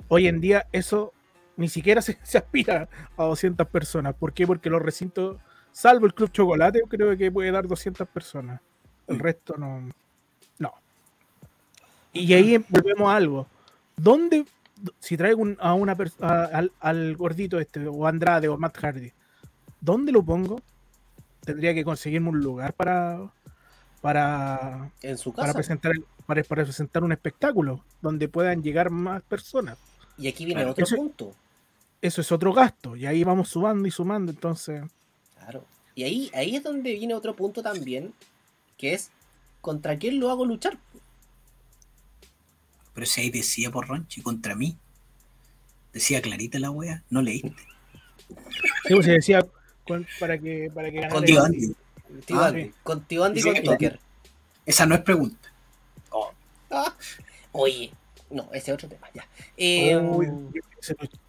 Hoy 0.09 0.27
en 0.29 0.41
día 0.41 0.67
eso 0.73 1.13
ni 1.57 1.69
siquiera 1.69 2.01
se, 2.01 2.19
se 2.25 2.39
aspira 2.39 2.89
a 3.17 3.25
200 3.25 3.69
personas. 3.69 4.15
¿Por 4.15 4.33
qué? 4.33 4.47
Porque 4.47 4.71
los 4.71 4.81
recintos, 4.83 5.37
salvo 5.73 6.07
el 6.07 6.15
Club 6.15 6.31
Chocolate, 6.33 6.81
yo 6.81 6.87
creo 6.89 7.17
que 7.17 7.31
puede 7.31 7.51
dar 7.51 7.67
200 7.69 8.09
personas. 8.09 8.61
El 9.07 9.19
resto 9.19 9.57
no. 9.59 9.89
No. 10.59 10.73
Y 12.13 12.33
ahí 12.33 12.57
volvemos 12.69 13.09
a 13.13 13.17
algo. 13.17 13.47
¿Dónde, 13.97 14.45
si 15.01 15.17
traigo 15.17 15.43
un- 15.43 15.57
a 15.61 15.75
una 15.75 15.97
a- 16.21 16.45
al, 16.45 16.73
al 16.81 17.17
gordito 17.17 17.59
este, 17.61 17.87
o 17.87 18.07
Andrade 18.07 18.49
o 18.49 18.57
Matt 18.57 18.79
Hardy, 18.79 19.13
¿dónde 19.81 20.13
lo 20.13 20.23
pongo? 20.23 20.61
Tendría 21.45 21.75
que 21.75 21.85
conseguirme 21.85 22.31
un 22.31 22.41
lugar 22.41 22.73
para 22.73 23.21
para, 24.05 24.91
En 25.01 25.17
su 25.17 25.33
para 25.33 25.55
presentar 25.55 25.93
para, 26.27 26.45
para 26.45 26.63
presentar 26.65 27.03
un 27.03 27.13
espectáculo 27.13 27.83
donde 28.03 28.29
puedan 28.29 28.63
llegar 28.63 28.91
más 28.91 29.23
personas. 29.23 29.79
Y 30.19 30.29
aquí 30.29 30.45
viene 30.45 30.61
Claro, 30.61 30.73
otro 30.73 30.85
eso- 30.85 30.97
punto. 30.97 31.35
Eso 32.03 32.21
es 32.21 32.31
otro 32.31 32.53
gasto, 32.53 32.97
y 32.97 33.07
ahí 33.07 33.25
vamos 33.25 33.49
sumando 33.49 33.89
y 33.89 33.91
sumando, 33.91 34.31
entonces. 34.31 34.83
Claro. 35.39 35.65
Y 35.95 36.03
ahí, 36.03 36.31
ahí 36.35 36.55
es 36.55 36.63
donde 36.63 36.93
viene 36.93 37.15
otro 37.15 37.35
punto 37.35 37.63
también, 37.63 38.13
que 38.77 38.93
es 38.93 39.11
contra 39.63 39.97
quién 39.99 40.21
lo 40.21 40.29
hago 40.31 40.45
luchar. 40.45 40.77
Pero 42.93 43.07
si 43.07 43.23
ahí 43.23 43.31
decía 43.31 43.71
por 43.71 43.89
Ronchi 43.89 44.21
contra 44.21 44.55
mí. 44.55 44.77
Decía 45.95 46.21
clarita 46.21 46.59
la 46.59 46.71
wea. 46.71 47.03
No 47.09 47.23
leíste. 47.23 47.55
Sí, 48.87 48.95
pues, 48.95 49.07
se 49.07 49.13
decía 49.13 49.47
con- 49.87 50.07
para 50.21 50.37
que 50.37 50.71
para 50.75 50.91
que 50.91 50.97
ganara 50.97 51.15
Contigo, 51.15 51.39
el- 51.41 51.47
Andy. 51.47 51.75
Tío 52.23 52.39
Ah, 52.41 52.47
Andy. 52.49 52.73
Con 52.83 53.05
tío 53.05 53.25
Andy 53.25 53.41
Sí, 53.41 53.49
con 53.49 53.57
sí. 53.57 53.63
Tucker. 53.63 54.01
Esa 54.67 54.87
no 54.87 54.95
es 54.95 55.01
pregunta. 55.03 55.53
Ah. 56.71 56.95
Oye, 57.53 57.93
no, 58.31 58.49
ese 58.53 58.71
es 58.71 58.75
otro 58.75 58.89
tema. 58.89 59.09
Ya. 59.15 59.27
Eh, 59.57 59.95
lo- 59.95 60.19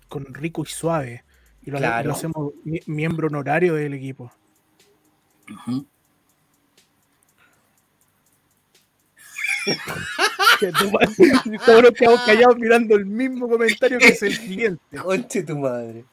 con 0.08 0.26
rico 0.34 0.64
y 0.64 0.68
suave. 0.68 1.24
Y 1.66 1.72
lo, 1.72 1.78
Claro. 1.78 2.08
lo 2.10 2.14
hacemos 2.16 2.54
mi- 2.64 2.82
miembro 2.88 3.28
honorario 3.28 3.76
del 3.76 3.94
equipo. 3.94 4.32
Que 10.60 10.72
Todos 10.72 11.84
nos 11.84 11.92
quedamos 11.94 12.22
callados 12.26 12.58
mirando 12.58 12.96
el 12.96 13.06
mismo 13.06 13.50
comentario 13.50 13.98
que 14.00 14.10
es 14.10 14.22
el 14.24 14.36
siguiente. 14.36 14.98
Conche 15.04 15.44
tu 15.44 15.58
madre. 15.58 16.06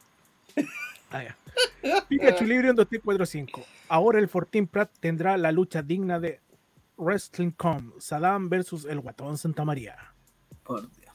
Ah, 1.10 1.22
ya. 1.24 1.36
Pikachu 2.08 2.44
Libre 2.44 2.68
en 2.70 2.76
2345. 2.76 3.62
Ahora 3.88 4.18
el 4.18 4.28
Fortín 4.28 4.66
Prat 4.66 4.90
tendrá 5.00 5.36
la 5.36 5.52
lucha 5.52 5.82
digna 5.82 6.18
de 6.20 6.40
Wrestling.com. 6.96 7.92
Saddam 7.98 8.48
versus 8.48 8.84
el 8.84 9.00
Guatón 9.00 9.36
Santa 9.38 9.64
María. 9.64 9.96
Por 10.64 10.82
Dios. 10.96 11.12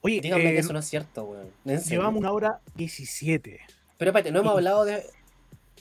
Oye, 0.00 0.20
Dígame 0.20 0.50
eh, 0.50 0.52
que 0.52 0.58
eso 0.58 0.72
no 0.72 0.78
es 0.78 0.86
cierto, 0.86 1.24
weón. 1.24 1.50
Llevamos 1.64 2.20
una 2.20 2.30
hora 2.32 2.60
17 2.76 3.60
Pero 3.96 4.10
espérate, 4.10 4.30
no 4.30 4.40
hemos 4.40 4.52
hablado 4.52 4.84
de. 4.84 5.02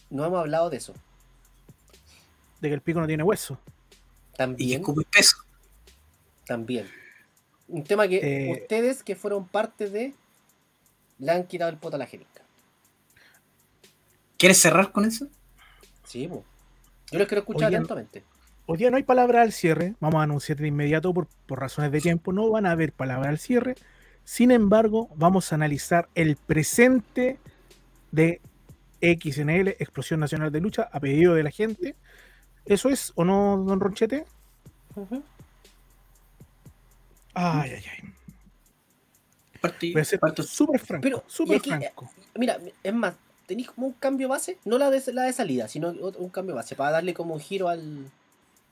No 0.09 0.25
hemos 0.25 0.39
hablado 0.39 0.69
de 0.69 0.77
eso. 0.77 0.93
de 2.61 2.69
que 2.69 2.73
el 2.73 2.81
pico 2.81 2.99
no 2.99 3.07
tiene 3.07 3.23
hueso. 3.23 3.59
Y 4.33 4.37
También. 4.37 4.81
escupe 4.81 5.03
peso. 5.11 5.37
También. 6.45 6.87
Un 7.67 7.83
tema 7.83 8.07
que 8.07 8.17
Eh, 8.23 8.61
ustedes 8.61 9.03
que 9.03 9.15
fueron 9.15 9.47
parte 9.47 9.89
de. 9.89 10.13
Le 11.19 11.31
han 11.31 11.45
quitado 11.45 11.69
el 11.69 11.77
poto 11.77 11.95
a 11.95 11.99
la 11.99 12.05
Angélica. 12.05 12.36
¿Quieres 14.37 14.59
cerrar 14.59 14.91
con 14.91 15.05
eso? 15.05 15.27
Sí, 16.05 16.27
po. 16.27 16.43
Yo 17.11 17.19
los 17.19 17.27
quiero 17.27 17.39
escuchar 17.41 17.67
Oye, 17.69 17.77
atentamente. 17.77 18.23
Hoy 18.65 18.77
día 18.77 18.91
no 18.91 18.97
hay 18.97 19.03
palabra 19.03 19.41
al 19.41 19.53
cierre. 19.53 19.95
Vamos 19.99 20.19
a 20.19 20.23
anunciar 20.23 20.57
de 20.57 20.67
inmediato 20.67 21.13
por, 21.13 21.27
por 21.45 21.59
razones 21.59 21.91
de 21.91 22.01
tiempo. 22.01 22.33
No 22.33 22.49
van 22.49 22.65
a 22.65 22.71
haber 22.71 22.91
palabra 22.91 23.29
al 23.29 23.39
cierre. 23.39 23.75
Sin 24.23 24.51
embargo, 24.51 25.09
vamos 25.15 25.51
a 25.51 25.55
analizar 25.55 26.09
el 26.15 26.35
presente 26.35 27.39
de 28.11 28.41
XNL, 29.01 29.69
Explosión 29.79 30.19
Nacional 30.19 30.51
de 30.51 30.59
Lucha, 30.59 30.89
a 30.91 30.99
pedido 30.99 31.33
de 31.33 31.43
la 31.43 31.51
gente. 31.51 31.95
¿Eso 32.65 32.89
es 32.89 33.13
o 33.15 33.23
no, 33.23 33.63
don 33.65 33.79
Ronchete? 33.79 34.25
Ujú. 34.95 35.23
Ay, 37.33 37.71
ay, 37.71 37.83
ay. 37.91 38.13
Parto- 39.61 39.87
Voy 39.93 40.01
a 40.01 40.05
ser 40.05 40.19
súper 40.43 40.79
franco. 40.81 41.03
Pero, 41.03 41.23
aquí, 41.55 41.69
franco. 41.69 42.11
Mira, 42.35 42.57
es 42.83 42.93
más, 42.93 43.15
tenéis 43.47 43.71
como 43.71 43.87
un 43.87 43.93
cambio 43.93 44.27
base, 44.29 44.59
no 44.65 44.77
la 44.77 44.91
de, 44.91 45.01
la 45.13 45.23
de 45.23 45.33
salida, 45.33 45.67
sino 45.67 45.87
otro- 46.01 46.21
un 46.21 46.29
cambio 46.29 46.53
base, 46.53 46.75
para 46.75 46.91
darle 46.91 47.15
como 47.15 47.33
un 47.33 47.39
giro 47.39 47.69
al. 47.69 48.05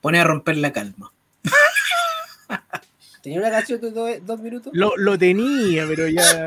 Pone 0.00 0.20
a 0.20 0.24
romper 0.24 0.56
la 0.58 0.72
calma. 0.72 1.12
¿Tenía 3.22 3.40
una 3.40 3.50
canción 3.50 3.80
de 3.80 3.90
do- 3.90 4.20
dos 4.20 4.38
minutos? 4.40 4.72
Lo, 4.74 4.96
lo 4.96 5.18
tenía, 5.18 5.84
pero 5.88 6.06
ya 6.06 6.46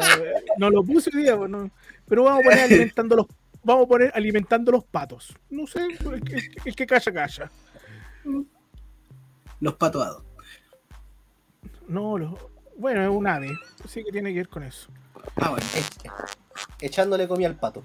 no 0.57 0.69
lo 0.69 0.81
puse 0.83 1.09
hoy 1.13 1.23
día. 1.23 1.35
pues, 1.35 1.49
no. 1.49 1.69
Pero 2.07 2.23
vamos 2.23 2.39
a 2.39 2.43
poner 2.43 2.59
alimentando 2.63 3.15
los, 3.17 3.25
vamos 3.63 3.85
a 3.85 3.87
poner 3.89 4.11
alimentando 4.15 4.71
los 4.71 4.83
patos. 4.85 5.33
No 5.49 5.67
sé, 5.67 5.81
el 5.85 6.23
que, 6.23 6.51
el 6.65 6.75
que 6.75 6.87
calla, 6.87 7.11
calla. 7.11 7.51
Los 9.59 9.73
patuados. 9.75 10.23
No, 11.87 12.17
lo- 12.17 12.49
bueno, 12.77 13.03
es 13.03 13.09
un 13.09 13.27
ave, 13.27 13.51
así 13.83 14.03
que 14.05 14.11
tiene 14.11 14.29
que 14.31 14.37
ver 14.39 14.47
con 14.49 14.63
eso. 14.63 14.87
Ah, 15.35 15.49
bueno. 15.49 15.65
Echándole 16.79 17.27
comida 17.27 17.49
al 17.49 17.55
pato. 17.57 17.83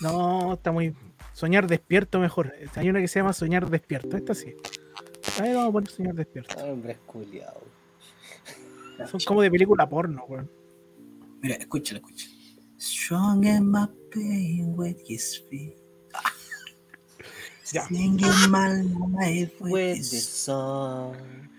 No, 0.00 0.54
está 0.54 0.72
muy. 0.72 0.94
Soñar 1.32 1.66
despierto 1.66 2.18
mejor. 2.18 2.54
Hay 2.74 2.88
una 2.88 3.00
que 3.00 3.08
se 3.08 3.18
llama 3.20 3.32
Soñar 3.32 3.68
despierto. 3.68 4.16
Esta 4.16 4.34
sí. 4.34 4.54
Ahí 5.40 5.52
vamos 5.54 5.68
a 5.68 5.72
poner 5.72 5.90
Soñar 5.90 6.14
despierto. 6.14 6.54
Ay, 6.58 6.70
hombre, 6.70 6.92
es 6.92 6.98
culiao. 7.06 7.62
Son 9.10 9.20
como 9.26 9.42
de 9.42 9.50
película 9.50 9.88
porno, 9.88 10.24
weón. 10.26 10.50
Mira, 11.42 11.56
escúchala, 11.56 11.98
escúchala. 12.00 12.34
Strong 12.78 13.44
in 13.44 13.70
my 13.70 13.86
pain 14.10 14.74
with 14.76 14.96
his 15.06 15.42
feet. 15.50 15.76
Singing 17.62 18.20
my 18.50 18.82
life 19.18 19.52
with 19.60 19.72
With 19.72 20.10
the 20.10 20.16
his 20.16 20.28
sun, 20.28 21.50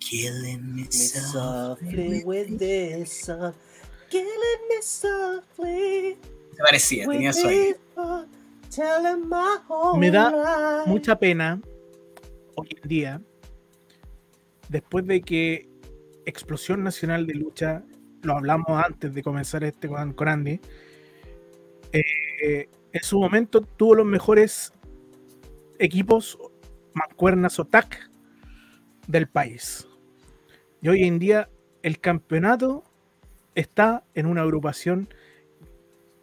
killing 0.00 0.74
me 0.74 0.82
me 0.82 0.90
softly 0.90 2.22
softly. 2.22 2.24
with 2.24 2.58
the 2.58 3.04
sun, 3.04 3.54
killing 4.08 4.68
me 4.70 4.80
softly. 4.82 6.16
Se 6.56 6.62
parecía, 6.62 7.06
tenía 7.06 7.32
Me 9.98 10.10
da. 10.10 10.84
Mucha 10.86 11.18
pena 11.18 11.60
hoy 12.54 12.68
en 12.82 12.88
día, 12.88 13.22
después 14.68 15.06
de 15.06 15.22
que 15.22 15.68
Explosión 16.26 16.82
Nacional 16.82 17.26
de 17.26 17.34
Lucha, 17.34 17.82
lo 18.22 18.34
hablamos 18.34 18.82
antes 18.84 19.14
de 19.14 19.22
comenzar 19.22 19.64
este 19.64 19.88
con, 19.88 20.12
con 20.12 20.28
Andy, 20.28 20.60
eh, 21.92 22.68
en 22.92 23.02
su 23.02 23.18
momento 23.18 23.62
tuvo 23.62 23.96
los 23.96 24.06
mejores 24.06 24.72
equipos, 25.78 26.38
mancuernas 26.94 27.58
o 27.58 27.64
TAC 27.64 28.10
del 29.06 29.28
país. 29.28 29.86
Y 30.80 30.88
hoy 30.88 31.04
en 31.04 31.18
día 31.18 31.48
el 31.82 31.98
campeonato 32.00 32.84
está 33.54 34.04
en 34.14 34.26
una 34.26 34.42
agrupación 34.42 35.08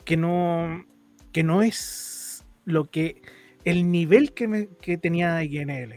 que 0.10 0.18
no, 0.18 0.88
que 1.32 1.44
no 1.44 1.62
es 1.62 2.44
lo 2.66 2.90
que 2.90 3.22
el 3.64 3.92
nivel 3.92 4.34
que, 4.34 4.48
me, 4.48 4.68
que 4.82 4.98
tenía 4.98 5.44
INL. 5.44 5.94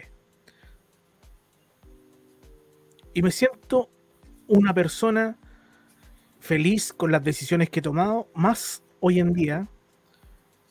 Y 3.14 3.22
me 3.22 3.30
siento 3.30 3.88
una 4.48 4.74
persona 4.74 5.38
feliz 6.40 6.92
con 6.92 7.10
las 7.10 7.24
decisiones 7.24 7.70
que 7.70 7.78
he 7.78 7.82
tomado, 7.82 8.28
más 8.34 8.82
hoy 9.00 9.18
en 9.18 9.32
día, 9.32 9.70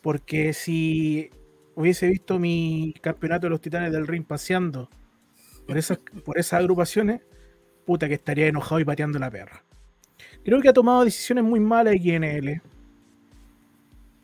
porque 0.03 0.53
si 0.53 1.31
hubiese 1.73 2.09
visto 2.09 2.37
mi 2.37 2.93
campeonato 3.01 3.47
de 3.47 3.49
los 3.49 3.61
titanes 3.61 3.91
del 3.91 4.05
ring 4.05 4.23
paseando 4.23 4.87
por 5.65 5.79
esas, 5.79 5.97
por 6.25 6.37
esas 6.37 6.59
agrupaciones, 6.59 7.21
puta 7.87 8.07
que 8.07 8.13
estaría 8.13 8.45
enojado 8.45 8.79
y 8.81 8.85
pateando 8.85 9.17
la 9.17 9.31
perra. 9.31 9.65
Creo 10.45 10.61
que 10.61 10.69
ha 10.69 10.73
tomado 10.73 11.03
decisiones 11.03 11.43
muy 11.43 11.59
malas 11.59 11.95
INL. 11.95 12.61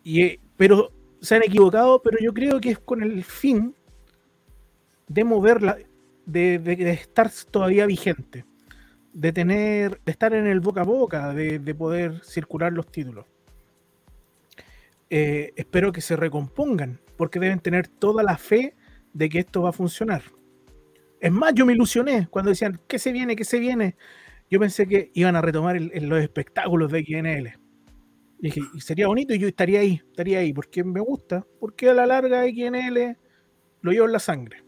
Eh, 0.07 0.39
pero 0.55 0.91
se 1.21 1.35
han 1.35 1.43
equivocado, 1.43 2.01
pero 2.01 2.17
yo 2.21 2.33
creo 2.33 2.61
que 2.61 2.71
es 2.71 2.79
con 2.79 3.03
el 3.03 3.23
fin 3.23 3.75
de 5.07 5.23
moverla, 5.23 5.77
de, 6.25 6.61
estar 6.91 7.29
todavía 7.51 7.85
vigente, 7.85 8.45
de 9.13 9.33
tener, 9.33 9.99
de 10.05 10.11
estar 10.11 10.33
en 10.33 10.47
el 10.47 10.61
boca 10.61 10.81
a 10.81 10.85
boca, 10.85 11.33
de, 11.33 11.59
de 11.59 11.75
poder 11.75 12.23
circular 12.23 12.71
los 12.71 12.89
títulos. 12.89 13.25
Eh, 15.09 15.53
espero 15.55 15.91
que 15.91 16.01
se 16.01 16.15
recompongan, 16.15 16.99
porque 17.17 17.39
deben 17.39 17.59
tener 17.59 17.87
toda 17.87 18.23
la 18.23 18.37
fe 18.37 18.75
de 19.13 19.29
que 19.29 19.39
esto 19.39 19.63
va 19.63 19.69
a 19.69 19.73
funcionar. 19.73 20.21
Es 21.19 21.31
más, 21.31 21.53
yo 21.53 21.65
me 21.65 21.73
ilusioné 21.73 22.27
cuando 22.29 22.49
decían, 22.49 22.79
¿qué 22.87 22.99
se 22.99 23.11
viene? 23.11 23.35
¿Qué 23.35 23.43
se 23.45 23.59
viene? 23.59 23.95
Yo 24.49 24.59
pensé 24.59 24.87
que 24.87 25.11
iban 25.13 25.35
a 25.35 25.41
retomar 25.41 25.79
los 25.81 26.21
espectáculos 26.21 26.91
de 26.91 27.03
XNL. 27.03 27.66
Y 28.39 28.47
dije, 28.47 28.61
y 28.73 28.81
sería 28.81 29.07
bonito 29.07 29.33
y 29.33 29.39
yo 29.39 29.47
estaría 29.47 29.79
ahí, 29.79 30.01
estaría 30.09 30.39
ahí, 30.39 30.53
porque 30.53 30.83
me 30.83 30.99
gusta, 30.99 31.45
porque 31.59 31.89
a 31.89 31.93
la 31.93 32.05
larga 32.05 32.43
XNL 32.43 33.17
lo 33.81 33.91
llevo 33.91 34.05
en 34.05 34.11
la 34.11 34.19
sangre. 34.19 34.63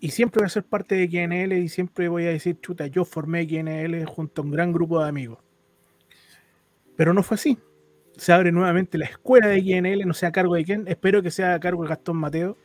Y 0.00 0.10
siempre 0.10 0.40
voy 0.40 0.46
a 0.46 0.50
ser 0.50 0.64
parte 0.64 0.96
de 0.96 1.06
XNL 1.08 1.52
y 1.58 1.68
siempre 1.68 2.08
voy 2.08 2.26
a 2.26 2.30
decir, 2.30 2.58
chuta, 2.60 2.86
yo 2.88 3.04
formé 3.04 3.44
XNL 3.48 4.04
junto 4.06 4.42
a 4.42 4.44
un 4.44 4.50
gran 4.50 4.72
grupo 4.72 5.00
de 5.02 5.08
amigos. 5.08 5.38
Pero 6.96 7.14
no 7.14 7.22
fue 7.22 7.36
así. 7.36 7.58
Se 8.16 8.32
abre 8.32 8.52
nuevamente 8.52 8.98
la 8.98 9.06
escuela 9.06 9.46
de 9.48 9.60
XNL, 9.60 10.04
no 10.06 10.14
sé 10.14 10.26
a 10.26 10.32
cargo 10.32 10.54
de 10.56 10.64
quién, 10.64 10.86
espero 10.88 11.22
que 11.22 11.30
sea 11.30 11.54
a 11.54 11.60
cargo 11.60 11.82
de 11.84 11.88
Gastón 11.88 12.16
Mateo. 12.18 12.56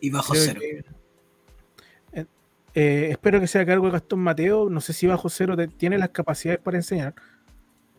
Y 0.00 0.10
bajo 0.10 0.32
Creo 0.32 0.44
cero. 0.44 0.60
que- 0.60 0.84
eh, 2.20 2.26
eh, 2.74 3.08
espero 3.10 3.38
que 3.40 3.46
sea 3.46 3.62
a 3.62 3.66
cargo 3.66 3.86
de 3.86 3.92
Gastón 3.92 4.20
Mateo. 4.20 4.70
No 4.70 4.80
sé 4.80 4.92
si 4.92 5.06
Bajo 5.06 5.28
Cero 5.28 5.56
te- 5.56 5.68
tiene 5.68 5.98
las 5.98 6.08
capacidades 6.10 6.60
para 6.60 6.78
enseñar. 6.78 7.14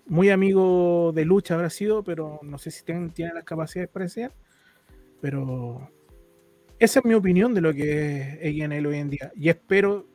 Muy 0.10 0.30
amigo 0.32 1.12
de 1.14 1.24
lucha 1.24 1.54
habrá 1.54 1.70
sido, 1.70 2.04
pero 2.04 2.40
no 2.42 2.58
sé 2.58 2.72
si 2.72 2.84
tiene 2.84 3.34
las 3.34 3.44
capacidades 3.44 3.90
para 3.92 4.06
enseñar. 4.06 4.34
Pero 5.22 5.90
esa 6.80 7.00
es 7.00 7.06
mi 7.06 7.14
opinión 7.14 7.54
de 7.54 7.62
lo 7.62 7.74
que 7.74 8.40
es 8.42 8.56
XNL 8.56 8.88
hoy 8.88 8.98
en 8.98 9.10
día. 9.12 9.32
Y 9.36 9.50
espero 9.50 10.08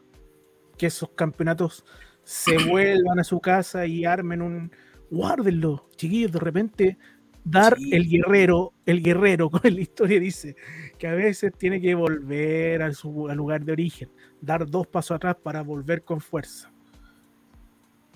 que 0.76 0.86
esos 0.86 1.10
campeonatos 1.10 1.84
se 2.24 2.56
vuelvan 2.68 3.20
a 3.20 3.24
su 3.24 3.40
casa 3.40 3.86
y 3.86 4.04
armen 4.04 4.42
un. 4.42 4.72
Guárdenlo, 5.10 5.88
chiquillos, 5.96 6.32
de 6.32 6.40
repente 6.40 6.98
dar 7.44 7.76
Sí. 7.76 7.94
el 7.94 8.08
guerrero, 8.08 8.72
el 8.86 9.00
guerrero, 9.02 9.48
con 9.50 9.60
la 9.62 9.80
historia 9.80 10.18
dice, 10.18 10.56
que 10.98 11.06
a 11.06 11.14
veces 11.14 11.52
tiene 11.56 11.80
que 11.80 11.94
volver 11.94 12.82
a 12.82 12.92
su 12.92 13.28
al 13.28 13.36
lugar 13.36 13.64
de 13.64 13.72
origen, 13.72 14.10
dar 14.40 14.68
dos 14.68 14.86
pasos 14.88 15.14
atrás 15.16 15.36
para 15.40 15.62
volver 15.62 16.02
con 16.02 16.20
fuerza. 16.20 16.72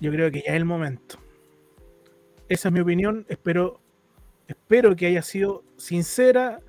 Yo 0.01 0.11
creo 0.11 0.31
que 0.33 0.41
ya 0.41 0.53
es 0.53 0.57
el 0.57 0.65
momento. 0.65 1.21
Esa 2.49 2.69
es 2.69 2.73
mi 2.73 2.81
opinión. 2.81 3.27
Espero, 3.29 3.81
espero 4.47 4.97
que 4.97 5.07
haya 5.07 5.23
sido 5.23 5.65
sincera. 5.77 6.61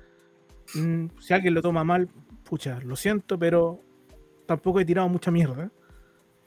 Mm, 0.74 1.06
si 1.20 1.34
alguien 1.34 1.54
lo 1.54 1.62
toma 1.62 1.84
mal, 1.84 2.08
pucha, 2.44 2.80
lo 2.80 2.96
siento, 2.96 3.38
pero 3.38 3.82
tampoco 4.46 4.80
he 4.80 4.84
tirado 4.84 5.08
mucha 5.08 5.30
mierda. 5.30 5.70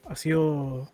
Ha 0.06 0.16
sido, 0.16 0.92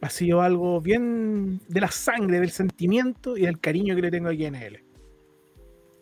ha 0.00 0.10
sido 0.10 0.42
algo 0.42 0.80
bien 0.80 1.60
de 1.68 1.80
la 1.80 1.90
sangre, 1.90 2.40
del 2.40 2.50
sentimiento 2.50 3.36
y 3.36 3.42
del 3.42 3.60
cariño 3.60 3.94
que 3.94 4.02
le 4.02 4.10
tengo 4.10 4.28
aquí 4.28 4.44
en 4.44 4.54
él. 4.54 4.84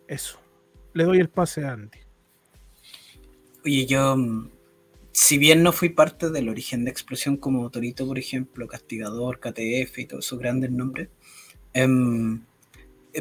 Eso. 0.07 0.39
Le 0.93 1.03
doy 1.03 1.19
el 1.19 1.29
pase 1.29 1.65
a 1.65 1.73
Andy. 1.73 1.99
Oye, 3.65 3.85
yo, 3.85 4.15
mm, 4.15 4.49
si 5.17 5.37
bien 5.37 5.63
no 5.63 5.71
fui 5.71 5.87
parte 5.89 6.29
del 6.29 6.49
origen 6.49 6.83
de 6.83 6.91
explosión 6.91 7.37
como 7.37 7.69
Torito, 7.69 8.05
por 8.05 8.19
ejemplo, 8.19 8.67
Castigador, 8.67 9.39
KTF 9.39 9.99
y 9.99 10.05
todos 10.05 10.25
esos 10.25 10.37
grandes 10.39 10.71
nombres, 10.71 11.07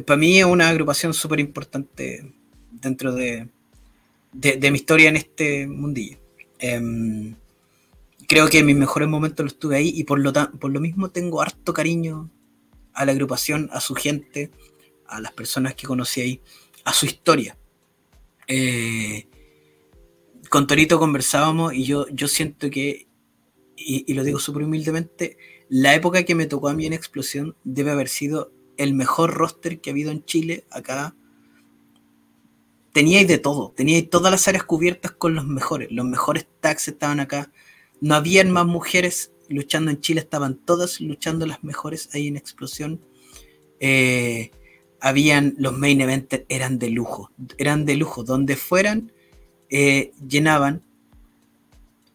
para 0.07 0.17
mí 0.19 0.39
es 0.39 0.45
una 0.45 0.69
agrupación 0.69 1.15
súper 1.15 1.39
importante 1.41 2.33
dentro 2.71 3.15
de, 3.15 3.49
de- 4.33 4.71
mi 4.71 4.77
historia 4.79 5.09
en 5.09 5.17
este 5.17 5.67
mundillo. 5.69 6.19
Em, 6.59 7.37
creo 8.27 8.49
que 8.49 8.65
mis 8.65 8.77
mejores 8.77 9.09
momentos 9.09 9.45
los 9.45 9.59
tuve 9.59 9.77
ahí 9.77 9.93
y 9.95 10.05
por 10.05 10.19
lo, 10.19 10.33
por 10.33 10.73
lo 10.73 10.81
mismo 10.81 11.11
tengo 11.11 11.41
harto 11.43 11.73
cariño 11.73 12.29
a 12.93 13.05
la 13.05 13.13
agrupación, 13.13 13.69
a 13.73 13.81
su 13.81 13.95
gente, 13.95 14.51
a 15.07 15.21
las 15.21 15.33
personas 15.33 15.75
que 15.77 15.87
conocí 15.87 16.21
ahí, 16.21 16.41
a 16.85 16.93
su 16.93 17.07
historia. 17.07 17.57
Eh, 18.49 19.27
con 20.55 20.69
Torito 20.69 21.01
conversábamos 21.01 21.75
y 21.75 21.83
yo, 21.83 22.07
yo 22.11 22.29
siento 22.29 22.71
que, 22.71 23.09
y, 23.77 24.15
lo 24.15 24.23
digo 24.23 24.39
súper 24.39 24.63
humildemente, 24.63 25.37
la 25.69 25.97
época 25.97 26.23
que 26.23 26.37
me 26.37 26.47
tocó 26.47 26.69
a 26.69 26.75
mí 26.75 26.87
en 26.87 26.93
Explosión 26.93 27.57
debe 27.65 27.91
haber 27.91 28.09
sido 28.09 28.53
el 28.77 28.95
mejor 28.95 29.35
roster 29.35 29.81
que 29.81 29.91
ha 29.91 29.93
habido 29.93 30.13
en 30.13 30.25
Chile 30.25 30.65
acá. 30.71 31.17
Teníais 32.93 33.27
de 33.27 33.39
todo, 33.39 33.73
teníais 33.73 34.09
todas 34.09 34.31
las 34.31 34.47
áreas 34.47 34.63
cubiertas 34.63 35.11
con 35.11 35.35
los 35.35 35.45
mejores, 35.45 35.91
los 35.91 36.07
mejores 36.07 36.47
tags 36.61 36.87
estaban 36.87 37.19
acá, 37.19 37.51
no 38.01 38.15
habían 38.15 38.53
más 38.53 38.65
mujeres 38.65 39.33
luchando 39.49 39.91
en 39.91 40.01
Chile, 40.01 40.21
estaban 40.21 40.55
todas 40.55 41.01
luchando 41.01 41.47
las 41.47 41.65
mejores 41.65 42.11
ahí 42.15 42.29
en 42.29 42.37
Explosión. 42.37 43.01
Eh, 43.81 44.53
habían 45.01 45.57
los 45.59 45.77
main 45.77 46.01
events 46.01 46.45
eran 46.49 46.79
de 46.79 46.91
lujo, 46.91 47.33
eran 47.59 47.85
de 47.87 47.97
lujo, 47.97 48.23
donde 48.23 48.55
fueran 48.55 49.11
eh, 49.71 50.13
llenaban 50.29 50.83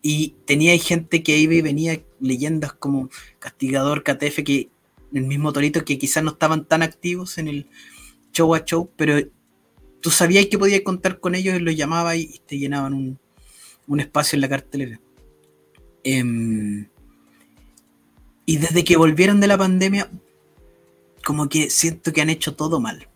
y 0.01 0.35
tenía 0.45 0.77
gente 0.77 1.23
que 1.23 1.37
iba 1.37 1.53
y 1.53 1.61
venía 1.61 2.01
leyendas 2.19 2.73
como 2.73 3.09
Castigador, 3.39 4.03
KTF, 4.03 4.43
que 4.43 4.69
el 5.13 5.25
mismo 5.25 5.51
Torito 5.51 5.83
que 5.83 5.97
quizás 5.97 6.23
no 6.23 6.31
estaban 6.31 6.65
tan 6.65 6.83
activos 6.83 7.37
en 7.37 7.47
el 7.47 7.67
show 8.31 8.53
a 8.55 8.63
show, 8.63 8.89
pero 8.95 9.15
tú 10.01 10.11
sabías 10.11 10.45
que 10.45 10.57
podías 10.57 10.81
contar 10.81 11.19
con 11.19 11.35
ellos 11.35 11.55
y 11.55 11.59
los 11.59 11.75
llamabas 11.75 12.17
y, 12.17 12.41
te 12.45 12.57
llenaban 12.57 12.93
un, 12.93 13.19
un 13.87 13.99
espacio 13.99 14.37
en 14.37 14.41
la 14.41 14.49
cartelera. 14.49 15.01
Em, 16.03 16.87
y 18.45 18.57
desde 18.57 18.83
que 18.83 18.97
volvieron 18.97 19.41
de 19.41 19.47
la 19.47 19.57
pandemia, 19.57 20.09
como 21.25 21.49
que 21.49 21.69
siento 21.69 22.13
que 22.13 22.21
han 22.21 22.29
hecho 22.29 22.55
todo 22.55 22.79
mal. 22.79 23.08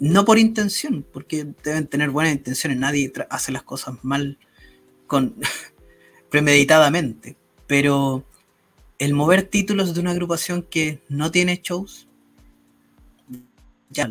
No 0.00 0.24
por 0.24 0.38
intención, 0.38 1.04
porque 1.12 1.46
deben 1.62 1.86
tener 1.86 2.08
buenas 2.08 2.32
intenciones, 2.32 2.78
nadie 2.78 3.12
hace 3.28 3.52
las 3.52 3.62
cosas 3.62 4.02
mal 4.02 4.38
con 5.06 5.36
premeditadamente, 6.30 7.36
pero 7.66 8.24
el 8.98 9.12
mover 9.12 9.42
títulos 9.42 9.94
de 9.94 10.00
una 10.00 10.12
agrupación 10.12 10.62
que 10.62 11.02
no 11.10 11.30
tiene 11.30 11.60
shows, 11.62 12.08
ya. 13.90 14.10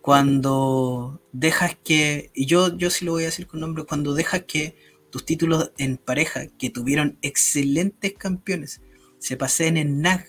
Cuando 0.00 1.20
dejas 1.32 1.76
que, 1.84 2.30
y 2.34 2.46
yo, 2.46 2.76
yo 2.76 2.90
sí 2.90 3.04
lo 3.04 3.12
voy 3.12 3.22
a 3.22 3.26
decir 3.26 3.46
con 3.46 3.60
nombre, 3.60 3.84
cuando 3.84 4.14
dejas 4.14 4.44
que 4.44 4.76
tus 5.10 5.24
títulos 5.24 5.70
en 5.78 5.96
pareja, 5.96 6.48
que 6.58 6.70
tuvieron 6.70 7.18
excelentes 7.22 8.14
campeones, 8.14 8.80
se 9.18 9.36
pasen 9.36 9.76
en 9.76 10.00
NAG, 10.00 10.26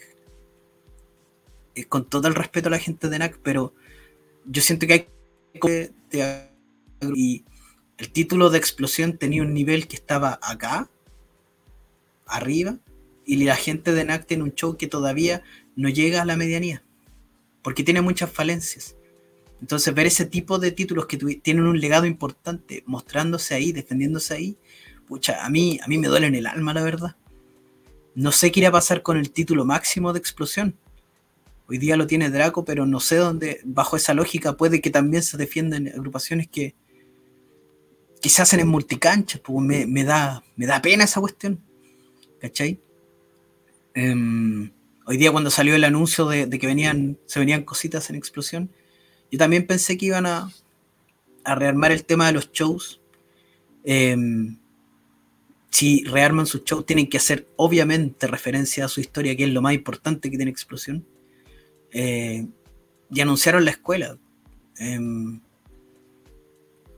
eh, 1.73 1.85
con 1.85 2.07
todo 2.07 2.27
el 2.27 2.35
respeto 2.35 2.67
a 2.67 2.71
la 2.71 2.79
gente 2.79 3.09
de 3.09 3.17
NAC, 3.17 3.39
pero 3.41 3.73
yo 4.49 4.61
siento 4.61 4.87
que 4.87 4.93
hay 4.93 5.07
y 7.15 7.45
el 7.97 8.11
título 8.11 8.49
de 8.49 8.57
explosión 8.57 9.17
tenía 9.17 9.43
un 9.43 9.53
nivel 9.53 9.87
que 9.87 9.95
estaba 9.95 10.39
acá, 10.41 10.89
arriba, 12.25 12.79
y 13.25 13.43
la 13.43 13.55
gente 13.55 13.93
de 13.93 14.05
NAC 14.05 14.25
tiene 14.25 14.43
un 14.43 14.53
show 14.55 14.75
que 14.75 14.87
todavía 14.87 15.43
no 15.75 15.89
llega 15.89 16.21
a 16.21 16.25
la 16.25 16.35
medianía, 16.35 16.83
porque 17.61 17.83
tiene 17.83 18.01
muchas 18.01 18.31
falencias. 18.31 18.95
Entonces, 19.61 19.93
ver 19.93 20.07
ese 20.07 20.25
tipo 20.25 20.57
de 20.57 20.71
títulos 20.71 21.05
que 21.05 21.17
tienen 21.17 21.65
un 21.65 21.79
legado 21.79 22.05
importante, 22.05 22.83
mostrándose 22.87 23.53
ahí, 23.53 23.71
defendiéndose 23.71 24.33
ahí, 24.33 24.57
pucha, 25.07 25.45
a 25.45 25.49
mí, 25.49 25.79
a 25.83 25.87
mí 25.87 25.97
me 25.97 26.07
duele 26.07 26.27
en 26.27 26.35
el 26.35 26.47
alma, 26.47 26.73
la 26.73 26.81
verdad. 26.81 27.15
No 28.15 28.31
sé 28.31 28.51
qué 28.51 28.61
irá 28.61 28.69
a 28.69 28.73
pasar 28.73 29.03
con 29.03 29.17
el 29.17 29.31
título 29.31 29.65
máximo 29.65 30.13
de 30.13 30.19
explosión. 30.19 30.75
Hoy 31.69 31.77
día 31.77 31.95
lo 31.95 32.07
tiene 32.07 32.31
Draco, 32.31 32.65
pero 32.65 32.87
no 32.87 32.99
sé 32.99 33.17
dónde, 33.17 33.61
bajo 33.63 33.95
esa 33.95 34.15
lógica, 34.15 34.57
puede 34.57 34.81
que 34.81 34.89
también 34.89 35.21
se 35.21 35.37
defiendan 35.37 35.87
agrupaciones 35.87 36.47
que, 36.47 36.73
que 38.19 38.29
se 38.29 38.41
hacen 38.41 38.59
en 38.59 38.67
multicanchas. 38.67 39.39
Pues 39.39 39.87
me, 39.87 40.03
da, 40.03 40.43
me 40.55 40.65
da 40.65 40.81
pena 40.81 41.03
esa 41.03 41.19
cuestión. 41.19 41.61
¿Cachai? 42.41 42.81
Em, 43.93 44.71
hoy 45.05 45.17
día 45.17 45.31
cuando 45.31 45.51
salió 45.51 45.75
el 45.75 45.83
anuncio 45.83 46.25
de, 46.25 46.49
que 46.49 46.65
venían, 46.65 47.19
se 47.27 47.39
venían 47.39 47.63
cositas 47.63 48.09
en 48.09 48.15
explosión, 48.15 48.71
Yo 49.31 49.37
también 49.37 49.67
pensé 49.67 49.95
que 49.95 50.07
iban 50.07 50.25
a, 50.25 50.51
a 51.43 51.53
rearmar 51.53 51.91
el 51.91 52.03
tema 52.03 52.25
de 52.25 52.33
los 52.33 52.51
shows. 52.51 52.99
Em, 53.83 54.57
si 55.69 56.03
rearman 56.05 56.47
sus 56.47 56.63
shows, 56.63 56.83
tienen 56.83 57.07
que 57.07 57.17
hacer 57.17 57.47
obviamente 57.57 58.25
referencia 58.25 58.85
a 58.85 58.87
su 58.87 59.01
historia, 59.01 59.35
que 59.35 59.43
es 59.43 59.51
lo 59.51 59.61
más 59.61 59.75
importante 59.75 60.31
que 60.31 60.37
tiene 60.37 60.49
Explosión. 60.49 61.05
Eh, 61.91 62.47
y 63.11 63.21
anunciaron 63.21 63.65
la 63.65 63.71
escuela. 63.71 64.17
Em, 64.77 65.41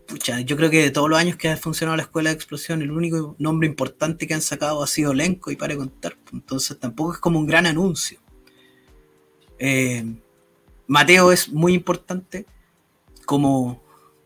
pucha, 0.07 0.41
yo 0.41 0.57
creo 0.57 0.69
que 0.69 0.81
de 0.83 0.91
todos 0.91 1.09
los 1.09 1.17
años 1.17 1.37
que 1.37 1.49
ha 1.49 1.57
funcionado 1.57 1.95
la 1.97 2.03
escuela 2.03 2.29
de 2.29 2.35
explosión, 2.35 2.81
el 2.81 2.91
único 2.91 3.35
nombre 3.39 3.67
importante 3.67 4.27
que 4.27 4.33
han 4.33 4.41
sacado 4.41 4.83
ha 4.83 4.87
sido 4.87 5.13
Lenco 5.13 5.51
y 5.51 5.55
para 5.55 5.75
contar. 5.75 6.17
Entonces 6.33 6.77
tampoco 6.79 7.13
es 7.13 7.19
como 7.19 7.39
un 7.39 7.47
gran 7.47 7.65
anuncio. 7.65 8.19
Eh, 9.57 10.03
Mateo 10.87 11.31
es 11.31 11.49
muy 11.49 11.73
importante 11.73 12.45
como, 13.25 13.81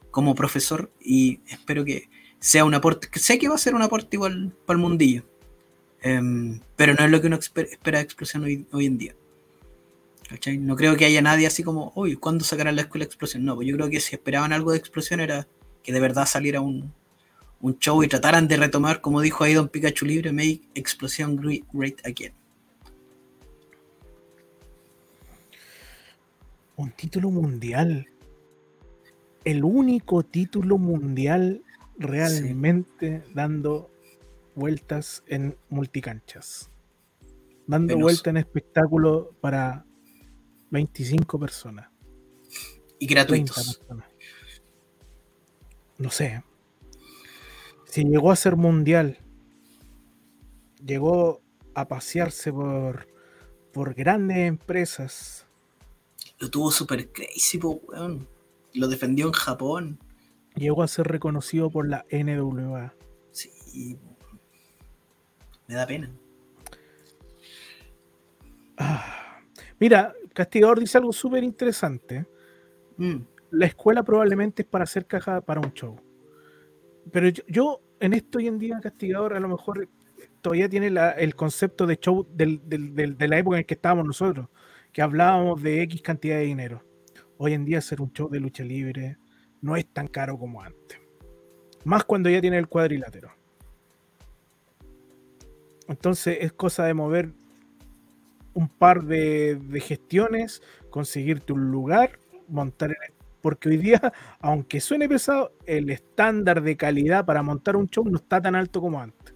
como 0.10 0.34
profesor 0.34 0.92
y 1.00 1.42
espero 1.48 1.86
que 1.86 2.10
sea 2.40 2.66
un 2.66 2.74
aporte. 2.74 3.08
Sé 3.20 3.38
que 3.38 3.50
va 3.50 3.56
a 3.56 3.60
ser 3.60 3.76
un 3.76 3.82
aporte 3.82 4.16
igual 4.16 4.56
para 4.66 4.78
el 4.78 4.82
mundillo. 4.82 5.24
Em, 6.02 6.60
pero 6.76 6.94
no 6.94 7.04
es 7.04 7.12
lo 7.12 7.22
que 7.22 7.28
uno 7.28 7.38
espera 7.38 7.98
de 7.98 8.04
explosión 8.04 8.44
hoy, 8.44 8.68
hoy 8.72 8.86
en 8.86 8.98
día. 8.98 9.16
No 10.60 10.76
creo 10.76 10.98
que 10.98 11.06
haya 11.06 11.22
nadie 11.22 11.48
así 11.48 11.64
como, 11.64 11.92
uy, 11.96 12.16
¿cuándo 12.16 12.44
sacarán 12.44 12.76
la 12.76 12.84
escuela 12.84 13.06
de 13.06 13.08
explosión? 13.08 13.46
No, 13.46 13.56
pues 13.56 13.68
yo 13.68 13.76
creo 13.76 13.90
que 13.90 14.00
si 14.00 14.16
esperaban 14.16 14.54
algo 14.54 14.72
de 14.72 14.78
explosión 14.78 15.20
era 15.20 15.48
que 15.84 15.94
de 15.94 16.00
verdad 16.00 16.26
saliera 16.26 16.62
un, 16.62 16.94
un 17.62 17.78
show 17.78 18.04
y 18.04 18.08
trataran 18.08 18.48
de 18.48 18.58
retomar, 18.58 19.02
como 19.02 19.22
dijo 19.22 19.44
ahí 19.44 19.54
Don 19.54 19.70
Pikachu 19.70 20.06
Libre, 20.06 20.32
Make 20.32 20.62
Explosión 20.74 21.36
Great 21.36 22.06
Again. 22.06 22.34
Un 26.76 26.92
título 26.92 27.30
mundial. 27.30 28.08
El 29.44 29.64
único 29.64 30.24
título 30.24 30.78
mundial 30.78 31.62
realmente 31.98 33.24
dando 33.34 33.92
vueltas 34.56 35.24
en 35.28 35.56
multicanchas. 35.70 36.72
Dando 37.68 37.98
vueltas 37.98 38.28
en 38.28 38.38
espectáculo 38.38 39.32
para 39.40 39.86
25 40.76 41.40
personas. 41.40 41.90
Y 43.00 43.08
gratuitos. 43.08 43.82
No 45.98 46.12
sé. 46.12 46.44
Si 47.86 48.04
llegó 48.04 48.32
a 48.32 48.36
ser 48.36 48.58
mundial, 48.58 49.20
llegó 50.84 51.42
a 51.74 51.88
pasearse 51.88 52.52
por, 52.52 53.08
por 53.74 53.94
grandes 53.94 54.38
empresas. 54.38 55.48
Lo 56.40 56.50
tuvo 56.50 56.72
super 56.72 57.12
crazy, 57.12 57.58
weón. 57.58 58.28
Lo 58.74 58.88
defendió 58.90 59.28
en 59.28 59.34
Japón. 59.34 60.00
Llegó 60.56 60.84
a 60.84 60.88
ser 60.88 61.08
reconocido 61.08 61.70
por 61.70 61.88
la 61.88 62.06
NWA. 62.12 62.94
Sí. 63.32 63.98
Me 65.68 65.76
da 65.76 65.88
pena. 65.88 66.14
Ah, 68.78 69.25
mira, 69.86 70.16
Castigador 70.34 70.80
dice 70.80 70.98
algo 70.98 71.14
súper 71.14 71.44
interesante. 71.44 72.26
Mm. 72.98 73.18
La 73.52 73.68
escuela 73.68 74.02
probablemente 74.02 74.64
es 74.64 74.68
para 74.68 74.84
hacer 74.84 75.06
caja 75.06 75.42
para 75.42 75.62
un 75.62 75.72
show. 75.74 75.96
Pero 77.12 77.30
yo, 77.48 77.82
en 78.00 78.14
esto 78.14 78.40
hoy 78.40 78.48
en 78.48 78.58
día, 78.58 78.80
Castigador, 78.82 79.36
a 79.36 79.40
lo 79.40 79.48
mejor 79.48 79.88
todavía 80.42 80.68
tiene 80.68 80.88
el 81.18 81.36
concepto 81.36 81.86
de 81.86 81.98
show 81.98 82.28
de 82.34 83.28
la 83.28 83.38
época 83.38 83.60
en 83.60 83.64
que 83.64 83.76
estábamos 83.76 84.08
nosotros, 84.08 84.48
que 84.92 85.04
hablábamos 85.04 85.62
de 85.62 85.84
X 85.84 86.02
cantidad 86.02 86.38
de 86.38 86.46
dinero. 86.46 86.84
Hoy 87.38 87.54
en 87.54 87.64
día 87.64 87.78
hacer 87.78 88.02
un 88.02 88.12
show 88.12 88.28
de 88.28 88.40
lucha 88.40 88.64
libre 88.64 89.18
no 89.62 89.76
es 89.76 89.86
tan 89.86 90.08
caro 90.08 90.40
como 90.40 90.64
antes. 90.64 91.00
Más 91.84 92.04
cuando 92.06 92.28
ya 92.32 92.42
tiene 92.42 92.58
el 92.58 92.68
cuadrilátero. 92.68 93.30
Entonces 95.88 96.40
es 96.42 96.54
cosa 96.54 96.86
de 96.86 96.96
mover 96.96 97.36
un 98.56 98.70
par 98.70 99.04
de, 99.04 99.60
gestiones, 99.86 100.64
conseguirte 100.90 101.54
un 101.54 101.70
lugar, 101.70 102.20
montar 102.48 102.92
el, 102.92 102.98
porque 103.42 103.70
hoy 103.70 103.78
día, 103.78 104.02
aunque 104.40 104.82
suene 104.82 105.08
pesado, 105.08 105.54
el 105.68 105.92
estándar 105.92 106.64
de 106.64 106.76
calidad 106.76 107.26
para 107.26 107.44
montar 107.44 107.76
un 107.76 107.88
show 107.88 108.04
no 108.04 108.18
está 108.18 108.42
tan 108.42 108.56
alto 108.56 108.82
como 108.82 109.00
antes. 109.00 109.36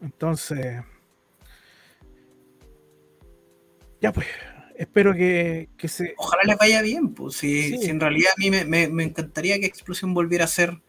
Entonces, 0.00 0.82
ya 4.00 4.12
pues, 4.12 4.26
espero 4.76 5.14
que, 5.14 5.68
se... 5.84 6.14
Ojalá 6.16 6.42
les 6.46 6.58
vaya 6.58 6.82
bien, 6.82 7.14
pues 7.14 7.36
si, 7.36 7.74
en 7.86 8.00
realidad 8.00 8.32
a 8.36 8.40
mí 8.40 8.50
me, 8.50 9.04
encantaría 9.04 9.60
que 9.60 9.66
Explosión 9.66 10.14
volviera 10.14 10.46
a 10.46 10.48
ser... 10.48 10.82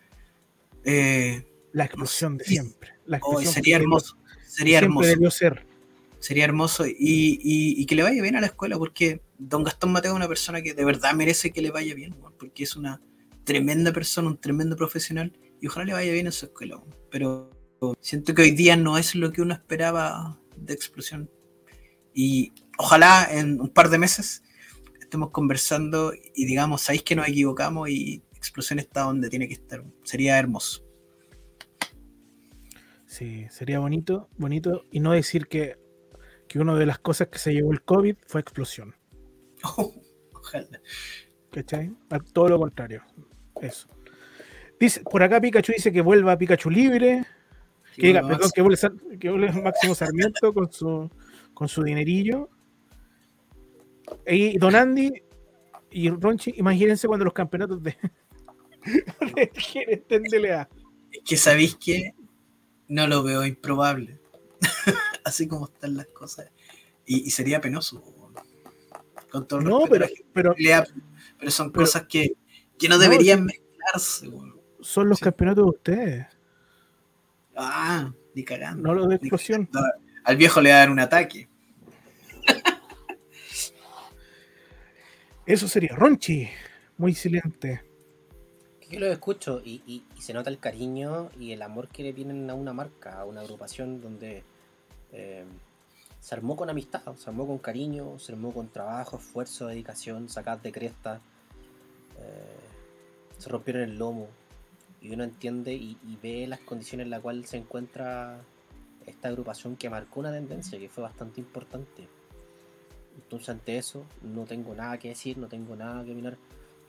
Eh, 0.86 1.46
la 1.74 1.84
explosión 1.84 2.38
de 2.38 2.46
siempre. 2.46 2.94
La 3.06 3.18
explosión 3.18 3.54
sería 3.54 3.76
hermoso. 3.76 4.18
Sería 4.48 4.80
hermoso. 4.80 5.08
Debió 5.08 5.30
ser. 5.30 5.66
Sería 6.20 6.46
hermoso 6.46 6.86
y, 6.88 7.86
que 7.86 7.96
le 7.96 8.04
vaya 8.04 8.22
bien 8.22 8.36
a 8.36 8.42
la 8.42 8.48
escuela, 8.48 8.78
porque 8.78 9.22
don 9.38 9.64
Gastón 9.64 9.92
Mateo 9.92 10.12
es 10.12 10.16
una 10.16 10.28
persona 10.28 10.62
que 10.62 10.74
de 10.74 10.84
verdad 10.84 11.14
merece 11.14 11.52
que 11.52 11.62
le 11.62 11.70
vaya 11.70 11.94
bien, 11.94 12.16
porque 12.40 12.64
es 12.64 12.76
una 12.76 13.02
tremenda 13.44 13.94
persona, 13.94 14.28
un 14.28 14.38
tremendo 14.38 14.76
profesional, 14.76 15.32
y 15.62 15.68
ojalá 15.68 15.86
le 15.86 15.94
vaya 15.94 16.12
bien 16.12 16.26
en 16.26 16.32
su 16.32 16.48
escuela. 16.48 16.82
Pero 17.12 17.52
siento 18.02 18.34
que 18.34 18.42
hoy 18.42 18.52
día 18.52 18.76
no 18.76 18.98
es 18.98 19.14
lo 19.14 19.32
que 19.32 19.42
uno 19.42 19.54
esperaba 19.54 20.40
de 20.56 20.74
explosión. 20.74 21.30
Y 22.14 22.52
ojalá 22.78 23.28
en 23.32 23.62
un 23.62 23.70
par 23.70 23.90
de 23.90 24.00
meses 24.00 24.42
estemos 25.00 25.30
conversando 25.30 26.14
y 26.36 26.46
digamos, 26.46 26.82
sabéis 26.82 27.04
que 27.04 27.16
nos 27.16 27.28
equivocamos 27.28 27.90
y 27.90 28.24
explosión 28.36 28.80
está 28.80 29.02
donde 29.02 29.30
tiene 29.30 29.48
que 29.48 29.54
estar. 29.54 29.84
Sería 30.04 30.40
hermoso. 30.40 30.87
Sí, 33.18 33.48
sería 33.50 33.80
bonito, 33.80 34.30
bonito, 34.38 34.86
y 34.92 35.00
no 35.00 35.12
decir 35.12 35.48
que, 35.48 35.76
que 36.48 36.60
una 36.60 36.76
de 36.76 36.86
las 36.86 37.00
cosas 37.00 37.30
que 37.30 37.40
se 37.40 37.52
llevó 37.52 37.72
el 37.72 37.82
COVID 37.82 38.16
fue 38.28 38.40
explosión. 38.40 38.96
ojalá. 40.34 40.80
¿Cachai? 41.50 41.96
Todo 42.32 42.50
lo 42.50 42.60
contrario. 42.60 43.02
Eso. 43.60 43.90
Dice, 44.80 45.02
por 45.02 45.24
acá 45.24 45.42
Pikachu 45.42 45.72
dice 45.72 45.92
que 45.92 46.02
vuelva 46.02 46.38
Pikachu 46.38 46.70
libre. 46.70 47.26
Que 47.96 48.06
diga, 48.10 48.22
perdón, 48.22 48.52
que 48.54 48.62
vuelva, 48.62 48.92
que 49.20 49.62
Máximo 49.64 49.96
Sarmiento 49.96 50.54
con 50.54 50.72
su, 50.72 51.10
con 51.56 51.68
su 51.68 51.82
dinerillo. 51.82 52.52
Y 54.28 54.60
Don 54.60 54.76
Andy 54.76 55.24
y 55.90 56.12
Ronchi, 56.12 56.54
imagínense 56.58 57.08
cuando 57.08 57.26
los 57.26 57.34
campeonatos 57.34 57.82
de, 57.82 57.98
de, 59.36 60.68
Es 61.12 61.22
que 61.26 61.36
sabéis 61.36 61.76
que 61.78 62.14
no 62.88 63.08
lo 63.08 63.24
veo 63.24 63.46
improbable. 63.46 64.20
Así 65.24 65.48
como 65.48 65.66
están 65.66 65.96
las 65.96 66.08
cosas. 66.08 66.50
Y, 67.06 67.30
sería 67.32 67.62
penoso. 67.62 68.04
Con 69.32 69.48
todo 69.48 69.62
no, 69.62 69.86
pero, 69.90 70.08
pero, 70.34 70.56
pero, 71.38 71.52
son 71.52 71.72
cosas 71.72 72.06
que, 72.08 72.34
no 72.88 72.98
deberían 72.98 73.46
mezclarse. 73.46 74.30
Son 74.82 75.10
los 75.10 75.20
campeonatos 75.20 75.66
de 75.66 75.70
ustedes. 75.70 76.28
Ah, 77.56 78.12
ni 78.34 78.44
cagando. 78.44 78.84
No 78.84 78.94
los 78.94 79.10
de 79.10 79.16
explosión. 79.16 79.70
al 80.24 80.38
viejo 80.38 80.62
le 80.62 80.70
va 80.72 80.78
a 80.78 80.80
dar 80.80 80.92
un 80.92 81.00
ataque. 81.00 81.50
Eso 85.46 85.68
sería 85.68 85.96
Ronchi. 85.96 86.50
Muy 86.98 87.14
silente 87.14 87.87
yo 88.90 89.00
lo 89.00 89.08
escucho 89.08 89.62
y, 89.64 90.04
se 90.20 90.34
nota 90.34 90.50
el 90.50 90.60
cariño 90.60 91.30
y 91.40 91.52
el 91.52 91.62
amor 91.62 91.88
que 91.90 92.04
le 92.04 92.14
tienen 92.14 92.50
a 92.50 92.54
una 92.54 92.74
marca, 92.74 93.20
a 93.20 93.26
una 93.26 93.42
agrupación 93.42 94.02
donde 94.02 94.44
eh, 95.12 95.46
se 96.20 96.36
armó 96.36 96.56
con 96.56 96.70
amistad, 96.70 97.02
se 97.16 97.30
armó 97.30 97.46
con 97.46 97.58
cariño, 97.58 98.18
se 98.20 98.32
armó 98.32 98.54
con 98.54 98.70
trabajo, 98.70 99.18
esfuerzo, 99.18 99.68
dedicación, 99.68 100.30
sacad 100.30 100.60
de 100.60 100.72
cresta, 100.72 101.22
eh, 102.20 102.58
se 103.38 103.50
rompieron 103.50 103.84
el 103.84 103.98
lomo 103.98 104.28
y 105.02 105.12
uno 105.12 105.24
entiende 105.24 105.74
y, 105.74 105.98
ve 106.22 106.48
las 106.48 106.60
condiciones 106.62 107.06
en 107.06 107.12
las 107.12 107.22
cuales 107.22 107.50
se 107.50 107.58
encuentra 107.58 108.40
esta 109.06 109.28
agrupación 109.28 109.76
que 109.76 109.90
marcó 109.90 110.22
una 110.22 110.32
tendencia 110.32 110.80
que 110.80 110.90
fue 110.90 111.04
bastante 111.04 111.40
importante. 111.40 112.08
Entonces 113.16 113.50
ante 113.50 113.78
eso 113.78 114.06
no 114.22 114.46
tengo 114.46 114.74
nada 114.76 114.98
que 114.98 115.10
decir, 115.10 115.38
no 115.38 115.48
tengo 115.48 115.76
nada 115.76 116.04
que 116.04 116.14
mirar 116.14 116.38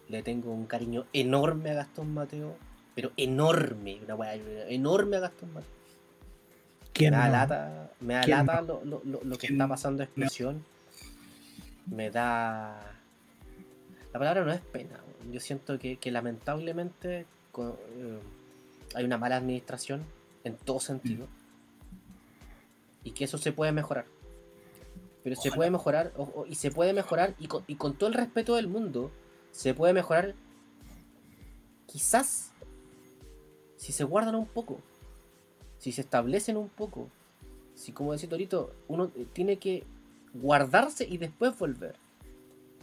le 0.08 0.22
tengo 0.22 0.52
un 0.52 0.66
cariño 0.66 1.06
enorme 1.12 1.70
a 1.70 1.74
Gastón 1.74 2.14
Mateo, 2.14 2.56
pero 2.94 3.12
enorme, 3.16 4.00
una 4.04 4.14
weá 4.14 4.34
enorme 4.68 5.16
a 5.16 5.20
Gastón 5.20 5.52
Mateo. 5.52 5.70
me 7.00 7.10
da 7.10 7.28
lata, 7.28 7.90
me 8.00 8.14
da 8.14 8.26
lata 8.26 8.62
lo, 8.62 8.82
lo, 8.84 9.02
lo, 9.22 9.38
que 9.38 9.46
está 9.48 9.68
pasando 9.68 10.02
en 10.02 10.08
explosión. 10.08 10.64
Me 11.86 12.10
da. 12.10 12.82
La 14.12 14.18
palabra 14.18 14.44
no 14.44 14.52
es 14.52 14.60
pena. 14.60 14.98
Yo 15.30 15.40
siento 15.40 15.78
que, 15.78 15.98
lamentablemente 16.10 17.20
eh, 17.58 18.18
hay 18.94 19.04
una 19.04 19.18
mala 19.18 19.36
administración 19.36 20.04
en 20.44 20.56
todo 20.56 20.80
sentido. 20.80 21.28
Y 23.04 23.12
que 23.12 23.24
eso 23.24 23.38
se 23.38 23.52
puede 23.52 23.72
mejorar. 23.72 24.06
Pero 25.22 25.36
se 25.36 25.50
puede 25.52 25.70
mejorar, 25.70 26.12
o- 26.16 26.22
o- 26.34 26.46
y 26.46 26.54
se 26.54 26.70
puede 26.70 26.92
mejorar, 26.92 27.34
y 27.38 27.46
con, 27.46 27.62
y 27.66 27.76
con 27.76 27.94
todo 27.94 28.08
el 28.08 28.14
respeto 28.14 28.56
del 28.56 28.66
mundo, 28.68 29.10
se 29.52 29.74
puede 29.74 29.92
mejorar 29.92 30.34
quizás 31.86 32.52
si 33.76 33.92
se 33.92 34.04
guardan 34.04 34.34
un 34.34 34.46
poco, 34.46 34.80
si 35.78 35.92
se 35.92 36.02
establecen 36.02 36.56
un 36.56 36.68
poco, 36.68 37.08
si 37.74 37.92
como 37.92 38.12
decía 38.12 38.28
Torito, 38.28 38.74
uno 38.88 39.08
tiene 39.32 39.58
que 39.58 39.84
guardarse 40.34 41.06
y 41.08 41.16
después 41.18 41.56
volver. 41.58 41.94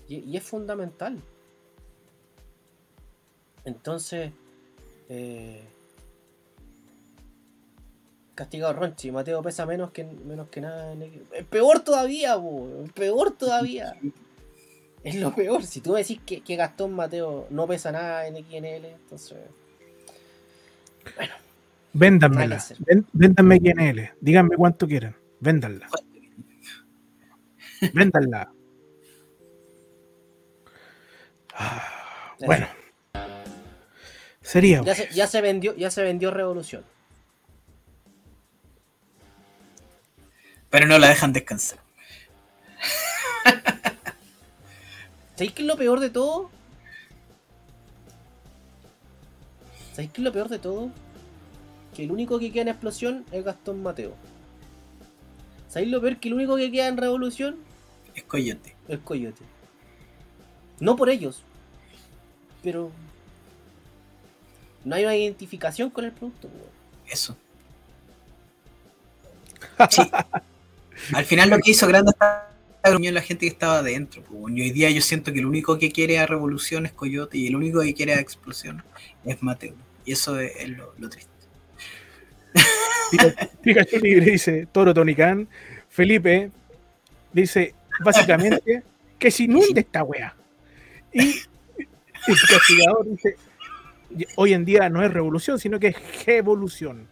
Y, 0.07 0.37
es 0.37 0.43
fundamental. 0.43 1.21
Entonces, 3.65 4.31
eh, 5.09 5.67
castigado 8.35 8.73
Ronchi, 8.73 9.11
Mateo 9.11 9.41
pesa 9.41 9.65
menos 9.65 9.91
que 9.91 10.03
menos 10.03 10.49
que 10.49 10.61
nada. 10.61 10.93
el- 10.93 11.45
peor 11.49 11.79
todavía, 11.79 12.35
es 12.83 12.91
peor 12.93 13.31
todavía. 13.31 13.95
Es 15.05 15.15
lo 15.15 15.33
peor. 15.35 15.63
Si 15.63 15.81
tú 15.81 15.93
me 15.93 15.99
decís 15.99 16.19
que, 16.25 16.41
que 16.41 16.55
Gastón 16.55 16.93
Mateo 16.93 17.45
no 17.51 17.67
pesa 17.67 17.91
nada 17.91 18.27
en 18.27 18.35
XNL, 18.37 18.85
entonces. 18.87 19.37
Nada 21.17 21.37
Véndanmela. 21.93 22.65
Ven- 22.79 23.05
Véndanme 23.13 23.57
él. 23.63 24.09
Díganme 24.19 24.57
cuánto 24.57 24.87
quieren. 24.87 25.15
Véndanla. 25.39 25.87
Véndanla. 27.93 28.51
Ah, 31.53 32.35
bueno. 32.45 32.67
Sería. 34.41 34.81
Ya 34.81 34.95
se, 34.95 35.07
ya 35.13 35.27
se 35.27 35.41
vendió, 35.41 35.75
ya 35.75 35.91
se 35.91 36.01
vendió 36.03 36.31
Revolución. 36.31 36.83
Pero 40.71 40.87
no 40.87 40.97
la 40.97 41.09
dejan 41.09 41.31
descansar. 41.31 41.79
¿Sabéis 45.35 45.53
qué 45.53 45.61
es 45.63 45.67
lo 45.67 45.77
peor 45.77 45.99
de 45.99 46.09
todo? 46.09 46.49
¿Sabéis 49.91 50.11
qué 50.11 50.21
es 50.21 50.25
lo 50.25 50.31
peor 50.31 50.49
de 50.49 50.59
todo? 50.59 50.89
Que 51.95 52.03
el 52.03 52.11
único 52.11 52.39
que 52.39 52.51
queda 52.51 52.63
en 52.63 52.67
explosión 52.69 53.25
es 53.31 53.43
Gastón 53.43 53.81
Mateo. 53.83 54.13
¿Sabéis 55.69 55.91
lo 55.91 56.01
peor? 56.01 56.17
Que 56.17 56.27
el 56.29 56.33
único 56.35 56.55
que 56.55 56.71
queda 56.71 56.87
en 56.87 56.97
revolución 56.97 57.57
Es 58.13 58.23
coyote. 58.23 58.75
es 58.87 58.99
Coyote. 58.99 59.43
No 60.79 60.95
por 60.95 61.09
ellos. 61.09 61.43
Pero. 62.63 62.91
No 64.83 64.95
hay 64.95 65.03
una 65.03 65.15
identificación 65.15 65.89
con 65.89 66.05
el 66.05 66.11
producto. 66.11 66.47
weón. 66.47 66.69
Eso. 67.07 67.35
Sí. 69.89 70.01
Al 71.13 71.25
final 71.25 71.49
lo 71.49 71.59
que 71.59 71.71
hizo 71.71 71.87
grande 71.87 72.11
reunión 72.91 73.13
la 73.13 73.21
gente 73.21 73.45
que 73.45 73.51
estaba 73.51 73.79
adentro. 73.79 74.23
Y 74.49 74.61
hoy 74.61 74.71
día 74.71 74.89
yo 74.89 75.01
siento 75.01 75.33
que 75.33 75.39
el 75.39 75.45
único 75.45 75.77
que 75.77 75.91
quiere 75.91 76.19
a 76.19 76.25
Revolución 76.25 76.85
es 76.85 76.91
Coyote 76.91 77.37
y 77.37 77.47
el 77.47 77.55
único 77.55 77.81
que 77.81 77.93
quiere 77.93 78.13
a 78.13 78.19
Explosión 78.19 78.83
es 79.23 79.41
Mateo. 79.41 79.75
Y 80.05 80.11
eso 80.13 80.39
es, 80.39 80.51
es 80.57 80.69
lo, 80.69 80.93
lo 80.97 81.09
triste. 81.09 81.31
Pika- 83.11 83.49
Pikachu 83.61 83.97
Libre 83.99 84.31
dice 84.31 84.67
Toro 84.71 84.93
Tony 84.93 85.15
Khan. 85.15 85.47
Felipe 85.89 86.51
dice 87.33 87.73
básicamente 88.03 88.83
que 89.17 89.31
se 89.31 89.43
inunde 89.43 89.81
esta 89.81 90.03
wea. 90.03 90.35
Y 91.13 91.41
el 92.27 92.37
castigador 92.49 93.07
dice 93.09 93.35
hoy 94.35 94.53
en 94.53 94.63
día 94.65 94.89
no 94.89 95.03
es 95.03 95.11
revolución, 95.11 95.59
sino 95.59 95.79
que 95.79 95.87
es 95.87 95.97
evolución. 96.27 97.07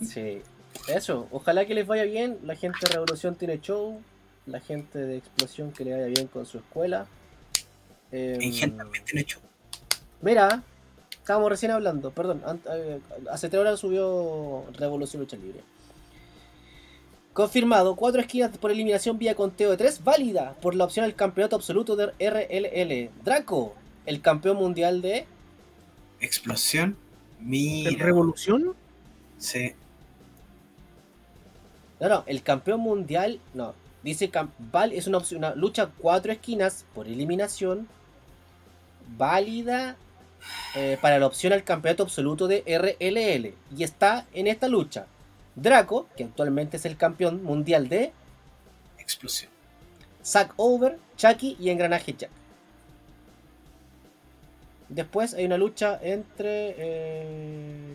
Sí. 0.00 0.40
Eso. 0.88 1.28
Ojalá 1.30 1.66
que 1.66 1.74
les 1.74 1.86
vaya 1.86 2.04
bien. 2.04 2.38
La 2.44 2.56
gente 2.56 2.78
de 2.82 2.92
revolución 2.92 3.34
tiene 3.34 3.60
show. 3.60 4.00
La 4.46 4.60
gente 4.60 4.98
de 4.98 5.16
explosión 5.16 5.72
que 5.72 5.84
le 5.84 5.92
vaya 5.92 6.06
bien 6.06 6.26
con 6.26 6.44
su 6.46 6.58
escuela. 6.58 7.06
En 8.12 8.52
gente 8.52 8.76
también 8.76 9.04
tiene 9.04 9.22
hecho. 9.22 9.40
Mira, 10.20 10.62
estábamos 11.10 11.50
recién 11.50 11.72
hablando, 11.72 12.10
perdón, 12.12 12.42
eh, 12.70 13.00
hace 13.30 13.48
tres 13.48 13.60
horas 13.60 13.80
subió 13.80 14.64
Revolución 14.78 15.20
Lucha 15.22 15.36
Libre. 15.36 15.60
Confirmado, 17.32 17.96
cuatro 17.96 18.20
esquinas 18.20 18.56
por 18.56 18.70
eliminación 18.70 19.18
vía 19.18 19.34
conteo 19.34 19.70
de 19.70 19.76
tres, 19.76 20.04
válida 20.04 20.54
por 20.62 20.76
la 20.76 20.84
opción 20.84 21.04
al 21.04 21.16
campeonato 21.16 21.56
absoluto 21.56 21.96
de 21.96 22.12
RLL. 22.20 23.10
Draco, 23.24 23.74
el 24.06 24.20
campeón 24.20 24.58
mundial 24.58 25.02
de... 25.02 25.26
Explosión. 26.20 26.96
¿En 27.40 27.48
Mira. 27.50 28.04
revolución? 28.04 28.76
Sí. 29.38 29.74
No, 32.00 32.08
no, 32.08 32.24
el 32.26 32.42
campeón 32.42 32.80
mundial, 32.80 33.40
no. 33.52 33.74
Dice 34.02 34.30
val 34.70 34.92
es 34.92 35.06
una, 35.06 35.18
opción, 35.18 35.38
una 35.38 35.54
lucha 35.54 35.90
cuatro 35.98 36.30
esquinas 36.30 36.84
por 36.94 37.06
eliminación 37.06 37.88
válida 39.16 39.96
eh, 40.74 40.98
para 41.00 41.18
la 41.18 41.26
opción 41.26 41.52
al 41.54 41.64
campeonato 41.64 42.02
absoluto 42.02 42.46
de 42.46 42.62
RLL. 42.66 43.54
Y 43.76 43.84
está 43.84 44.26
en 44.34 44.46
esta 44.46 44.68
lucha 44.68 45.06
Draco, 45.54 46.08
que 46.16 46.24
actualmente 46.24 46.76
es 46.76 46.84
el 46.84 46.96
campeón 46.96 47.42
mundial 47.42 47.88
de 47.88 48.12
Explosión. 48.98 49.50
Zack 50.24 50.54
Over, 50.56 50.98
Chucky 51.16 51.56
y 51.60 51.70
Engranaje 51.70 52.14
Jack. 52.14 52.30
Después 54.88 55.34
hay 55.34 55.44
una 55.44 55.58
lucha 55.58 55.98
entre 56.02 56.74
eh, 56.78 57.94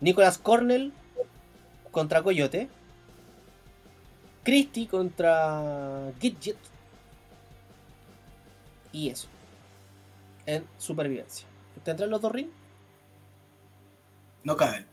Nicolas 0.00 0.38
Cornell 0.38 0.92
contra 1.92 2.22
Coyote. 2.22 2.68
Christie 4.42 4.88
contra 4.88 6.10
Gidget. 6.20 6.56
Y 8.90 9.10
eso. 9.10 9.28
En 10.46 10.66
supervivencia. 10.78 11.46
¿Tendrán 11.84 12.10
los 12.10 12.20
dos 12.20 12.32
rings? 12.32 12.50
No 14.42 14.56
caben. 14.56 14.84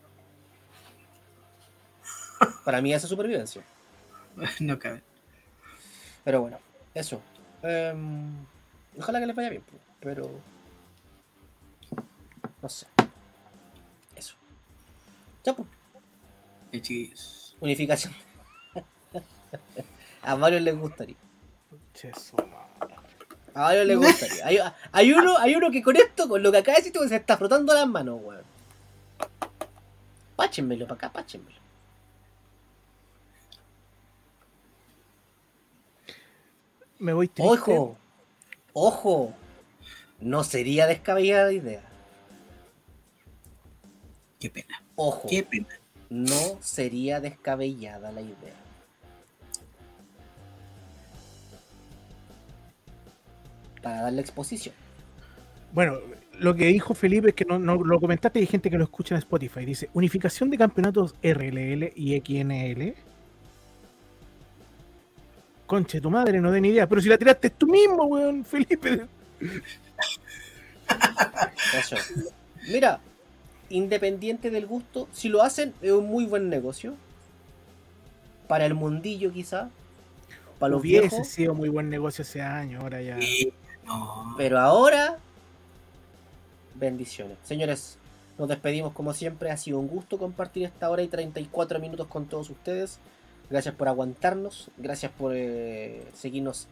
Para 2.65 2.81
mí 2.81 2.93
esa 2.93 3.07
es 3.07 3.09
supervivencia. 3.09 3.63
No 4.59 4.77
caben. 4.77 5.01
Pero 6.23 6.41
bueno, 6.41 6.59
eso. 6.93 7.21
Em, 7.63 8.45
ojalá 8.97 9.19
que 9.19 9.25
les 9.25 9.35
vaya 9.35 9.49
bien, 9.49 9.63
pues, 9.63 9.81
pero. 9.99 10.29
No 12.61 12.69
sé. 12.69 12.87
Eso. 14.15 14.35
Pues, 15.43 15.67
Eh, 16.71 16.81
chiquillos. 16.81 17.55
unificación. 17.59 18.13
A 20.21 20.35
varios 20.35 20.61
les 20.61 20.77
gustaría. 20.77 21.15
A 23.53 23.61
varios 23.61 23.85
les 23.87 23.97
gustaría. 23.97 24.45
Hay, 24.45 24.59
hay 24.91 25.13
uno, 25.13 25.37
hay 25.37 25.55
uno 25.55 25.71
que 25.71 25.81
con 25.81 25.95
esto, 25.95 26.27
con 26.27 26.43
lo 26.43 26.51
que 26.51 26.57
acaba 26.59 26.77
de 26.77 26.83
decir, 26.83 27.09
se 27.09 27.15
está 27.15 27.37
frotando 27.37 27.73
las 27.73 27.87
manos, 27.87 28.19
weón. 28.21 28.43
Páchenmelo 30.35 30.85
para 30.85 30.95
acá, 30.95 31.11
páchenmelo. 31.11 31.59
Me 36.99 37.13
voy 37.13 37.29
triste. 37.29 37.53
Ojo, 37.53 37.97
ojo. 38.73 39.33
No 40.19 40.43
sería 40.43 40.85
descabellada 40.85 41.45
la 41.45 41.53
idea. 41.53 41.81
Qué 44.37 44.49
pena. 44.49 44.83
Ojo. 44.95 45.27
Qué 45.29 45.43
pena. 45.43 45.67
No 46.09 46.57
sería 46.61 47.19
descabellada 47.19 48.11
la 48.11 48.21
idea. 48.21 48.55
Para 53.81 54.01
darle 54.01 54.21
exposición. 54.21 54.75
Bueno, 55.71 55.99
lo 56.39 56.55
que 56.55 56.65
dijo 56.65 56.93
Felipe 56.93 57.29
es 57.29 57.35
que 57.35 57.45
no, 57.45 57.59
no 57.59 57.75
lo 57.75 57.99
comentaste 57.99 58.39
y 58.39 58.41
hay 58.41 58.47
gente 58.47 58.69
que 58.69 58.77
lo 58.77 58.83
escucha 58.83 59.15
en 59.15 59.19
Spotify. 59.19 59.65
Dice, 59.65 59.89
unificación 59.93 60.49
de 60.49 60.57
campeonatos 60.57 61.15
RLL 61.21 61.93
y 61.95 62.19
XNL. 62.19 62.95
Conche, 65.65 66.01
tu 66.01 66.09
madre, 66.09 66.41
no 66.41 66.51
den 66.51 66.65
idea. 66.65 66.87
Pero 66.87 67.01
si 67.01 67.09
la 67.09 67.17
tiraste 67.17 67.51
tú 67.51 67.67
mismo, 67.67 68.05
weón, 68.05 68.43
Felipe. 68.43 69.05
Eso. 71.77 71.95
Mira, 72.67 72.99
independiente 73.69 74.49
del 74.51 74.65
gusto, 74.65 75.07
si 75.11 75.29
lo 75.29 75.41
hacen 75.41 75.73
es 75.81 75.91
un 75.91 76.07
muy 76.07 76.25
buen 76.25 76.49
negocio. 76.49 76.95
Para 78.47 78.65
el 78.65 78.73
mundillo 78.73 79.31
quizá. 79.31 79.69
Para 80.57 80.71
los 80.71 80.81
Hubiese 80.81 81.09
viejos. 81.09 81.27
sido 81.27 81.53
muy 81.53 81.69
buen 81.69 81.89
negocio 81.89 82.23
ese 82.23 82.41
año, 82.41 82.81
ahora 82.81 83.01
ya. 83.01 83.19
Sí, 83.21 83.53
no. 83.85 84.33
Pero 84.37 84.59
ahora, 84.59 85.19
bendiciones. 86.75 87.37
Señores, 87.43 87.97
nos 88.37 88.49
despedimos 88.49 88.93
como 88.93 89.13
siempre. 89.13 89.51
Ha 89.51 89.57
sido 89.57 89.79
un 89.79 89.87
gusto 89.87 90.17
compartir 90.17 90.63
esta 90.63 90.89
hora 90.89 91.03
y 91.03 91.07
34 91.07 91.79
minutos 91.79 92.07
con 92.07 92.25
todos 92.25 92.49
ustedes. 92.49 92.99
Gracias 93.49 93.75
por 93.75 93.87
aguantarnos. 93.87 94.69
Gracias 94.77 95.11
por 95.11 95.33
eh, 95.35 96.05
seguirnos 96.13 96.67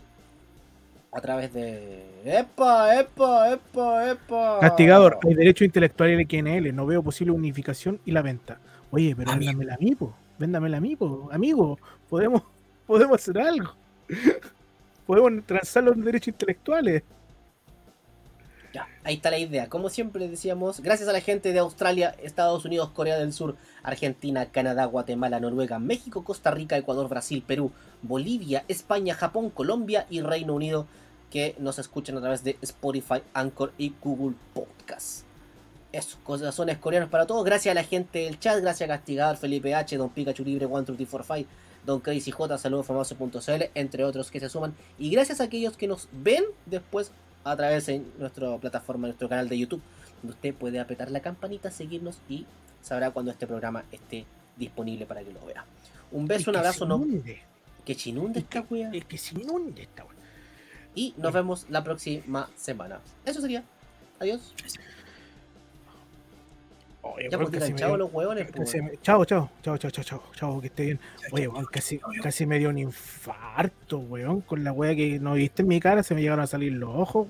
a 1.11 1.21
través 1.21 1.53
de... 1.53 2.03
¡Epa, 2.25 2.99
epa, 2.99 3.53
epa, 3.53 4.11
epa! 4.11 4.59
Castigador, 4.61 5.17
hay 5.27 5.34
derecho 5.34 5.63
intelectual 5.63 6.15
LXNL. 6.17 6.75
No 6.75 6.85
veo 6.85 7.01
posible 7.01 7.31
unificación 7.31 7.99
y 8.05 8.11
la 8.11 8.21
venta. 8.21 8.59
Oye, 8.91 9.15
pero 9.15 9.31
A 9.31 9.35
mí. 9.35 9.47
háblamela 9.47 9.75
a 9.75 9.77
mí, 9.77 9.95
po. 9.95 10.13
véndamela 10.38 10.77
a 10.77 10.81
mí, 10.81 10.95
po, 10.95 11.29
amigo. 11.31 11.79
Podemos, 12.09 12.43
podemos 12.88 13.15
hacer 13.21 13.39
algo. 13.39 13.73
Podemos 15.05 15.45
transar 15.45 15.84
los 15.84 16.03
derechos 16.03 16.29
intelectuales. 16.29 17.03
Ahí 19.03 19.15
está 19.15 19.31
la 19.31 19.39
idea. 19.39 19.69
Como 19.69 19.89
siempre 19.89 20.27
decíamos, 20.27 20.81
gracias 20.81 21.07
a 21.09 21.13
la 21.13 21.21
gente 21.21 21.53
de 21.53 21.59
Australia, 21.59 22.15
Estados 22.21 22.65
Unidos, 22.65 22.91
Corea 22.91 23.17
del 23.17 23.33
Sur, 23.33 23.55
Argentina, 23.83 24.47
Canadá, 24.47 24.85
Guatemala, 24.85 25.39
Noruega, 25.39 25.79
México, 25.79 26.23
Costa 26.23 26.51
Rica, 26.51 26.77
Ecuador, 26.77 27.07
Brasil, 27.09 27.43
Perú, 27.45 27.71
Bolivia, 28.01 28.65
España, 28.67 29.15
Japón, 29.15 29.49
Colombia 29.49 30.05
y 30.09 30.21
Reino 30.21 30.53
Unido 30.53 30.87
que 31.29 31.55
nos 31.59 31.79
escuchan 31.79 32.17
a 32.17 32.21
través 32.21 32.43
de 32.43 32.57
Spotify, 32.61 33.21
Anchor 33.33 33.73
y 33.77 33.93
Google 34.01 34.35
Podcast. 34.53 35.23
Eso, 35.91 36.17
corazones 36.23 36.77
coreanos 36.77 37.09
para 37.09 37.25
todos. 37.25 37.43
Gracias 37.43 37.71
a 37.71 37.75
la 37.75 37.83
gente 37.83 38.19
del 38.19 38.39
chat, 38.39 38.61
gracias 38.61 38.89
a 38.89 38.93
Castigador, 38.93 39.37
Felipe 39.37 39.73
H, 39.73 39.97
Don 39.97 40.09
Pikachu 40.09 40.43
Libre, 40.43 40.67
13345, 40.67 41.49
Don 41.85 41.99
Crazy 42.01 42.31
J, 42.31 42.57
saludosfamoso.cl, 42.57 43.63
entre 43.73 44.03
otros 44.03 44.29
que 44.29 44.39
se 44.39 44.49
suman. 44.49 44.75
Y 44.99 45.09
gracias 45.09 45.39
a 45.39 45.45
aquellos 45.45 45.77
que 45.77 45.87
nos 45.87 46.09
ven 46.11 46.43
después 46.65 47.11
a 47.52 47.56
través 47.57 47.86
de 47.86 48.02
nuestra 48.18 48.57
plataforma, 48.57 49.07
nuestro 49.07 49.30
canal 49.30 49.48
de 49.49 49.57
YouTube, 49.57 49.82
donde 50.22 50.34
usted 50.36 50.53
puede 50.53 50.80
apretar 50.80 51.10
la 51.11 51.22
campanita, 51.22 51.72
seguirnos 51.72 52.19
y 52.28 52.45
sabrá 52.82 53.11
cuando 53.11 53.32
este 53.32 53.48
programa 53.48 53.84
esté 53.91 54.26
disponible 54.56 55.06
para 55.06 55.24
que 55.24 55.32
lo 55.34 55.45
vea. 55.45 55.65
Un 56.11 56.26
beso, 56.28 56.52
un 56.52 56.57
abrazo, 56.57 56.86
no. 56.86 57.06
Que 57.86 57.95
chinunde 57.95 58.40
esta 58.40 58.61
wea. 58.69 58.90
Es 58.94 59.06
que 59.06 59.18
se 59.18 59.40
inunde 59.40 59.84
esta 59.84 60.03
wea. 60.03 60.14
Y 60.95 61.14
nos 61.18 61.32
vemos 61.32 61.65
la 61.69 61.84
próxima 61.84 62.49
semana. 62.56 62.99
Eso 63.26 63.40
sería. 63.41 63.64
Adiós. 64.19 64.53
Oye, 67.03 67.30
Ya 67.32 67.38
pues 67.38 67.52
chao 67.76 67.90
dio- 67.90 67.98
los 67.98 68.14
huevones. 68.14 68.52
pues. 68.53 68.76
me- 68.76 68.98
Chao, 69.02 69.24
chao, 69.24 69.49
chao, 69.64 69.78
chao, 69.78 69.90
chao, 69.91 70.22
chao, 70.36 70.60
que 70.61 70.68
esté 70.68 70.84
bien. 70.86 70.99
Oye, 71.32 71.48
weón, 71.48 71.65
casi, 71.72 71.99
casi 72.22 72.45
me 72.45 72.60
dio 72.60 72.69
un 72.69 72.78
infarto, 72.80 73.99
weón. 73.99 74.41
Con 74.41 74.64
la 74.65 74.74
wea 74.74 74.94
que 74.95 75.18
no 75.19 75.34
viste 75.36 75.61
en 75.61 75.69
mi 75.69 75.80
cara, 75.80 76.03
se 76.03 76.14
me 76.15 76.22
llegaron 76.22 76.44
a 76.44 76.48
salir 76.48 76.74
los 76.74 76.90
ojos, 76.94 77.26